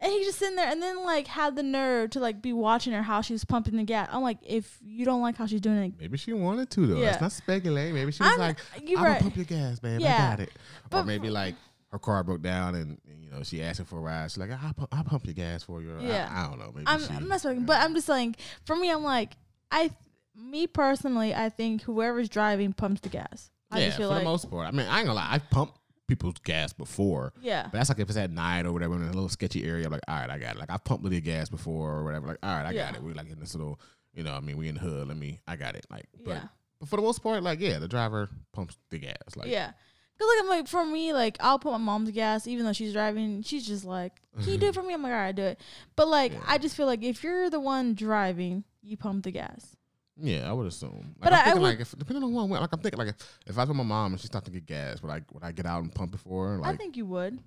And 0.00 0.12
he's 0.12 0.26
just 0.26 0.38
sitting 0.38 0.56
there 0.56 0.68
and 0.70 0.82
then 0.82 1.04
like 1.04 1.26
had 1.26 1.56
the 1.56 1.62
nerve 1.62 2.10
to 2.10 2.20
like 2.20 2.42
be 2.42 2.52
watching 2.52 2.92
her 2.92 3.02
how 3.02 3.20
she's 3.20 3.44
pumping 3.44 3.76
the 3.76 3.84
gas. 3.84 4.08
I'm 4.12 4.22
like, 4.22 4.38
if 4.42 4.78
you 4.82 5.04
don't 5.04 5.22
like 5.22 5.36
how 5.36 5.46
she's 5.46 5.60
doing 5.60 5.78
it, 5.78 5.92
Maybe 5.98 6.18
she 6.18 6.32
wanted 6.32 6.68
to 6.70 6.86
though. 6.86 6.96
Yeah. 6.98 7.06
Let's 7.10 7.20
not 7.20 7.32
speculate. 7.32 7.94
Maybe 7.94 8.10
she 8.12 8.22
was 8.22 8.30
I'm- 8.32 8.38
like, 8.38 8.58
"I'm 8.76 8.94
right. 8.96 8.96
gonna 8.96 9.20
pump 9.20 9.36
your 9.36 9.44
gas, 9.46 9.78
babe. 9.78 10.00
Yeah. 10.00 10.14
I 10.14 10.18
got 10.36 10.40
it." 10.40 10.50
or 10.92 11.04
maybe 11.04 11.30
like 11.30 11.54
her 11.92 11.98
car 11.98 12.22
broke 12.24 12.42
down 12.42 12.74
and, 12.74 12.98
you 13.06 13.30
know 13.30 13.42
she 13.44 13.62
asking 13.62 13.86
for 13.86 13.98
a 13.98 14.00
ride. 14.00 14.30
She's 14.30 14.38
like, 14.38 14.50
"I'll 14.50 14.72
pump, 14.74 14.88
I'll 14.92 15.04
pump 15.04 15.24
your 15.26 15.34
gas 15.34 15.62
for 15.62 15.80
you." 15.80 15.92
Or, 15.94 16.00
I- 16.00 16.28
I, 16.44 16.48
don't 16.48 16.58
know. 16.58 16.72
Maybe 16.74 16.86
I'm, 16.86 17.00
she, 17.00 17.14
I'm 17.14 17.28
not 17.28 17.40
speaking, 17.40 17.64
but 17.64 17.80
I'm 17.80 17.94
just 17.94 18.06
saying. 18.06 18.36
For 18.64 18.76
me, 18.76 18.90
I'm 18.90 19.04
like, 19.04 19.36
I, 19.70 19.90
me 20.36 20.66
personally, 20.66 21.34
I 21.34 21.48
think 21.48 21.82
whoever's 21.82 22.28
driving 22.28 22.72
pumps 22.72 23.00
the 23.00 23.08
gas. 23.08 23.50
I 23.70 23.80
yeah, 23.80 23.96
for 23.96 24.06
like, 24.06 24.18
the 24.20 24.24
most 24.24 24.50
part. 24.50 24.66
I 24.68 24.70
mean, 24.70 24.86
I 24.86 24.98
ain't 24.98 25.06
gonna 25.06 25.18
lie. 25.18 25.28
I've 25.30 25.48
pumped 25.50 25.78
people's 26.06 26.34
gas 26.44 26.72
before. 26.72 27.32
yeah, 27.40 27.64
But 27.64 27.72
that's 27.78 27.88
like 27.88 27.98
if 27.98 28.08
it's 28.08 28.18
at 28.18 28.30
night 28.30 28.66
or 28.66 28.72
whatever 28.72 28.94
in 28.94 29.02
a 29.02 29.06
little 29.06 29.28
sketchy 29.28 29.64
area. 29.64 29.86
I'm 29.86 29.92
like, 29.92 30.02
all 30.06 30.16
right, 30.16 30.30
I 30.30 30.38
got 30.38 30.56
it. 30.56 30.58
Like 30.60 30.70
I've 30.70 30.84
pumped 30.84 31.02
Lydia 31.02 31.20
gas 31.20 31.48
before 31.48 31.92
or 31.92 32.04
whatever. 32.04 32.28
Like, 32.28 32.38
all 32.42 32.54
right, 32.54 32.66
I 32.66 32.70
Yeah. 32.72 32.86
got 32.90 32.96
it. 32.96 33.02
We're 33.02 33.14
like 33.14 33.30
in 33.30 33.40
this 33.40 33.54
little, 33.54 33.80
you 34.12 34.22
know, 34.22 34.34
I 34.34 34.40
mean, 34.40 34.56
we 34.56 34.68
in 34.68 34.74
the 34.74 34.80
hood. 34.80 35.08
Let 35.08 35.16
me, 35.16 35.40
I 35.48 35.56
got 35.56 35.74
it. 35.76 35.86
Like, 35.90 36.06
but, 36.24 36.30
yeah, 36.34 36.44
but 36.78 36.88
for 36.88 36.96
the 36.96 37.02
most 37.02 37.22
part, 37.22 37.42
like, 37.42 37.58
yeah, 37.60 37.78
the 37.78 37.88
driver 37.88 38.28
pumps 38.52 38.76
the 38.90 38.98
gas. 38.98 39.16
Like, 39.34 39.48
yeah. 39.48 39.72
Cause 40.16 40.28
like 40.28 40.42
I'm 40.44 40.48
like 40.48 40.68
for 40.68 40.84
me, 40.86 41.12
like 41.12 41.36
I'll 41.40 41.58
put 41.58 41.72
my 41.72 41.78
mom's 41.78 42.12
gas, 42.12 42.46
even 42.46 42.64
though 42.64 42.72
she's 42.72 42.92
driving. 42.92 43.42
She's 43.42 43.66
just 43.66 43.84
like, 43.84 44.12
"Can 44.40 44.52
you 44.52 44.58
do 44.58 44.68
it 44.68 44.74
for 44.76 44.82
me?" 44.84 44.94
I'm 44.94 45.02
like, 45.02 45.10
"All 45.10 45.18
right, 45.18 45.34
do 45.34 45.42
it." 45.42 45.60
But 45.96 46.06
like, 46.06 46.30
Yeah. 46.32 46.38
I 46.46 46.58
just 46.58 46.76
feel 46.76 46.86
like 46.86 47.02
if 47.02 47.24
you're 47.24 47.50
the 47.50 47.58
one 47.58 47.94
driving, 47.94 48.62
you 48.80 48.96
pump 48.96 49.24
the 49.24 49.32
gas. 49.32 49.74
Yeah, 50.20 50.48
I 50.48 50.52
would 50.52 50.66
assume. 50.68 51.14
Like, 51.20 51.20
But 51.20 51.32
I'm 51.32 51.34
I- 51.34 51.40
I 51.40 51.44
thinking 51.44 51.62
would- 51.62 51.68
like 51.70 51.80
if 51.80 51.98
depending 51.98 52.22
on 52.24 52.32
what, 52.32 52.48
like 52.60 52.72
I'm 52.72 52.80
thinking 52.80 52.98
like 52.98 53.08
if, 53.08 53.38
if 53.46 53.58
I 53.58 53.62
was 53.62 53.68
with 53.68 53.76
my 53.78 53.82
mom 53.82 54.12
and 54.12 54.20
she 54.20 54.26
stopped 54.28 54.46
to 54.46 54.52
get 54.52 54.64
gas, 54.66 55.02
would 55.02 55.10
I 55.10 55.22
would 55.32 55.42
I 55.42 55.52
get 55.52 55.66
out 55.66 55.82
and 55.82 55.92
pump 55.94 56.14
it 56.14 56.20
for 56.20 56.48
her? 56.50 56.58
Like 56.58 56.74
I 56.74 56.76
think 56.76 56.96
you 56.96 57.06
would. 57.06 57.38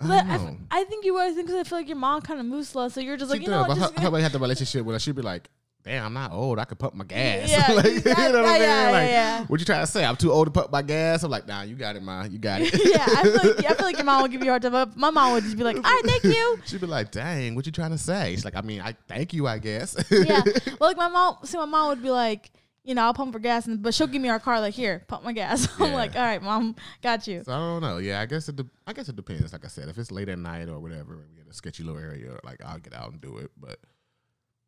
I 0.00 0.06
But 0.06 0.22
don't 0.26 0.30
I, 0.70 0.80
know. 0.80 0.84
think 0.88 1.04
you 1.04 1.14
would 1.14 1.34
because 1.36 1.54
I 1.54 1.64
feel 1.64 1.78
like 1.78 1.88
your 1.88 1.96
mom 1.96 2.22
kind 2.22 2.38
of 2.40 2.46
moves 2.46 2.68
slow, 2.68 2.88
so 2.88 3.00
you're 3.00 3.16
just 3.16 3.30
like, 3.30 3.40
she 3.40 3.44
you 3.46 3.50
know, 3.50 3.66
does, 3.66 3.68
what, 3.68 3.78
but 3.78 3.80
just 3.96 3.98
her, 3.98 4.10
her 4.12 4.20
had 4.22 4.32
the 4.32 4.38
relationship 4.38 4.84
with 4.84 4.94
her, 4.94 5.00
she'd 5.00 5.16
be 5.16 5.22
like, 5.22 5.48
"Damn, 5.84 6.06
I'm 6.06 6.12
not 6.12 6.32
old. 6.32 6.58
I 6.58 6.64
could 6.64 6.78
pump 6.78 6.94
my 6.94 7.04
gas." 7.04 7.50
Yeah, 7.50 7.72
like, 7.74 7.84
exactly. 7.86 8.24
you 8.26 8.32
know 8.32 8.42
what 8.42 8.48
saying? 8.48 8.62
yeah, 8.62 8.90
like, 8.90 9.08
yeah. 9.10 9.44
what 9.46 9.60
you 9.60 9.66
trying 9.66 9.84
to 9.84 9.90
say? 9.90 10.04
I'm 10.04 10.16
too 10.16 10.32
old 10.32 10.46
to 10.46 10.50
pump 10.50 10.70
my 10.72 10.82
gas. 10.82 11.22
I'm 11.22 11.30
like, 11.30 11.46
Nah, 11.46 11.62
you 11.62 11.74
got 11.76 11.96
it, 11.96 12.02
ma. 12.02 12.24
You 12.24 12.38
got 12.38 12.60
it. 12.62 12.72
yeah, 12.84 13.04
I 13.08 13.22
feel, 13.22 13.32
like, 13.54 13.64
I 13.70 13.74
feel 13.74 13.86
like 13.86 13.96
your 13.96 14.04
mom 14.04 14.22
would 14.22 14.30
give 14.30 14.42
you 14.42 14.48
a 14.48 14.52
hard 14.52 14.62
time. 14.62 14.72
But 14.72 14.96
my 14.96 15.10
mom 15.10 15.32
would 15.34 15.44
just 15.44 15.56
be 15.56 15.64
like, 15.64 15.76
"All 15.76 15.82
right, 15.82 16.02
thank 16.04 16.24
you." 16.24 16.58
She'd 16.66 16.80
be 16.80 16.86
like, 16.86 17.10
"Dang, 17.10 17.54
what 17.54 17.66
you 17.66 17.72
trying 17.72 17.90
to 17.92 17.98
say?" 17.98 18.34
She's 18.34 18.44
like, 18.44 18.56
"I 18.56 18.60
mean, 18.62 18.80
I 18.80 18.94
thank 19.08 19.32
you, 19.32 19.46
I 19.46 19.58
guess." 19.58 19.96
yeah. 20.10 20.42
Well, 20.80 20.90
like 20.90 20.96
my 20.96 21.08
mom, 21.08 21.36
see, 21.44 21.56
my 21.58 21.64
mom 21.64 21.88
would 21.88 22.02
be 22.02 22.10
like, 22.10 22.50
you 22.84 22.94
know, 22.94 23.02
I'll 23.02 23.14
pump 23.14 23.32
for 23.34 23.38
gas, 23.38 23.66
and 23.66 23.82
but 23.82 23.92
she'll 23.94 24.06
give 24.06 24.22
me 24.22 24.28
our 24.30 24.40
car 24.40 24.60
like 24.60 24.72
here, 24.74 25.04
pump 25.08 25.22
my 25.24 25.32
gas. 25.32 25.68
I'm 25.78 25.90
Yeah. 25.90 25.96
like, 25.96 26.16
all 26.16 26.22
right, 26.22 26.42
mom, 26.42 26.74
got 27.02 27.26
you. 27.26 27.42
So 27.44 27.52
I 27.52 27.56
don't 27.58 27.82
know. 27.82 27.98
Yeah, 27.98 28.20
I 28.20 28.26
guess 28.26 28.48
it. 28.48 28.56
De- 28.56 28.66
I 28.86 28.92
guess 28.94 29.08
it 29.08 29.16
depends. 29.16 29.52
Like 29.52 29.64
I 29.64 29.68
said, 29.68 29.88
if 29.88 29.98
it's 29.98 30.10
late 30.10 30.28
at 30.28 30.38
night 30.38 30.68
or 30.68 30.78
whatever, 30.80 31.16
we 31.16 31.40
in 31.40 31.48
a 31.48 31.52
sketchy 31.52 31.82
little 31.82 32.00
area, 32.00 32.38
like 32.44 32.62
I'll 32.64 32.78
get 32.78 32.94
out 32.94 33.12
and 33.12 33.20
do 33.20 33.38
it. 33.38 33.50
But, 33.60 33.78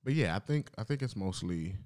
but 0.04 0.12
yeah, 0.14 0.34
I 0.36 0.38
think 0.38 0.70
I 0.78 0.84
think 0.84 1.02
it's 1.02 1.16
mostly 1.16 1.76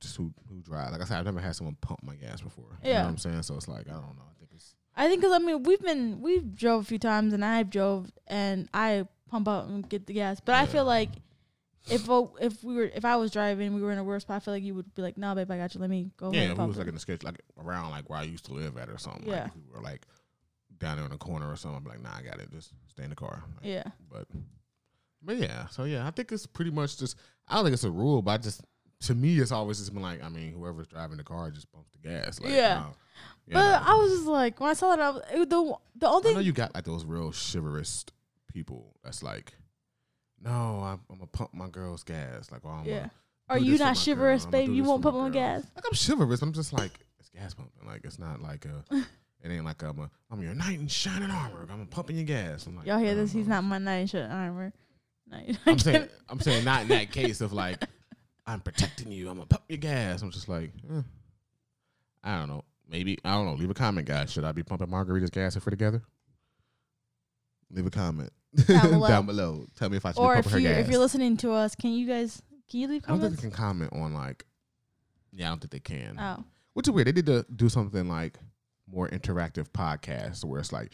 just 0.00 0.16
who 0.16 0.32
who 0.48 0.60
drive. 0.60 0.92
Like 0.92 1.00
I 1.00 1.04
said, 1.04 1.18
I've 1.18 1.24
never 1.24 1.40
had 1.40 1.56
someone 1.56 1.76
pump 1.80 2.02
my 2.02 2.14
gas 2.14 2.40
before. 2.40 2.78
You 2.82 2.88
know 2.88 2.94
Yeah. 2.94 3.02
what 3.04 3.08
I'm 3.10 3.18
saying? 3.18 3.42
So 3.42 3.54
it's 3.56 3.68
like 3.68 3.88
I 3.88 3.92
don't 3.92 4.16
know. 4.16 4.24
I 4.30 4.38
think 4.38 4.50
it's 4.54 4.74
I 4.96 5.08
think 5.08 5.20
because 5.20 5.34
I 5.34 5.38
mean 5.44 5.62
we've 5.64 5.80
been 5.80 6.20
we've 6.20 6.54
drove 6.54 6.82
a 6.82 6.86
few 6.86 6.98
times, 6.98 7.32
and 7.32 7.44
I've 7.44 7.70
drove, 7.70 8.10
and 8.26 8.68
I 8.72 9.06
pump 9.30 9.48
out 9.48 9.66
and 9.68 9.88
get 9.88 10.06
the 10.06 10.12
gas. 10.14 10.40
But 10.40 10.54
I 10.54 10.66
feel 10.66 10.84
like 10.84 11.10
if 11.90 12.08
if 12.40 12.62
we 12.62 12.74
were 12.74 12.90
if 12.94 13.04
I 13.04 13.16
was 13.16 13.30
driving, 13.30 13.74
we 13.74 13.80
were 13.82 13.92
in 13.92 13.98
a 13.98 14.04
worse 14.04 14.22
spot. 14.22 14.36
I 14.36 14.40
feel 14.40 14.54
like 14.54 14.62
you 14.62 14.74
would 14.74 14.94
be 14.94 15.02
like, 15.02 15.16
no, 15.18 15.34
babe, 15.34 15.50
I 15.50 15.56
got 15.56 15.74
you. 15.74 15.80
Let 15.80 15.90
me 15.90 16.10
go. 16.16 16.32
yeah. 16.32 16.52
If 16.52 16.58
it 16.58 16.66
was 16.66 16.76
like 16.78 16.86
in 16.88 16.94
the 16.94 17.00
sketch, 17.00 17.22
like 17.22 17.40
around 17.58 17.90
like 17.90 18.08
where 18.08 18.18
I 18.18 18.22
used 18.22 18.44
to 18.46 18.52
live 18.54 18.76
at 18.76 18.88
or 18.88 18.98
something. 18.98 19.26
Yeah. 19.26 19.42
Like 19.44 19.46
if 19.48 19.56
we 19.56 19.62
were 19.74 19.82
like 19.82 20.06
down 20.78 20.96
there 20.96 21.04
in 21.06 21.10
the 21.10 21.18
corner 21.18 21.50
or 21.50 21.56
something. 21.56 21.78
I'd 21.78 21.84
be 21.84 21.90
like, 21.90 22.02
nah, 22.02 22.16
I 22.16 22.22
got 22.22 22.38
it. 22.40 22.50
Just 22.52 22.70
stay 22.88 23.02
in 23.02 23.10
the 23.10 23.16
car. 23.16 23.42
Like, 23.56 23.64
yeah. 23.64 23.84
But 24.10 24.28
but 25.22 25.36
yeah, 25.36 25.66
so 25.68 25.84
yeah, 25.84 26.06
I 26.06 26.10
think 26.10 26.32
it's 26.32 26.46
pretty 26.46 26.70
much 26.70 26.98
just 26.98 27.16
I 27.46 27.54
don't 27.54 27.64
think 27.64 27.74
it's 27.74 27.84
a 27.84 27.90
rule, 27.90 28.22
but 28.22 28.32
I 28.32 28.38
just 28.38 28.62
to 29.00 29.14
me 29.14 29.38
it's 29.38 29.52
always 29.52 29.78
just 29.78 29.92
been 29.92 30.02
like, 30.02 30.22
I 30.22 30.28
mean, 30.28 30.52
whoever's 30.52 30.88
driving 30.88 31.16
the 31.18 31.24
car 31.24 31.50
just 31.50 31.70
pumps 31.72 31.90
the 31.92 32.08
gas. 32.08 32.40
Like, 32.40 32.52
Yeah. 32.52 32.84
But 33.50 33.54
know. 33.54 33.82
I 33.86 33.94
was 33.94 34.12
just 34.12 34.26
like, 34.26 34.60
when 34.60 34.70
I 34.70 34.74
saw 34.74 34.94
that, 34.94 35.00
I 35.00 35.10
was, 35.10 35.22
it, 35.32 35.50
the 35.50 35.74
the 35.96 36.08
only 36.08 36.30
I 36.30 36.34
know 36.34 36.40
you 36.40 36.52
got 36.52 36.74
like 36.74 36.84
those 36.84 37.04
real 37.04 37.32
chivalrous 37.32 38.04
people 38.52 38.94
that's 39.02 39.22
like, 39.22 39.54
no, 40.42 40.50
I'm, 40.50 41.00
I'm 41.10 41.16
gonna 41.16 41.26
pump 41.26 41.54
my 41.54 41.68
girl's 41.68 42.04
gas. 42.04 42.50
Like, 42.52 42.60
oh, 42.64 42.70
I'm 42.70 42.84
Yeah. 42.84 43.08
Are 43.48 43.58
you 43.58 43.78
not 43.78 43.96
chivalrous, 43.96 44.44
babe? 44.46 44.70
You 44.70 44.84
won't 44.84 45.02
pump 45.02 45.16
my 45.16 45.30
gas. 45.30 45.64
Like 45.74 45.84
I'm 45.86 45.96
chivalrous. 45.96 46.42
I'm 46.42 46.52
just 46.52 46.72
like 46.72 46.92
it's 47.18 47.30
gas 47.30 47.54
pumping. 47.54 47.86
Like 47.86 48.02
it's 48.04 48.18
not 48.18 48.42
like 48.42 48.66
a. 48.66 48.84
It 49.40 49.52
ain't 49.52 49.64
like 49.64 49.80
I'm 49.84 50.00
a, 50.00 50.10
I'm 50.32 50.42
your 50.42 50.52
knight 50.52 50.80
in 50.80 50.88
shining 50.88 51.30
armor. 51.30 51.64
I'm 51.70 51.86
pumping 51.86 52.16
your 52.16 52.24
gas. 52.24 52.66
I'm 52.66 52.76
like, 52.76 52.86
Y'all 52.88 52.98
hear 52.98 53.14
this? 53.14 53.30
He's 53.30 53.46
not 53.46 53.62
my 53.62 53.78
knight 53.78 53.98
in 53.98 54.06
shining 54.08 54.32
armor. 54.32 54.72
Knight. 55.30 55.58
I'm 55.66 55.78
saying, 55.78 56.08
I'm 56.28 56.40
saying 56.40 56.64
not 56.64 56.82
in 56.82 56.88
that 56.88 57.10
case 57.12 57.40
of 57.40 57.52
like, 57.52 57.82
I'm 58.46 58.60
protecting 58.60 59.12
you. 59.12 59.28
I'm 59.28 59.36
gonna 59.36 59.46
pump 59.46 59.64
your 59.68 59.78
gas. 59.78 60.22
I'm 60.22 60.30
just 60.30 60.48
like, 60.48 60.70
eh. 60.92 61.02
I 62.24 62.38
don't 62.38 62.48
know. 62.48 62.64
Maybe 62.88 63.18
I 63.24 63.32
don't 63.34 63.46
know. 63.46 63.54
Leave 63.54 63.70
a 63.70 63.74
comment, 63.74 64.06
guys. 64.06 64.32
Should 64.32 64.44
I 64.44 64.52
be 64.52 64.62
pumping 64.62 64.88
Margarita's 64.90 65.30
gas 65.30 65.56
if 65.56 65.66
we're 65.66 65.70
together? 65.70 66.02
Leave 67.70 67.86
a 67.86 67.90
comment 67.90 68.32
Down 68.66 68.90
below. 68.90 69.08
down 69.08 69.26
below. 69.26 69.66
Tell 69.76 69.90
me 69.90 69.98
if 69.98 70.06
I 70.06 70.12
should 70.12 70.20
or 70.20 70.32
be 70.34 70.38
if 70.38 70.44
pumping 70.46 70.62
you 70.62 70.68
her 70.68 70.74
gas. 70.76 70.84
if 70.86 70.90
you're 70.90 71.00
listening 71.00 71.36
to 71.38 71.52
us, 71.52 71.74
can 71.74 71.90
you 71.92 72.06
guys 72.06 72.40
can 72.70 72.80
you 72.80 72.88
leave 72.88 73.04
I 73.06 73.08
don't 73.08 73.20
think 73.20 73.34
comments? 73.34 73.42
they 73.42 73.48
can 73.48 73.56
comment 73.56 73.92
on 73.92 74.14
like. 74.14 74.44
Yeah, 75.32 75.46
I 75.46 75.48
don't 75.50 75.60
think 75.60 75.72
they 75.72 75.80
can. 75.80 76.16
Oh, 76.18 76.44
Which 76.72 76.88
is 76.88 76.92
weird. 76.92 77.06
They 77.06 77.12
did 77.12 77.26
to 77.26 77.44
do 77.54 77.68
something 77.68 78.08
like 78.08 78.38
more 78.90 79.08
interactive 79.08 79.68
podcasts 79.68 80.42
where 80.44 80.58
it's 80.58 80.72
like 80.72 80.90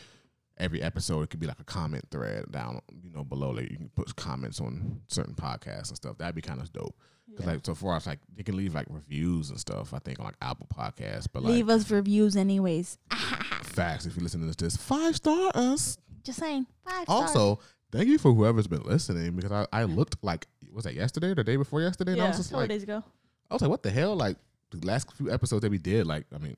every 0.58 0.80
episode 0.82 1.22
it 1.22 1.30
could 1.30 1.40
be 1.40 1.46
like 1.46 1.60
a 1.60 1.64
comment 1.64 2.04
thread 2.10 2.50
down, 2.50 2.80
you 3.02 3.10
know, 3.10 3.24
below. 3.24 3.50
Like 3.50 3.70
you 3.70 3.76
can 3.76 3.90
put 3.94 4.14
comments 4.16 4.60
on 4.60 5.00
certain 5.08 5.34
podcasts 5.34 5.88
and 5.88 5.96
stuff. 5.96 6.18
That'd 6.18 6.34
be 6.34 6.42
kind 6.42 6.60
of 6.60 6.72
dope. 6.72 6.94
Cause 7.36 7.46
Yeah. 7.46 7.52
like 7.52 7.66
so 7.66 7.74
far, 7.74 7.96
it's 7.96 8.06
like 8.06 8.20
you 8.36 8.44
can 8.44 8.56
leave 8.56 8.74
like 8.74 8.86
reviews 8.90 9.50
and 9.50 9.58
stuff. 9.58 9.92
I 9.94 9.98
think 9.98 10.20
on 10.20 10.26
like 10.26 10.36
Apple 10.42 10.68
Podcasts, 10.72 11.26
but 11.32 11.42
like 11.42 11.52
leave 11.52 11.68
us 11.68 11.90
reviews 11.90 12.36
anyways. 12.36 12.98
facts. 13.62 14.06
If 14.06 14.16
you 14.16 14.22
listen 14.22 14.46
to 14.48 14.56
this, 14.56 14.76
five 14.76 15.16
star 15.16 15.50
us. 15.54 15.98
Just 16.22 16.38
saying. 16.38 16.66
Five 16.84 17.04
stars. 17.04 17.08
Also, 17.36 17.60
thank 17.92 18.08
you 18.08 18.18
for 18.18 18.32
whoever's 18.32 18.66
been 18.66 18.82
listening 18.82 19.32
because 19.36 19.52
I, 19.52 19.66
I 19.72 19.84
looked 19.84 20.16
like 20.22 20.46
was 20.72 20.84
that 20.84 20.94
yesterday 20.94 21.28
or 21.28 21.34
the 21.34 21.44
day 21.44 21.56
before 21.56 21.80
yesterday? 21.80 22.12
and 22.12 22.20
I 22.20 22.24
yeah, 22.24 22.30
was 22.30 22.38
just 22.38 22.52
like, 22.52 22.68
days 22.68 22.82
ago. 22.82 23.02
I 23.50 23.54
was 23.54 23.62
like, 23.62 23.70
what 23.70 23.82
the 23.82 23.90
hell? 23.90 24.16
Like 24.16 24.36
the 24.70 24.84
last 24.86 25.12
few 25.12 25.30
episodes 25.32 25.62
that 25.62 25.70
we 25.70 25.78
did, 25.78 26.06
like 26.06 26.24
I 26.34 26.38
mean, 26.38 26.56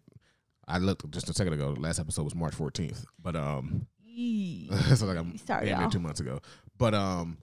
I 0.68 0.78
looked 0.78 1.08
just 1.10 1.28
a 1.30 1.34
second 1.34 1.52
ago. 1.52 1.74
The 1.74 1.80
last 1.80 1.98
episode 1.98 2.24
was 2.24 2.34
March 2.34 2.54
14th, 2.56 3.04
but 3.22 3.36
um, 3.36 3.86
so 4.94 5.06
like 5.06 5.16
I'm 5.18 5.36
Sorry, 5.38 5.66
damn 5.66 5.74
near 5.76 5.82
y'all. 5.82 5.90
two 5.90 6.00
months 6.00 6.20
ago. 6.20 6.40
But 6.78 6.94
um, 6.94 7.38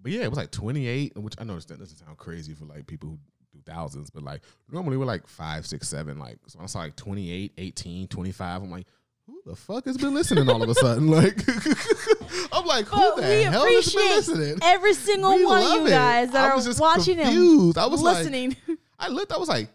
but 0.00 0.12
yeah, 0.12 0.22
it 0.24 0.28
was 0.30 0.36
like 0.38 0.50
28, 0.50 1.16
which 1.18 1.34
I 1.38 1.44
know 1.44 1.54
this 1.54 1.64
doesn't 1.64 1.86
sound 1.88 2.16
crazy 2.18 2.54
for 2.54 2.64
like 2.66 2.86
people 2.86 3.08
who 3.10 3.18
do 3.52 3.60
thousands, 3.64 4.10
but 4.10 4.22
like 4.22 4.42
normally 4.70 4.96
we're 4.96 5.04
like 5.06 5.26
five, 5.26 5.66
six, 5.66 5.88
seven. 5.88 6.18
Like 6.18 6.38
so 6.46 6.60
I 6.62 6.66
saw 6.66 6.80
like 6.80 6.96
28, 6.96 7.52
18, 7.56 8.08
25. 8.08 8.62
I'm 8.62 8.70
like. 8.70 8.86
Who 9.30 9.42
the 9.44 9.54
fuck 9.56 9.84
has 9.84 9.98
been 9.98 10.14
listening 10.14 10.48
all 10.48 10.62
of 10.62 10.70
a 10.70 10.74
sudden? 10.74 11.06
Like, 11.10 11.36
I'm 12.50 12.64
like, 12.64 12.86
who 12.86 12.96
But 12.96 13.16
the 13.16 13.22
we 13.28 13.42
hell 13.42 13.62
has 13.66 13.94
been 13.94 14.02
listening? 14.06 14.58
Every 14.62 14.94
single 14.94 15.34
We 15.34 15.44
one 15.44 15.62
of 15.62 15.70
you 15.70 15.86
it. 15.86 15.90
guys 15.90 16.30
that 16.30 16.50
I 16.50 16.54
was 16.54 16.64
are 16.66 16.70
just 16.70 16.80
watching 16.80 17.18
confused. 17.18 17.76
I 17.76 17.82
and 17.82 17.92
was 17.92 18.00
like, 18.00 18.16
listening. 18.16 18.56
I 18.98 19.08
looked. 19.08 19.30
I 19.30 19.36
was 19.36 19.50
like, 19.50 19.68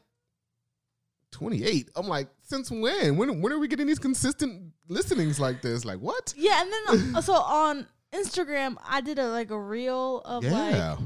28. 1.33 1.89
I'm 1.95 2.07
like, 2.07 2.29
since 2.41 2.71
when? 2.71 3.17
When 3.17 3.41
when 3.41 3.51
are 3.51 3.59
we 3.59 3.67
getting 3.67 3.87
these 3.87 3.99
consistent 3.99 4.71
listenings 4.87 5.39
like 5.39 5.61
this? 5.61 5.83
Like 5.85 5.99
what? 5.99 6.33
yeah, 6.37 6.61
and 6.61 6.71
then 7.13 7.21
so 7.21 7.33
on 7.33 7.87
Instagram, 8.13 8.77
I 8.87 9.01
did 9.01 9.19
a 9.19 9.27
like 9.27 9.51
a 9.51 9.59
reel 9.59 10.21
of 10.25 10.43
like 10.43 10.73
Yeah. 10.73 10.97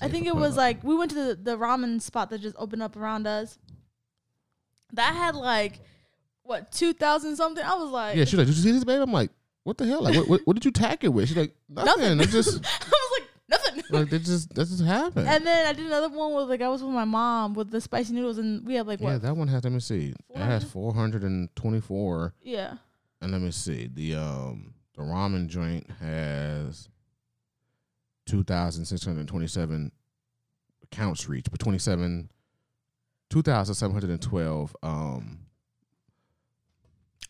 I 0.00 0.08
think 0.08 0.26
it 0.26 0.36
was 0.36 0.56
like 0.56 0.82
we 0.84 0.94
went 0.96 1.10
to 1.12 1.22
the, 1.22 1.34
the 1.34 1.56
ramen 1.58 2.00
spot 2.00 2.30
that 2.30 2.40
just 2.40 2.56
opened 2.58 2.82
up 2.82 2.96
around 2.96 3.26
us. 3.26 3.58
That 4.92 5.14
had 5.14 5.34
like 5.34 5.80
what 6.42 6.70
two 6.70 6.92
thousand 6.92 7.36
something. 7.36 7.64
I 7.64 7.74
was 7.74 7.90
like, 7.90 8.16
Yeah, 8.16 8.24
she's 8.24 8.34
like, 8.38 8.46
did 8.46 8.56
you 8.56 8.62
see 8.62 8.72
this, 8.72 8.84
babe? 8.84 9.00
I'm 9.00 9.12
like, 9.12 9.30
what 9.64 9.78
the 9.78 9.86
hell? 9.86 10.02
Like, 10.02 10.14
what, 10.14 10.28
what, 10.28 10.40
what 10.44 10.54
did 10.54 10.64
you 10.64 10.70
tag 10.70 11.04
it 11.04 11.08
with? 11.08 11.28
She's 11.28 11.36
like, 11.36 11.54
nothing. 11.68 12.18
Nothing. 12.18 12.20
It 12.20 12.28
just 12.28 12.62
like 12.62 13.03
nothing. 13.54 13.82
like 13.90 14.10
that 14.10 14.18
just 14.20 14.54
that 14.54 14.68
just 14.68 14.82
happened. 14.82 15.28
And 15.28 15.46
then 15.46 15.66
I 15.66 15.72
did 15.72 15.86
another 15.86 16.08
one 16.08 16.34
with 16.34 16.48
like 16.48 16.60
I 16.62 16.68
was 16.68 16.82
with 16.82 16.92
my 16.92 17.04
mom 17.04 17.54
with 17.54 17.70
the 17.70 17.80
spicy 17.80 18.12
noodles, 18.14 18.38
and 18.38 18.66
we 18.66 18.74
have 18.74 18.86
like 18.86 19.00
yeah, 19.00 19.18
that 19.18 19.36
one 19.36 19.48
has. 19.48 19.64
Let 19.64 19.72
me 19.72 19.80
see. 19.80 20.14
It 20.30 20.38
has 20.38 20.64
424. 20.64 22.34
Yeah, 22.42 22.74
And 23.20 23.32
let 23.32 23.40
me 23.40 23.50
see. 23.50 23.88
The 23.92 24.14
um 24.16 24.74
the 24.94 25.02
ramen 25.02 25.48
joint 25.48 25.90
has 26.00 26.88
2,627 28.26 29.92
accounts 30.84 31.28
reached, 31.28 31.50
but 31.50 31.60
27 31.60 32.30
2,712 33.30 34.76
um 34.82 35.43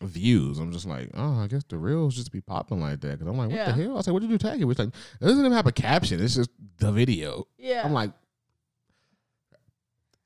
views. 0.01 0.59
I'm 0.59 0.71
just 0.71 0.85
like, 0.85 1.09
oh, 1.15 1.39
I 1.41 1.47
guess 1.47 1.63
the 1.69 1.77
reels 1.77 2.15
just 2.15 2.31
be 2.31 2.41
popping 2.41 2.79
like 2.81 3.01
that. 3.01 3.19
Cause 3.19 3.27
I'm 3.27 3.37
like, 3.37 3.49
what 3.49 3.55
Yeah. 3.57 3.65
the 3.71 3.83
hell? 3.83 3.91
I 3.91 3.95
was 3.95 4.07
like, 4.07 4.13
what 4.13 4.21
did 4.21 4.29
you 4.29 4.37
do 4.37 4.47
tag 4.47 4.61
it 4.61 4.65
with? 4.65 4.79
Like, 4.79 4.89
it 4.89 5.23
doesn't 5.25 5.39
even 5.39 5.51
have 5.53 5.67
a 5.67 5.71
caption. 5.71 6.21
It's 6.21 6.35
just 6.35 6.49
the 6.79 6.91
video. 6.91 7.47
yeah. 7.57 7.81
I'm 7.85 7.93
like, 7.93 8.11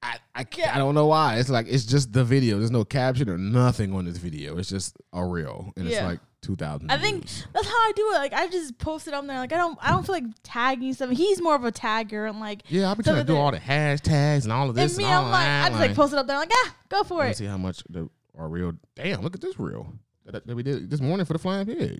I 0.01 0.17
I, 0.33 0.43
can't, 0.45 0.67
Yeah. 0.67 0.75
I 0.75 0.77
don't 0.77 0.95
know 0.95 1.07
why. 1.07 1.37
It's 1.39 1.49
like 1.49 1.67
it's 1.69 1.85
just 1.85 2.13
the 2.13 2.23
video. 2.23 2.57
There's 2.57 2.71
no 2.71 2.85
caption 2.85 3.29
or 3.29 3.37
nothing 3.37 3.93
on 3.93 4.05
this 4.05 4.17
video. 4.17 4.57
It's 4.57 4.69
just 4.69 4.95
a 5.11 5.25
reel, 5.25 5.73
and 5.75 5.87
it's 5.87 6.01
like 6.01 6.21
two 6.41 6.55
thousand. 6.55 6.89
I 6.89 6.97
think 6.97 7.25
that's 7.25 7.67
how 7.67 7.73
I 7.73 7.91
do 7.97 8.11
it. 8.13 8.15
Like 8.15 8.31
I 8.33 8.47
just 8.47 8.77
post 8.77 9.09
it 9.09 9.13
on 9.13 9.27
there. 9.27 9.37
Like 9.39 9.51
I 9.51 9.57
don't, 9.57 9.77
I 9.81 9.91
don't 9.91 10.05
feel 10.05 10.15
like 10.15 10.23
tagging 10.41 10.93
something. 10.93 11.17
He's 11.17 11.41
more 11.41 11.53
of 11.55 11.65
a 11.65 11.71
tagger 11.73 12.29
and 12.29 12.39
like. 12.39 12.61
Yeah, 12.69 12.87
I'll 12.87 12.95
be 12.95 13.03
trying 13.03 13.17
to 13.17 13.23
do 13.25 13.35
all 13.35 13.51
the 13.51 13.57
hashtags 13.59 14.43
and 14.43 14.53
all 14.53 14.69
of 14.69 14.75
this 14.75 14.93
and 14.93 14.99
me, 14.99 15.03
and 15.03 15.13
all 15.15 15.25
I'm 15.25 15.31
like, 15.31 15.41
that. 15.43 15.65
I 15.65 15.69
just 15.69 15.79
like 15.81 15.95
post 15.95 16.13
it 16.13 16.19
up 16.19 16.27
there. 16.27 16.37
Like 16.37 16.51
ah, 16.53 16.75
go 16.87 17.03
for 17.03 17.25
it. 17.25 17.35
see 17.35 17.45
how 17.45 17.57
much 17.57 17.83
the 17.89 18.09
our 18.39 18.47
reel. 18.47 18.73
Damn, 18.95 19.21
look 19.21 19.35
at 19.35 19.41
this 19.41 19.59
reel 19.59 19.93
that, 20.25 20.47
that 20.47 20.55
we 20.55 20.63
did 20.63 20.89
this 20.89 21.01
morning 21.01 21.25
for 21.25 21.33
the 21.33 21.39
flying 21.39 21.65
pig. 21.65 21.99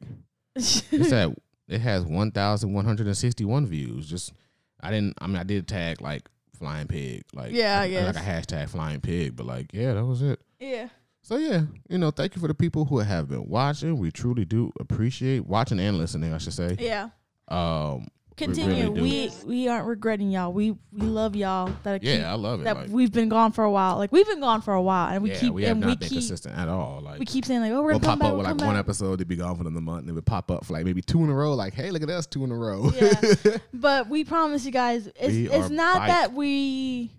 It's 0.55 1.11
at 1.11 1.31
it 1.67 1.81
has 1.81 2.03
one 2.03 2.31
thousand 2.31 2.73
one 2.73 2.85
hundred 2.85 3.07
and 3.07 3.15
sixty 3.17 3.45
one 3.45 3.65
views. 3.67 4.09
Just 4.09 4.33
I 4.81 4.89
didn't. 4.91 5.15
I 5.21 5.27
mean, 5.27 5.37
I 5.37 5.43
did 5.43 5.67
tag 5.67 6.01
like 6.01 6.27
flying 6.57 6.87
pig. 6.87 7.23
Like 7.33 7.51
Yeah, 7.51 7.79
I 7.81 7.87
like, 7.87 8.15
like 8.15 8.23
a 8.23 8.27
hashtag 8.27 8.69
flying 8.69 9.01
pig. 9.01 9.35
But 9.35 9.45
like, 9.45 9.67
yeah, 9.73 9.93
that 9.93 10.05
was 10.05 10.21
it. 10.21 10.39
yeah. 10.59 10.89
So 11.21 11.37
yeah, 11.37 11.63
you 11.87 11.97
know, 11.99 12.09
thank 12.11 12.35
you 12.35 12.41
for 12.41 12.47
the 12.47 12.55
people 12.55 12.85
who 12.85 12.97
have 12.99 13.27
been 13.29 13.47
watching. 13.47 13.97
We 13.99 14.09
truly 14.09 14.45
do 14.45 14.71
appreciate 14.79 15.45
watching 15.45 15.79
and 15.79 15.97
listening. 15.97 16.33
I 16.33 16.39
should 16.39 16.53
say. 16.53 16.75
Yeah. 16.79 17.09
Um, 17.47 18.07
Continue. 18.39 18.91
really. 18.93 19.01
We 19.01 19.31
we 19.45 19.67
aren't 19.67 19.85
regretting 19.87 20.31
y'all. 20.31 20.53
We 20.53 20.71
we 20.91 21.07
love 21.07 21.35
y'all. 21.35 21.71
That 21.83 22.01
keep, 22.01 22.19
yeah, 22.19 22.31
I 22.31 22.35
love 22.35 22.61
it. 22.61 22.63
that 22.63 22.75
Like, 22.75 22.89
we've 22.89 23.11
been 23.11 23.29
gone 23.29 23.51
for 23.51 23.63
a 23.63 23.71
while. 23.71 23.97
Like 23.97 24.11
we've 24.11 24.25
been 24.25 24.39
gone 24.39 24.61
for 24.61 24.73
a 24.73 24.81
while, 24.81 25.13
and 25.13 25.21
we 25.21 25.31
yeah, 25.31 25.39
keep 25.39 25.53
we 25.53 25.63
have 25.63 25.71
and 25.73 25.81
not 25.81 25.87
we 25.87 25.95
been 25.97 26.09
keep 26.09 26.17
consistent 26.19 26.57
at 26.57 26.67
all. 26.69 27.01
Like 27.01 27.19
we 27.19 27.25
keep 27.25 27.45
saying 27.45 27.61
like, 27.61 27.71
oh, 27.71 27.81
we're 27.81 27.89
we'll 27.91 27.99
gonna 27.99 28.13
pop 28.13 28.19
back. 28.19 28.27
up 28.29 28.35
we'll 28.35 28.43
like 28.45 28.57
one 28.57 28.75
back. 28.75 28.79
episode 28.79 29.19
to 29.19 29.25
be 29.25 29.35
gone 29.35 29.57
for 29.57 29.63
the 29.63 29.71
month, 29.71 30.01
and 30.01 30.09
it 30.09 30.13
would 30.13 30.25
pop 30.25 30.49
up 30.49 30.65
for 30.65 30.73
like 30.73 30.85
maybe 30.85 31.01
two 31.01 31.23
in 31.23 31.29
a 31.29 31.33
row. 31.35 31.53
Like, 31.53 31.73
hey, 31.73 31.91
look 31.91 32.01
at 32.01 32.09
us, 32.09 32.25
two 32.25 32.43
in 32.43 32.51
a 32.51 32.55
row. 32.55 32.91
Yeah. 32.99 33.57
But 33.73 34.09
we 34.09 34.23
promise 34.23 34.65
you 34.65 34.71
guys, 34.71 35.07
it's 35.07 35.27
We 35.33 35.49
it's 35.49 35.69
not 35.69 36.07
that 36.07 36.33
we. 36.33 37.11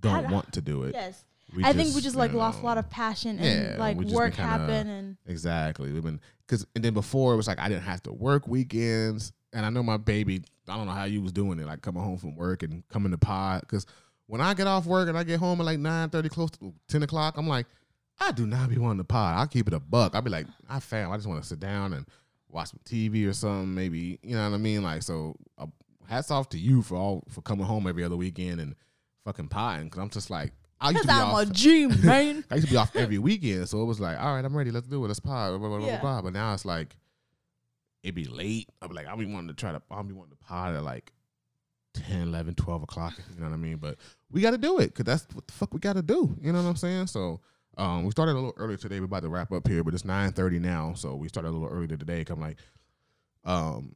Don't 0.00 0.30
want 0.30 0.52
to 0.52 0.60
do 0.60 0.84
it. 0.84 0.94
Yes. 0.94 1.24
We 1.56 1.64
I 1.64 1.72
think 1.72 1.94
we 1.94 2.00
just 2.02 2.14
like 2.14 2.32
you 2.32 2.38
lost 2.38 2.60
a 2.60 2.64
lot 2.64 2.76
of 2.78 2.90
passion 2.90 3.38
and 3.38 3.70
Yeah, 3.72 3.76
like 3.78 3.96
we 3.96 4.04
just 4.04 4.14
work 4.14 4.34
kinda- 4.34 4.50
happened 4.50 4.90
and 4.90 5.16
Exactly. 5.26 5.92
We've 5.92 6.02
been 6.02 6.20
because 6.46 6.66
and 6.74 6.84
then 6.84 6.92
before 6.94 7.32
it 7.32 7.36
was 7.36 7.46
like 7.48 7.58
I 7.58 7.68
didn't 7.68 7.84
have 7.84 8.02
to 8.04 8.12
work 8.12 8.46
weekends, 8.46 9.32
and 9.58 9.66
I 9.66 9.70
know 9.70 9.82
my 9.82 9.96
baby. 9.98 10.42
I 10.68 10.76
don't 10.76 10.86
know 10.86 10.92
how 10.92 11.04
you 11.04 11.20
was 11.20 11.32
doing 11.32 11.58
it, 11.58 11.66
like 11.66 11.82
coming 11.82 12.02
home 12.02 12.16
from 12.16 12.36
work 12.36 12.62
and 12.62 12.86
coming 12.88 13.10
to 13.10 13.18
pod. 13.18 13.62
Because 13.62 13.84
when 14.26 14.40
I 14.40 14.54
get 14.54 14.66
off 14.66 14.86
work 14.86 15.08
and 15.08 15.18
I 15.18 15.24
get 15.24 15.40
home 15.40 15.60
at 15.60 15.66
like 15.66 15.78
nine 15.80 16.08
thirty, 16.10 16.28
close 16.28 16.50
to 16.52 16.72
ten 16.86 17.02
o'clock, 17.02 17.36
I'm 17.36 17.48
like, 17.48 17.66
I 18.20 18.30
do 18.32 18.46
not 18.46 18.68
be 18.70 18.78
wanting 18.78 18.98
to 18.98 19.04
pod. 19.04 19.36
I'll 19.38 19.46
keep 19.46 19.66
it 19.66 19.74
a 19.74 19.80
buck. 19.80 20.14
I'll 20.14 20.22
be 20.22 20.30
like, 20.30 20.46
I 20.68 20.78
fam, 20.80 21.10
I 21.10 21.16
just 21.16 21.28
want 21.28 21.42
to 21.42 21.48
sit 21.48 21.58
down 21.60 21.92
and 21.92 22.06
watch 22.48 22.68
some 22.70 22.80
TV 22.84 23.28
or 23.28 23.32
something. 23.32 23.74
Maybe 23.74 24.18
you 24.22 24.36
know 24.36 24.48
what 24.48 24.54
I 24.54 24.58
mean. 24.58 24.82
Like 24.82 25.02
so, 25.02 25.34
uh, 25.58 25.66
hats 26.08 26.30
off 26.30 26.48
to 26.50 26.58
you 26.58 26.82
for 26.82 26.94
all 26.96 27.24
for 27.28 27.42
coming 27.42 27.66
home 27.66 27.86
every 27.86 28.04
other 28.04 28.16
weekend 28.16 28.60
and 28.60 28.74
fucking 29.24 29.48
potting 29.48 29.84
because 29.86 30.00
I'm 30.00 30.10
just 30.10 30.30
like 30.30 30.52
I 30.80 30.90
used 30.90 31.02
to 31.02 31.08
be 31.08 31.12
I'm 31.14 31.30
off. 31.30 31.42
a 31.42 31.46
G 31.52 31.86
man. 31.86 32.44
I 32.50 32.54
used 32.54 32.68
to 32.68 32.72
be 32.72 32.76
off 32.76 32.94
every 32.94 33.18
weekend, 33.18 33.68
so 33.68 33.82
it 33.82 33.86
was 33.86 33.98
like, 33.98 34.16
all 34.20 34.34
right, 34.36 34.44
I'm 34.44 34.56
ready. 34.56 34.70
Let's 34.70 34.86
do 34.86 35.04
it. 35.04 35.08
Let's 35.08 35.18
pod. 35.20 35.50
Blah, 35.50 35.58
blah, 35.58 35.68
blah, 35.68 35.78
blah, 35.78 35.86
Yeah. 35.88 36.00
blah. 36.00 36.22
But 36.22 36.34
now 36.34 36.54
it's 36.54 36.64
like, 36.64 36.94
it 38.02 38.14
be 38.14 38.24
late. 38.24 38.68
I'd 38.80 38.88
be 38.88 38.94
like, 38.94 39.06
I'll 39.06 39.16
be 39.16 39.26
wanting 39.26 39.48
to 39.48 39.54
try 39.54 39.72
to, 39.72 39.82
I'll 39.90 40.02
be 40.02 40.14
wanting 40.14 40.36
to 40.36 40.44
pod 40.44 40.74
at 40.74 40.82
like 40.82 41.12
10, 41.94 42.22
11, 42.28 42.54
12 42.54 42.82
o'clock. 42.82 43.14
You 43.34 43.40
know 43.40 43.48
what 43.48 43.54
I 43.54 43.58
mean? 43.58 43.76
But 43.76 43.96
we 44.30 44.40
got 44.40 44.52
to 44.52 44.58
do 44.58 44.78
it 44.78 44.88
because 44.88 45.04
that's 45.04 45.26
what 45.34 45.46
the 45.46 45.52
fuck 45.52 45.72
we 45.72 45.80
got 45.80 45.94
to 45.94 46.02
do. 46.02 46.36
You 46.40 46.52
know 46.52 46.62
what 46.62 46.68
I'm 46.68 46.76
saying? 46.76 47.08
So 47.08 47.40
um, 47.76 48.04
we 48.04 48.10
started 48.10 48.32
a 48.32 48.34
little 48.34 48.54
earlier 48.56 48.76
today. 48.76 49.00
We're 49.00 49.06
about 49.06 49.22
to 49.22 49.28
wrap 49.28 49.52
up 49.52 49.66
here, 49.66 49.84
but 49.84 49.94
it's 49.94 50.02
9.30 50.02 50.60
now. 50.60 50.94
So 50.94 51.14
we 51.14 51.28
started 51.28 51.50
a 51.50 51.52
little 51.52 51.68
earlier 51.68 51.96
today. 51.96 52.24
I'm 52.28 52.40
like, 52.40 52.58
um, 53.44 53.94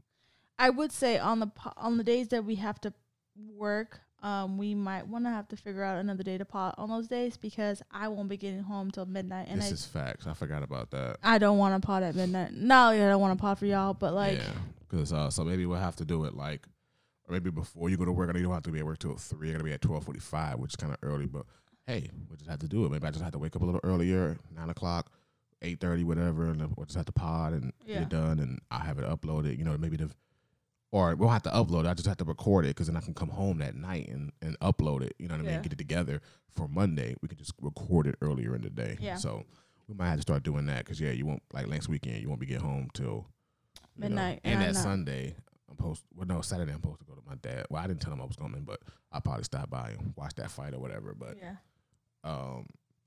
I 0.58 0.70
would 0.70 0.92
say 0.92 1.18
on 1.18 1.40
the 1.40 1.50
on 1.76 1.96
the 1.96 2.04
days 2.04 2.28
that 2.28 2.44
we 2.44 2.54
have 2.56 2.80
to 2.82 2.92
work, 3.36 4.00
um, 4.22 4.56
we 4.56 4.74
might 4.74 5.06
want 5.08 5.24
to 5.24 5.30
have 5.30 5.48
to 5.48 5.56
figure 5.56 5.82
out 5.82 5.98
another 5.98 6.22
day 6.22 6.38
to 6.38 6.44
pot 6.44 6.76
on 6.78 6.88
those 6.88 7.08
days 7.08 7.36
because 7.36 7.82
I 7.90 8.08
won't 8.08 8.28
be 8.28 8.36
getting 8.36 8.62
home 8.62 8.90
till 8.90 9.04
midnight, 9.04 9.48
and 9.48 9.60
this 9.60 9.70
I 9.70 9.74
is 9.74 9.84
facts. 9.84 10.26
I 10.26 10.34
forgot 10.34 10.62
about 10.62 10.90
that. 10.92 11.16
I 11.22 11.38
don't 11.38 11.58
want 11.58 11.80
to 11.80 11.84
pot 11.84 12.02
at 12.02 12.14
midnight. 12.14 12.52
No, 12.54 12.88
I 12.88 12.96
don't 12.96 13.20
want 13.20 13.36
to 13.36 13.42
pot 13.42 13.58
for 13.58 13.66
y'all, 13.66 13.94
but 13.94 14.14
like 14.14 14.38
yeah, 14.38 14.52
because 14.88 15.12
uh, 15.12 15.28
so 15.30 15.44
maybe 15.44 15.66
we'll 15.66 15.78
have 15.78 15.96
to 15.96 16.04
do 16.04 16.24
it 16.24 16.34
like, 16.34 16.66
or 17.28 17.32
maybe 17.32 17.50
before 17.50 17.90
you 17.90 17.96
go 17.96 18.04
to 18.04 18.12
work. 18.12 18.28
I 18.28 18.32
know 18.32 18.38
you 18.38 18.44
don't 18.44 18.54
have 18.54 18.62
to 18.64 18.70
be 18.70 18.78
at 18.78 18.86
work 18.86 18.98
till 18.98 19.16
three. 19.16 19.48
You're 19.48 19.56
gonna 19.56 19.64
be 19.64 19.72
at 19.72 19.80
twelve 19.82 20.04
forty 20.04 20.20
five, 20.20 20.58
which 20.58 20.72
is 20.72 20.76
kind 20.76 20.92
of 20.92 20.98
early. 21.02 21.26
But 21.26 21.46
hey, 21.88 22.08
we 22.30 22.36
just 22.36 22.48
have 22.48 22.60
to 22.60 22.68
do 22.68 22.84
it. 22.84 22.92
Maybe 22.92 23.04
I 23.06 23.10
just 23.10 23.24
have 23.24 23.32
to 23.32 23.38
wake 23.38 23.56
up 23.56 23.62
a 23.62 23.64
little 23.64 23.80
earlier, 23.82 24.38
nine 24.54 24.70
o'clock, 24.70 25.10
eight 25.62 25.80
thirty, 25.80 26.04
whatever, 26.04 26.44
and 26.46 26.60
we'll 26.76 26.86
just 26.86 26.96
have 26.96 27.06
to 27.06 27.12
pod 27.12 27.54
and 27.54 27.72
get 27.84 28.02
it 28.02 28.08
done, 28.08 28.38
and 28.38 28.60
I 28.70 28.84
have 28.84 29.00
it 29.00 29.04
uploaded. 29.04 29.58
You 29.58 29.64
know, 29.64 29.76
maybe 29.76 29.96
the. 29.96 30.10
Or 30.92 31.16
we'll 31.16 31.30
have 31.30 31.42
to 31.44 31.50
upload 31.50 31.86
it. 31.86 31.88
I 31.88 31.94
just 31.94 32.06
have 32.06 32.18
to 32.18 32.24
record 32.24 32.64
it 32.66 32.68
because 32.68 32.86
then 32.86 32.96
I 32.96 33.00
can 33.00 33.14
come 33.14 33.30
home 33.30 33.58
that 33.58 33.74
night 33.74 34.08
and, 34.08 34.30
and 34.42 34.58
upload 34.60 35.02
it. 35.02 35.14
You 35.18 35.26
know 35.26 35.34
what 35.34 35.40
I 35.40 35.44
mean? 35.44 35.54
Yeah. 35.54 35.60
Get 35.62 35.72
it 35.72 35.78
together 35.78 36.20
for 36.54 36.68
Monday. 36.68 37.16
We 37.22 37.28
can 37.28 37.38
just 37.38 37.52
record 37.62 38.06
it 38.06 38.14
earlier 38.20 38.54
in 38.54 38.60
the 38.62 38.68
day. 38.70 38.98
Yeah. 39.00 39.16
So 39.16 39.44
we 39.88 39.94
might 39.94 40.08
have 40.08 40.16
to 40.18 40.22
start 40.22 40.42
doing 40.42 40.66
that 40.66 40.84
because 40.84 41.00
yeah, 41.00 41.10
you 41.10 41.24
won't 41.26 41.42
like 41.52 41.66
next 41.66 41.88
weekend. 41.88 42.20
You 42.20 42.28
won't 42.28 42.40
be 42.40 42.46
getting 42.46 42.62
home 42.62 42.90
till 42.92 43.26
you 43.96 44.02
know, 44.02 44.08
Midnight, 44.08 44.40
and, 44.44 44.54
and 44.54 44.62
that 44.62 44.74
not- 44.74 44.82
Sunday, 44.82 45.34
I'm 45.70 45.76
supposed. 45.76 46.02
Well, 46.14 46.26
no, 46.26 46.42
Saturday 46.42 46.72
I'm 46.72 46.82
supposed 46.82 47.00
to 47.00 47.06
go 47.06 47.14
to 47.14 47.22
my 47.26 47.36
dad. 47.36 47.66
Well, 47.70 47.82
I 47.82 47.86
didn't 47.86 48.02
tell 48.02 48.12
him 48.12 48.20
I 48.20 48.24
was 48.26 48.36
coming, 48.36 48.62
but 48.62 48.80
I'll 49.10 49.20
probably 49.22 49.44
stop 49.44 49.70
by 49.70 49.94
and 49.98 50.12
watch 50.16 50.34
that 50.36 50.50
fight 50.50 50.74
or 50.74 50.78
whatever. 50.78 51.14
But 51.18 51.38
yeah, 51.40 51.54
um, 52.24 52.66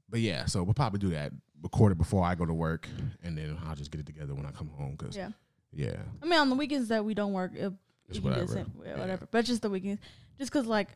but 0.10 0.20
yeah, 0.22 0.46
so 0.46 0.64
we'll 0.64 0.74
probably 0.74 1.00
do 1.00 1.10
that. 1.10 1.32
Record 1.62 1.92
it 1.92 1.98
before 2.00 2.24
I 2.24 2.34
go 2.36 2.46
to 2.48 2.54
work, 2.54 2.88
and 3.24 3.38
then 3.38 3.58
I'll 3.68 3.76
just 3.76 3.92
get 3.92 4.02
it 4.02 4.06
together 4.08 4.34
when 4.34 4.46
I 4.48 4.52
come 4.52 4.70
home. 4.70 4.98
Cause 4.98 5.16
yeah. 5.16 5.30
Yeah, 5.76 5.98
I 6.22 6.26
mean, 6.26 6.40
on 6.40 6.50
the 6.50 6.56
weekends 6.56 6.88
that 6.90 7.04
we 7.06 7.14
don't 7.14 7.34
work, 7.34 7.52
it, 7.56 7.72
it's 8.08 8.18
you 8.18 8.22
can 8.22 8.34
do 8.34 8.40
the 8.40 8.46
whatever. 8.46 8.54
same- 8.54 8.74
yeah, 8.86 9.06
Yeah. 9.06 9.18
But 9.32 9.46
just 9.46 9.62
the 9.62 9.70
weekends, 9.70 10.02
just 10.40 10.52
because 10.52 10.66
like 10.66 10.90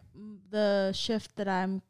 the 0.49 0.91
shift 0.93 1.35
that 1.35 1.47
I'm 1.47 1.81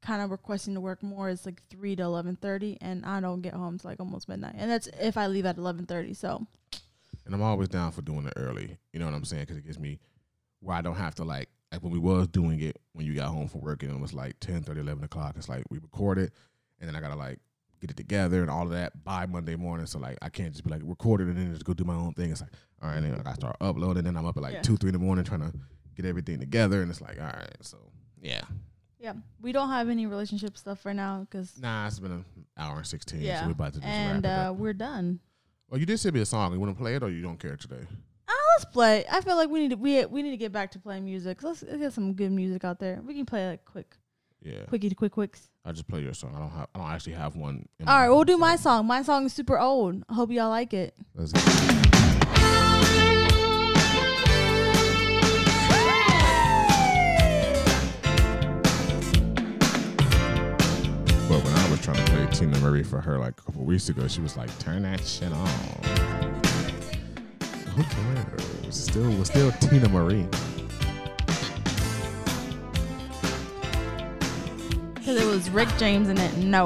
kind 0.00 0.20
of 0.22 0.30
requesting 0.30 0.74
to 0.74 0.80
work 0.80 1.02
more 1.02 1.28
is 1.28 1.46
like 1.46 1.62
three 1.70 1.94
to 1.96 2.02
eleven 2.02 2.36
thirty, 2.36 2.78
and 2.80 3.04
I 3.06 3.20
don't 3.20 3.40
get 3.42 3.54
home 3.54 3.78
till 3.78 3.90
like 3.90 4.00
almost 4.00 4.28
midnight, 4.28 4.54
and 4.56 4.70
that's 4.70 4.88
if 5.00 5.16
I 5.16 5.26
leave 5.28 5.46
at 5.46 5.58
eleven 5.58 5.86
thirty. 5.86 6.14
So 6.14 6.46
And 7.24 7.34
I'm 7.34 7.42
always 7.42 7.68
down 7.68 7.92
for 7.92 8.02
doing 8.02 8.26
it 8.26 8.32
early. 8.36 8.78
You 8.92 8.98
know 8.98 9.06
what 9.06 9.14
I'm 9.14 9.24
saying? 9.24 9.42
Because 9.42 9.56
it 9.58 9.64
gives 9.66 9.78
me 9.78 10.00
where 10.60 10.76
I 10.76 10.80
don't 10.80 10.96
have 10.96 11.14
to 11.16 11.24
like 11.24 11.48
like 11.70 11.82
when 11.82 11.92
we 11.92 11.98
was 11.98 12.28
doing 12.28 12.60
it 12.60 12.78
when 12.92 13.06
you 13.06 13.14
got 13.14 13.28
home 13.28 13.48
from 13.48 13.60
work 13.62 13.82
and 13.82 13.92
it 13.92 14.00
was 14.00 14.12
like 14.12 14.38
10, 14.40 14.62
30, 14.62 14.80
11 14.80 15.04
o'clock. 15.04 15.34
It's 15.36 15.48
like 15.48 15.64
we 15.70 15.78
record 15.78 16.18
it 16.18 16.32
and 16.80 16.88
then 16.88 16.94
I 16.96 17.00
gotta 17.00 17.16
like 17.16 17.38
get 17.82 17.90
it 17.90 17.96
together 17.96 18.40
and 18.40 18.48
all 18.50 18.62
of 18.62 18.70
that 18.70 19.04
by 19.04 19.26
Monday 19.26 19.56
morning. 19.56 19.84
So 19.86 19.98
like 19.98 20.16
I 20.22 20.28
can't 20.30 20.52
just 20.52 20.64
be 20.64 20.70
like 20.70 20.80
record 20.84 21.20
it 21.20 21.26
and 21.26 21.36
then 21.36 21.52
just 21.52 21.64
go 21.64 21.74
do 21.74 21.84
my 21.84 21.94
own 21.94 22.14
thing. 22.14 22.30
It's 22.30 22.40
like 22.40 22.52
all 22.80 22.88
right, 22.88 23.00
then 23.00 23.20
I 23.26 23.34
start 23.34 23.56
uploading. 23.60 24.04
Then 24.04 24.16
I'm 24.16 24.24
up 24.24 24.36
at 24.38 24.42
like 24.42 24.54
Yeah. 24.54 24.62
two, 24.62 24.76
three 24.76 24.88
in 24.88 24.92
the 24.94 24.98
morning 24.98 25.24
trying 25.24 25.40
to 25.40 25.52
get 25.96 26.06
everything 26.06 26.38
together. 26.40 26.80
And 26.80 26.90
it's 26.90 27.00
like 27.02 27.18
all 27.20 27.26
right, 27.26 27.54
so 27.60 27.76
yeah. 28.20 28.42
yeah, 28.98 29.14
we 29.40 29.50
don't 29.52 29.68
have 29.68 29.88
any 29.88 30.06
relationship 30.06 30.56
stuff 30.56 30.86
right 30.86 30.96
now 30.96 31.26
because 31.28 31.58
Nah, 31.60 31.86
it's 31.88 31.98
been 31.98 32.12
an 32.12 32.24
hour 32.56 32.78
and 32.78 32.86
sixteen. 32.86 33.22
So 33.36 33.46
we're 33.46 33.50
about 33.52 33.74
to 33.74 33.80
just 33.80 33.86
and 33.92 34.24
uh, 34.24 34.54
we're 34.56 34.72
done. 34.72 35.18
Well, 35.68 35.80
you 35.80 35.86
did 35.86 35.98
send 35.98 36.14
me 36.14 36.20
a 36.20 36.24
song. 36.26 36.52
You 36.52 36.60
want 36.60 36.76
to 36.76 36.80
play 36.80 36.94
it 36.94 37.02
or 37.02 37.10
you 37.10 37.22
don't 37.22 37.38
care 37.40 37.56
today? 37.56 37.84
Uh, 38.28 38.32
let's 38.54 38.64
play. 38.66 39.04
I 39.10 39.20
feel 39.22 39.36
like 39.36 39.48
we 39.50 39.60
need 39.60 39.70
to 39.70 39.76
we 39.76 40.04
we 40.06 40.22
need 40.22 40.30
to 40.30 40.36
get 40.36 40.52
back 40.52 40.70
to 40.72 40.78
playing 40.78 41.04
music. 41.04 41.42
Let's, 41.42 41.62
let's 41.62 41.78
get 41.78 41.92
some 41.92 42.14
good 42.14 42.30
music 42.30 42.62
out 42.64 42.78
there. 42.78 43.00
We 43.04 43.14
can 43.14 43.26
play 43.26 43.48
like 43.48 43.64
quick, 43.64 43.96
Yeah, 44.44 44.64
quickie 44.68 44.88
to 44.88 44.94
quick 44.94 45.12
quicks. 45.12 45.48
I 45.64 45.72
just 45.72 45.86
play 45.86 46.00
your 46.02 46.14
song. 46.14 46.34
I 46.34 46.40
don't 46.40 46.50
have. 46.50 46.68
I 46.74 46.78
don't 46.78 46.90
actually 46.90 47.12
have 47.12 47.36
one. 47.36 47.68
All 47.86 47.86
right, 47.86 48.08
we'll 48.08 48.24
do 48.24 48.36
my 48.36 48.56
song. 48.56 48.86
My 48.86 49.02
song 49.02 49.26
is 49.26 49.32
super 49.32 49.58
old. 49.58 50.02
I 50.08 50.14
hope 50.14 50.30
y'all 50.32 50.50
like 50.50 50.74
it. 50.74 50.94
Let's. 51.14 51.32
But 61.28 61.42
when 61.44 61.54
I 61.54 61.70
was 61.70 61.80
trying 61.80 61.96
to 61.96 62.04
play 62.12 62.26
Teena 62.26 62.60
Marie 62.60 62.82
for 62.82 63.00
her 63.00 63.18
like 63.18 63.38
a 63.38 63.42
couple 63.42 63.64
weeks 63.64 63.88
ago, 63.88 64.08
she 64.08 64.20
was 64.20 64.36
like, 64.36 64.50
"Turn 64.58 64.82
that 64.82 65.06
shit 65.06 65.32
on." 65.32 65.48
Who 67.76 67.82
cares? 67.84 68.74
Still, 68.74 69.24
still 69.24 69.50
Teena 69.52 69.90
Marie. 69.90 70.26
Because 75.02 75.20
it 75.20 75.26
was 75.26 75.50
Rick 75.50 75.68
James 75.78 76.08
in 76.08 76.16
it. 76.16 76.36
No. 76.36 76.64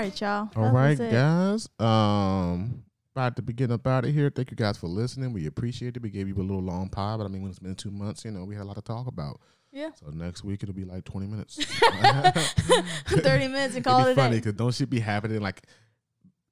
Right, 0.00 0.20
y'all. 0.20 0.48
All 0.56 0.72
right, 0.72 0.98
guys. 0.98 1.68
Um, 1.78 2.84
about 3.14 3.36
to 3.36 3.42
begin 3.42 3.70
up 3.70 3.86
out 3.86 4.04
of 4.04 4.12
here. 4.12 4.30
Thank 4.34 4.50
you 4.50 4.56
guys 4.56 4.78
for 4.78 4.86
listening. 4.86 5.32
We 5.32 5.46
appreciate 5.46 5.96
it. 5.96 6.02
We 6.02 6.10
gave 6.10 6.28
you 6.28 6.34
a 6.36 6.42
little 6.42 6.62
long 6.62 6.88
pod, 6.88 7.18
but 7.18 7.26
I 7.26 7.28
mean, 7.28 7.42
when 7.42 7.50
it's 7.50 7.58
been 7.58 7.74
two 7.74 7.90
months, 7.90 8.24
you 8.24 8.30
know, 8.30 8.44
we 8.44 8.54
had 8.54 8.62
a 8.62 8.64
lot 8.64 8.76
to 8.76 8.82
talk 8.82 9.06
about. 9.06 9.40
Yeah. 9.72 9.90
So 9.94 10.10
next 10.10 10.42
week 10.42 10.62
it'll 10.62 10.74
be 10.74 10.84
like 10.84 11.04
twenty 11.04 11.26
minutes. 11.26 11.62
30 13.06 13.48
minutes 13.48 13.76
and 13.76 13.84
call 13.84 14.00
it 14.00 14.04
be 14.06 14.10
a 14.12 14.14
funny 14.14 14.36
because 14.36 14.54
don't 14.54 14.74
shit 14.74 14.90
be 14.90 15.00
happening 15.00 15.40
like 15.40 15.62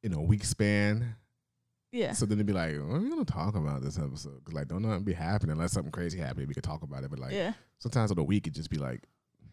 in 0.03 0.12
a 0.12 0.20
week 0.20 0.45
span. 0.45 1.16
Yeah. 1.91 2.12
So 2.12 2.27
then 2.27 2.39
it'd 2.39 2.47
be 2.47 2.53
like, 2.53 2.75
what 2.75 2.97
are 2.97 3.01
we 3.01 3.09
gonna 3.09 3.25
talk 3.25 3.57
about 3.57 3.83
this 3.83 3.99
episode? 3.99 4.39
Because 4.45 4.55
like, 4.55 4.69
don't 4.69 4.83
nothing 4.83 5.05
be 5.05 5.15
happening 5.15 5.53
unless 5.53 5.73
something 5.73 5.91
crazy 5.91 6.19
happened. 6.19 6.47
We 6.47 6.55
could 6.55 6.62
talk 6.62 6.83
about 6.83 7.03
it, 7.03 7.11
but 7.11 7.19
like 7.19 7.33
yeah. 7.33 7.55
sometimes 7.79 8.12
on 8.12 8.19
a 8.19 8.23
week 8.23 8.47
it 8.47 8.53
just 8.53 8.70
be 8.70 8.79
like 8.79 9.03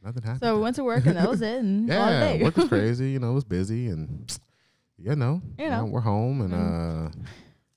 nothing 0.06 0.23
happened. 0.23 0.41
So 0.41 0.56
we 0.56 0.61
went 0.61 0.76
to 0.77 0.84
work 0.84 1.06
and 1.06 1.18
that 1.18 1.27
was 1.30 1.41
it. 1.41 1.57
And 1.60 1.88
yeah, 1.90 2.41
work 2.41 2.56
was 2.56 2.68
crazy. 2.69 3.11
You 3.11 3.19
know, 3.19 3.32
it 3.32 3.36
was 3.36 3.44
busy, 3.44 3.88
and 3.88 4.32
you 4.98 5.15
know, 5.15 5.41
You 5.60 5.69
know. 5.69 5.86
we're 5.86 5.99
home, 6.02 6.41
and 6.41 6.53
Mm. 6.53 7.07
uh, 7.07 7.11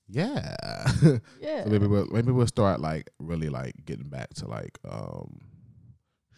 yeah. 0.09 0.55
yeah. 1.41 1.65
so 1.65 1.71
maybe 1.71 1.87
we'll 1.87 2.07
maybe 2.07 2.31
we'll 2.33 2.47
start 2.47 2.81
like 2.81 3.11
really 3.19 3.49
like 3.49 3.75
getting 3.85 4.09
back 4.09 4.33
to 4.35 4.47
like 4.49 4.79
um 4.89 5.41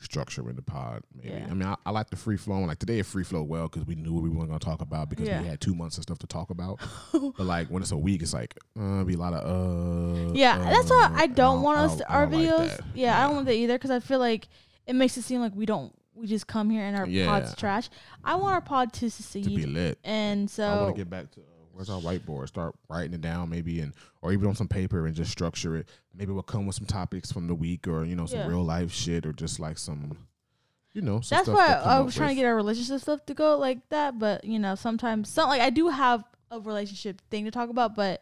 structuring 0.03 0.57
the 0.57 0.63
pod. 0.63 1.03
Maybe 1.15 1.29
Yeah. 1.35 1.47
I 1.51 1.55
mean 1.55 1.69
I, 1.69 1.77
I 1.85 1.91
like 1.91 2.09
the 2.11 2.17
free 2.17 2.39
flowing. 2.39 2.67
Like 2.67 2.79
today 2.79 3.01
it 3.01 3.07
free 3.07 3.23
flow 3.23 3.43
well 3.43 3.69
because 3.69 3.87
we 3.87 3.95
knew 3.95 4.15
what 4.15 4.23
we 4.23 4.31
weren't 4.31 4.49
gonna 4.49 4.59
talk 4.59 4.81
about 4.81 5.11
because 5.11 5.29
Yeah. 5.29 5.43
we 5.43 5.47
had 5.47 5.61
two 5.61 5.75
months 5.75 5.99
of 5.99 6.03
stuff 6.05 6.19
to 6.21 6.27
talk 6.27 6.49
about. 6.51 6.81
but 7.13 7.39
like 7.41 7.69
when 7.69 7.83
it's 7.83 7.93
a 7.93 7.99
week, 7.99 8.23
it's 8.23 8.33
like 8.33 8.57
uh, 8.81 9.05
be 9.05 9.15
a 9.15 9.19
lot 9.19 9.35
of 9.35 9.43
uh. 9.45 10.33
Yeah, 10.33 10.57
that's 10.59 10.89
why 10.91 11.05
uh, 11.05 11.17
I 11.17 11.27
don't 11.27 11.61
want 11.63 11.79
us 11.81 11.97
to, 11.97 12.09
our 12.11 12.27
don't 12.27 12.43
like 12.43 12.49
videos. 12.71 12.81
yeah, 12.95 13.19
I 13.19 13.27
don't 13.27 13.35
want 13.35 13.47
that 13.47 13.55
either 13.57 13.75
because 13.75 13.91
I 13.91 14.01
feel 14.01 14.19
like 14.21 14.49
it 14.87 14.95
makes 14.95 15.17
it 15.17 15.23
seem 15.23 15.41
like 15.41 15.55
we 15.55 15.67
don't. 15.67 15.93
We 16.15 16.27
just 16.27 16.47
come 16.47 16.69
here 16.71 16.83
and 16.85 16.97
our 16.97 17.07
Yeah. 17.07 17.27
pod's 17.27 17.55
trash. 17.55 17.89
I 18.25 18.35
want 18.37 18.53
our 18.55 18.61
pod 18.61 18.93
to 18.95 19.11
succeed. 19.11 19.45
to 19.45 19.51
succeed, 19.51 19.67
be 19.67 19.73
lit. 19.73 19.99
and 20.05 20.51
so 20.51 20.65
I 20.69 20.75
so 20.77 20.83
want 20.83 20.97
to 20.97 21.01
get 21.01 21.09
back 21.11 21.31
to 21.33 21.41
uh, 21.41 21.45
Where's 21.73 21.89
our 21.89 22.01
whiteboard? 22.01 22.49
Start 22.49 22.75
writing 22.91 23.15
it 23.15 23.21
down, 23.23 23.49
maybe, 23.49 23.81
and 23.81 23.95
or 24.21 24.33
even 24.33 24.49
on 24.49 24.55
some 24.55 24.69
paper 24.69 25.07
and 25.07 25.15
just 25.15 25.31
structure 25.31 25.77
it. 25.77 25.89
Maybe 26.15 26.31
we'll 26.33 26.43
come 26.43 26.67
with 26.67 26.77
some 26.77 26.85
topics 26.87 27.33
from 27.33 27.47
the 27.47 27.55
week, 27.55 27.89
or 27.89 28.05
you 28.05 28.15
know, 28.17 28.27
some 28.27 28.41
Yeah. 28.41 28.49
real 28.49 28.63
life 28.65 28.93
shit, 28.93 29.25
or 29.25 29.33
just 29.33 29.59
like 29.61 29.79
some, 29.79 30.19
you 30.93 31.01
know, 31.01 31.21
some 31.21 31.37
That's 31.37 31.45
stuff 31.49 31.57
why 31.57 31.69
to 31.69 31.81
come 31.81 31.89
I 31.89 32.01
was 32.01 32.15
trying 32.15 32.31
to 32.31 32.35
get 32.35 32.45
our 32.45 32.57
relationship 32.57 33.01
stuff 33.01 33.25
to 33.27 33.35
go 33.35 33.57
like 33.57 33.89
that. 33.89 34.19
But 34.19 34.45
you 34.45 34.59
know, 34.59 34.75
sometimes 34.75 35.31
some 35.31 35.49
like 35.49 35.63
I 35.63 35.71
do 35.71 35.89
have 35.89 36.25
a 36.51 36.61
relationship 36.61 37.23
thing 37.31 37.45
to 37.47 37.51
talk 37.51 37.71
about, 37.71 37.95
but 37.95 38.21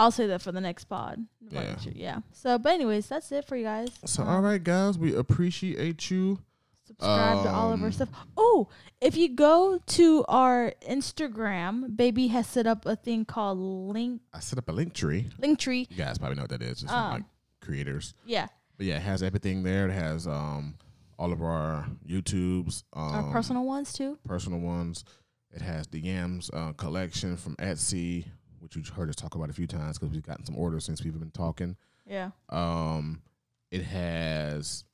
I'll 0.00 0.10
say 0.10 0.26
that 0.28 0.40
for 0.42 0.50
the 0.52 0.60
next 0.60 0.84
pod. 0.84 1.24
Yeah. 1.48 1.76
Yeah. 1.92 2.18
So, 2.32 2.58
but 2.58 2.72
anyways, 2.72 3.06
that's 3.08 3.30
it 3.32 3.44
for 3.46 3.56
you 3.56 3.64
guys. 3.64 3.88
So, 4.06 4.22
Um, 4.22 4.28
all 4.28 4.40
right, 4.40 4.62
guys, 4.62 4.96
we 4.98 5.14
appreciate 5.14 6.10
you. 6.10 6.38
subscribe 6.86 7.42
to 7.44 7.50
all 7.50 7.72
of 7.72 7.80
our 7.80 7.86
Um, 7.86 7.92
stuff. 7.92 8.08
Oh, 8.36 8.68
if 9.00 9.16
you 9.16 9.28
go 9.28 9.78
to 9.78 10.24
our 10.28 10.72
Instagram, 10.88 11.96
baby 11.96 12.28
has 12.28 12.46
set 12.46 12.66
up 12.66 12.84
a 12.86 12.96
thing 12.96 13.24
called 13.24 13.58
link 13.58 14.22
I 14.32 14.40
set 14.40 14.58
up 14.58 14.68
a 14.68 14.72
link 14.72 14.92
tree. 14.94 15.28
Linktree. 15.38 15.86
You 15.90 15.96
guys 15.96 16.18
probably 16.18 16.36
know 16.36 16.42
what 16.42 16.50
that 16.50 16.62
is. 16.62 16.82
It's 16.82 16.92
Um, 16.92 17.12
like 17.12 17.24
creators. 17.60 18.14
Yeah, 18.24 18.48
But 18.76 18.86
yeah, 18.86 18.96
it 18.96 19.02
has 19.02 19.22
everything 19.22 19.62
there. 19.62 19.88
It 19.88 19.92
has 19.92 20.26
um 20.26 20.76
all 21.18 21.32
of 21.32 21.42
our 21.42 21.86
YouTubes, 22.08 22.84
um, 22.94 23.02
our 23.14 23.30
personal 23.32 23.64
ones 23.66 23.92
too. 23.92 24.18
personal 24.24 24.58
ones. 24.60 25.04
It 25.52 25.62
has 25.62 25.86
the 25.88 26.00
Yams 26.00 26.48
uh, 26.52 26.72
collection 26.72 27.36
from 27.36 27.56
Etsy, 27.56 28.24
which 28.60 28.76
you've 28.76 28.88
heard 28.88 29.08
us 29.08 29.16
talk 29.16 29.34
about 29.34 29.50
a 29.50 29.52
few 29.52 29.66
times 29.66 29.98
because 29.98 30.12
we've 30.12 30.26
gotten 30.26 30.44
some 30.44 30.56
orders 30.56 30.84
since 30.84 31.02
we've 31.02 31.18
been 31.18 31.30
talking. 31.30 31.76
Yeah, 32.06 32.30
Um, 32.48 33.22
it 33.70 33.82
has 33.82 34.84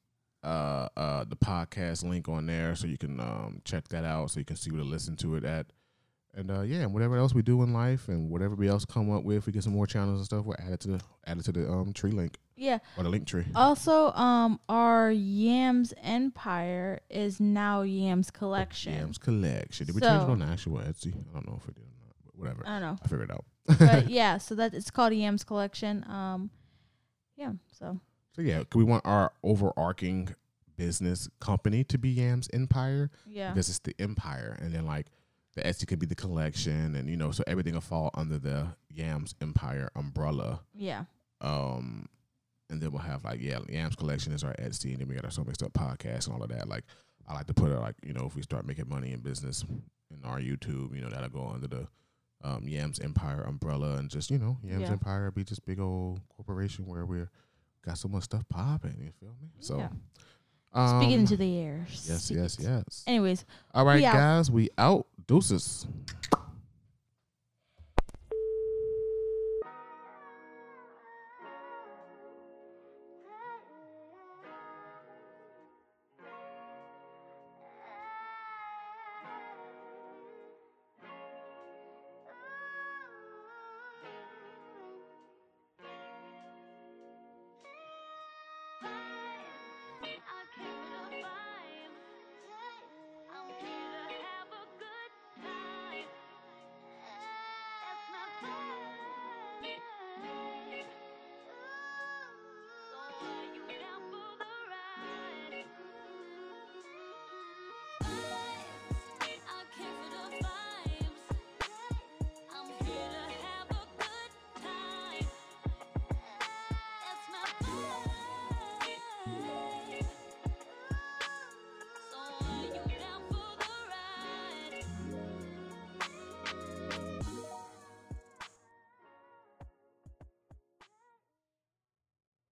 uh, 0.42 0.88
uh, 0.96 1.24
the 1.24 1.36
podcast 1.36 2.04
link 2.04 2.28
on 2.28 2.46
there, 2.46 2.74
so 2.76 2.86
you 2.86 2.98
can 2.98 3.18
um, 3.20 3.62
check 3.64 3.88
that 3.88 4.04
out, 4.04 4.30
so 4.30 4.38
you 4.40 4.44
can 4.44 4.56
see 4.56 4.70
where 4.70 4.80
to 4.80 4.86
listen 4.86 5.16
to 5.16 5.36
it 5.36 5.44
at. 5.44 5.66
And 6.34 6.50
uh, 6.50 6.60
yeah, 6.60 6.80
and 6.80 6.92
whatever 6.92 7.16
else 7.16 7.34
we 7.34 7.40
do 7.40 7.62
in 7.62 7.72
life, 7.72 8.08
and 8.08 8.28
whatever 8.28 8.54
we 8.54 8.68
else 8.68 8.84
come 8.84 9.10
up 9.10 9.24
with, 9.24 9.46
we 9.46 9.52
get 9.52 9.64
some 9.64 9.72
more 9.72 9.86
channels 9.86 10.18
and 10.18 10.26
stuff. 10.26 10.44
We'll 10.44 10.56
add 10.58 10.72
it 10.72 10.80
to 10.80 10.88
the 10.88 11.00
add 11.26 11.38
it 11.38 11.44
to 11.46 11.52
the 11.52 11.66
um 11.70 11.94
tree 11.94 12.10
link 12.10 12.36
yeah. 12.56 12.78
or 12.98 13.04
the 13.04 13.10
Linktree. 13.10 13.46
Also, 13.54 14.12
um, 14.12 14.60
our 14.68 15.10
Yams 15.10 15.94
Empire 16.02 17.00
is 17.08 17.40
now 17.40 17.80
Yams 17.82 18.30
Collection. 18.30 18.92
Yams 18.92 19.16
collection. 19.16 19.86
Did 19.86 19.94
we 19.94 20.02
change 20.02 20.22
it 20.22 20.28
on 20.28 20.40
the 20.40 20.46
actual 20.46 20.76
Etsy? 20.78 21.14
I 21.14 21.32
don't 21.32 21.46
know 21.48 21.58
if 21.58 21.66
we 21.66 21.72
did 21.72 21.84
or 21.84 22.04
not, 22.04 22.14
but 22.24 22.38
whatever. 22.38 22.62
I 22.66 22.80
don't 22.80 22.82
know, 22.82 22.98
I 23.02 23.08
figured 23.08 23.30
it 23.30 23.34
out. 23.34 23.46
But 23.78 24.08
yeah. 24.10 24.38
So 24.38 24.54
that 24.54 24.74
it's 24.74 24.90
called 24.90 25.12
Yams 25.12 25.44
Collection. 25.44 26.04
Um, 26.08 26.50
yeah. 27.36 27.52
So 27.72 28.00
So 28.34 28.42
yeah, 28.42 28.62
we 28.74 28.84
want 28.84 29.04
our 29.06 29.32
overarching 29.42 30.34
business 30.76 31.28
company 31.40 31.84
to 31.84 31.98
be 31.98 32.10
Yams 32.10 32.48
Empire 32.52 33.10
yeah, 33.26 33.50
because 33.50 33.68
it's 33.68 33.78
the 33.78 33.94
empire, 33.98 34.58
and 34.60 34.74
then 34.74 34.84
like 34.86 35.06
the 35.54 35.62
Etsy 35.62 35.86
could 35.86 35.98
be 35.98 36.06
the 36.06 36.14
collection, 36.14 36.94
and 36.94 37.08
you 37.08 37.16
know, 37.16 37.30
so 37.30 37.42
everything 37.46 37.74
will 37.74 37.80
fall 37.80 38.10
under 38.14 38.38
the 38.38 38.68
Yams 38.90 39.34
Empire 39.40 39.90
umbrella. 39.96 40.60
yeah, 40.74 41.04
Um, 41.40 42.08
and 42.68 42.80
then 42.80 42.92
we'll 42.92 43.00
have 43.00 43.24
like 43.24 43.40
yeah, 43.40 43.60
Yams 43.68 43.96
collection 43.96 44.32
is 44.32 44.44
our 44.44 44.52
Etsy, 44.54 44.90
and 44.90 44.98
then 45.00 45.08
we 45.08 45.14
got 45.14 45.24
our 45.24 45.30
so 45.30 45.44
mixed 45.44 45.62
up 45.62 45.72
podcast 45.72 46.26
and 46.26 46.34
all 46.36 46.42
of 46.42 46.50
that. 46.50 46.68
Like 46.68 46.84
I 47.26 47.34
like 47.34 47.46
to 47.46 47.54
put 47.54 47.70
it 47.70 47.78
like 47.78 47.96
you 48.04 48.12
know, 48.12 48.26
if 48.26 48.36
we 48.36 48.42
start 48.42 48.66
making 48.66 48.88
money 48.88 49.12
in 49.12 49.20
business 49.20 49.64
in 50.10 50.24
our 50.24 50.38
YouTube, 50.38 50.94
you 50.94 51.00
know, 51.00 51.08
that'll 51.08 51.30
go 51.30 51.50
under 51.54 51.68
the 51.68 51.88
um, 52.46 52.68
Yams 52.68 53.00
Empire 53.00 53.42
umbrella, 53.42 53.96
and 53.96 54.08
just 54.08 54.30
you 54.30 54.38
know, 54.38 54.56
Yams 54.62 54.82
Yeah. 54.82 54.92
Empire 54.92 55.30
be 55.30 55.42
just 55.44 55.64
big 55.66 55.80
old 55.80 56.20
corporation 56.36 56.86
where 56.86 57.04
we're 57.04 57.30
got 57.84 57.98
so 57.98 58.08
much 58.08 58.24
stuff 58.24 58.44
popping. 58.48 58.96
You 59.00 59.10
feel 59.20 59.34
me? 59.40 59.48
So 59.60 59.78
yeah. 59.78 59.88
um, 60.72 61.00
Speaking 61.00 61.20
into 61.20 61.36
the 61.36 61.58
airs. 61.58 62.06
yes, 62.08 62.30
yes, 62.30 62.58
yes. 62.60 63.04
Anyways, 63.06 63.44
All 63.74 63.84
right, 63.84 63.96
we 63.96 64.02
guys, 64.02 64.50
we 64.50 64.68
out. 64.78 65.06
Deuces. 65.26 65.86